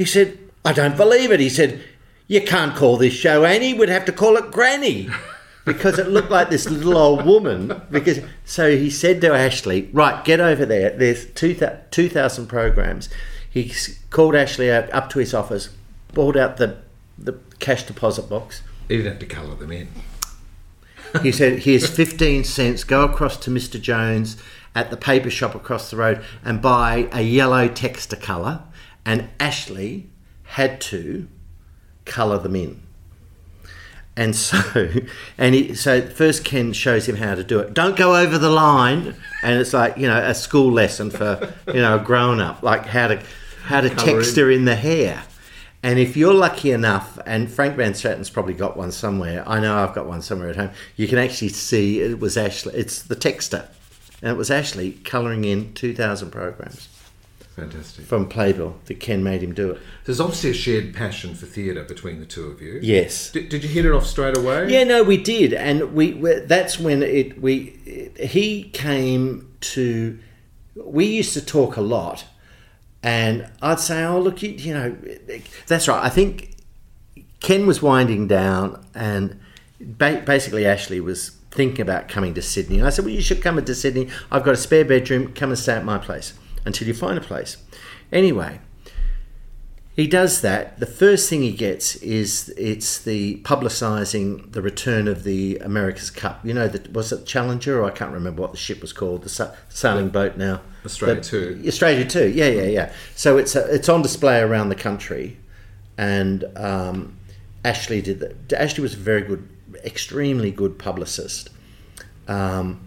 He 0.00 0.06
said, 0.06 0.38
I 0.64 0.72
don't 0.72 0.96
believe 0.96 1.30
it. 1.30 1.40
He 1.40 1.50
said, 1.50 1.84
You 2.26 2.40
can't 2.40 2.74
call 2.74 2.96
this 2.96 3.12
show 3.12 3.44
Annie, 3.44 3.74
we'd 3.74 3.90
have 3.90 4.06
to 4.06 4.12
call 4.12 4.38
it 4.38 4.50
Granny. 4.50 5.10
Because 5.66 5.98
it 5.98 6.08
looked 6.08 6.30
like 6.30 6.48
this 6.48 6.70
little 6.70 6.96
old 6.96 7.26
woman. 7.26 7.82
Because 7.90 8.20
so 8.46 8.74
he 8.74 8.88
said 8.88 9.20
to 9.20 9.34
Ashley, 9.34 9.90
"Right, 9.92 10.24
get 10.24 10.40
over 10.40 10.64
there. 10.64 10.88
There's 10.88 11.26
two 11.26 11.54
two 11.90 12.08
thousand 12.08 12.46
programs." 12.46 13.10
He 13.48 13.70
called 14.08 14.34
Ashley 14.34 14.72
up, 14.72 14.88
up 14.92 15.10
to 15.10 15.18
his 15.18 15.34
office, 15.34 15.68
pulled 16.14 16.36
out 16.38 16.56
the 16.56 16.78
the 17.18 17.38
cash 17.58 17.82
deposit 17.82 18.30
box. 18.30 18.62
He 18.88 18.96
didn't 18.96 19.12
have 19.12 19.20
to 19.20 19.26
colour 19.26 19.54
them 19.54 19.70
in. 19.70 19.88
He 21.22 21.30
said, 21.40 21.60
"Here's 21.60 21.88
fifteen 21.88 22.42
cents. 22.42 22.82
Go 22.82 23.04
across 23.04 23.36
to 23.36 23.50
Mr. 23.50 23.78
Jones 23.78 24.38
at 24.74 24.90
the 24.90 24.96
paper 24.96 25.30
shop 25.30 25.54
across 25.54 25.90
the 25.90 25.98
road 25.98 26.24
and 26.42 26.62
buy 26.62 27.06
a 27.12 27.20
yellow 27.20 27.68
Texticolor." 27.68 28.62
And 29.04 29.28
Ashley 29.38 30.10
had 30.44 30.80
to 30.80 31.28
colour 32.04 32.38
them 32.38 32.56
in. 32.56 32.82
And 34.16 34.34
so, 34.36 34.60
and 35.38 35.54
he, 35.54 35.74
so 35.74 36.02
first 36.02 36.44
Kenn 36.44 36.72
shows 36.72 37.08
him 37.08 37.16
how 37.16 37.34
to 37.34 37.44
do 37.44 37.60
it. 37.60 37.72
Don't 37.72 37.96
go 37.96 38.16
over 38.16 38.36
the 38.36 38.50
line, 38.50 39.14
and 39.42 39.60
it's 39.60 39.72
like 39.72 39.96
you 39.96 40.06
know 40.06 40.18
a 40.18 40.34
school 40.34 40.70
lesson 40.70 41.10
for 41.10 41.54
you 41.68 41.80
know 41.80 41.96
a 41.96 41.98
grown 41.98 42.40
up, 42.40 42.62
like 42.62 42.84
how 42.86 43.08
to 43.08 43.22
how 43.64 43.80
to 43.80 43.88
Colour 43.88 44.10
in. 44.10 44.16
texture 44.16 44.50
in 44.50 44.64
the 44.64 44.76
hair. 44.76 45.22
And 45.82 45.98
if 45.98 46.14
you're 46.14 46.34
lucky 46.34 46.72
enough, 46.72 47.18
and 47.24 47.50
Frank 47.50 47.76
Van 47.76 47.92
Straten's 47.92 48.28
probably 48.28 48.52
got 48.52 48.76
one 48.76 48.92
somewhere. 48.92 49.42
I 49.48 49.60
know 49.60 49.78
I've 49.78 49.94
got 49.94 50.06
one 50.06 50.20
somewhere 50.20 50.50
at 50.50 50.56
home. 50.56 50.70
You 50.96 51.08
can 51.08 51.16
actually 51.16 51.48
see 51.48 52.00
it 52.00 52.20
was 52.20 52.36
Ashley. 52.36 52.74
It's 52.74 53.00
the 53.00 53.16
texter, 53.16 53.66
and 54.20 54.30
it 54.30 54.36
was 54.36 54.50
Ashley 54.50 54.92
colouring 55.04 55.44
in 55.44 55.72
two 55.72 55.94
thousand 55.94 56.30
programs 56.30 56.89
Fantastic. 57.60 58.04
from 58.06 58.28
Playbill 58.28 58.76
that 58.86 59.00
Kenn 59.00 59.22
made 59.22 59.42
him 59.42 59.52
do 59.54 59.70
it. 59.72 59.80
There's 60.04 60.20
obviously 60.20 60.50
a 60.50 60.54
shared 60.54 60.94
passion 60.94 61.34
for 61.34 61.46
theatre 61.46 61.84
between 61.84 62.20
the 62.20 62.26
two 62.26 62.44
of 62.46 62.60
you. 62.60 62.80
Yes. 62.82 63.30
Did, 63.30 63.48
did 63.48 63.62
you 63.62 63.68
hit 63.70 63.84
it 63.86 63.92
off 63.92 64.06
straight 64.06 64.36
away? 64.36 64.70
Yeah, 64.70 64.84
no, 64.84 65.02
we 65.02 65.16
did, 65.16 65.52
and 65.54 65.92
we 65.94 66.14
we- 66.14 66.40
that's 66.40 66.78
when 66.78 67.02
it 67.02 67.40
we 67.40 67.78
it, 67.86 68.18
he 68.30 68.64
came 68.70 69.52
to. 69.60 70.18
We 70.76 71.04
used 71.06 71.34
to 71.34 71.44
talk 71.44 71.76
a 71.76 71.80
lot, 71.82 72.24
and 73.02 73.48
I'd 73.60 73.80
say, 73.80 74.04
"Oh, 74.04 74.20
look, 74.20 74.42
you, 74.42 74.50
you 74.50 74.72
know, 74.74 74.96
that's 75.66 75.88
right." 75.88 76.02
I 76.04 76.08
think 76.08 76.56
Kenn 77.40 77.66
was 77.66 77.82
winding 77.82 78.28
down, 78.28 78.84
and 78.94 79.38
ba- 79.80 80.22
basically 80.24 80.66
Ashley 80.66 81.00
was 81.00 81.30
thinking 81.50 81.80
about 81.80 82.08
coming 82.08 82.32
to 82.34 82.42
Sydney. 82.42 82.78
And 82.78 82.86
I 82.86 82.90
said, 82.90 83.04
"Well, 83.04 83.12
you 83.14 83.20
should 83.22 83.42
come 83.42 83.62
to 83.62 83.74
Sydney. 83.74 84.08
I've 84.30 84.44
got 84.44 84.54
a 84.54 84.56
spare 84.56 84.84
bedroom. 84.84 85.32
Come 85.34 85.50
and 85.50 85.58
stay 85.58 85.72
at 85.74 85.84
my 85.84 85.98
place 85.98 86.32
until 86.64 86.86
you 86.88 86.94
find 86.94 87.16
a 87.18 87.20
place." 87.20 87.56
Anyway, 88.12 88.60
he 89.94 90.06
does 90.06 90.40
that. 90.40 90.78
The 90.80 90.86
first 90.86 91.28
thing 91.28 91.42
he 91.42 91.52
gets 91.52 91.96
is 91.96 92.48
it's 92.56 92.98
the 92.98 93.36
publicising 93.42 94.52
the 94.52 94.62
return 94.62 95.08
of 95.08 95.24
the 95.24 95.58
America's 95.58 96.10
Cup. 96.10 96.44
You 96.44 96.54
know, 96.54 96.68
that 96.68 96.92
was 96.92 97.12
it 97.12 97.26
Challenger 97.26 97.80
or 97.80 97.84
I 97.84 97.90
can't 97.90 98.12
remember 98.12 98.40
what 98.42 98.52
the 98.52 98.56
ship 98.58 98.80
was 98.80 98.92
called. 98.92 99.22
The 99.22 99.28
sa- 99.28 99.50
sailing 99.68 100.08
boat 100.08 100.36
now. 100.36 100.60
Australia 100.84 101.16
The- 101.16 101.28
too. 101.28 101.62
Australia 101.66 102.06
II. 102.14 102.32
Yeah, 102.32 102.48
yeah, 102.48 102.62
yeah. 102.62 102.92
So 103.14 103.36
it's 103.36 103.54
a, 103.54 103.66
it's 103.74 103.88
on 103.88 104.00
display 104.02 104.40
around 104.40 104.70
the 104.70 104.74
country, 104.74 105.36
and 105.98 106.44
um, 106.56 107.16
Ashley 107.64 108.00
did 108.00 108.20
that. 108.20 108.52
Ashley 108.58 108.80
was 108.82 108.94
a 108.94 108.98
very 108.98 109.20
good, 109.22 109.46
extremely 109.84 110.50
good 110.50 110.78
publicist, 110.78 111.50
um, 112.28 112.80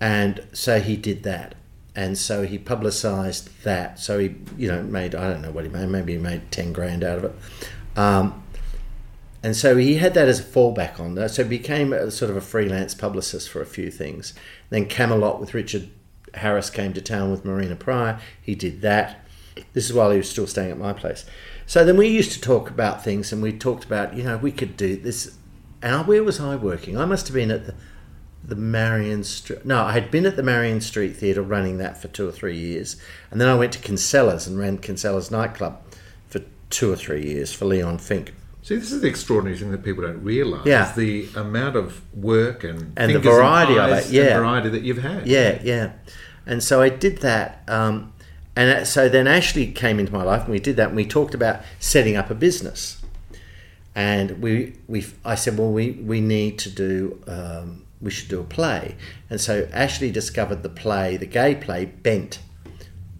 and 0.00 0.42
so 0.52 0.80
he 0.80 0.96
did 0.96 1.22
that. 1.22 1.54
And 2.00 2.16
so 2.16 2.46
he 2.46 2.56
publicised 2.56 3.62
that. 3.62 3.98
So 3.98 4.18
he, 4.18 4.34
you 4.56 4.68
know, 4.68 4.82
made 4.82 5.14
I 5.14 5.28
don't 5.28 5.42
know 5.42 5.50
what 5.50 5.64
he 5.64 5.70
made. 5.70 5.90
Maybe 5.90 6.14
he 6.14 6.18
made 6.18 6.50
ten 6.50 6.72
grand 6.72 7.04
out 7.04 7.18
of 7.18 7.24
it. 7.24 7.34
Um, 7.94 8.42
and 9.42 9.54
so 9.54 9.76
he 9.76 9.96
had 9.96 10.14
that 10.14 10.26
as 10.26 10.40
a 10.40 10.42
fallback 10.42 10.98
on 10.98 11.14
that. 11.16 11.32
So 11.32 11.42
he 11.42 11.50
became 11.50 11.92
a, 11.92 12.10
sort 12.10 12.30
of 12.30 12.38
a 12.38 12.40
freelance 12.40 12.94
publicist 12.94 13.50
for 13.50 13.60
a 13.60 13.66
few 13.66 13.90
things. 13.90 14.32
Then 14.70 14.86
Camelot 14.86 15.40
with 15.40 15.52
Richard 15.52 15.90
Harris 16.32 16.70
came 16.70 16.94
to 16.94 17.02
town 17.02 17.30
with 17.30 17.44
Marina 17.44 17.76
Prior. 17.76 18.18
He 18.40 18.54
did 18.54 18.80
that. 18.80 19.22
This 19.74 19.84
is 19.84 19.92
while 19.92 20.10
he 20.10 20.16
was 20.16 20.30
still 20.30 20.46
staying 20.46 20.70
at 20.70 20.78
my 20.78 20.94
place. 20.94 21.26
So 21.66 21.84
then 21.84 21.98
we 21.98 22.08
used 22.08 22.32
to 22.32 22.40
talk 22.40 22.70
about 22.70 23.04
things, 23.04 23.30
and 23.30 23.42
we 23.42 23.52
talked 23.52 23.84
about 23.84 24.14
you 24.14 24.22
know 24.22 24.38
we 24.38 24.52
could 24.52 24.74
do 24.74 24.96
this. 24.96 25.36
And 25.82 26.06
where 26.06 26.24
was 26.24 26.40
I 26.40 26.56
working? 26.56 26.96
I 26.96 27.04
must 27.04 27.28
have 27.28 27.34
been 27.34 27.50
at 27.50 27.66
the 27.66 27.74
the 28.42 28.56
Marion 28.56 29.24
Street. 29.24 29.64
No, 29.64 29.82
I 29.82 29.92
had 29.92 30.10
been 30.10 30.26
at 30.26 30.36
the 30.36 30.42
Marion 30.42 30.80
Street 30.80 31.16
Theatre 31.16 31.42
running 31.42 31.78
that 31.78 32.00
for 32.00 32.08
two 32.08 32.28
or 32.28 32.32
three 32.32 32.56
years, 32.56 32.96
and 33.30 33.40
then 33.40 33.48
I 33.48 33.54
went 33.54 33.72
to 33.74 33.78
Kinsela's 33.78 34.46
and 34.46 34.58
ran 34.58 34.78
Kinsela's 34.78 35.30
nightclub 35.30 35.80
for 36.28 36.40
two 36.70 36.92
or 36.92 36.96
three 36.96 37.24
years 37.24 37.52
for 37.52 37.66
Leon 37.66 37.98
Fink. 37.98 38.34
See, 38.62 38.76
this 38.76 38.92
is 38.92 39.00
the 39.00 39.08
extraordinary 39.08 39.58
thing 39.58 39.70
that 39.70 39.82
people 39.82 40.02
don't 40.02 40.22
realise. 40.22 40.66
Yeah. 40.66 40.92
The 40.94 41.28
amount 41.34 41.76
of 41.76 42.02
work 42.14 42.62
and 42.62 42.92
And 42.96 43.14
the 43.14 43.18
variety 43.18 43.78
of 43.78 43.90
it, 43.90 44.10
yeah. 44.10 44.38
variety 44.38 44.68
that 44.68 44.82
you've 44.82 44.98
had. 44.98 45.26
Yeah, 45.26 45.58
yeah. 45.62 45.92
And 46.46 46.62
so 46.62 46.82
I 46.82 46.90
did 46.90 47.18
that. 47.18 47.62
Um, 47.68 48.12
and 48.54 48.86
so 48.86 49.08
then 49.08 49.26
Ashley 49.26 49.72
came 49.72 49.98
into 49.98 50.12
my 50.12 50.22
life, 50.22 50.42
and 50.42 50.50
we 50.50 50.58
did 50.58 50.76
that, 50.76 50.88
and 50.88 50.96
we 50.96 51.06
talked 51.06 51.34
about 51.34 51.62
setting 51.78 52.16
up 52.16 52.30
a 52.30 52.34
business. 52.34 53.00
And 53.94 54.42
we, 54.42 54.76
we, 54.86 55.06
I 55.24 55.34
said, 55.36 55.56
well, 55.58 55.72
we, 55.72 55.92
we 55.92 56.20
need 56.20 56.58
to 56.60 56.70
do, 56.70 57.22
um, 57.26 57.84
we 58.00 58.10
should 58.10 58.28
do 58.28 58.40
a 58.40 58.44
play. 58.44 58.96
And 59.28 59.40
so 59.40 59.68
Ashley 59.72 60.10
discovered 60.10 60.62
the 60.62 60.68
play, 60.68 61.16
the 61.16 61.26
gay 61.26 61.54
play, 61.54 61.84
Bent, 61.86 62.40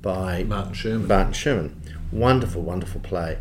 by 0.01 0.45
Martin 0.45 0.73
Sherman. 0.73 1.09
Martin 1.09 1.33
Sherman. 1.33 1.83
Wonderful, 2.11 2.63
wonderful 2.63 3.01
play. 3.01 3.39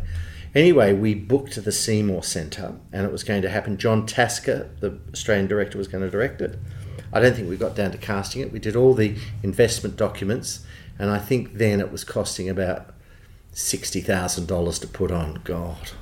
Anyway, 0.54 0.92
we 0.92 1.14
booked 1.14 1.62
the 1.62 1.72
Seymour 1.72 2.22
Centre 2.22 2.74
and 2.92 3.06
it 3.06 3.12
was 3.12 3.22
going 3.22 3.42
to 3.42 3.48
happen. 3.48 3.76
John 3.76 4.04
Tasker, 4.04 4.70
the 4.80 4.98
Australian 5.12 5.46
director, 5.46 5.78
was 5.78 5.88
going 5.88 6.02
to 6.02 6.10
direct 6.10 6.40
it. 6.40 6.58
I 7.12 7.20
don't 7.20 7.34
think 7.34 7.48
we 7.48 7.56
got 7.56 7.74
down 7.74 7.92
to 7.92 7.98
casting 7.98 8.42
it. 8.42 8.52
We 8.52 8.58
did 8.58 8.76
all 8.76 8.94
the 8.94 9.16
investment 9.42 9.96
documents 9.96 10.64
and 10.98 11.10
I 11.10 11.18
think 11.18 11.54
then 11.54 11.80
it 11.80 11.90
was 11.90 12.04
costing 12.04 12.48
about 12.48 12.94
$60,000 13.54 14.80
to 14.80 14.86
put 14.88 15.10
on. 15.10 15.40
God. 15.44 15.92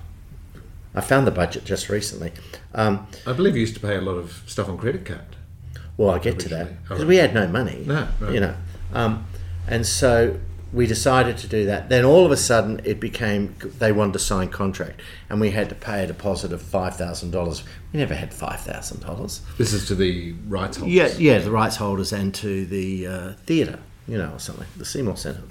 I 0.95 1.01
found 1.01 1.26
the 1.26 1.30
budget 1.30 1.64
just 1.64 1.89
recently. 1.89 2.32
Um, 2.74 3.07
I 3.26 3.32
believe 3.32 3.55
you 3.55 3.61
used 3.61 3.74
to 3.74 3.80
pay 3.80 3.97
a 3.97 4.01
lot 4.01 4.16
of 4.16 4.43
stuff 4.47 4.68
on 4.68 4.78
credit 4.78 5.05
card. 5.05 5.36
Well, 5.97 6.11
I'll 6.11 6.18
get 6.18 6.39
to 6.41 6.49
that 6.51 6.82
because 6.82 7.01
Alright. 7.01 7.09
we 7.09 7.16
had 7.16 7.34
no 7.34 7.49
money. 7.49 7.82
No, 7.86 8.09
right. 8.20 8.32
you 8.32 8.41
know, 8.41 8.55
um, 8.93 9.26
and 9.66 9.84
so 9.84 10.39
we 10.72 10.86
decided 10.86 11.39
to 11.39 11.49
do 11.49 11.66
that. 11.66 11.89
Then 11.89 12.05
all 12.05 12.24
of 12.24 12.30
a 12.30 12.36
sudden, 12.36 12.80
it 12.84 13.01
became 13.01 13.57
they 13.78 13.91
wanted 13.91 14.12
to 14.12 14.18
sign 14.18 14.49
contract, 14.49 15.01
and 15.28 15.41
we 15.41 15.51
had 15.51 15.68
to 15.70 15.74
pay 15.74 16.05
a 16.05 16.07
deposit 16.07 16.53
of 16.53 16.62
five 16.62 16.97
thousand 16.97 17.32
dollars. 17.32 17.64
We 17.93 17.99
never 17.99 18.14
had 18.14 18.32
five 18.32 18.61
thousand 18.61 19.01
dollars. 19.01 19.43
This 19.57 19.72
is 19.72 19.89
to 19.89 19.95
the 19.95 20.32
rights 20.47 20.76
holders. 20.76 20.95
Yeah, 20.95 21.09
yeah, 21.18 21.39
the 21.39 21.51
rights 21.51 21.76
holders 21.76 22.12
and 22.12 22.34
to 22.36 22.66
the 22.66 23.07
uh, 23.07 23.32
theatre, 23.47 23.80
you 24.07 24.18
know, 24.18 24.32
or 24.34 24.39
something, 24.39 24.66
the 24.76 24.84
Seymour 24.84 25.16
Centre. 25.16 25.43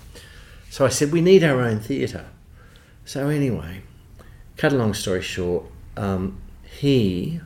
So 0.70 0.86
I 0.86 0.90
said, 0.90 1.12
we 1.12 1.22
need 1.22 1.44
our 1.44 1.62
own 1.62 1.80
theatre. 1.80 2.26
So 3.06 3.30
anyway, 3.30 3.82
cut 4.58 4.74
a 4.74 4.76
long 4.76 4.94
story 4.94 5.22
short, 5.22 5.66
um, 5.96 6.42
he, 6.64 7.40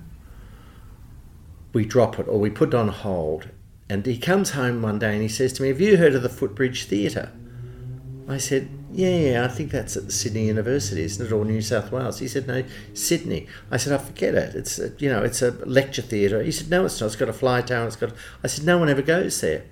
we 1.74 1.86
drop 1.86 2.20
it 2.20 2.28
or 2.28 2.40
we 2.40 2.50
put 2.50 2.70
it 2.70 2.76
on 2.76 2.88
hold, 2.88 3.50
and 3.90 4.06
he 4.06 4.18
comes 4.18 4.52
home 4.52 4.82
one 4.82 5.00
day 5.00 5.14
and 5.14 5.22
he 5.22 5.28
says 5.28 5.54
to 5.54 5.62
me, 5.62 5.68
"Have 5.68 5.82
you 5.82 5.98
heard 5.98 6.16
of 6.16 6.24
the 6.24 6.30
Footbridge 6.30 6.86
Theatre?" 6.86 7.32
I 8.28 8.38
said, 8.38 8.70
yeah, 8.94 9.44
I 9.44 9.48
think 9.48 9.72
that's 9.72 9.98
at 9.98 10.06
the 10.06 10.12
Sydney 10.12 10.48
University, 10.48 11.04
isn't 11.04 11.26
it, 11.26 11.32
or 11.32 11.44
New 11.44 11.62
South 11.62 11.92
Wales? 11.92 12.20
He 12.20 12.28
said, 12.28 12.48
no, 12.48 12.64
Sydney. 12.94 13.48
I 13.70 13.78
said, 13.78 13.94
I 13.94 13.98
forget 13.98 14.36
it. 14.36 14.56
It's 14.56 14.80
a, 14.80 14.94
you 15.00 15.10
know, 15.10 15.24
it's 15.24 15.42
a 15.42 15.52
lecture 15.66 16.02
theatre. 16.02 16.42
He 16.42 16.52
said, 16.52 16.70
no, 16.70 16.86
it's 16.86 17.00
not. 17.00 17.08
It's 17.08 17.16
got 17.16 17.30
a 17.30 17.34
fly 17.34 17.62
tower. 17.62 17.88
It's 17.88 17.96
got. 17.96 18.12
I 18.44 18.48
said, 18.48 18.66
no 18.66 18.78
one 18.78 18.90
ever 18.90 19.02
goes 19.02 19.40
there. 19.42 19.64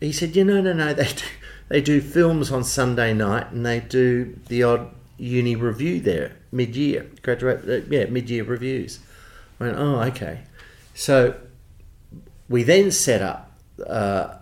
He 0.00 0.12
said, 0.12 0.34
yeah, 0.36 0.44
know, 0.44 0.60
no, 0.60 0.72
no. 0.72 0.94
They 0.94 1.04
do, 1.12 1.24
they 1.68 1.80
do 1.80 2.00
films 2.00 2.50
on 2.50 2.64
Sunday 2.64 3.12
night, 3.14 3.52
and 3.52 3.64
they 3.64 3.80
do 3.80 4.38
the 4.48 4.62
odd 4.62 4.90
uni 5.18 5.56
revue 5.56 6.00
there 6.00 6.36
mid-year, 6.50 7.10
graduate, 7.22 7.68
uh, 7.68 7.86
yeah, 7.90 8.06
mid-year 8.06 8.44
revues. 8.44 9.00
I 9.60 9.64
went, 9.64 9.76
oh, 9.78 10.00
okay. 10.02 10.40
So 10.94 11.34
we 12.48 12.62
then 12.62 12.90
set 12.90 13.20
up. 13.20 13.52
Uh, 13.86 14.36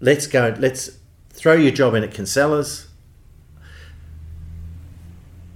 let's 0.00 0.26
go. 0.26 0.54
Let's 0.58 0.98
throw 1.30 1.54
your 1.54 1.72
job 1.72 1.94
in 1.94 2.04
at 2.04 2.12
Kinsela's. 2.12 2.88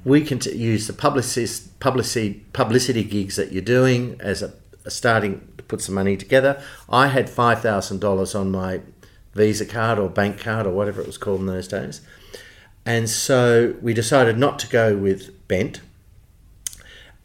We 0.04 0.22
can 0.22 0.38
t- 0.38 0.54
use 0.54 0.86
the 0.86 0.92
publicist, 0.92 1.78
publicity, 1.80 2.44
publicity 2.52 3.04
gigs 3.04 3.36
that 3.36 3.52
you're 3.52 3.62
doing 3.62 4.16
as 4.20 4.42
a, 4.42 4.52
a 4.84 4.90
starting 4.90 5.48
to 5.56 5.64
put 5.64 5.80
some 5.80 5.94
money 5.94 6.16
together. 6.16 6.62
I 6.90 7.08
had 7.08 7.30
five 7.30 7.62
thousand 7.62 8.00
dollars 8.00 8.34
on 8.34 8.50
my 8.50 8.80
Visa 9.34 9.64
card 9.64 9.98
or 9.98 10.08
bank 10.10 10.38
card 10.38 10.66
or 10.66 10.70
whatever 10.70 11.00
it 11.00 11.06
was 11.06 11.16
called 11.16 11.40
in 11.40 11.46
those 11.46 11.68
days, 11.68 12.02
and 12.86 13.08
so 13.08 13.74
we 13.80 13.94
decided 13.94 14.38
not 14.38 14.58
to 14.60 14.68
go 14.68 14.96
with 14.96 15.46
Bent. 15.48 15.80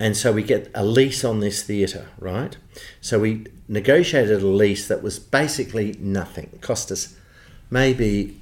And 0.02 0.16
so 0.16 0.32
we 0.32 0.44
get 0.44 0.72
a 0.74 0.86
lease 0.86 1.26
on 1.26 1.42
this 1.42 1.62
theatre, 1.62 2.08
right? 2.20 2.56
So 3.02 3.20
we 3.20 3.48
negotiated 3.68 4.42
a 4.42 4.48
lease 4.48 4.88
that 4.88 5.04
was 5.04 5.20
basically 5.20 5.98
nothing. 6.00 6.50
It 6.54 6.62
cost 6.62 6.90
us 6.90 7.18
maybe 7.70 8.40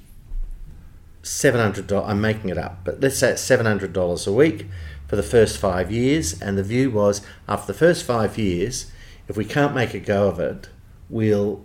seven 1.24 1.60
hundred 1.60 1.88
dollars. 1.88 2.10
I'm 2.10 2.20
making 2.20 2.50
it 2.50 2.58
up, 2.58 2.84
but 2.84 3.00
let's 3.00 3.18
say 3.18 3.30
it's 3.32 3.42
seven 3.42 3.66
hundred 3.66 3.92
dollars 3.92 4.26
a 4.26 4.32
week 4.32 4.66
for 5.08 5.16
the 5.16 5.22
first 5.24 5.58
five 5.58 5.90
years. 5.90 6.40
And 6.40 6.56
the 6.56 6.62
view 6.62 6.92
was, 6.92 7.22
after 7.48 7.72
the 7.72 7.78
first 7.78 8.04
five 8.04 8.38
years, 8.38 8.92
if 9.26 9.36
we 9.36 9.44
can't 9.44 9.74
make 9.74 9.94
a 9.94 10.00
go 10.00 10.28
of 10.28 10.38
it, 10.38 10.68
we'll 11.10 11.64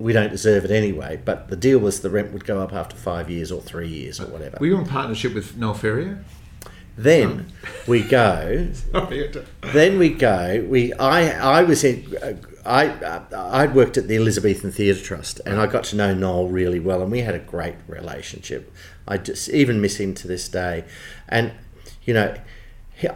we 0.00 0.14
don't 0.14 0.30
deserve 0.30 0.64
it 0.64 0.70
anyway. 0.70 1.20
But 1.22 1.48
the 1.48 1.56
deal 1.56 1.78
was 1.78 2.00
the 2.00 2.10
rent 2.10 2.32
would 2.32 2.44
go 2.44 2.60
up 2.60 2.72
after 2.72 2.96
five 2.96 3.30
years 3.30 3.52
or 3.52 3.60
three 3.60 3.88
years 3.88 4.18
or 4.18 4.26
whatever. 4.26 4.56
Were 4.58 4.66
you 4.66 4.78
in 4.78 4.86
partnership 4.86 5.34
with 5.34 5.56
Noel 5.56 5.74
Ferrier? 5.74 6.24
Then 6.96 7.52
we 7.86 8.02
go. 8.02 8.68
then 9.72 9.98
we 9.98 10.08
go. 10.08 10.66
We 10.68 10.92
I 10.94 11.60
I 11.60 11.62
was 11.62 11.84
in. 11.84 12.16
uh, 12.22 12.34
I 12.64 12.88
uh, 12.88 13.24
I'd 13.52 13.74
worked 13.74 13.96
at 13.96 14.08
the 14.08 14.16
Elizabethan 14.16 14.72
Theatre 14.72 15.02
Trust, 15.02 15.40
and 15.46 15.60
I 15.60 15.66
got 15.66 15.84
to 15.84 15.96
know 15.96 16.14
Noel 16.14 16.48
really 16.48 16.80
well, 16.80 17.00
and 17.00 17.10
we 17.10 17.20
had 17.20 17.34
a 17.34 17.38
great 17.38 17.76
relationship. 17.86 18.72
I 19.06 19.16
just 19.18 19.48
even 19.48 19.80
miss 19.80 19.98
him 19.98 20.14
to 20.14 20.28
this 20.28 20.48
day, 20.48 20.84
and 21.28 21.52
you 22.04 22.14
know. 22.14 22.36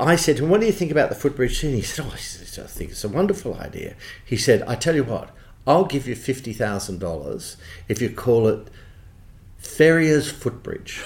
I 0.00 0.16
said 0.16 0.38
to 0.38 0.44
him, 0.44 0.48
"What 0.48 0.60
do 0.60 0.66
you 0.66 0.72
think 0.72 0.90
about 0.90 1.10
the 1.10 1.14
footbridge 1.14 1.60
scene?" 1.60 1.74
He 1.74 1.82
said, 1.82 2.06
"Oh, 2.06 2.14
I 2.14 2.16
think 2.16 2.92
it's 2.92 3.04
a 3.04 3.08
wonderful 3.08 3.52
idea." 3.52 3.96
He 4.24 4.38
said, 4.38 4.62
"I 4.62 4.76
tell 4.76 4.94
you 4.94 5.04
what, 5.04 5.28
I'll 5.66 5.84
give 5.84 6.06
you 6.06 6.14
fifty 6.14 6.52
thousand 6.52 6.98
dollars 7.00 7.56
if 7.88 8.00
you 8.00 8.10
call 8.10 8.48
it 8.48 8.68
Ferrier's 9.58 10.30
Footbridge." 10.30 11.02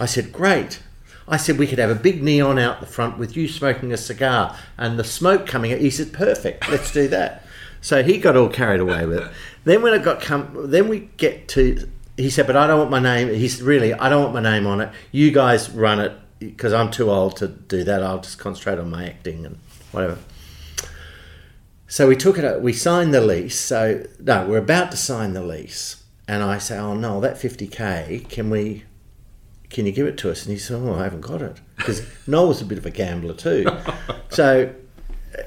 I 0.00 0.06
said, 0.06 0.32
"Great." 0.32 0.80
I 1.28 1.36
said 1.36 1.56
we 1.56 1.66
could 1.66 1.78
have 1.78 1.90
a 1.90 1.94
big 1.94 2.22
neon 2.22 2.58
out 2.58 2.80
the 2.80 2.86
front 2.86 3.16
with 3.16 3.36
you 3.36 3.46
smoking 3.48 3.92
a 3.92 3.96
cigar 3.96 4.56
and 4.76 4.98
the 4.98 5.04
smoke 5.04 5.46
coming 5.46 5.72
out. 5.72 5.78
He 5.78 5.90
said, 5.90 6.12
"Perfect, 6.12 6.68
let's 6.68 6.92
do 6.92 7.08
that." 7.08 7.44
So 7.80 8.02
he 8.02 8.18
got 8.18 8.36
all 8.36 8.48
carried 8.48 8.80
away 8.80 9.06
with 9.06 9.18
it. 9.18 9.30
Then 9.64 9.82
when 9.82 9.94
it 9.94 10.02
got 10.02 10.20
come, 10.20 10.70
then 10.70 10.88
we 10.88 11.10
get 11.16 11.48
to. 11.48 11.88
He 12.16 12.28
said, 12.28 12.46
"But 12.46 12.56
I 12.56 12.66
don't 12.66 12.78
want 12.78 12.90
my 12.90 13.00
name." 13.00 13.28
He 13.28 13.48
said, 13.48 13.64
"Really, 13.64 13.94
I 13.94 14.08
don't 14.08 14.22
want 14.22 14.34
my 14.34 14.42
name 14.42 14.66
on 14.66 14.80
it. 14.80 14.90
You 15.10 15.30
guys 15.30 15.70
run 15.70 16.00
it 16.00 16.12
because 16.38 16.72
I'm 16.72 16.90
too 16.90 17.10
old 17.10 17.36
to 17.36 17.48
do 17.48 17.82
that. 17.84 18.02
I'll 18.02 18.20
just 18.20 18.38
concentrate 18.38 18.78
on 18.78 18.90
my 18.90 19.06
acting 19.06 19.46
and 19.46 19.58
whatever." 19.90 20.18
So 21.92 22.08
we 22.08 22.16
took 22.16 22.38
it. 22.38 22.44
Uh, 22.46 22.58
we 22.58 22.72
signed 22.72 23.12
the 23.12 23.20
lease. 23.20 23.60
So 23.60 24.06
no, 24.18 24.46
we're 24.46 24.56
about 24.56 24.90
to 24.92 24.96
sign 24.96 25.34
the 25.34 25.42
lease, 25.42 26.02
and 26.26 26.42
I 26.42 26.56
say, 26.56 26.78
"Oh 26.78 26.94
no, 26.94 27.20
that 27.20 27.34
50k. 27.34 28.30
Can 28.30 28.48
we?" 28.48 28.84
can 29.68 29.84
you 29.86 29.92
give 29.92 30.06
it 30.06 30.18
to 30.18 30.30
us? 30.30 30.44
And 30.44 30.52
he 30.52 30.58
said, 30.58 30.76
oh, 30.76 30.94
I 30.94 31.04
haven't 31.04 31.22
got 31.22 31.40
it. 31.40 31.56
Because 31.76 32.02
Noel 32.26 32.48
was 32.48 32.60
a 32.60 32.66
bit 32.66 32.76
of 32.76 32.84
a 32.84 32.90
gambler 32.90 33.32
too. 33.32 33.64
so 34.28 34.70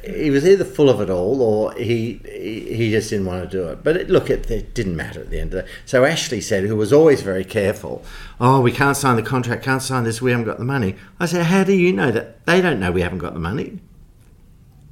he 0.04 0.32
was 0.32 0.48
either 0.48 0.66
full 0.66 0.90
of 0.90 1.00
it 1.00 1.12
all 1.12 1.44
or 1.44 1.74
he 1.74 2.20
he, 2.26 2.90
just 2.90 3.12
didn't 3.12 3.28
want 3.28 3.44
to 3.44 3.48
do 3.48 3.68
it. 3.68 3.84
But 3.84 3.98
it, 3.98 4.10
look, 4.10 4.32
it, 4.32 4.50
it 4.50 4.74
didn't 4.74 4.96
matter 4.96 5.20
at 5.20 5.30
the 5.30 5.40
end 5.40 5.54
of 5.54 5.58
the 5.58 5.62
day. 5.62 5.74
So 5.86 6.06
Ashley 6.06 6.42
said, 6.42 6.64
who 6.64 6.76
was 6.76 6.92
always 6.92 7.22
very 7.22 7.46
careful, 7.46 8.04
oh, 8.40 8.62
we 8.62 8.72
can't 8.72 8.98
sign 8.98 9.16
the 9.16 9.22
contract, 9.22 9.64
can't 9.64 9.84
sign 9.84 10.06
this, 10.06 10.24
we 10.24 10.32
haven't 10.32 10.48
got 10.48 10.58
the 10.58 10.66
money. 10.66 10.96
I 11.20 11.28
said, 11.28 11.46
how 11.46 11.64
do 11.64 11.74
you 11.74 11.94
know 11.94 12.10
that? 12.10 12.46
They 12.48 12.62
don't 12.62 12.80
know 12.80 12.92
we 12.92 13.02
haven't 13.02 13.20
got 13.20 13.36
the 13.36 13.40
money. 13.40 13.80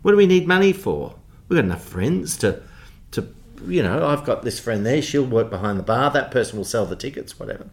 What 0.03 0.11
do 0.11 0.17
we 0.17 0.27
need 0.27 0.47
money 0.47 0.73
for? 0.73 1.15
We've 1.47 1.57
got 1.57 1.65
enough 1.65 1.83
friends 1.83 2.37
to, 2.37 2.61
to 3.11 3.27
you 3.67 3.83
know, 3.83 4.07
I've 4.07 4.25
got 4.25 4.43
this 4.43 4.59
friend 4.59 4.85
there, 4.85 5.01
she'll 5.01 5.25
work 5.25 5.49
behind 5.49 5.77
the 5.79 5.83
bar, 5.83 6.09
that 6.11 6.31
person 6.31 6.57
will 6.57 6.65
sell 6.65 6.85
the 6.85 6.95
tickets, 6.95 7.39
whatever 7.39 7.69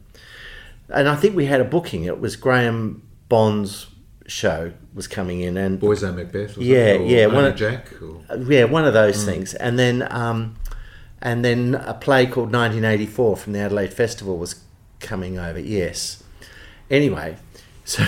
and 0.92 1.08
I 1.08 1.16
think 1.16 1.36
we 1.36 1.46
had 1.46 1.60
a 1.60 1.64
booking. 1.64 2.04
It 2.04 2.20
was 2.20 2.36
Grahame 2.36 3.00
Bond's 3.28 3.86
show 4.26 4.72
was 4.94 5.06
coming 5.06 5.40
in, 5.40 5.56
and 5.56 5.78
Boys 5.80 6.02
Own 6.04 6.16
Macbeth. 6.16 6.56
Yeah, 6.58 6.94
yeah, 6.94 7.26
one 7.26 7.44
of- 7.44 7.56
Jack. 7.56 7.90
Or, 8.02 8.22
yeah, 8.36 8.64
one 8.64 8.84
of 8.84 8.92
those 8.92 9.24
things. 9.24 9.54
And 9.54 9.78
then, 9.78 10.06
um, 10.10 10.56
and 11.22 11.44
then 11.44 11.74
a 11.74 11.94
play 11.94 12.26
called 12.26 12.52
1984 12.52 13.36
from 13.36 13.52
the 13.52 13.60
Adelaide 13.60 13.92
Festival 13.92 14.36
was 14.36 14.56
coming 15.00 15.38
over. 15.38 15.58
Yes. 15.58 16.22
Anyway, 16.90 17.36
so 17.84 18.06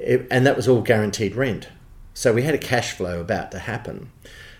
it, 0.00 0.26
and 0.30 0.46
that 0.46 0.56
was 0.56 0.68
all 0.68 0.80
guaranteed 0.80 1.34
rent. 1.34 1.68
So 2.16 2.32
we 2.32 2.42
had 2.42 2.54
a 2.54 2.58
cash 2.58 2.92
flow 2.92 3.20
about 3.20 3.50
to 3.50 3.58
happen. 3.58 4.10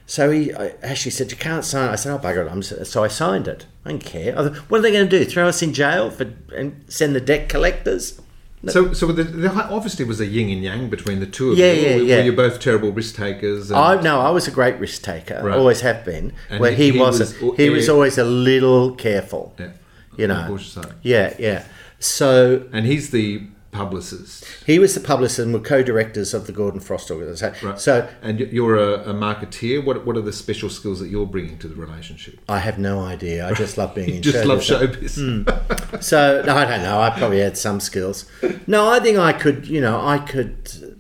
So 0.07 0.31
he 0.31 0.53
I, 0.55 0.75
Ashley 0.83 1.11
said, 1.11 1.31
"You 1.31 1.37
can't 1.37 1.65
sign." 1.65 1.89
it." 1.89 1.93
I 1.93 1.97
said, 1.97 2.13
"Oh 2.13 2.19
bugger 2.19 2.47
it!" 2.47 2.51
I'm, 2.53 2.63
so 2.63 3.03
I 3.05 3.09
signed 3.09 3.49
it. 3.49 3.67
I 3.87 3.91
don't 3.91 4.05
care. 4.05 4.39
I 4.39 4.43
thought, 4.49 4.57
what 4.71 4.79
are 4.79 4.83
they 4.83 4.93
going 4.93 5.09
to 5.09 5.19
do? 5.19 5.25
Throw 5.25 5.49
us 5.49 5.63
in 5.63 5.73
jail 5.73 6.11
for 6.11 6.33
and 6.55 6.85
send 6.89 7.15
the 7.15 7.21
debt 7.21 7.49
collectors? 7.49 8.21
so, 8.67 8.95
so 8.95 9.13
the, 9.13 9.25
there 9.25 9.51
obviously 9.53 10.07
was 10.07 10.21
a 10.21 10.27
yin 10.27 10.49
and 10.49 10.63
yang 10.63 10.89
between 10.89 11.21
the 11.21 11.27
two 11.27 11.53
of 11.53 11.59
Yeah, 11.59 11.73
you. 11.73 11.83
yeah, 11.89 11.97
were, 11.97 12.03
yeah. 12.03 12.17
Were 12.17 12.23
you 12.23 12.33
both 12.33 12.61
terrible 12.61 12.93
risk 12.93 13.15
takers? 13.15 13.71
And, 13.71 13.79
I 13.79 14.01
no, 14.01 14.21
I 14.21 14.31
was 14.31 14.49
a 14.49 14.51
great 14.51 14.79
risk 14.79 15.03
taker. 15.03 15.41
Right. 15.45 15.57
Always 15.59 15.83
have 15.83 16.03
been. 16.05 16.33
And 16.49 16.61
where 16.61 16.73
he- 16.73 16.93
he, 16.93 16.99
wasn't. 16.99 17.41
was- 17.43 17.57
he 17.59 17.69
was 17.69 17.89
always 17.91 18.17
a 18.17 18.25
little 18.25 18.95
careful. 18.95 19.55
yeah, 19.59 19.73
You 20.17 20.27
the 20.29 20.35
know. 20.35 20.59
Yeah, 21.03 21.35
yeah. 21.39 21.65
So 21.99 22.67
And 22.73 22.87
he's 22.87 23.11
the 23.11 23.43
publicist. 23.75 24.45
he 24.67 24.79
was 24.79 24.95
the 24.95 25.01
publicist 25.01 25.41
and 25.41 25.53
were 25.53 25.61
co-directors 25.61 26.33
of 26.33 26.47
the 26.47 26.53
Gordon 26.53 26.81
Frost 26.81 27.11
organisation. 27.11 27.69
Right. 27.69 27.79
So 27.79 28.09
And 28.23 28.41
you're 28.41 28.77
a, 28.77 29.11
a 29.11 29.13
marketeer. 29.13 29.85
What, 29.85 30.07
what 30.07 30.17
are 30.17 30.21
the 30.23 30.33
special 30.33 30.71
skills 30.71 31.01
that 31.01 31.09
you're 31.09 31.27
bringing 31.27 31.59
to 31.59 31.69
the 31.69 31.75
relationship? 31.75 32.41
I 32.49 32.61
have 32.61 32.79
no 32.79 33.01
idea. 33.01 33.47
I 33.47 33.53
just 33.53 33.77
love 33.77 33.95
being 33.95 34.09
in 34.17 34.23
just 34.23 34.39
show 34.43 34.49
love 34.49 34.61
showbiz. 34.61 36.03
So 36.03 36.43
no, 36.47 36.57
I 36.57 36.65
don't 36.65 36.83
know. 36.83 37.01
I 37.01 37.11
probably 37.11 37.41
had 37.41 37.59
some 37.59 37.81
skills. 37.81 38.25
No, 38.67 38.89
I 38.91 39.01
think 39.01 39.19
I 39.19 39.33
could. 39.33 39.67
You 39.67 39.81
know, 39.81 40.01
I 40.01 40.19
could 40.19 40.97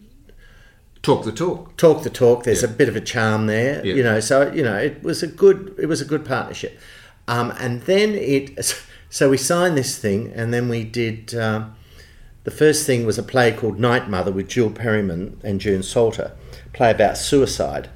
Talk 1.02 1.24
the 1.26 1.32
talk. 1.32 1.76
talk 1.76 2.02
the 2.02 2.09
talk. 2.10 2.44
There's 2.44 2.62
a 2.62 2.68
bit 2.68 2.88
of 2.88 2.96
a 2.96 3.01
charm 3.01 3.46
there, 3.46 3.84
Yeah. 3.84 3.94
you 3.94 4.02
know. 4.02 4.20
So 4.20 4.51
you 4.52 4.62
know, 4.62 4.76
it 4.76 5.02
was 5.02 5.22
a 5.22 5.26
good, 5.26 5.74
it 5.78 5.86
was 5.86 6.01
a 6.01 6.05
good 6.06 6.24
partnership. 6.24 6.78
Um, 7.28 7.52
and 7.60 7.82
then 7.82 8.14
it, 8.14 8.74
so 9.10 9.28
we 9.28 9.36
signed 9.36 9.76
this 9.76 9.98
thing, 9.98 10.32
and 10.34 10.52
then 10.52 10.68
we 10.68 10.82
did. 10.82 11.34
Um, 11.34 11.76
the 12.44 12.50
first 12.50 12.86
thing 12.86 13.04
was 13.04 13.18
a 13.18 13.22
play 13.22 13.52
called 13.52 13.78
Night 13.78 14.08
Mother 14.08 14.30
with 14.30 14.48
Jill 14.48 14.70
Perryman 14.70 15.40
and 15.42 15.60
June 15.60 15.82
Salter, 15.82 16.32
play 16.72 16.90
about 16.90 17.16
suicide. 17.16 17.88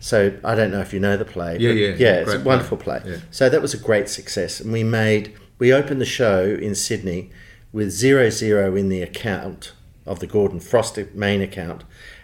So 0.00 0.38
I 0.44 0.54
don't 0.54 0.70
know 0.70 0.80
if 0.80 0.92
you 0.92 1.00
know 1.00 1.16
the 1.16 1.24
play. 1.24 1.58
Yeah, 1.58 1.72
yeah, 1.72 1.94
yeah. 1.98 2.14
It's 2.20 2.34
a 2.34 2.40
wonderful 2.40 2.76
play. 2.76 3.00
play. 3.00 3.12
Yeah. 3.12 3.18
So 3.30 3.48
that 3.48 3.60
was 3.60 3.74
a 3.74 3.78
great 3.78 4.08
success, 4.08 4.60
and 4.60 4.72
we 4.72 4.84
made 4.84 5.34
we 5.58 5.72
opened 5.72 6.00
the 6.00 6.06
show 6.06 6.44
in 6.44 6.74
Sydney 6.76 7.30
with 7.72 7.90
zero 7.90 8.30
zero 8.30 8.76
in 8.76 8.88
the 8.88 9.02
account 9.02 9.72
of 10.06 10.20
the 10.20 10.26
Gordon 10.26 10.60
Frost 10.60 10.98
main 11.14 11.42
account, 11.42 11.82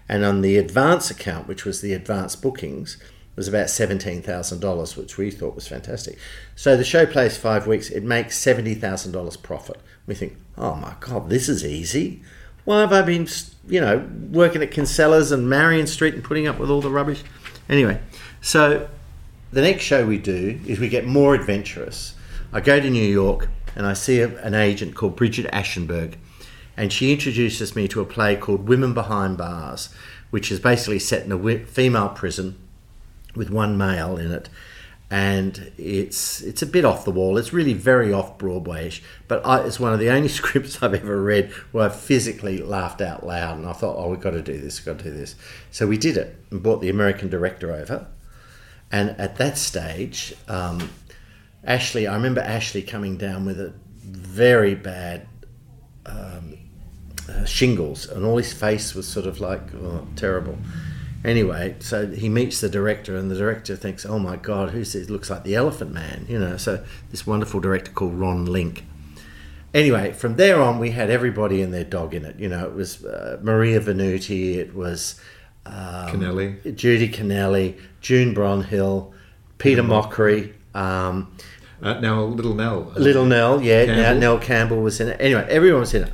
and 0.08 0.24
on 0.24 0.40
the 0.40 0.56
advance 0.56 1.10
account, 1.10 1.48
which 1.48 1.64
was 1.64 1.80
the 1.80 1.92
advance 1.92 2.36
bookings, 2.36 2.96
was 3.36 3.48
about 3.48 3.66
$17,000, 3.66 4.96
which 4.96 5.18
we 5.18 5.30
thought 5.30 5.54
was 5.54 5.66
fantastic. 5.66 6.18
So 6.54 6.76
the 6.76 6.84
show 6.84 7.04
plays 7.04 7.36
five 7.36 7.66
weeks, 7.66 7.90
it 7.90 8.02
makes 8.02 8.38
$70,000 8.38 9.42
profit. 9.42 9.80
We 10.06 10.14
think, 10.14 10.36
oh 10.58 10.74
my 10.74 10.94
God, 11.00 11.28
this 11.28 11.48
is 11.48 11.64
easy. 11.64 12.22
Why 12.64 12.80
have 12.80 12.92
I 12.92 13.02
been, 13.02 13.28
you 13.66 13.80
know, 13.80 14.08
working 14.30 14.62
at 14.62 14.70
Kinsela's 14.70 15.32
and 15.32 15.48
Marion 15.48 15.86
Street 15.86 16.14
and 16.14 16.24
putting 16.24 16.46
up 16.46 16.58
with 16.58 16.70
all 16.70 16.80
the 16.80 16.90
rubbish? 16.90 17.22
Anyway, 17.68 18.00
so 18.40 18.88
the 19.52 19.62
next 19.62 19.84
show 19.84 20.06
we 20.06 20.18
do 20.18 20.60
is 20.66 20.78
we 20.78 20.88
get 20.88 21.06
more 21.06 21.34
adventurous. 21.34 22.14
I 22.52 22.60
go 22.60 22.80
to 22.80 22.90
New 22.90 23.04
York 23.04 23.48
and 23.76 23.86
I 23.86 23.92
see 23.92 24.20
a, 24.20 24.36
an 24.42 24.54
agent 24.54 24.94
called 24.94 25.16
Bridget 25.16 25.50
Aschenberg, 25.52 26.14
and 26.76 26.92
she 26.92 27.12
introduces 27.12 27.76
me 27.76 27.88
to 27.88 28.00
a 28.00 28.04
play 28.04 28.36
called 28.36 28.68
Women 28.68 28.94
Behind 28.94 29.36
Bars, 29.36 29.90
which 30.30 30.50
is 30.50 30.60
basically 30.60 30.98
set 30.98 31.24
in 31.24 31.32
a 31.32 31.58
female 31.64 32.08
prison 32.08 32.56
with 33.34 33.50
one 33.50 33.76
male 33.76 34.16
in 34.16 34.32
it. 34.32 34.48
And 35.10 35.70
it's 35.78 36.40
it's 36.40 36.62
a 36.62 36.66
bit 36.66 36.84
off 36.84 37.04
the 37.04 37.10
wall. 37.10 37.36
It's 37.38 37.52
really 37.52 37.74
very 37.74 38.12
off 38.12 38.38
Broadwayish, 38.38 39.00
but 39.28 39.44
I, 39.46 39.64
it's 39.64 39.78
one 39.78 39.92
of 39.92 40.00
the 40.00 40.10
only 40.10 40.28
scripts 40.40 40.82
I've 40.82 40.94
ever 40.94 41.22
read 41.22 41.52
where 41.72 41.86
I 41.86 41.88
physically 41.90 42.58
laughed 42.58 43.00
out 43.00 43.24
loud. 43.24 43.58
And 43.58 43.66
I 43.66 43.74
thought, 43.74 43.96
oh, 43.96 44.10
we've 44.10 44.20
got 44.20 44.30
to 44.30 44.42
do 44.42 44.58
this, 44.58 44.80
we've 44.80 44.96
got 44.96 45.02
to 45.04 45.10
do 45.10 45.16
this. 45.16 45.36
So 45.70 45.86
we 45.86 45.98
did 45.98 46.16
it 46.16 46.36
and 46.50 46.62
brought 46.62 46.80
the 46.80 46.88
American 46.88 47.28
director 47.28 47.72
over. 47.72 48.06
And 48.90 49.10
at 49.10 49.36
that 49.36 49.58
stage, 49.58 50.34
um, 50.48 50.90
Ashley, 51.64 52.06
I 52.06 52.14
remember 52.14 52.40
Ashley 52.40 52.82
coming 52.82 53.16
down 53.16 53.44
with 53.44 53.60
a 53.60 53.72
very 54.04 54.74
bad 54.74 55.26
um, 56.06 56.58
uh, 57.28 57.44
shingles, 57.44 58.06
and 58.06 58.24
all 58.24 58.36
his 58.36 58.52
face 58.52 58.94
was 58.94 59.06
sort 59.06 59.26
of 59.26 59.40
like 59.40 59.62
oh, 59.74 60.06
terrible. 60.16 60.58
Anyway, 61.24 61.74
so 61.78 62.06
he 62.08 62.28
meets 62.28 62.60
the 62.60 62.68
director, 62.68 63.16
and 63.16 63.30
the 63.30 63.34
director 63.34 63.76
thinks, 63.76 64.04
"Oh 64.04 64.18
my 64.18 64.36
God, 64.36 64.70
who's 64.70 64.92
this? 64.92 65.08
Looks 65.08 65.30
like 65.30 65.42
the 65.42 65.54
Elephant 65.54 65.92
Man," 65.92 66.26
you 66.28 66.38
know. 66.38 66.58
So 66.58 66.84
this 67.10 67.26
wonderful 67.26 67.60
director 67.60 67.90
called 67.92 68.14
Ron 68.14 68.44
Link. 68.44 68.84
Anyway, 69.72 70.12
from 70.12 70.36
there 70.36 70.60
on, 70.60 70.78
we 70.78 70.90
had 70.90 71.10
everybody 71.10 71.62
and 71.62 71.72
their 71.72 71.82
dog 71.82 72.14
in 72.14 72.24
it. 72.24 72.38
You 72.38 72.48
know, 72.48 72.64
it 72.66 72.74
was 72.74 73.04
uh, 73.04 73.40
Maria 73.42 73.80
Venuti, 73.80 74.56
it 74.56 74.74
was 74.74 75.18
um, 75.66 76.08
Connelli. 76.10 76.62
Judi 76.62 77.12
Connelli, 77.12 77.80
June 78.00 78.34
Bronhill, 78.34 79.12
Peter 79.58 79.82
Mochrie. 79.82 80.52
Um, 80.74 81.32
Uh, 81.82 82.00
now, 82.00 82.22
Little 82.22 82.54
Nell. 82.54 82.92
Little 82.96 83.24
Nell, 83.26 83.60
yeah, 83.62 83.84
now 83.86 84.12
Nell 84.12 84.38
Campbell 84.38 84.80
was 84.80 85.00
in 85.00 85.08
it. 85.08 85.16
Anyway, 85.20 85.44
everyone 85.48 85.80
was 85.80 85.94
in 85.94 86.04
it. 86.04 86.12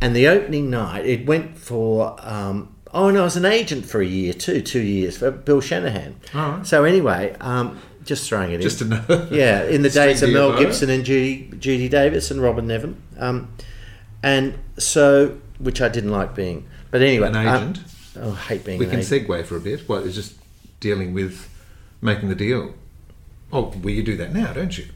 And 0.00 0.16
the 0.16 0.26
opening 0.26 0.70
night, 0.70 1.04
it 1.06 1.26
went 1.26 1.58
for. 1.58 2.16
Um, 2.18 2.71
oh, 2.92 3.08
and 3.08 3.18
I 3.18 3.22
was 3.22 3.36
an 3.36 3.44
agent 3.44 3.86
for 3.86 4.00
a 4.00 4.06
year 4.06 4.32
too, 4.32 4.60
two 4.60 4.80
years 4.80 5.18
for 5.18 5.30
Bill 5.30 5.60
Shanahan. 5.60 6.16
All 6.34 6.50
right. 6.52 6.66
So 6.66 6.84
anyway, 6.84 7.36
um, 7.40 7.80
just 8.04 8.28
throwing 8.28 8.52
it 8.52 8.56
in. 8.56 8.60
Just 8.60 8.80
in. 8.80 8.92
another. 8.92 9.28
yeah, 9.32 9.64
in 9.64 9.82
the 9.82 9.90
days 9.90 10.22
of 10.22 10.30
Mel. 10.30 10.58
Gibson 10.58 10.90
and 10.90 11.04
Judy, 11.04 11.50
Judy 11.58 11.88
Davis 11.88 12.30
and 12.30 12.40
Robyn 12.40 12.66
Nevin. 12.66 13.00
Um, 13.18 13.52
and 14.22 14.58
so, 14.78 15.38
which 15.58 15.80
I 15.80 15.88
didn't 15.88 16.10
like 16.10 16.34
being. 16.34 16.68
But 16.90 17.02
anyway. 17.02 17.28
An 17.28 17.36
um, 17.36 17.46
agent. 17.46 17.80
oh, 18.20 18.32
I 18.32 18.36
hate 18.36 18.64
being 18.64 18.78
We 18.78 18.86
an 18.86 18.90
can 18.90 19.00
agent. 19.00 19.28
segue 19.28 19.44
for 19.46 19.56
a 19.56 19.60
bit. 19.60 19.88
What 19.88 20.02
is 20.02 20.14
just 20.14 20.34
dealing 20.80 21.14
with 21.14 21.48
making 22.00 22.28
the 22.28 22.34
deal? 22.34 22.74
Oh, 23.52 23.72
well, 23.82 23.90
you 23.90 24.02
do 24.02 24.16
that 24.16 24.32
now, 24.32 24.52
don't 24.52 24.76
you? 24.76 24.86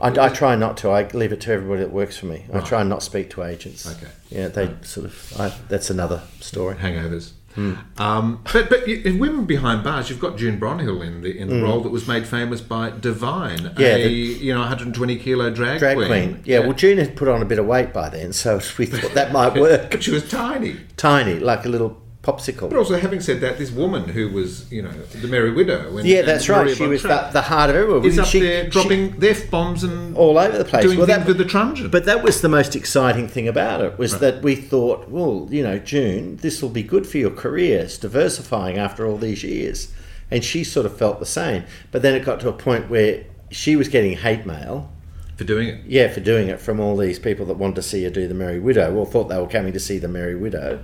I, 0.00 0.08
I 0.08 0.28
try 0.28 0.56
not 0.56 0.76
to. 0.78 0.90
I 0.90 1.08
leave 1.08 1.32
it 1.32 1.40
to 1.42 1.52
everybody 1.52 1.80
that 1.80 1.92
works 1.92 2.18
for 2.18 2.26
me. 2.26 2.44
I 2.52 2.60
try 2.60 2.80
and 2.80 2.90
not 2.90 3.02
speak 3.02 3.30
to 3.30 3.44
agents. 3.44 3.90
Okay. 3.90 4.10
Yeah, 4.28 4.48
they 4.48 4.74
sort 4.82 5.06
of. 5.06 5.40
I, 5.40 5.52
that's 5.68 5.88
another 5.88 6.22
story. 6.40 6.76
Hangovers. 6.76 7.32
Hmm. 7.56 7.72
Um, 7.98 8.40
but 8.52 8.68
but 8.70 8.86
you, 8.86 9.02
in 9.04 9.18
Women 9.18 9.44
Behind 9.46 9.82
Bars, 9.82 10.08
you've 10.08 10.20
got 10.20 10.36
June 10.36 10.60
Bronhill 10.60 11.04
in 11.04 11.22
the 11.22 11.36
in 11.36 11.48
the 11.48 11.60
role 11.62 11.80
that 11.80 11.90
was 11.90 12.06
made 12.06 12.26
famous 12.26 12.60
by 12.60 12.90
Divine. 12.90 13.72
Yeah, 13.78 13.96
a 13.96 14.04
the- 14.06 14.12
you 14.12 14.52
know 14.54 14.60
120 14.60 15.16
kilo 15.16 15.50
drag, 15.50 15.78
Drag 15.80 15.96
queen. 15.96 16.42
Yeah, 16.44 16.60
well, 16.60 16.74
June 16.74 16.98
had 16.98 17.16
put 17.16 17.26
on 17.28 17.42
a 17.42 17.46
bit 17.46 17.58
of 17.58 17.66
weight 17.66 17.92
by 17.92 18.08
then, 18.10 18.32
so 18.32 18.60
we 18.78 18.86
thought 18.86 19.14
that 19.14 19.32
might 19.32 19.54
work. 19.60 19.90
but 19.90 20.02
she 20.04 20.10
was 20.12 20.28
tiny. 20.28 20.76
Tiny, 20.96 21.38
like 21.40 21.64
a 21.64 21.68
little 21.68 22.00
popsicle. 22.26 22.68
But 22.68 22.76
also, 22.78 22.98
having 22.98 23.20
said 23.20 23.40
that, 23.40 23.56
this 23.58 23.70
woman 23.70 24.08
who 24.08 24.28
was 24.30 24.70
you 24.72 24.82
know 24.82 24.90
the 24.90 25.28
Merry 25.28 25.52
Widow. 25.52 25.96
And, 25.96 26.06
Yeah, 26.08 26.22
that's 26.22 26.48
right. 26.48 26.62
Maria 26.64 26.74
She 26.74 26.86
was 26.86 27.02
the, 27.02 27.28
the 27.32 27.42
heart 27.42 27.70
of 27.70 27.76
everyone. 27.76 28.04
is 28.04 28.18
up 28.18 28.26
She- 28.26 28.40
there 28.40 28.64
she- 28.64 28.70
dropping 28.70 29.22
f 29.22 29.50
bombs 29.50 29.84
and 29.84 30.16
all 30.16 30.36
over 30.38 30.58
the 30.58 30.64
place. 30.64 30.82
doing 30.84 30.98
Well, 30.98 31.06
that- 31.06 31.26
with 31.26 31.38
the 31.38 31.44
truncheon. 31.44 31.88
But 31.90 32.04
that 32.06 32.22
was 32.24 32.40
the 32.40 32.48
most 32.48 32.74
exciting 32.74 33.28
thing 33.28 33.46
about 33.46 33.80
it 33.82 33.96
was 33.98 34.18
that 34.18 34.42
we 34.42 34.56
thought, 34.56 35.08
well, 35.08 35.46
you 35.50 35.62
know, 35.62 35.78
June, 35.78 36.38
this 36.42 36.60
will 36.60 36.68
be 36.70 36.82
good 36.82 37.06
for 37.06 37.18
your 37.18 37.30
career. 37.30 37.80
It's 37.80 37.98
diversifying 37.98 38.76
after 38.76 39.06
all 39.06 39.16
these 39.18 39.44
years, 39.44 39.88
and 40.30 40.42
she 40.42 40.64
sort 40.64 40.86
of 40.86 40.96
felt 40.96 41.20
the 41.20 41.26
same. 41.26 41.62
But 41.92 42.02
then 42.02 42.14
it 42.14 42.24
got 42.24 42.40
to 42.40 42.48
a 42.48 42.52
point 42.52 42.90
where 42.90 43.24
she 43.50 43.76
was 43.76 43.88
getting 43.88 44.16
hate 44.16 44.44
mail. 44.46 44.90
for 45.36 45.44
doing 45.44 45.68
it. 45.68 45.80
Yeah, 45.86 46.08
for 46.08 46.20
doing 46.20 46.48
it 46.48 46.58
from 46.60 46.80
all 46.80 46.96
these 46.96 47.18
people 47.18 47.44
that 47.44 47.58
wanted 47.58 47.76
to 47.76 47.82
see 47.82 48.02
her 48.04 48.08
do 48.10 48.26
the 48.26 48.32
Merry 48.34 48.58
Widow, 48.58 48.94
or 48.94 49.04
thought 49.04 49.28
they 49.28 49.38
were 49.38 49.46
coming 49.46 49.72
to 49.74 49.78
see 49.78 49.98
the 49.98 50.08
Merry 50.08 50.34
Widow, 50.34 50.80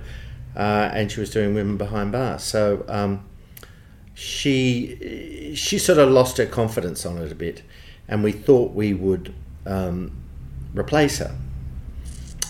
uh, 0.55 0.89
and 0.93 1.11
she 1.11 1.19
was 1.19 1.29
doing 1.29 1.53
Women 1.53 1.77
Behind 1.77 2.11
Bars. 2.11 2.43
So 2.43 2.85
um, 2.87 3.25
she 4.13 5.53
she 5.55 5.77
sort 5.77 5.99
of 5.99 6.09
lost 6.09 6.37
her 6.37 6.45
confidence 6.45 7.05
on 7.05 7.17
it 7.17 7.31
a 7.31 7.35
bit, 7.35 7.63
and 8.07 8.23
we 8.23 8.31
thought 8.31 8.73
we 8.73 8.93
would 8.93 9.33
um, 9.65 10.11
replace 10.73 11.17
her. 11.19 11.35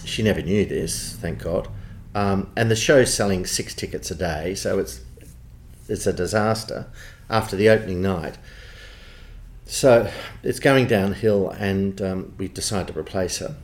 She 0.05 0.21
never 0.21 0.41
knew 0.41 0.65
this, 0.65 1.13
thank 1.13 1.39
God. 1.43 1.67
Um, 2.15 2.51
and 2.55 2.69
the 2.69 2.75
show's 2.75 3.13
selling 3.13 3.45
six 3.45 3.73
tickets 3.73 4.11
a 4.11 4.15
day, 4.15 4.55
so 4.55 4.79
it's 4.79 5.01
it's 5.87 6.05
a 6.05 6.13
disaster 6.13 6.87
after 7.29 7.55
the 7.55 7.69
opening 7.69 8.01
night. 8.01 8.37
So 9.65 10.11
it's 10.43 10.59
going 10.59 10.87
downhill, 10.87 11.49
and 11.49 12.01
um, 12.01 12.33
we 12.37 12.47
decided 12.47 12.93
to 12.93 12.99
replace 12.99 13.37
her 13.39 13.55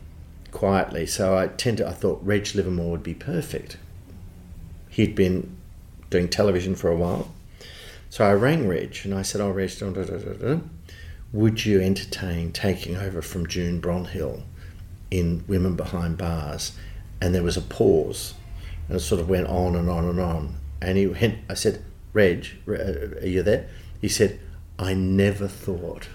quietly. 0.52 1.06
So 1.06 1.38
I 1.38 1.48
tend 1.48 1.78
to, 1.78 1.88
I 1.88 1.92
thought 1.92 2.20
Reg 2.24 2.56
Livermore 2.56 2.92
would 2.92 3.04
be 3.04 3.14
perfect. 3.14 3.78
He'd 4.90 5.16
been 5.16 5.56
doing 6.10 6.28
television 6.28 6.76
for 6.76 6.90
a 6.90 6.96
while. 6.96 7.32
So 8.10 8.26
I 8.26 8.34
rang 8.34 8.68
Reg 8.68 8.98
and 9.04 9.14
I 9.14 9.22
said, 9.22 9.42
Oh, 9.42 9.52
Reg, 9.52 9.78
da, 9.78 9.92
da, 9.92 10.04
da, 10.04 10.60
would 11.32 11.64
you 11.64 11.80
entertain 11.80 12.52
taking 12.52 12.98
over 12.98 13.22
from 13.22 13.46
June 13.46 13.80
Bronhill 13.80 14.42
in 15.12 15.44
Women 15.48 15.76
Behind 15.76 16.18
Bars? 16.18 16.72
And 17.22 17.36
there 17.36 17.44
was 17.44 17.58
a 17.58 17.62
pause, 17.62 18.34
and 18.88 18.98
it 18.98 19.02
sort 19.02 19.22
of 19.22 19.30
went 19.30 19.48
on 19.48 19.76
and 19.76 19.90
on 19.90 20.06
and 20.06 20.20
on. 20.20 20.56
And 20.82 20.98
he 20.98 21.06
went, 21.06 21.40
I 21.50 21.54
said, 21.54 21.84
Reg, 22.14 22.48
uh, 22.68 22.72
are 22.72 23.28
you 23.28 23.44
there? 23.44 23.68
He 24.02 24.10
said, 24.10 24.40
I 24.80 24.94
never 24.94 25.48
thought 25.48 26.08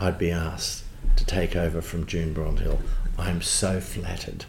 I'd 0.00 0.18
be 0.18 0.30
asked 0.30 0.84
to 1.16 1.24
take 1.24 1.56
over 1.56 1.80
from 1.80 2.06
June 2.06 2.34
Bronhill. 2.34 2.78
I'm 3.18 3.42
so 3.42 3.80
flattered. 3.80 4.44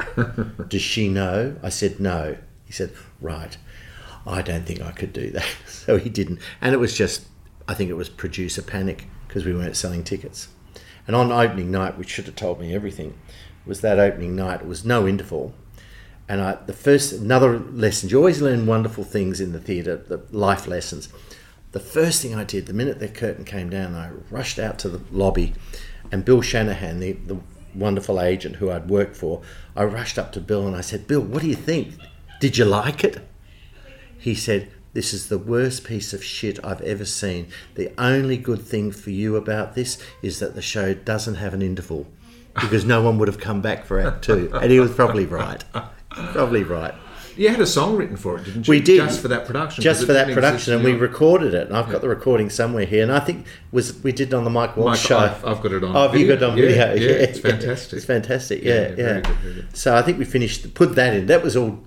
Does 0.68 0.82
she 0.82 1.08
know? 1.08 1.56
I 1.64 1.70
said, 1.70 2.00
no. 2.00 2.38
He 2.66 2.74
said, 2.74 2.92
right. 3.22 3.58
I 4.26 4.42
don't 4.42 4.66
think 4.66 4.82
I 4.82 4.92
could 4.92 5.14
do 5.14 5.32
that. 5.32 5.48
So 5.68 5.98
he 5.98 6.10
didn't. 6.10 6.40
And 6.62 6.76
it 6.76 6.78
was 6.78 6.96
just, 6.96 7.26
I 7.68 7.74
think 7.74 7.90
it 7.90 7.96
was 7.96 8.10
producer 8.10 8.62
panic 8.62 9.08
because 9.28 9.44
we 9.44 9.56
weren't 9.56 9.76
selling 9.76 10.04
tickets. 10.04 10.50
And 11.08 11.16
on 11.16 11.32
opening 11.32 11.72
night, 11.72 11.98
which 11.98 12.10
should 12.10 12.26
have 12.26 12.36
told 12.36 12.60
me 12.60 12.76
everything, 12.76 13.18
was 13.66 13.82
that 13.82 13.98
opening 13.98 14.36
night. 14.36 14.62
It 14.62 14.68
was 14.68 14.86
no 14.86 15.08
interval. 15.08 15.56
And 16.28 16.42
I, 16.42 16.58
the 16.68 16.74
first, 16.74 17.12
another 17.14 17.58
lesson, 17.58 18.10
you 18.10 18.18
always 18.18 18.40
learn 18.40 18.68
wonderful 18.68 19.04
things 19.04 19.42
in 19.42 19.52
the 19.52 19.60
theatre, 19.60 19.98
the 19.98 20.22
life 20.32 20.68
lessons. 20.68 21.10
The 21.72 21.80
first 21.80 22.22
thing 22.22 22.36
I 22.36 22.44
did, 22.44 22.68
the 22.68 22.74
minute 22.74 23.00
the 23.00 23.08
curtain 23.08 23.46
came 23.46 23.72
down, 23.72 23.96
I 23.96 24.12
rushed 24.30 24.60
out 24.60 24.78
to 24.80 24.90
the 24.90 25.02
lobby 25.12 25.56
and 26.12 26.26
Bill 26.26 26.42
Shanahan, 26.42 27.00
the, 27.00 27.14
the 27.14 27.38
wonderful 27.76 28.20
agent 28.20 28.58
who 28.58 28.72
I'd 28.72 28.90
worked 28.90 29.16
for, 29.16 29.42
I 29.76 29.84
rushed 29.84 30.18
up 30.18 30.32
to 30.34 30.42
Bill 30.42 30.68
and 30.68 30.76
I 30.76 30.82
said, 30.82 31.08
Bill, 31.08 31.22
what 31.22 31.42
do 31.42 31.48
you 31.48 31.56
think? 31.56 31.94
Did 32.40 32.58
you 32.58 32.66
like 32.66 33.04
it? 33.04 33.20
He 34.18 34.36
said, 34.36 34.70
This 34.94 35.14
is 35.14 35.30
the 35.30 35.38
worst 35.38 35.84
piece 35.84 36.14
of 36.14 36.24
shit 36.24 36.60
I've 36.64 36.82
ever 36.82 37.06
seen. 37.06 37.48
The 37.76 37.92
only 37.98 38.38
good 38.38 38.62
thing 38.62 38.92
for 38.92 39.10
you 39.12 39.36
about 39.36 39.76
this 39.76 40.02
is 40.22 40.40
that 40.40 40.56
the 40.56 40.62
show 40.62 40.94
doesn't 40.94 41.36
have 41.36 41.54
an 41.54 41.62
interval 41.62 42.08
because 42.56 42.84
no 42.86 43.02
one 43.02 43.18
would 43.20 43.28
have 43.28 43.40
come 43.40 43.62
back 43.62 43.86
for 43.86 44.00
Act 44.00 44.24
Two. 44.24 44.50
And 44.62 44.72
he 44.72 44.80
was 44.80 44.92
probably 44.94 45.26
right. 45.26 45.64
Probably 46.10 46.64
right. 46.64 46.94
You 47.38 47.48
had 47.48 47.62
a 47.62 47.66
song 47.66 47.96
written 47.96 48.18
for 48.18 48.38
it, 48.38 48.44
didn't 48.44 48.68
you? 48.68 48.72
We 48.72 48.82
did. 48.82 48.98
just 48.98 49.22
for 49.22 49.30
that 49.30 49.46
production. 49.46 49.82
Just 49.82 50.06
for 50.06 50.12
that 50.12 50.34
production, 50.34 50.74
and 50.74 50.84
we 50.84 50.92
recorded 50.92 51.54
it. 51.54 51.68
And 51.68 51.78
I've 51.78 51.90
got 51.90 52.02
the 52.02 52.10
recording 52.10 52.50
somewhere 52.50 52.84
here. 52.86 53.02
And 53.02 53.14
I 53.14 53.22
think 53.22 53.46
was 53.72 54.04
we 54.04 54.12
did 54.12 54.30
it 54.30 54.34
on 54.34 54.44
the 54.44 54.50
Mike 54.50 54.76
Walsh 54.76 54.88
Mike, 54.88 55.00
show. 55.08 55.18
I've- 55.20 55.48
I've 55.48 55.62
got 55.62 55.72
it 55.72 55.82
on 55.84 55.96
Oh, 55.96 56.10
have 56.10 56.20
you 56.20 56.28
got 56.28 56.34
it 56.34 56.44
on 56.44 56.56
video. 56.58 56.70
video? 56.94 56.94
Yeah, 56.96 57.16
yeah, 57.18 57.24
it's 57.24 57.40
fantastic. 57.52 57.94
It's 57.98 58.06
fantastic. 58.06 58.62
Yeah, 58.64 58.74
Yeah, 58.74 58.88
yeah, 58.90 58.96
yeah. 58.98 59.22
good, 59.22 59.38
good. 59.56 59.78
So 59.78 59.96
I 59.96 60.02
think 60.02 60.18
we 60.20 60.26
finished. 60.26 60.74
Put 60.74 60.96
that 60.96 61.14
in. 61.14 61.28
That 61.28 61.42
was 61.42 61.56
all 61.56 61.80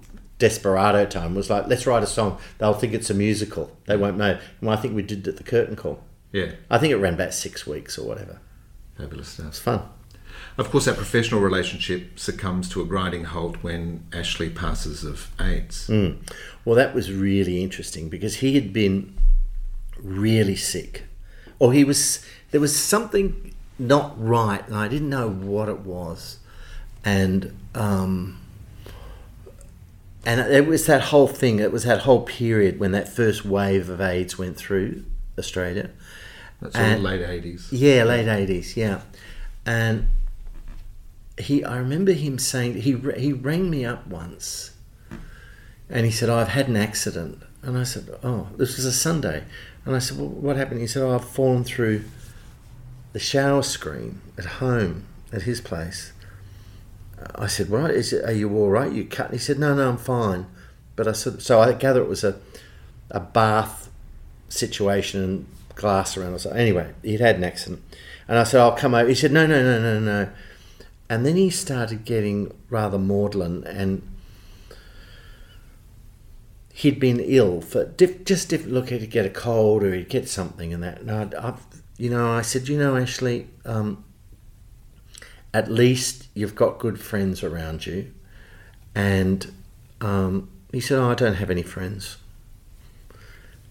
desperado 0.42 1.06
time. 1.06 1.36
Was 1.36 1.48
like 1.48 1.68
let's 1.68 1.86
write 1.86 2.02
a 2.02 2.06
song. 2.06 2.38
They'll 2.58 2.74
think 2.74 2.92
it's 2.94 3.10
a 3.10 3.14
musical. 3.14 3.70
They 3.86 3.96
won't 3.96 4.16
know. 4.18 4.38
And 4.60 4.70
I 4.70 4.74
think 4.76 4.94
we 4.94 5.02
did 5.02 5.20
it 5.20 5.28
at 5.28 5.36
the 5.36 5.44
curtain 5.44 5.76
call. 5.76 6.02
Yeah, 6.32 6.52
I 6.68 6.78
think 6.78 6.90
it 6.90 6.96
ran 6.96 7.14
about 7.14 7.32
six 7.32 7.64
weeks 7.66 7.96
or 7.96 8.06
whatever. 8.08 8.40
fabulous 8.98 9.28
stuff. 9.28 9.46
It's 9.48 9.58
fun. 9.60 9.82
Of 10.58 10.70
course, 10.70 10.88
our 10.88 10.94
professional 10.94 11.40
relationship 11.40 12.18
succumbs 12.18 12.68
to 12.70 12.82
a 12.82 12.84
grinding 12.84 13.24
halt 13.24 13.62
when 13.62 14.04
Ashley 14.12 14.50
passes 14.50 15.04
of 15.04 15.30
AIDS. 15.40 15.86
Mm. 15.88 16.18
Well, 16.64 16.74
that 16.74 16.92
was 16.94 17.12
really 17.12 17.62
interesting 17.62 18.08
because 18.08 18.36
he 18.36 18.54
had 18.54 18.72
been 18.72 19.16
really 19.98 20.56
sick, 20.56 21.04
or 21.60 21.72
he 21.72 21.84
was 21.84 22.24
there 22.50 22.60
was 22.60 22.74
something 22.76 23.54
not 23.78 24.12
right, 24.18 24.66
and 24.66 24.76
I 24.76 24.88
didn't 24.88 25.08
know 25.08 25.30
what 25.30 25.68
it 25.68 25.80
was, 25.80 26.38
and 27.04 27.56
um, 27.74 28.41
and 30.24 30.40
it 30.40 30.66
was 30.66 30.86
that 30.86 31.02
whole 31.02 31.28
thing. 31.28 31.58
It 31.58 31.72
was 31.72 31.84
that 31.84 32.00
whole 32.00 32.22
period 32.22 32.78
when 32.78 32.92
that 32.92 33.08
first 33.08 33.44
wave 33.44 33.88
of 33.88 34.00
AIDS 34.00 34.38
went 34.38 34.56
through 34.56 35.04
Australia. 35.38 35.90
That's 36.60 36.76
And- 36.76 37.02
late 37.02 37.22
eighties. 37.22 37.68
Yeah, 37.72 38.04
late 38.04 38.28
eighties. 38.28 38.76
Yeah, 38.76 39.00
and 39.66 40.06
he, 41.38 41.64
I 41.64 41.76
remember 41.78 42.12
him 42.12 42.38
saying 42.38 42.82
he 42.82 42.96
he 43.16 43.32
rang 43.32 43.68
me 43.70 43.84
up 43.84 44.06
once, 44.06 44.72
and 45.90 46.06
he 46.06 46.12
said, 46.12 46.28
oh, 46.28 46.36
"I've 46.36 46.48
had 46.48 46.68
an 46.68 46.76
accident," 46.76 47.42
and 47.62 47.76
I 47.76 47.82
said, 47.82 48.08
"Oh, 48.22 48.48
this 48.56 48.76
was 48.76 48.84
a 48.84 48.92
Sunday," 48.92 49.42
and 49.84 49.96
I 49.96 49.98
said, 49.98 50.18
well, 50.18 50.28
"What 50.28 50.56
happened?" 50.56 50.80
He 50.80 50.86
said, 50.86 51.02
"Oh, 51.02 51.14
I've 51.14 51.24
fallen 51.28 51.64
through 51.64 52.04
the 53.12 53.18
shower 53.18 53.62
screen 53.62 54.20
at 54.38 54.44
home 54.44 55.04
at 55.32 55.42
his 55.42 55.60
place." 55.60 56.12
I 57.34 57.46
said, 57.46 57.70
"Right, 57.70 57.90
is 57.90 58.12
it? 58.12 58.24
Are 58.24 58.32
you 58.32 58.54
all 58.56 58.70
right? 58.70 58.92
You 58.92 59.04
cut?" 59.04 59.26
And 59.26 59.34
he 59.34 59.40
said, 59.40 59.58
"No, 59.58 59.74
no, 59.74 59.88
I'm 59.88 59.96
fine." 59.96 60.46
But 60.94 61.08
I 61.08 61.12
said, 61.12 61.40
so 61.42 61.60
I 61.60 61.72
gather 61.72 62.02
it 62.02 62.08
was 62.08 62.24
a 62.24 62.36
a 63.10 63.20
bath 63.20 63.90
situation 64.48 65.22
and 65.22 65.46
glass 65.74 66.16
around 66.16 66.38
something. 66.38 66.60
Anyway, 66.60 66.92
he'd 67.02 67.20
had 67.20 67.36
an 67.36 67.44
accident. 67.44 67.82
And 68.26 68.38
I 68.38 68.44
said, 68.44 68.60
I'll 68.60 68.76
come 68.76 68.94
over. 68.94 69.08
He 69.08 69.14
said, 69.14 69.32
no, 69.32 69.46
no, 69.46 69.62
no, 69.62 69.80
no, 69.80 70.00
no. 70.00 70.28
And 71.08 71.26
then 71.26 71.36
he 71.36 71.50
started 71.50 72.04
getting 72.04 72.54
rather 72.70 72.98
maudlin 72.98 73.64
and 73.64 74.02
he'd 76.72 76.98
been 76.98 77.20
ill 77.20 77.60
for 77.60 77.84
diff, 77.84 78.24
just 78.24 78.48
diff, 78.48 78.64
look, 78.64 78.88
he'd 78.88 79.10
get 79.10 79.26
a 79.26 79.30
cold 79.30 79.82
or 79.82 79.94
he'd 79.94 80.08
get 80.08 80.28
something 80.28 80.72
and 80.72 80.82
that. 80.82 81.00
And 81.00 81.10
I'd, 81.10 81.54
you 81.98 82.08
know, 82.08 82.32
I 82.32 82.40
said, 82.40 82.68
you 82.68 82.78
know, 82.78 82.96
Ashley, 82.96 83.48
um, 83.66 84.04
at 85.54 85.70
least 85.70 86.28
you've 86.34 86.54
got 86.54 86.78
good 86.78 87.00
friends 87.00 87.42
around 87.42 87.86
you. 87.86 88.10
And 88.94 89.52
um, 90.00 90.48
he 90.72 90.80
said, 90.80 90.98
oh, 90.98 91.10
I 91.10 91.14
don't 91.14 91.34
have 91.34 91.50
any 91.50 91.62
friends. 91.62 92.16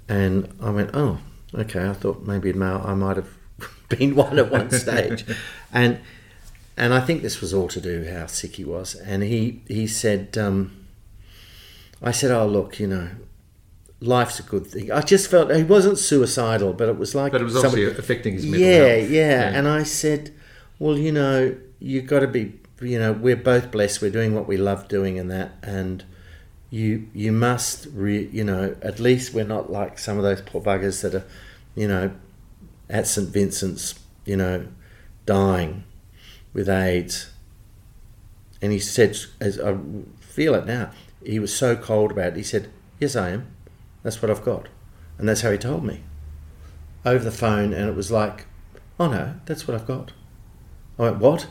And 0.10 0.54
I 0.62 0.70
went, 0.72 0.92
oh, 0.94 1.20
okay. 1.56 1.88
I 1.88 1.94
thought 1.94 2.24
maybe 2.26 2.52
I 2.54 2.94
might 2.94 3.18
have 3.18 3.30
been 3.90 4.16
one 4.16 4.38
at 4.40 4.52
one 4.52 4.72
stage, 4.72 5.26
and 5.74 6.00
and 6.78 6.94
I 6.94 7.00
think 7.02 7.22
this 7.22 7.40
was 7.42 7.54
all 7.54 7.68
to 7.70 7.80
do 7.82 8.10
how 8.12 8.26
sick 8.26 8.56
he 8.56 8.66
was. 8.66 8.96
And 8.96 9.24
he 9.24 9.62
he 9.68 9.88
said, 9.88 10.38
um, 10.38 10.86
I 12.02 12.12
said, 12.12 12.32
oh 12.32 12.46
look, 12.48 12.80
you 12.80 12.88
know, 12.88 13.10
life's 14.02 14.40
a 14.40 14.44
good 14.44 14.68
thing. 14.68 14.92
I 14.92 15.02
just 15.02 15.30
felt 15.30 15.54
he 15.56 15.64
wasn't 15.64 15.98
suicidal, 16.00 16.74
but 16.74 16.90
it 16.90 16.98
was 16.98 17.16
like 17.16 17.32
But 17.32 17.42
it 17.42 17.46
was 17.46 17.54
somebody- 17.54 17.84
obviously 17.86 18.00
affecting 18.04 18.34
his 18.34 18.46
mental 18.46 18.60
yeah, 18.68 18.88
health. 18.96 19.10
yeah, 19.12 19.52
And 19.54 19.68
I 19.68 19.84
said, 19.84 20.34
well, 20.80 20.98
you 20.98 21.12
know, 21.12 21.56
you 21.82 22.02
got 22.02 22.20
to 22.20 22.28
be, 22.28 22.60
you 22.80 23.00
know, 23.00 23.12
we're 23.12 23.36
both 23.36 23.72
blessed. 23.72 24.02
We're 24.02 24.12
doing 24.12 24.36
what 24.36 24.48
we 24.48 24.56
love 24.56 24.88
doing, 24.88 25.18
and 25.18 25.30
that, 25.32 25.54
and 25.64 26.04
you 26.70 27.08
you 27.14 27.32
must, 27.32 27.88
re, 27.92 28.30
you 28.32 28.44
know, 28.44 28.76
at 28.82 29.00
least 29.00 29.34
we're 29.34 29.44
not 29.44 29.72
like 29.72 29.98
some 29.98 30.18
of 30.18 30.24
those 30.24 30.42
poor 30.42 30.62
buggers 30.62 31.02
that 31.02 31.16
are, 31.16 31.26
you 31.76 31.88
know, 31.88 32.12
at 32.90 33.08
St 33.08 33.28
Vincent's, 33.30 33.96
you 34.26 34.38
know, 34.38 34.68
dying 35.26 35.84
with 36.54 36.70
AIDS. 36.70 37.32
And 38.62 38.72
he 38.72 38.80
said, 38.80 39.18
as 39.40 39.60
I 39.60 39.76
feel 40.20 40.54
it 40.54 40.68
now, 40.68 40.92
he 41.26 41.40
was 41.40 41.54
so 41.54 41.76
cold 41.76 42.12
about 42.12 42.28
it. 42.28 42.38
He 42.38 42.44
said, 42.44 42.70
"Yes, 43.00 43.16
I 43.16 43.30
am. 43.30 43.48
That's 44.04 44.22
what 44.22 44.30
I've 44.30 44.46
got," 44.46 44.68
and 45.18 45.28
that's 45.28 45.42
how 45.42 45.52
he 45.52 45.58
told 45.58 45.84
me 45.84 46.04
over 47.06 47.24
the 47.24 47.32
phone. 47.32 47.74
And 47.74 47.90
it 47.90 47.96
was 47.96 48.12
like, 48.12 48.46
"Oh 49.00 49.08
no, 49.08 49.36
that's 49.46 49.68
what 49.68 49.76
I've 49.76 49.88
got." 49.88 50.14
I 51.00 51.04
went, 51.04 51.18
"What?" 51.18 51.48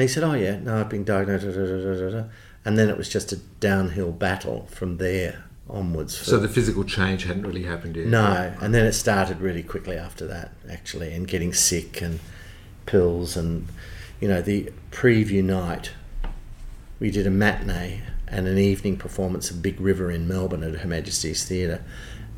And 0.00 0.08
he 0.08 0.14
said, 0.14 0.24
"Oh 0.24 0.32
yeah, 0.32 0.58
no, 0.58 0.80
I've 0.80 0.88
been 0.88 1.04
diagnosed." 1.04 1.44
Da, 1.44 1.52
da, 1.52 1.66
da, 1.66 1.76
da, 1.76 1.94
da, 1.94 2.10
da." 2.22 2.24
And 2.64 2.78
then 2.78 2.88
it 2.88 2.96
was 2.96 3.06
just 3.06 3.32
a 3.32 3.36
downhill 3.36 4.12
battle 4.12 4.66
from 4.70 4.96
there 4.96 5.44
onwards. 5.68 6.16
For, 6.16 6.24
So 6.24 6.38
the 6.38 6.48
physical 6.48 6.84
change 6.84 7.24
hadn't 7.24 7.42
really 7.42 7.64
happened 7.64 7.96
yet. 7.96 8.06
no, 8.06 8.54
and 8.62 8.74
then 8.74 8.86
it 8.86 8.94
started 8.94 9.42
really 9.42 9.62
quickly 9.62 9.98
after 9.98 10.26
that, 10.26 10.52
actually, 10.70 11.12
and 11.12 11.28
getting 11.28 11.52
sick 11.52 12.00
and 12.00 12.18
pills 12.86 13.36
and, 13.36 13.68
you 14.22 14.28
know, 14.28 14.40
the 14.40 14.72
preview 14.90 15.44
night. 15.44 15.90
We 16.98 17.10
did 17.10 17.26
a 17.26 17.30
matinee 17.30 18.00
and 18.26 18.48
an 18.48 18.56
evening 18.56 18.96
performance 18.96 19.50
of 19.50 19.60
Big 19.60 19.78
River 19.82 20.10
in 20.10 20.26
Melbourne 20.26 20.62
at 20.62 20.76
Her 20.76 20.88
Majesty's 20.88 21.44
Theatre, 21.44 21.84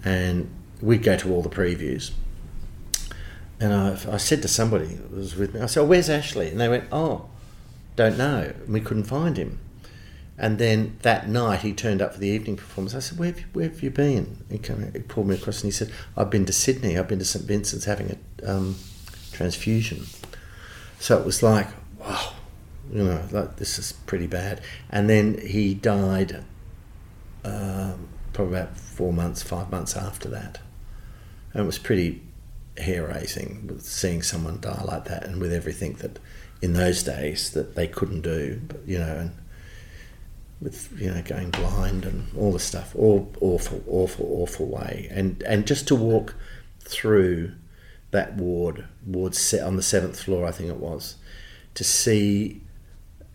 and 0.04 0.50
we'd 0.80 1.04
go 1.04 1.16
to 1.16 1.32
all 1.32 1.42
the 1.42 1.48
previews. 1.48 2.10
And 3.60 3.72
I, 3.72 3.92
I 4.10 4.16
said 4.16 4.42
to 4.42 4.48
somebody 4.48 4.86
that 4.86 5.12
was 5.12 5.36
with 5.36 5.54
me, 5.54 5.60
I 5.60 5.66
said, 5.66 5.82
oh, 5.82 5.84
"Where's 5.84 6.10
Ashley?" 6.10 6.48
And 6.48 6.60
they 6.60 6.68
went, 6.68 6.84
"Oh, 6.90 7.28
don't 7.96 8.18
know." 8.18 8.52
And 8.64 8.68
we 8.68 8.80
couldn't 8.80 9.04
find 9.04 9.36
him. 9.36 9.58
And 10.38 10.58
then 10.58 10.96
that 11.02 11.28
night 11.28 11.60
he 11.60 11.72
turned 11.72 12.02
up 12.02 12.14
for 12.14 12.20
the 12.20 12.28
evening 12.28 12.56
performance. 12.56 12.94
I 12.94 13.00
said, 13.00 13.18
"Where 13.18 13.28
have 13.28 13.40
you, 13.40 13.46
where 13.52 13.68
have 13.68 13.82
you 13.82 13.90
been?" 13.90 14.44
He, 14.50 14.58
came, 14.58 14.90
he 14.92 14.98
pulled 15.00 15.28
me 15.28 15.36
across 15.36 15.62
and 15.62 15.68
he 15.68 15.76
said, 15.76 15.92
"I've 16.16 16.30
been 16.30 16.46
to 16.46 16.52
Sydney. 16.52 16.98
I've 16.98 17.08
been 17.08 17.18
to 17.18 17.24
St 17.24 17.44
Vincent's 17.44 17.84
having 17.84 18.16
a 18.42 18.50
um, 18.50 18.76
transfusion." 19.32 20.06
So 20.98 21.18
it 21.18 21.26
was 21.26 21.42
like, 21.42 21.66
wow, 21.98 22.32
you 22.92 23.02
know, 23.02 23.22
like 23.32 23.56
this 23.56 23.78
is 23.78 23.92
pretty 23.92 24.26
bad. 24.28 24.60
And 24.88 25.10
then 25.10 25.38
he 25.44 25.74
died 25.74 26.44
um, 27.44 28.08
probably 28.32 28.58
about 28.58 28.76
four 28.76 29.12
months, 29.12 29.42
five 29.42 29.70
months 29.70 29.96
after 29.96 30.28
that, 30.28 30.60
and 31.52 31.62
it 31.62 31.66
was 31.66 31.78
pretty 31.78 32.22
hair 32.78 33.06
raising 33.06 33.78
seeing 33.80 34.22
someone 34.22 34.60
die 34.60 34.82
like 34.84 35.04
that, 35.06 35.24
and 35.24 35.40
with 35.40 35.52
everything 35.52 35.94
that 35.94 36.18
in 36.62 36.74
those 36.74 37.02
days 37.02 37.50
that 37.50 37.74
they 37.74 37.88
couldn't 37.88 38.22
do, 38.22 38.60
but 38.66 38.80
you 38.86 38.98
know, 38.98 39.16
and 39.16 39.32
with 40.60 40.96
you 40.98 41.10
know 41.10 41.20
going 41.22 41.50
blind 41.50 42.04
and 42.04 42.28
all 42.38 42.52
the 42.52 42.60
stuff, 42.60 42.94
all 42.96 43.30
awful, 43.40 43.82
awful, 43.86 44.26
awful 44.30 44.66
way, 44.66 45.08
and 45.10 45.42
and 45.42 45.66
just 45.66 45.88
to 45.88 45.94
walk 45.94 46.34
through 46.80 47.52
that 48.12 48.34
ward, 48.34 48.86
ward 49.06 49.34
set 49.34 49.62
on 49.62 49.76
the 49.76 49.82
seventh 49.82 50.20
floor, 50.20 50.46
I 50.46 50.52
think 50.52 50.68
it 50.68 50.76
was, 50.76 51.16
to 51.74 51.82
see 51.82 52.60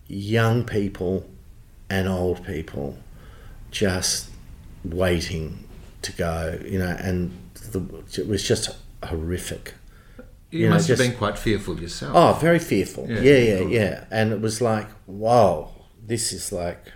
young 0.06 0.64
people 0.64 1.28
and 1.90 2.08
old 2.08 2.46
people 2.46 2.96
just 3.70 4.30
waiting 4.84 5.64
to 6.02 6.12
go, 6.12 6.58
you 6.64 6.78
know, 6.78 6.96
and 7.00 7.36
the, 7.72 7.80
it 8.18 8.28
was 8.28 8.46
just 8.46 8.70
horrific. 9.04 9.74
You, 10.50 10.60
You 10.60 10.68
know, 10.68 10.74
must 10.74 10.88
have 10.88 10.96
just- 10.98 11.08
been 11.10 11.18
quite 11.18 11.38
fearful 11.38 11.78
yourself. 11.80 12.12
Oh, 12.16 12.32
very 12.40 12.58
fearful. 12.58 13.06
Yeah. 13.08 13.20
Yeah, 13.20 13.36
yeah, 13.38 13.60
yeah. 13.68 14.04
And 14.10 14.32
it 14.32 14.40
was 14.40 14.60
like, 14.60 14.88
whoa, 15.06 15.70
this 16.06 16.32
is 16.32 16.52
like. 16.52 16.92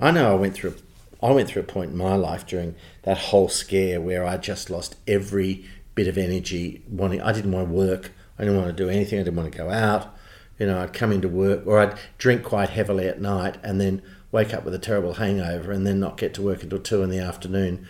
I 0.00 0.10
know 0.10 0.32
I 0.32 0.34
went 0.34 0.54
through. 0.54 0.74
I 1.22 1.30
went 1.32 1.48
through 1.48 1.62
a 1.62 1.66
point 1.66 1.92
in 1.92 1.96
my 1.96 2.16
life 2.16 2.46
during 2.46 2.74
that 3.02 3.16
whole 3.16 3.48
scare 3.48 4.00
where 4.00 4.26
I 4.26 4.36
just 4.36 4.68
lost 4.70 4.96
every 5.06 5.64
bit 5.94 6.06
of 6.08 6.18
energy. 6.18 6.82
Wanting, 6.88 7.22
I 7.22 7.32
didn't 7.32 7.52
want 7.52 7.68
to 7.68 7.72
work. 7.74 8.12
I 8.38 8.44
didn't 8.44 8.58
want 8.60 8.76
to 8.76 8.82
do 8.84 8.90
anything. 8.90 9.20
I 9.20 9.22
didn't 9.22 9.36
want 9.36 9.50
to 9.52 9.56
go 9.58 9.70
out. 9.70 10.14
You 10.58 10.66
know, 10.66 10.80
I'd 10.82 10.92
come 10.92 11.12
into 11.12 11.28
work 11.28 11.66
or 11.66 11.78
I'd 11.80 11.98
drink 12.18 12.42
quite 12.44 12.70
heavily 12.70 13.06
at 13.08 13.20
night 13.20 13.56
and 13.62 13.80
then 13.80 14.02
wake 14.32 14.52
up 14.52 14.64
with 14.64 14.74
a 14.74 14.78
terrible 14.78 15.14
hangover 15.14 15.70
and 15.72 15.86
then 15.86 15.98
not 16.00 16.16
get 16.16 16.34
to 16.34 16.42
work 16.42 16.62
until 16.62 16.78
two 16.78 17.02
in 17.02 17.10
the 17.10 17.18
afternoon 17.20 17.86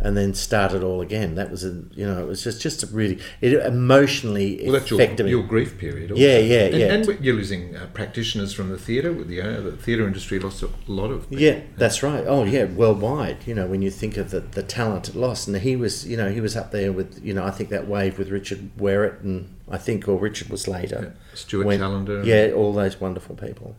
and 0.00 0.16
then 0.16 0.32
start 0.34 0.72
it 0.72 0.82
all 0.82 1.00
again. 1.00 1.34
That 1.34 1.50
was 1.50 1.64
a, 1.64 1.82
you 1.92 2.06
know, 2.06 2.20
it 2.20 2.26
was 2.26 2.44
just, 2.44 2.60
just 2.60 2.82
a 2.82 2.86
really, 2.86 3.18
it 3.40 3.52
emotionally 3.54 4.60
well, 4.62 4.72
that's 4.72 4.90
your, 4.90 5.00
affected 5.00 5.24
me. 5.24 5.30
your 5.30 5.42
grief 5.42 5.76
period. 5.78 6.12
Also. 6.12 6.22
Yeah, 6.22 6.38
yeah, 6.38 6.60
and, 6.60 6.76
yeah. 6.76 7.12
And 7.14 7.24
you're 7.24 7.34
losing 7.34 7.76
uh, 7.76 7.86
practitioners 7.94 8.52
from 8.52 8.68
the 8.68 8.78
theatre. 8.78 9.12
With 9.12 9.28
the, 9.28 9.40
uh, 9.40 9.60
the 9.60 9.72
theatre 9.72 10.06
industry 10.06 10.38
lost 10.38 10.62
a 10.62 10.70
lot 10.86 11.10
of. 11.10 11.28
people. 11.28 11.42
Yeah, 11.42 11.60
that's 11.76 12.02
right. 12.02 12.24
Oh, 12.26 12.44
yeah, 12.44 12.64
worldwide. 12.64 13.46
You 13.46 13.54
know, 13.54 13.66
when 13.66 13.82
you 13.82 13.90
think 13.90 14.16
of 14.16 14.30
the, 14.30 14.40
the 14.40 14.62
talent 14.62 15.08
it 15.08 15.16
lost, 15.16 15.48
and 15.48 15.56
he 15.56 15.74
was, 15.76 16.06
you 16.06 16.16
know, 16.16 16.30
he 16.30 16.40
was 16.40 16.56
up 16.56 16.70
there 16.70 16.92
with, 16.92 17.20
you 17.24 17.34
know, 17.34 17.44
I 17.44 17.50
think 17.50 17.70
that 17.70 17.88
wave 17.88 18.18
with 18.18 18.30
Richard 18.30 18.70
Wherrett, 18.76 19.20
and 19.22 19.54
I 19.68 19.78
think, 19.78 20.06
or 20.08 20.18
Richard 20.18 20.48
was 20.48 20.68
later. 20.68 21.14
Yeah, 21.14 21.34
Stuart 21.34 21.66
When- 21.66 21.78
Challender. 21.78 22.22
Yeah, 22.24 22.52
all 22.54 22.72
those 22.72 23.00
wonderful 23.00 23.34
people. 23.34 23.76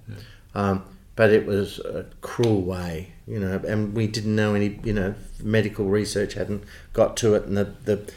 Um, 0.55 0.83
but 1.19 1.31
it 1.33 1.45
was 1.45 1.79
a 1.79 2.05
cruel 2.21 2.61
way, 2.61 3.11
you 3.27 3.37
know, 3.37 3.61
and 3.67 3.93
we 3.93 4.07
didn't 4.07 4.37
know 4.37 4.53
any, 4.53 4.79
you 4.85 4.93
know, 4.93 5.13
medical 5.43 5.83
research 5.89 6.35
hadn't 6.35 6.63
got 6.93 7.17
to 7.17 7.35
it, 7.35 7.43
and 7.43 7.57
the, 7.57 7.65
the 7.83 8.09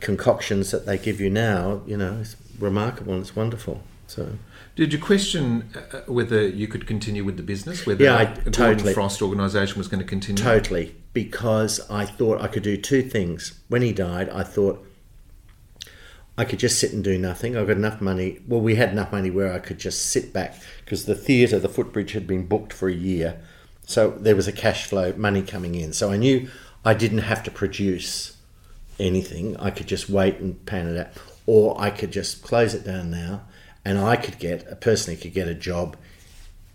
concoctions 0.00 0.72
that 0.72 0.84
they 0.84 0.98
give 0.98 1.20
you 1.20 1.30
now, 1.30 1.80
you 1.86 1.96
know, 1.96 2.14
is 2.14 2.34
remarkable 2.58 3.12
and 3.12 3.22
it's 3.22 3.36
wonderful. 3.36 3.84
So. 4.08 4.30
Did 4.74 4.92
you 4.92 4.98
question 4.98 5.70
uh, 5.92 6.00
whether 6.08 6.48
you 6.48 6.66
could 6.66 6.84
continue 6.84 7.24
with 7.24 7.36
the 7.36 7.44
business? 7.44 7.86
Whether 7.86 8.02
Yeah, 8.02 8.16
I- 8.16 8.24
the 8.24 8.50
Gordon 8.50 8.52
totally. 8.52 8.92
Frost 8.92 9.22
organisation 9.22 9.78
was 9.78 9.86
going 9.86 10.02
to 10.02 10.08
continue? 10.08 10.42
Totally, 10.42 10.96
because 11.12 11.88
I 11.88 12.06
thought 12.06 12.40
I 12.42 12.48
could 12.48 12.64
do 12.64 12.76
two 12.76 13.02
things. 13.02 13.60
When 13.68 13.82
he 13.82 13.92
died, 13.92 14.30
I 14.30 14.42
thought 14.42 14.84
I 16.38 16.44
could 16.44 16.60
just 16.60 16.78
sit 16.78 16.92
and 16.92 17.02
do 17.02 17.18
nothing. 17.18 17.56
I 17.56 17.64
got 17.64 17.76
enough 17.76 18.00
money. 18.00 18.38
Well, 18.46 18.60
we 18.60 18.76
had 18.76 18.90
enough 18.90 19.10
money 19.10 19.28
where 19.28 19.52
I 19.52 19.58
could 19.58 19.78
just 19.78 20.06
sit 20.06 20.32
back 20.32 20.54
because 20.84 21.04
the 21.04 21.16
theatre, 21.16 21.58
the 21.58 21.68
footbridge, 21.68 22.12
had 22.12 22.28
been 22.28 22.46
booked 22.46 22.72
for 22.72 22.88
a 22.88 22.94
year, 22.94 23.40
so 23.84 24.10
there 24.10 24.36
was 24.36 24.46
a 24.46 24.52
cash 24.52 24.86
flow, 24.86 25.12
money 25.16 25.42
coming 25.42 25.74
in. 25.74 25.92
So 25.92 26.12
I 26.12 26.16
knew 26.16 26.48
I 26.84 26.94
didn't 26.94 27.18
have 27.18 27.42
to 27.42 27.50
produce 27.50 28.36
anything. 29.00 29.56
I 29.56 29.70
could 29.70 29.88
just 29.88 30.08
wait 30.08 30.38
and 30.38 30.64
pan 30.64 30.86
it 30.86 31.00
out, 31.00 31.08
or 31.44 31.78
I 31.80 31.90
could 31.90 32.12
just 32.12 32.40
close 32.42 32.72
it 32.72 32.84
down 32.84 33.10
now, 33.10 33.42
and 33.84 33.98
I 33.98 34.14
could 34.14 34.38
get 34.38 34.80
personally 34.80 35.20
could 35.20 35.34
get 35.34 35.48
a 35.48 35.54
job. 35.54 35.96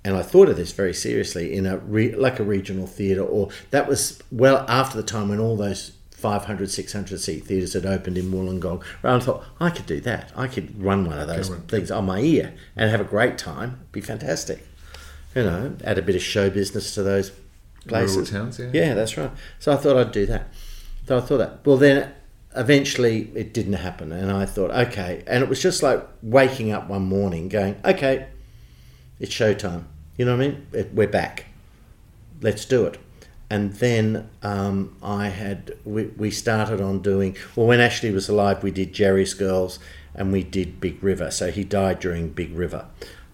And 0.03 0.17
I 0.17 0.23
thought 0.23 0.49
of 0.49 0.57
this 0.57 0.73
very 0.73 0.93
seriously 0.93 1.55
in 1.55 1.65
a 1.65 1.77
re, 1.77 2.13
like 2.13 2.37
a 2.37 2.43
regional 2.43 2.85
theatre, 2.85 3.23
or 3.23 3.47
that 3.71 3.87
was 3.87 4.21
well 4.29 4.65
after 4.67 4.97
the 4.97 5.07
time 5.07 5.29
when 5.29 5.39
all 5.39 5.55
those 5.55 5.92
500, 6.23 6.71
600 6.71 7.19
seat 7.19 7.43
theatres 7.43 7.73
that 7.73 7.85
opened 7.85 8.17
in 8.17 8.31
Wollongong. 8.31 8.81
And 9.03 9.11
I 9.11 9.19
thought 9.19 9.43
I 9.59 9.69
could 9.69 9.85
do 9.85 9.99
that. 9.99 10.31
I 10.37 10.47
could 10.47 10.81
run 10.81 11.03
one 11.03 11.19
of 11.19 11.27
those 11.27 11.49
things 11.67 11.91
on 11.91 12.05
my 12.05 12.21
ear 12.21 12.53
and 12.77 12.89
have 12.89 13.01
a 13.01 13.03
great 13.03 13.37
time. 13.37 13.79
It'd 13.81 13.91
be 13.91 13.99
fantastic. 13.99 14.65
You 15.35 15.43
know, 15.43 15.75
add 15.83 15.97
a 15.97 16.01
bit 16.01 16.15
of 16.15 16.21
show 16.21 16.49
business 16.49 16.93
to 16.95 17.03
those 17.03 17.33
places. 17.87 18.31
Rural 18.31 18.45
towns, 18.45 18.57
yeah. 18.57 18.69
Yeah, 18.71 18.93
that's 18.93 19.17
right. 19.17 19.31
So 19.59 19.73
I 19.73 19.75
thought 19.75 19.97
I'd 19.97 20.13
do 20.13 20.25
that. 20.27 20.47
So 21.09 21.17
I 21.17 21.19
thought 21.19 21.39
that. 21.39 21.65
Well, 21.65 21.75
then 21.75 22.13
eventually 22.55 23.29
it 23.35 23.53
didn't 23.53 23.73
happen, 23.73 24.13
and 24.13 24.31
I 24.31 24.45
thought, 24.45 24.71
okay. 24.71 25.23
And 25.27 25.43
it 25.43 25.49
was 25.49 25.61
just 25.61 25.83
like 25.83 26.07
waking 26.21 26.71
up 26.71 26.87
one 26.87 27.03
morning, 27.03 27.49
going, 27.49 27.75
okay, 27.83 28.27
it's 29.19 29.33
showtime. 29.33 29.83
You 30.15 30.23
know 30.23 30.37
what 30.37 30.45
I 30.45 30.49
mean? 30.49 30.89
We're 30.93 31.07
back. 31.09 31.47
Let's 32.39 32.63
do 32.63 32.85
it. 32.85 32.97
And 33.53 33.71
then 33.73 34.31
um, 34.41 34.95
I 35.03 35.27
had 35.27 35.77
we, 35.85 36.05
we 36.05 36.31
started 36.31 36.81
on 36.81 37.03
doing 37.03 37.37
well 37.55 37.67
when 37.67 37.79
Ashley 37.79 38.09
was 38.09 38.27
alive. 38.27 38.63
We 38.63 38.71
did 38.71 38.93
Jerry's 38.93 39.35
Girls 39.35 39.77
and 40.15 40.31
we 40.31 40.41
did 40.41 40.81
Big 40.81 41.03
River. 41.03 41.29
So 41.29 41.51
he 41.51 41.63
died 41.63 41.99
during 41.99 42.29
Big 42.29 42.51
River, 42.57 42.87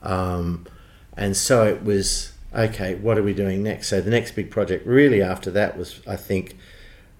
um, 0.03 0.67
and 1.15 1.37
so 1.37 1.65
it 1.65 1.85
was 1.85 2.33
okay. 2.53 2.95
What 2.95 3.17
are 3.17 3.23
we 3.23 3.33
doing 3.33 3.63
next? 3.63 3.87
So 3.87 4.01
the 4.01 4.09
next 4.09 4.33
big 4.33 4.51
project, 4.51 4.85
really, 4.85 5.21
after 5.21 5.49
that 5.51 5.77
was 5.77 6.01
I 6.05 6.17
think 6.17 6.57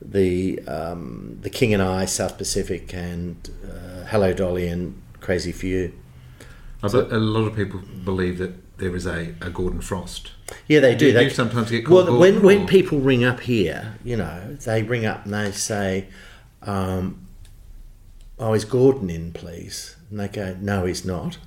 the 0.02 0.60
um, 0.68 1.38
the 1.40 1.50
King 1.50 1.74
and 1.74 1.82
I, 1.82 2.04
South 2.04 2.38
Pacific, 2.38 2.94
and 2.94 3.50
uh, 3.64 4.08
Hello 4.08 4.34
Dolly 4.34 4.68
and 4.68 5.02
Crazy 5.22 5.54
for 5.54 5.68
You. 5.68 5.94
So, 6.88 7.08
a 7.12 7.18
lot 7.18 7.46
of 7.46 7.56
people 7.56 7.82
believe 8.06 8.38
that 8.38 8.78
there 8.78 8.96
is 8.96 9.06
a, 9.06 9.36
a 9.42 9.50
Gordon 9.50 9.82
Frost. 9.82 10.32
Yeah, 10.68 10.80
they 10.80 10.96
do. 10.96 11.08
Do 11.08 11.14
they 11.14 11.30
sometimes 11.30 11.70
get 11.70 11.86
called 11.86 12.08
well 12.08 12.18
when 12.20 12.34
Gordon, 12.36 12.46
when 12.46 12.64
or- 12.64 12.68
people 12.68 13.00
ring 13.00 13.24
up 13.24 13.42
here, 13.42 13.96
you 14.04 14.16
know, 14.16 14.56
they 14.66 14.84
ring 14.84 15.06
up 15.06 15.26
and 15.26 15.34
they 15.34 15.52
say, 15.52 16.08
um, 16.62 17.28
"Oh, 18.40 18.54
is 18.54 18.64
Gordon 18.66 19.10
in, 19.10 19.34
please?" 19.34 19.98
And 20.10 20.20
they 20.20 20.30
go, 20.30 20.56
"No, 20.60 20.86
he's 20.86 21.04
not." 21.06 21.38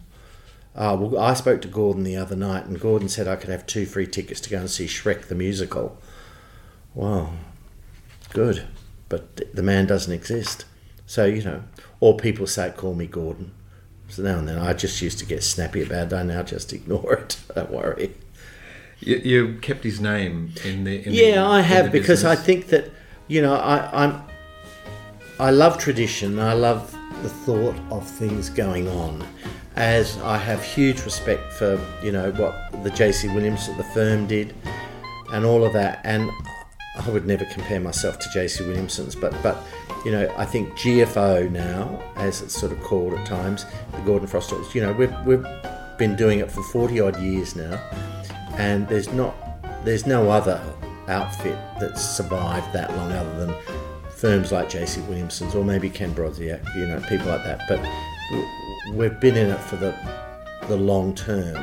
Uh, 0.77 0.97
well, 0.99 1.19
I 1.21 1.35
spoke 1.35 1.61
to 1.63 1.69
Gordon 1.69 2.03
the 2.05 2.17
other 2.17 2.37
night, 2.37 2.67
and 2.67 2.79
Gordon 2.81 3.09
said 3.09 3.27
I 3.27 3.37
could 3.37 3.51
have 3.51 3.67
two 3.67 3.87
free 3.87 4.07
tickets 4.07 4.41
to 4.43 4.51
go 4.51 4.59
and 4.59 4.71
see 4.71 4.87
Shrek 4.87 5.29
the 5.29 5.35
musical. 5.35 5.99
Wow, 6.95 7.33
good, 8.35 8.67
but 9.09 9.55
the 9.55 9.63
man 9.63 9.87
doesn't 9.87 10.13
exist. 10.13 10.67
So 11.07 11.25
you 11.25 11.43
know, 11.43 11.63
or 12.01 12.17
people 12.19 12.47
say, 12.47 12.71
"Call 12.77 12.95
me 12.95 13.07
Gordon." 13.07 13.53
So 14.13 14.23
now 14.23 14.39
and 14.39 14.47
then, 14.47 14.59
I 14.59 14.75
just 14.75 15.01
used 15.01 15.19
to 15.21 15.25
get 15.25 15.43
snappy 15.43 15.83
about 15.83 16.09
it. 16.09 16.13
I 16.13 16.23
now 16.23 16.43
just 16.43 16.75
ignore 16.75 17.15
it. 17.15 17.39
Don't 17.55 17.71
worry. 17.71 18.15
You, 19.01 19.17
you 19.17 19.59
kept 19.63 19.85
his 19.85 20.03
name 20.03 20.53
in 20.67 20.85
the. 20.85 21.07
In 21.07 21.15
Yeah, 21.15 21.37
the, 21.37 21.47
I 21.47 21.61
have 21.63 21.91
because 21.91 22.23
I 22.23 22.37
think 22.37 22.67
that 22.67 22.91
you 23.27 23.41
know 23.41 23.55
I, 23.55 24.05
I'm 24.05 24.23
I 25.41 25.51
love 25.51 25.79
tradition. 25.79 26.39
I 26.39 26.53
love 26.53 26.95
the 27.23 27.31
thought 27.31 27.75
of 27.91 28.07
things 28.07 28.51
going 28.51 28.87
on. 28.87 29.27
As 29.77 30.19
I 30.19 30.37
have 30.37 30.63
huge 30.63 31.03
respect 31.07 31.51
for 31.55 31.81
you 32.03 32.13
know 32.13 32.33
what 32.33 32.85
the 32.85 32.91
J.C. 32.91 33.29
Williams 33.29 33.67
at 33.71 33.79
the 33.79 33.85
firm 33.85 34.27
did, 34.27 34.55
and 35.33 35.47
all 35.47 35.65
of 35.65 35.73
that. 35.73 36.03
And 36.05 36.31
I 36.99 37.09
would 37.09 37.25
never 37.27 37.47
compare 37.47 37.81
myself 37.81 38.19
to 38.19 38.29
J.C. 38.35 38.63
Williamson's, 38.67 39.15
but 39.15 39.35
but 39.43 39.57
you 40.05 40.13
know 40.13 40.33
I 40.37 40.45
think 40.45 40.73
GFO 40.73 41.51
now, 41.51 42.03
as 42.17 42.43
it's 42.43 42.59
sort 42.59 42.73
of 42.73 42.81
called 42.83 43.15
at 43.15 43.27
times, 43.27 43.67
the 43.93 44.01
Gordon 44.01 44.29
Frost. 44.29 44.53
You 44.75 44.83
know 44.83 44.93
we've 44.93 45.15
we've 45.25 45.47
been 45.99 46.17
doing 46.17 46.41
it 46.41 46.51
for 46.51 46.63
forty 46.65 47.01
odd 47.01 47.21
years 47.21 47.57
now, 47.57 47.81
and 48.57 48.89
there's 48.89 49.09
not 49.13 49.35
there's 49.85 50.07
no 50.07 50.31
other 50.31 50.61
outfit 51.09 51.59
that's 51.81 52.01
survived 52.01 52.73
that 52.73 52.95
long 52.97 53.13
other 53.13 53.47
than 53.47 53.55
firms 54.11 54.53
like 54.53 54.69
JC 54.69 55.05
Williamson's 55.09 55.55
or 55.55 55.65
maybe 55.65 55.91
Kenn 55.91 56.15
Brodziak, 56.15 56.63
you 56.77 56.87
know, 56.87 57.01
people 57.09 57.27
like 57.27 57.43
that. 57.43 57.61
But 57.69 57.81
we've 58.95 59.19
been 59.19 59.37
in 59.37 59.51
it 59.51 59.61
for 59.61 59.77
the 59.77 59.95
the 60.69 60.77
long 60.77 61.15
term, 61.15 61.57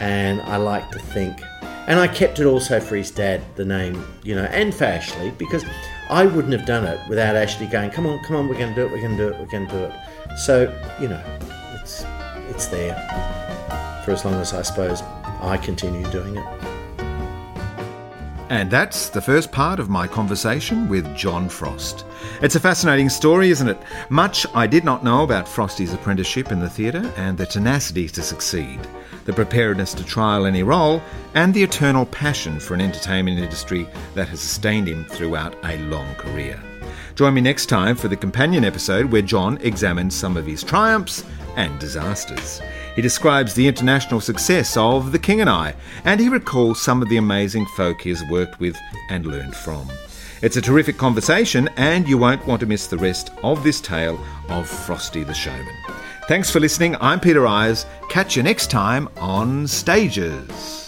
and 0.00 0.40
I 0.42 0.56
like 0.56 0.90
to 0.92 0.98
think, 0.98 1.38
and 1.86 2.00
I 2.00 2.08
kept 2.08 2.40
it 2.40 2.46
also 2.46 2.80
for 2.80 2.96
his 2.96 3.10
dad, 3.10 3.42
the 3.56 3.64
name, 3.64 4.02
you 4.22 4.34
know, 4.34 4.44
and 4.44 4.74
for 4.74 4.84
Ashley 4.84 5.30
because 5.32 5.64
I 6.08 6.26
wouldn't 6.26 6.52
have 6.52 6.66
done 6.66 6.84
it 6.84 7.00
without 7.08 7.34
Ashley 7.34 7.66
going, 7.66 7.90
come 7.90 8.06
on, 8.06 8.22
come 8.22 8.36
on, 8.36 8.48
we're 8.48 8.58
going 8.58 8.74
to 8.74 8.80
do 8.80 8.86
it, 8.86 8.92
we're 8.92 9.00
going 9.00 9.16
to 9.16 9.22
do 9.24 9.28
it, 9.28 9.40
we're 9.40 9.46
going 9.46 9.66
to 9.66 9.72
do 9.72 9.84
it. 9.84 10.38
So 10.38 10.72
you 11.00 11.08
know, 11.08 11.22
it's 11.74 12.04
it's 12.48 12.66
there 12.66 12.94
for 14.04 14.12
as 14.12 14.24
long 14.24 14.34
as 14.34 14.52
I 14.52 14.62
suppose 14.62 15.02
I 15.40 15.56
continue 15.56 16.08
doing 16.10 16.36
it. 16.36 16.66
And 18.48 18.70
that's 18.70 19.08
the 19.08 19.20
first 19.20 19.50
part 19.50 19.80
of 19.80 19.88
my 19.88 20.06
conversation 20.06 20.88
with 20.88 21.16
John 21.16 21.48
Frost. 21.48 22.04
It's 22.40 22.54
a 22.54 22.60
fascinating 22.60 23.08
story, 23.08 23.50
isn't 23.50 23.68
it? 23.68 23.78
Much 24.08 24.46
I 24.54 24.68
did 24.68 24.84
not 24.84 25.02
know 25.02 25.24
about 25.24 25.48
Frosty's 25.48 25.92
apprenticeship 25.92 26.52
in 26.52 26.60
the 26.60 26.70
theatre 26.70 27.12
and 27.16 27.36
the 27.36 27.46
tenacity 27.46 28.08
to 28.08 28.22
succeed, 28.22 28.78
the 29.26 29.32
preparedness 29.32 29.92
to 29.94 30.04
trial 30.04 30.46
any 30.46 30.62
role, 30.62 31.02
and 31.34 31.52
the 31.52 31.62
eternal 31.62 32.06
passion 32.06 32.58
for 32.58 32.74
an 32.74 32.80
entertainment 32.80 33.38
industry 33.38 33.86
that 34.14 34.28
has 34.28 34.40
sustained 34.40 34.88
him 34.88 35.04
throughout 35.04 35.54
a 35.64 35.76
long 35.84 36.14
career. 36.14 36.60
Join 37.16 37.34
me 37.34 37.40
next 37.40 37.66
time 37.66 37.96
for 37.96 38.08
the 38.08 38.16
companion 38.16 38.64
episode 38.64 39.10
where 39.10 39.22
John 39.22 39.58
examines 39.62 40.14
some 40.14 40.36
of 40.36 40.46
his 40.46 40.62
triumphs 40.62 41.24
and 41.56 41.78
disasters. 41.78 42.60
He 42.94 43.02
describes 43.02 43.54
the 43.54 43.66
international 43.66 44.20
success 44.20 44.76
of 44.76 45.12
The 45.12 45.18
King 45.18 45.40
and 45.40 45.50
I, 45.50 45.74
and 46.04 46.20
he 46.20 46.28
recalls 46.28 46.80
some 46.80 47.02
of 47.02 47.08
the 47.08 47.16
amazing 47.16 47.66
folk 47.76 48.00
he 48.00 48.10
has 48.10 48.22
worked 48.30 48.60
with 48.60 48.76
and 49.10 49.26
learned 49.26 49.56
from. 49.56 49.88
It's 50.42 50.58
a 50.58 50.62
terrific 50.62 50.98
conversation, 50.98 51.68
and 51.76 52.06
you 52.06 52.18
won't 52.18 52.46
want 52.46 52.60
to 52.60 52.66
miss 52.66 52.86
the 52.86 52.98
rest 52.98 53.30
of 53.42 53.64
this 53.64 53.80
tale 53.80 54.22
of 54.50 54.68
Frosty 54.68 55.24
the 55.24 55.32
Showman. 55.32 55.74
Thanks 56.28 56.50
for 56.50 56.58
listening. 56.58 56.96
I'm 57.00 57.20
Peter 57.20 57.46
Eyers. 57.46 57.86
Catch 58.08 58.34
you 58.34 58.42
next 58.42 58.68
time 58.68 59.08
on 59.16 59.68
Stages. 59.68 60.85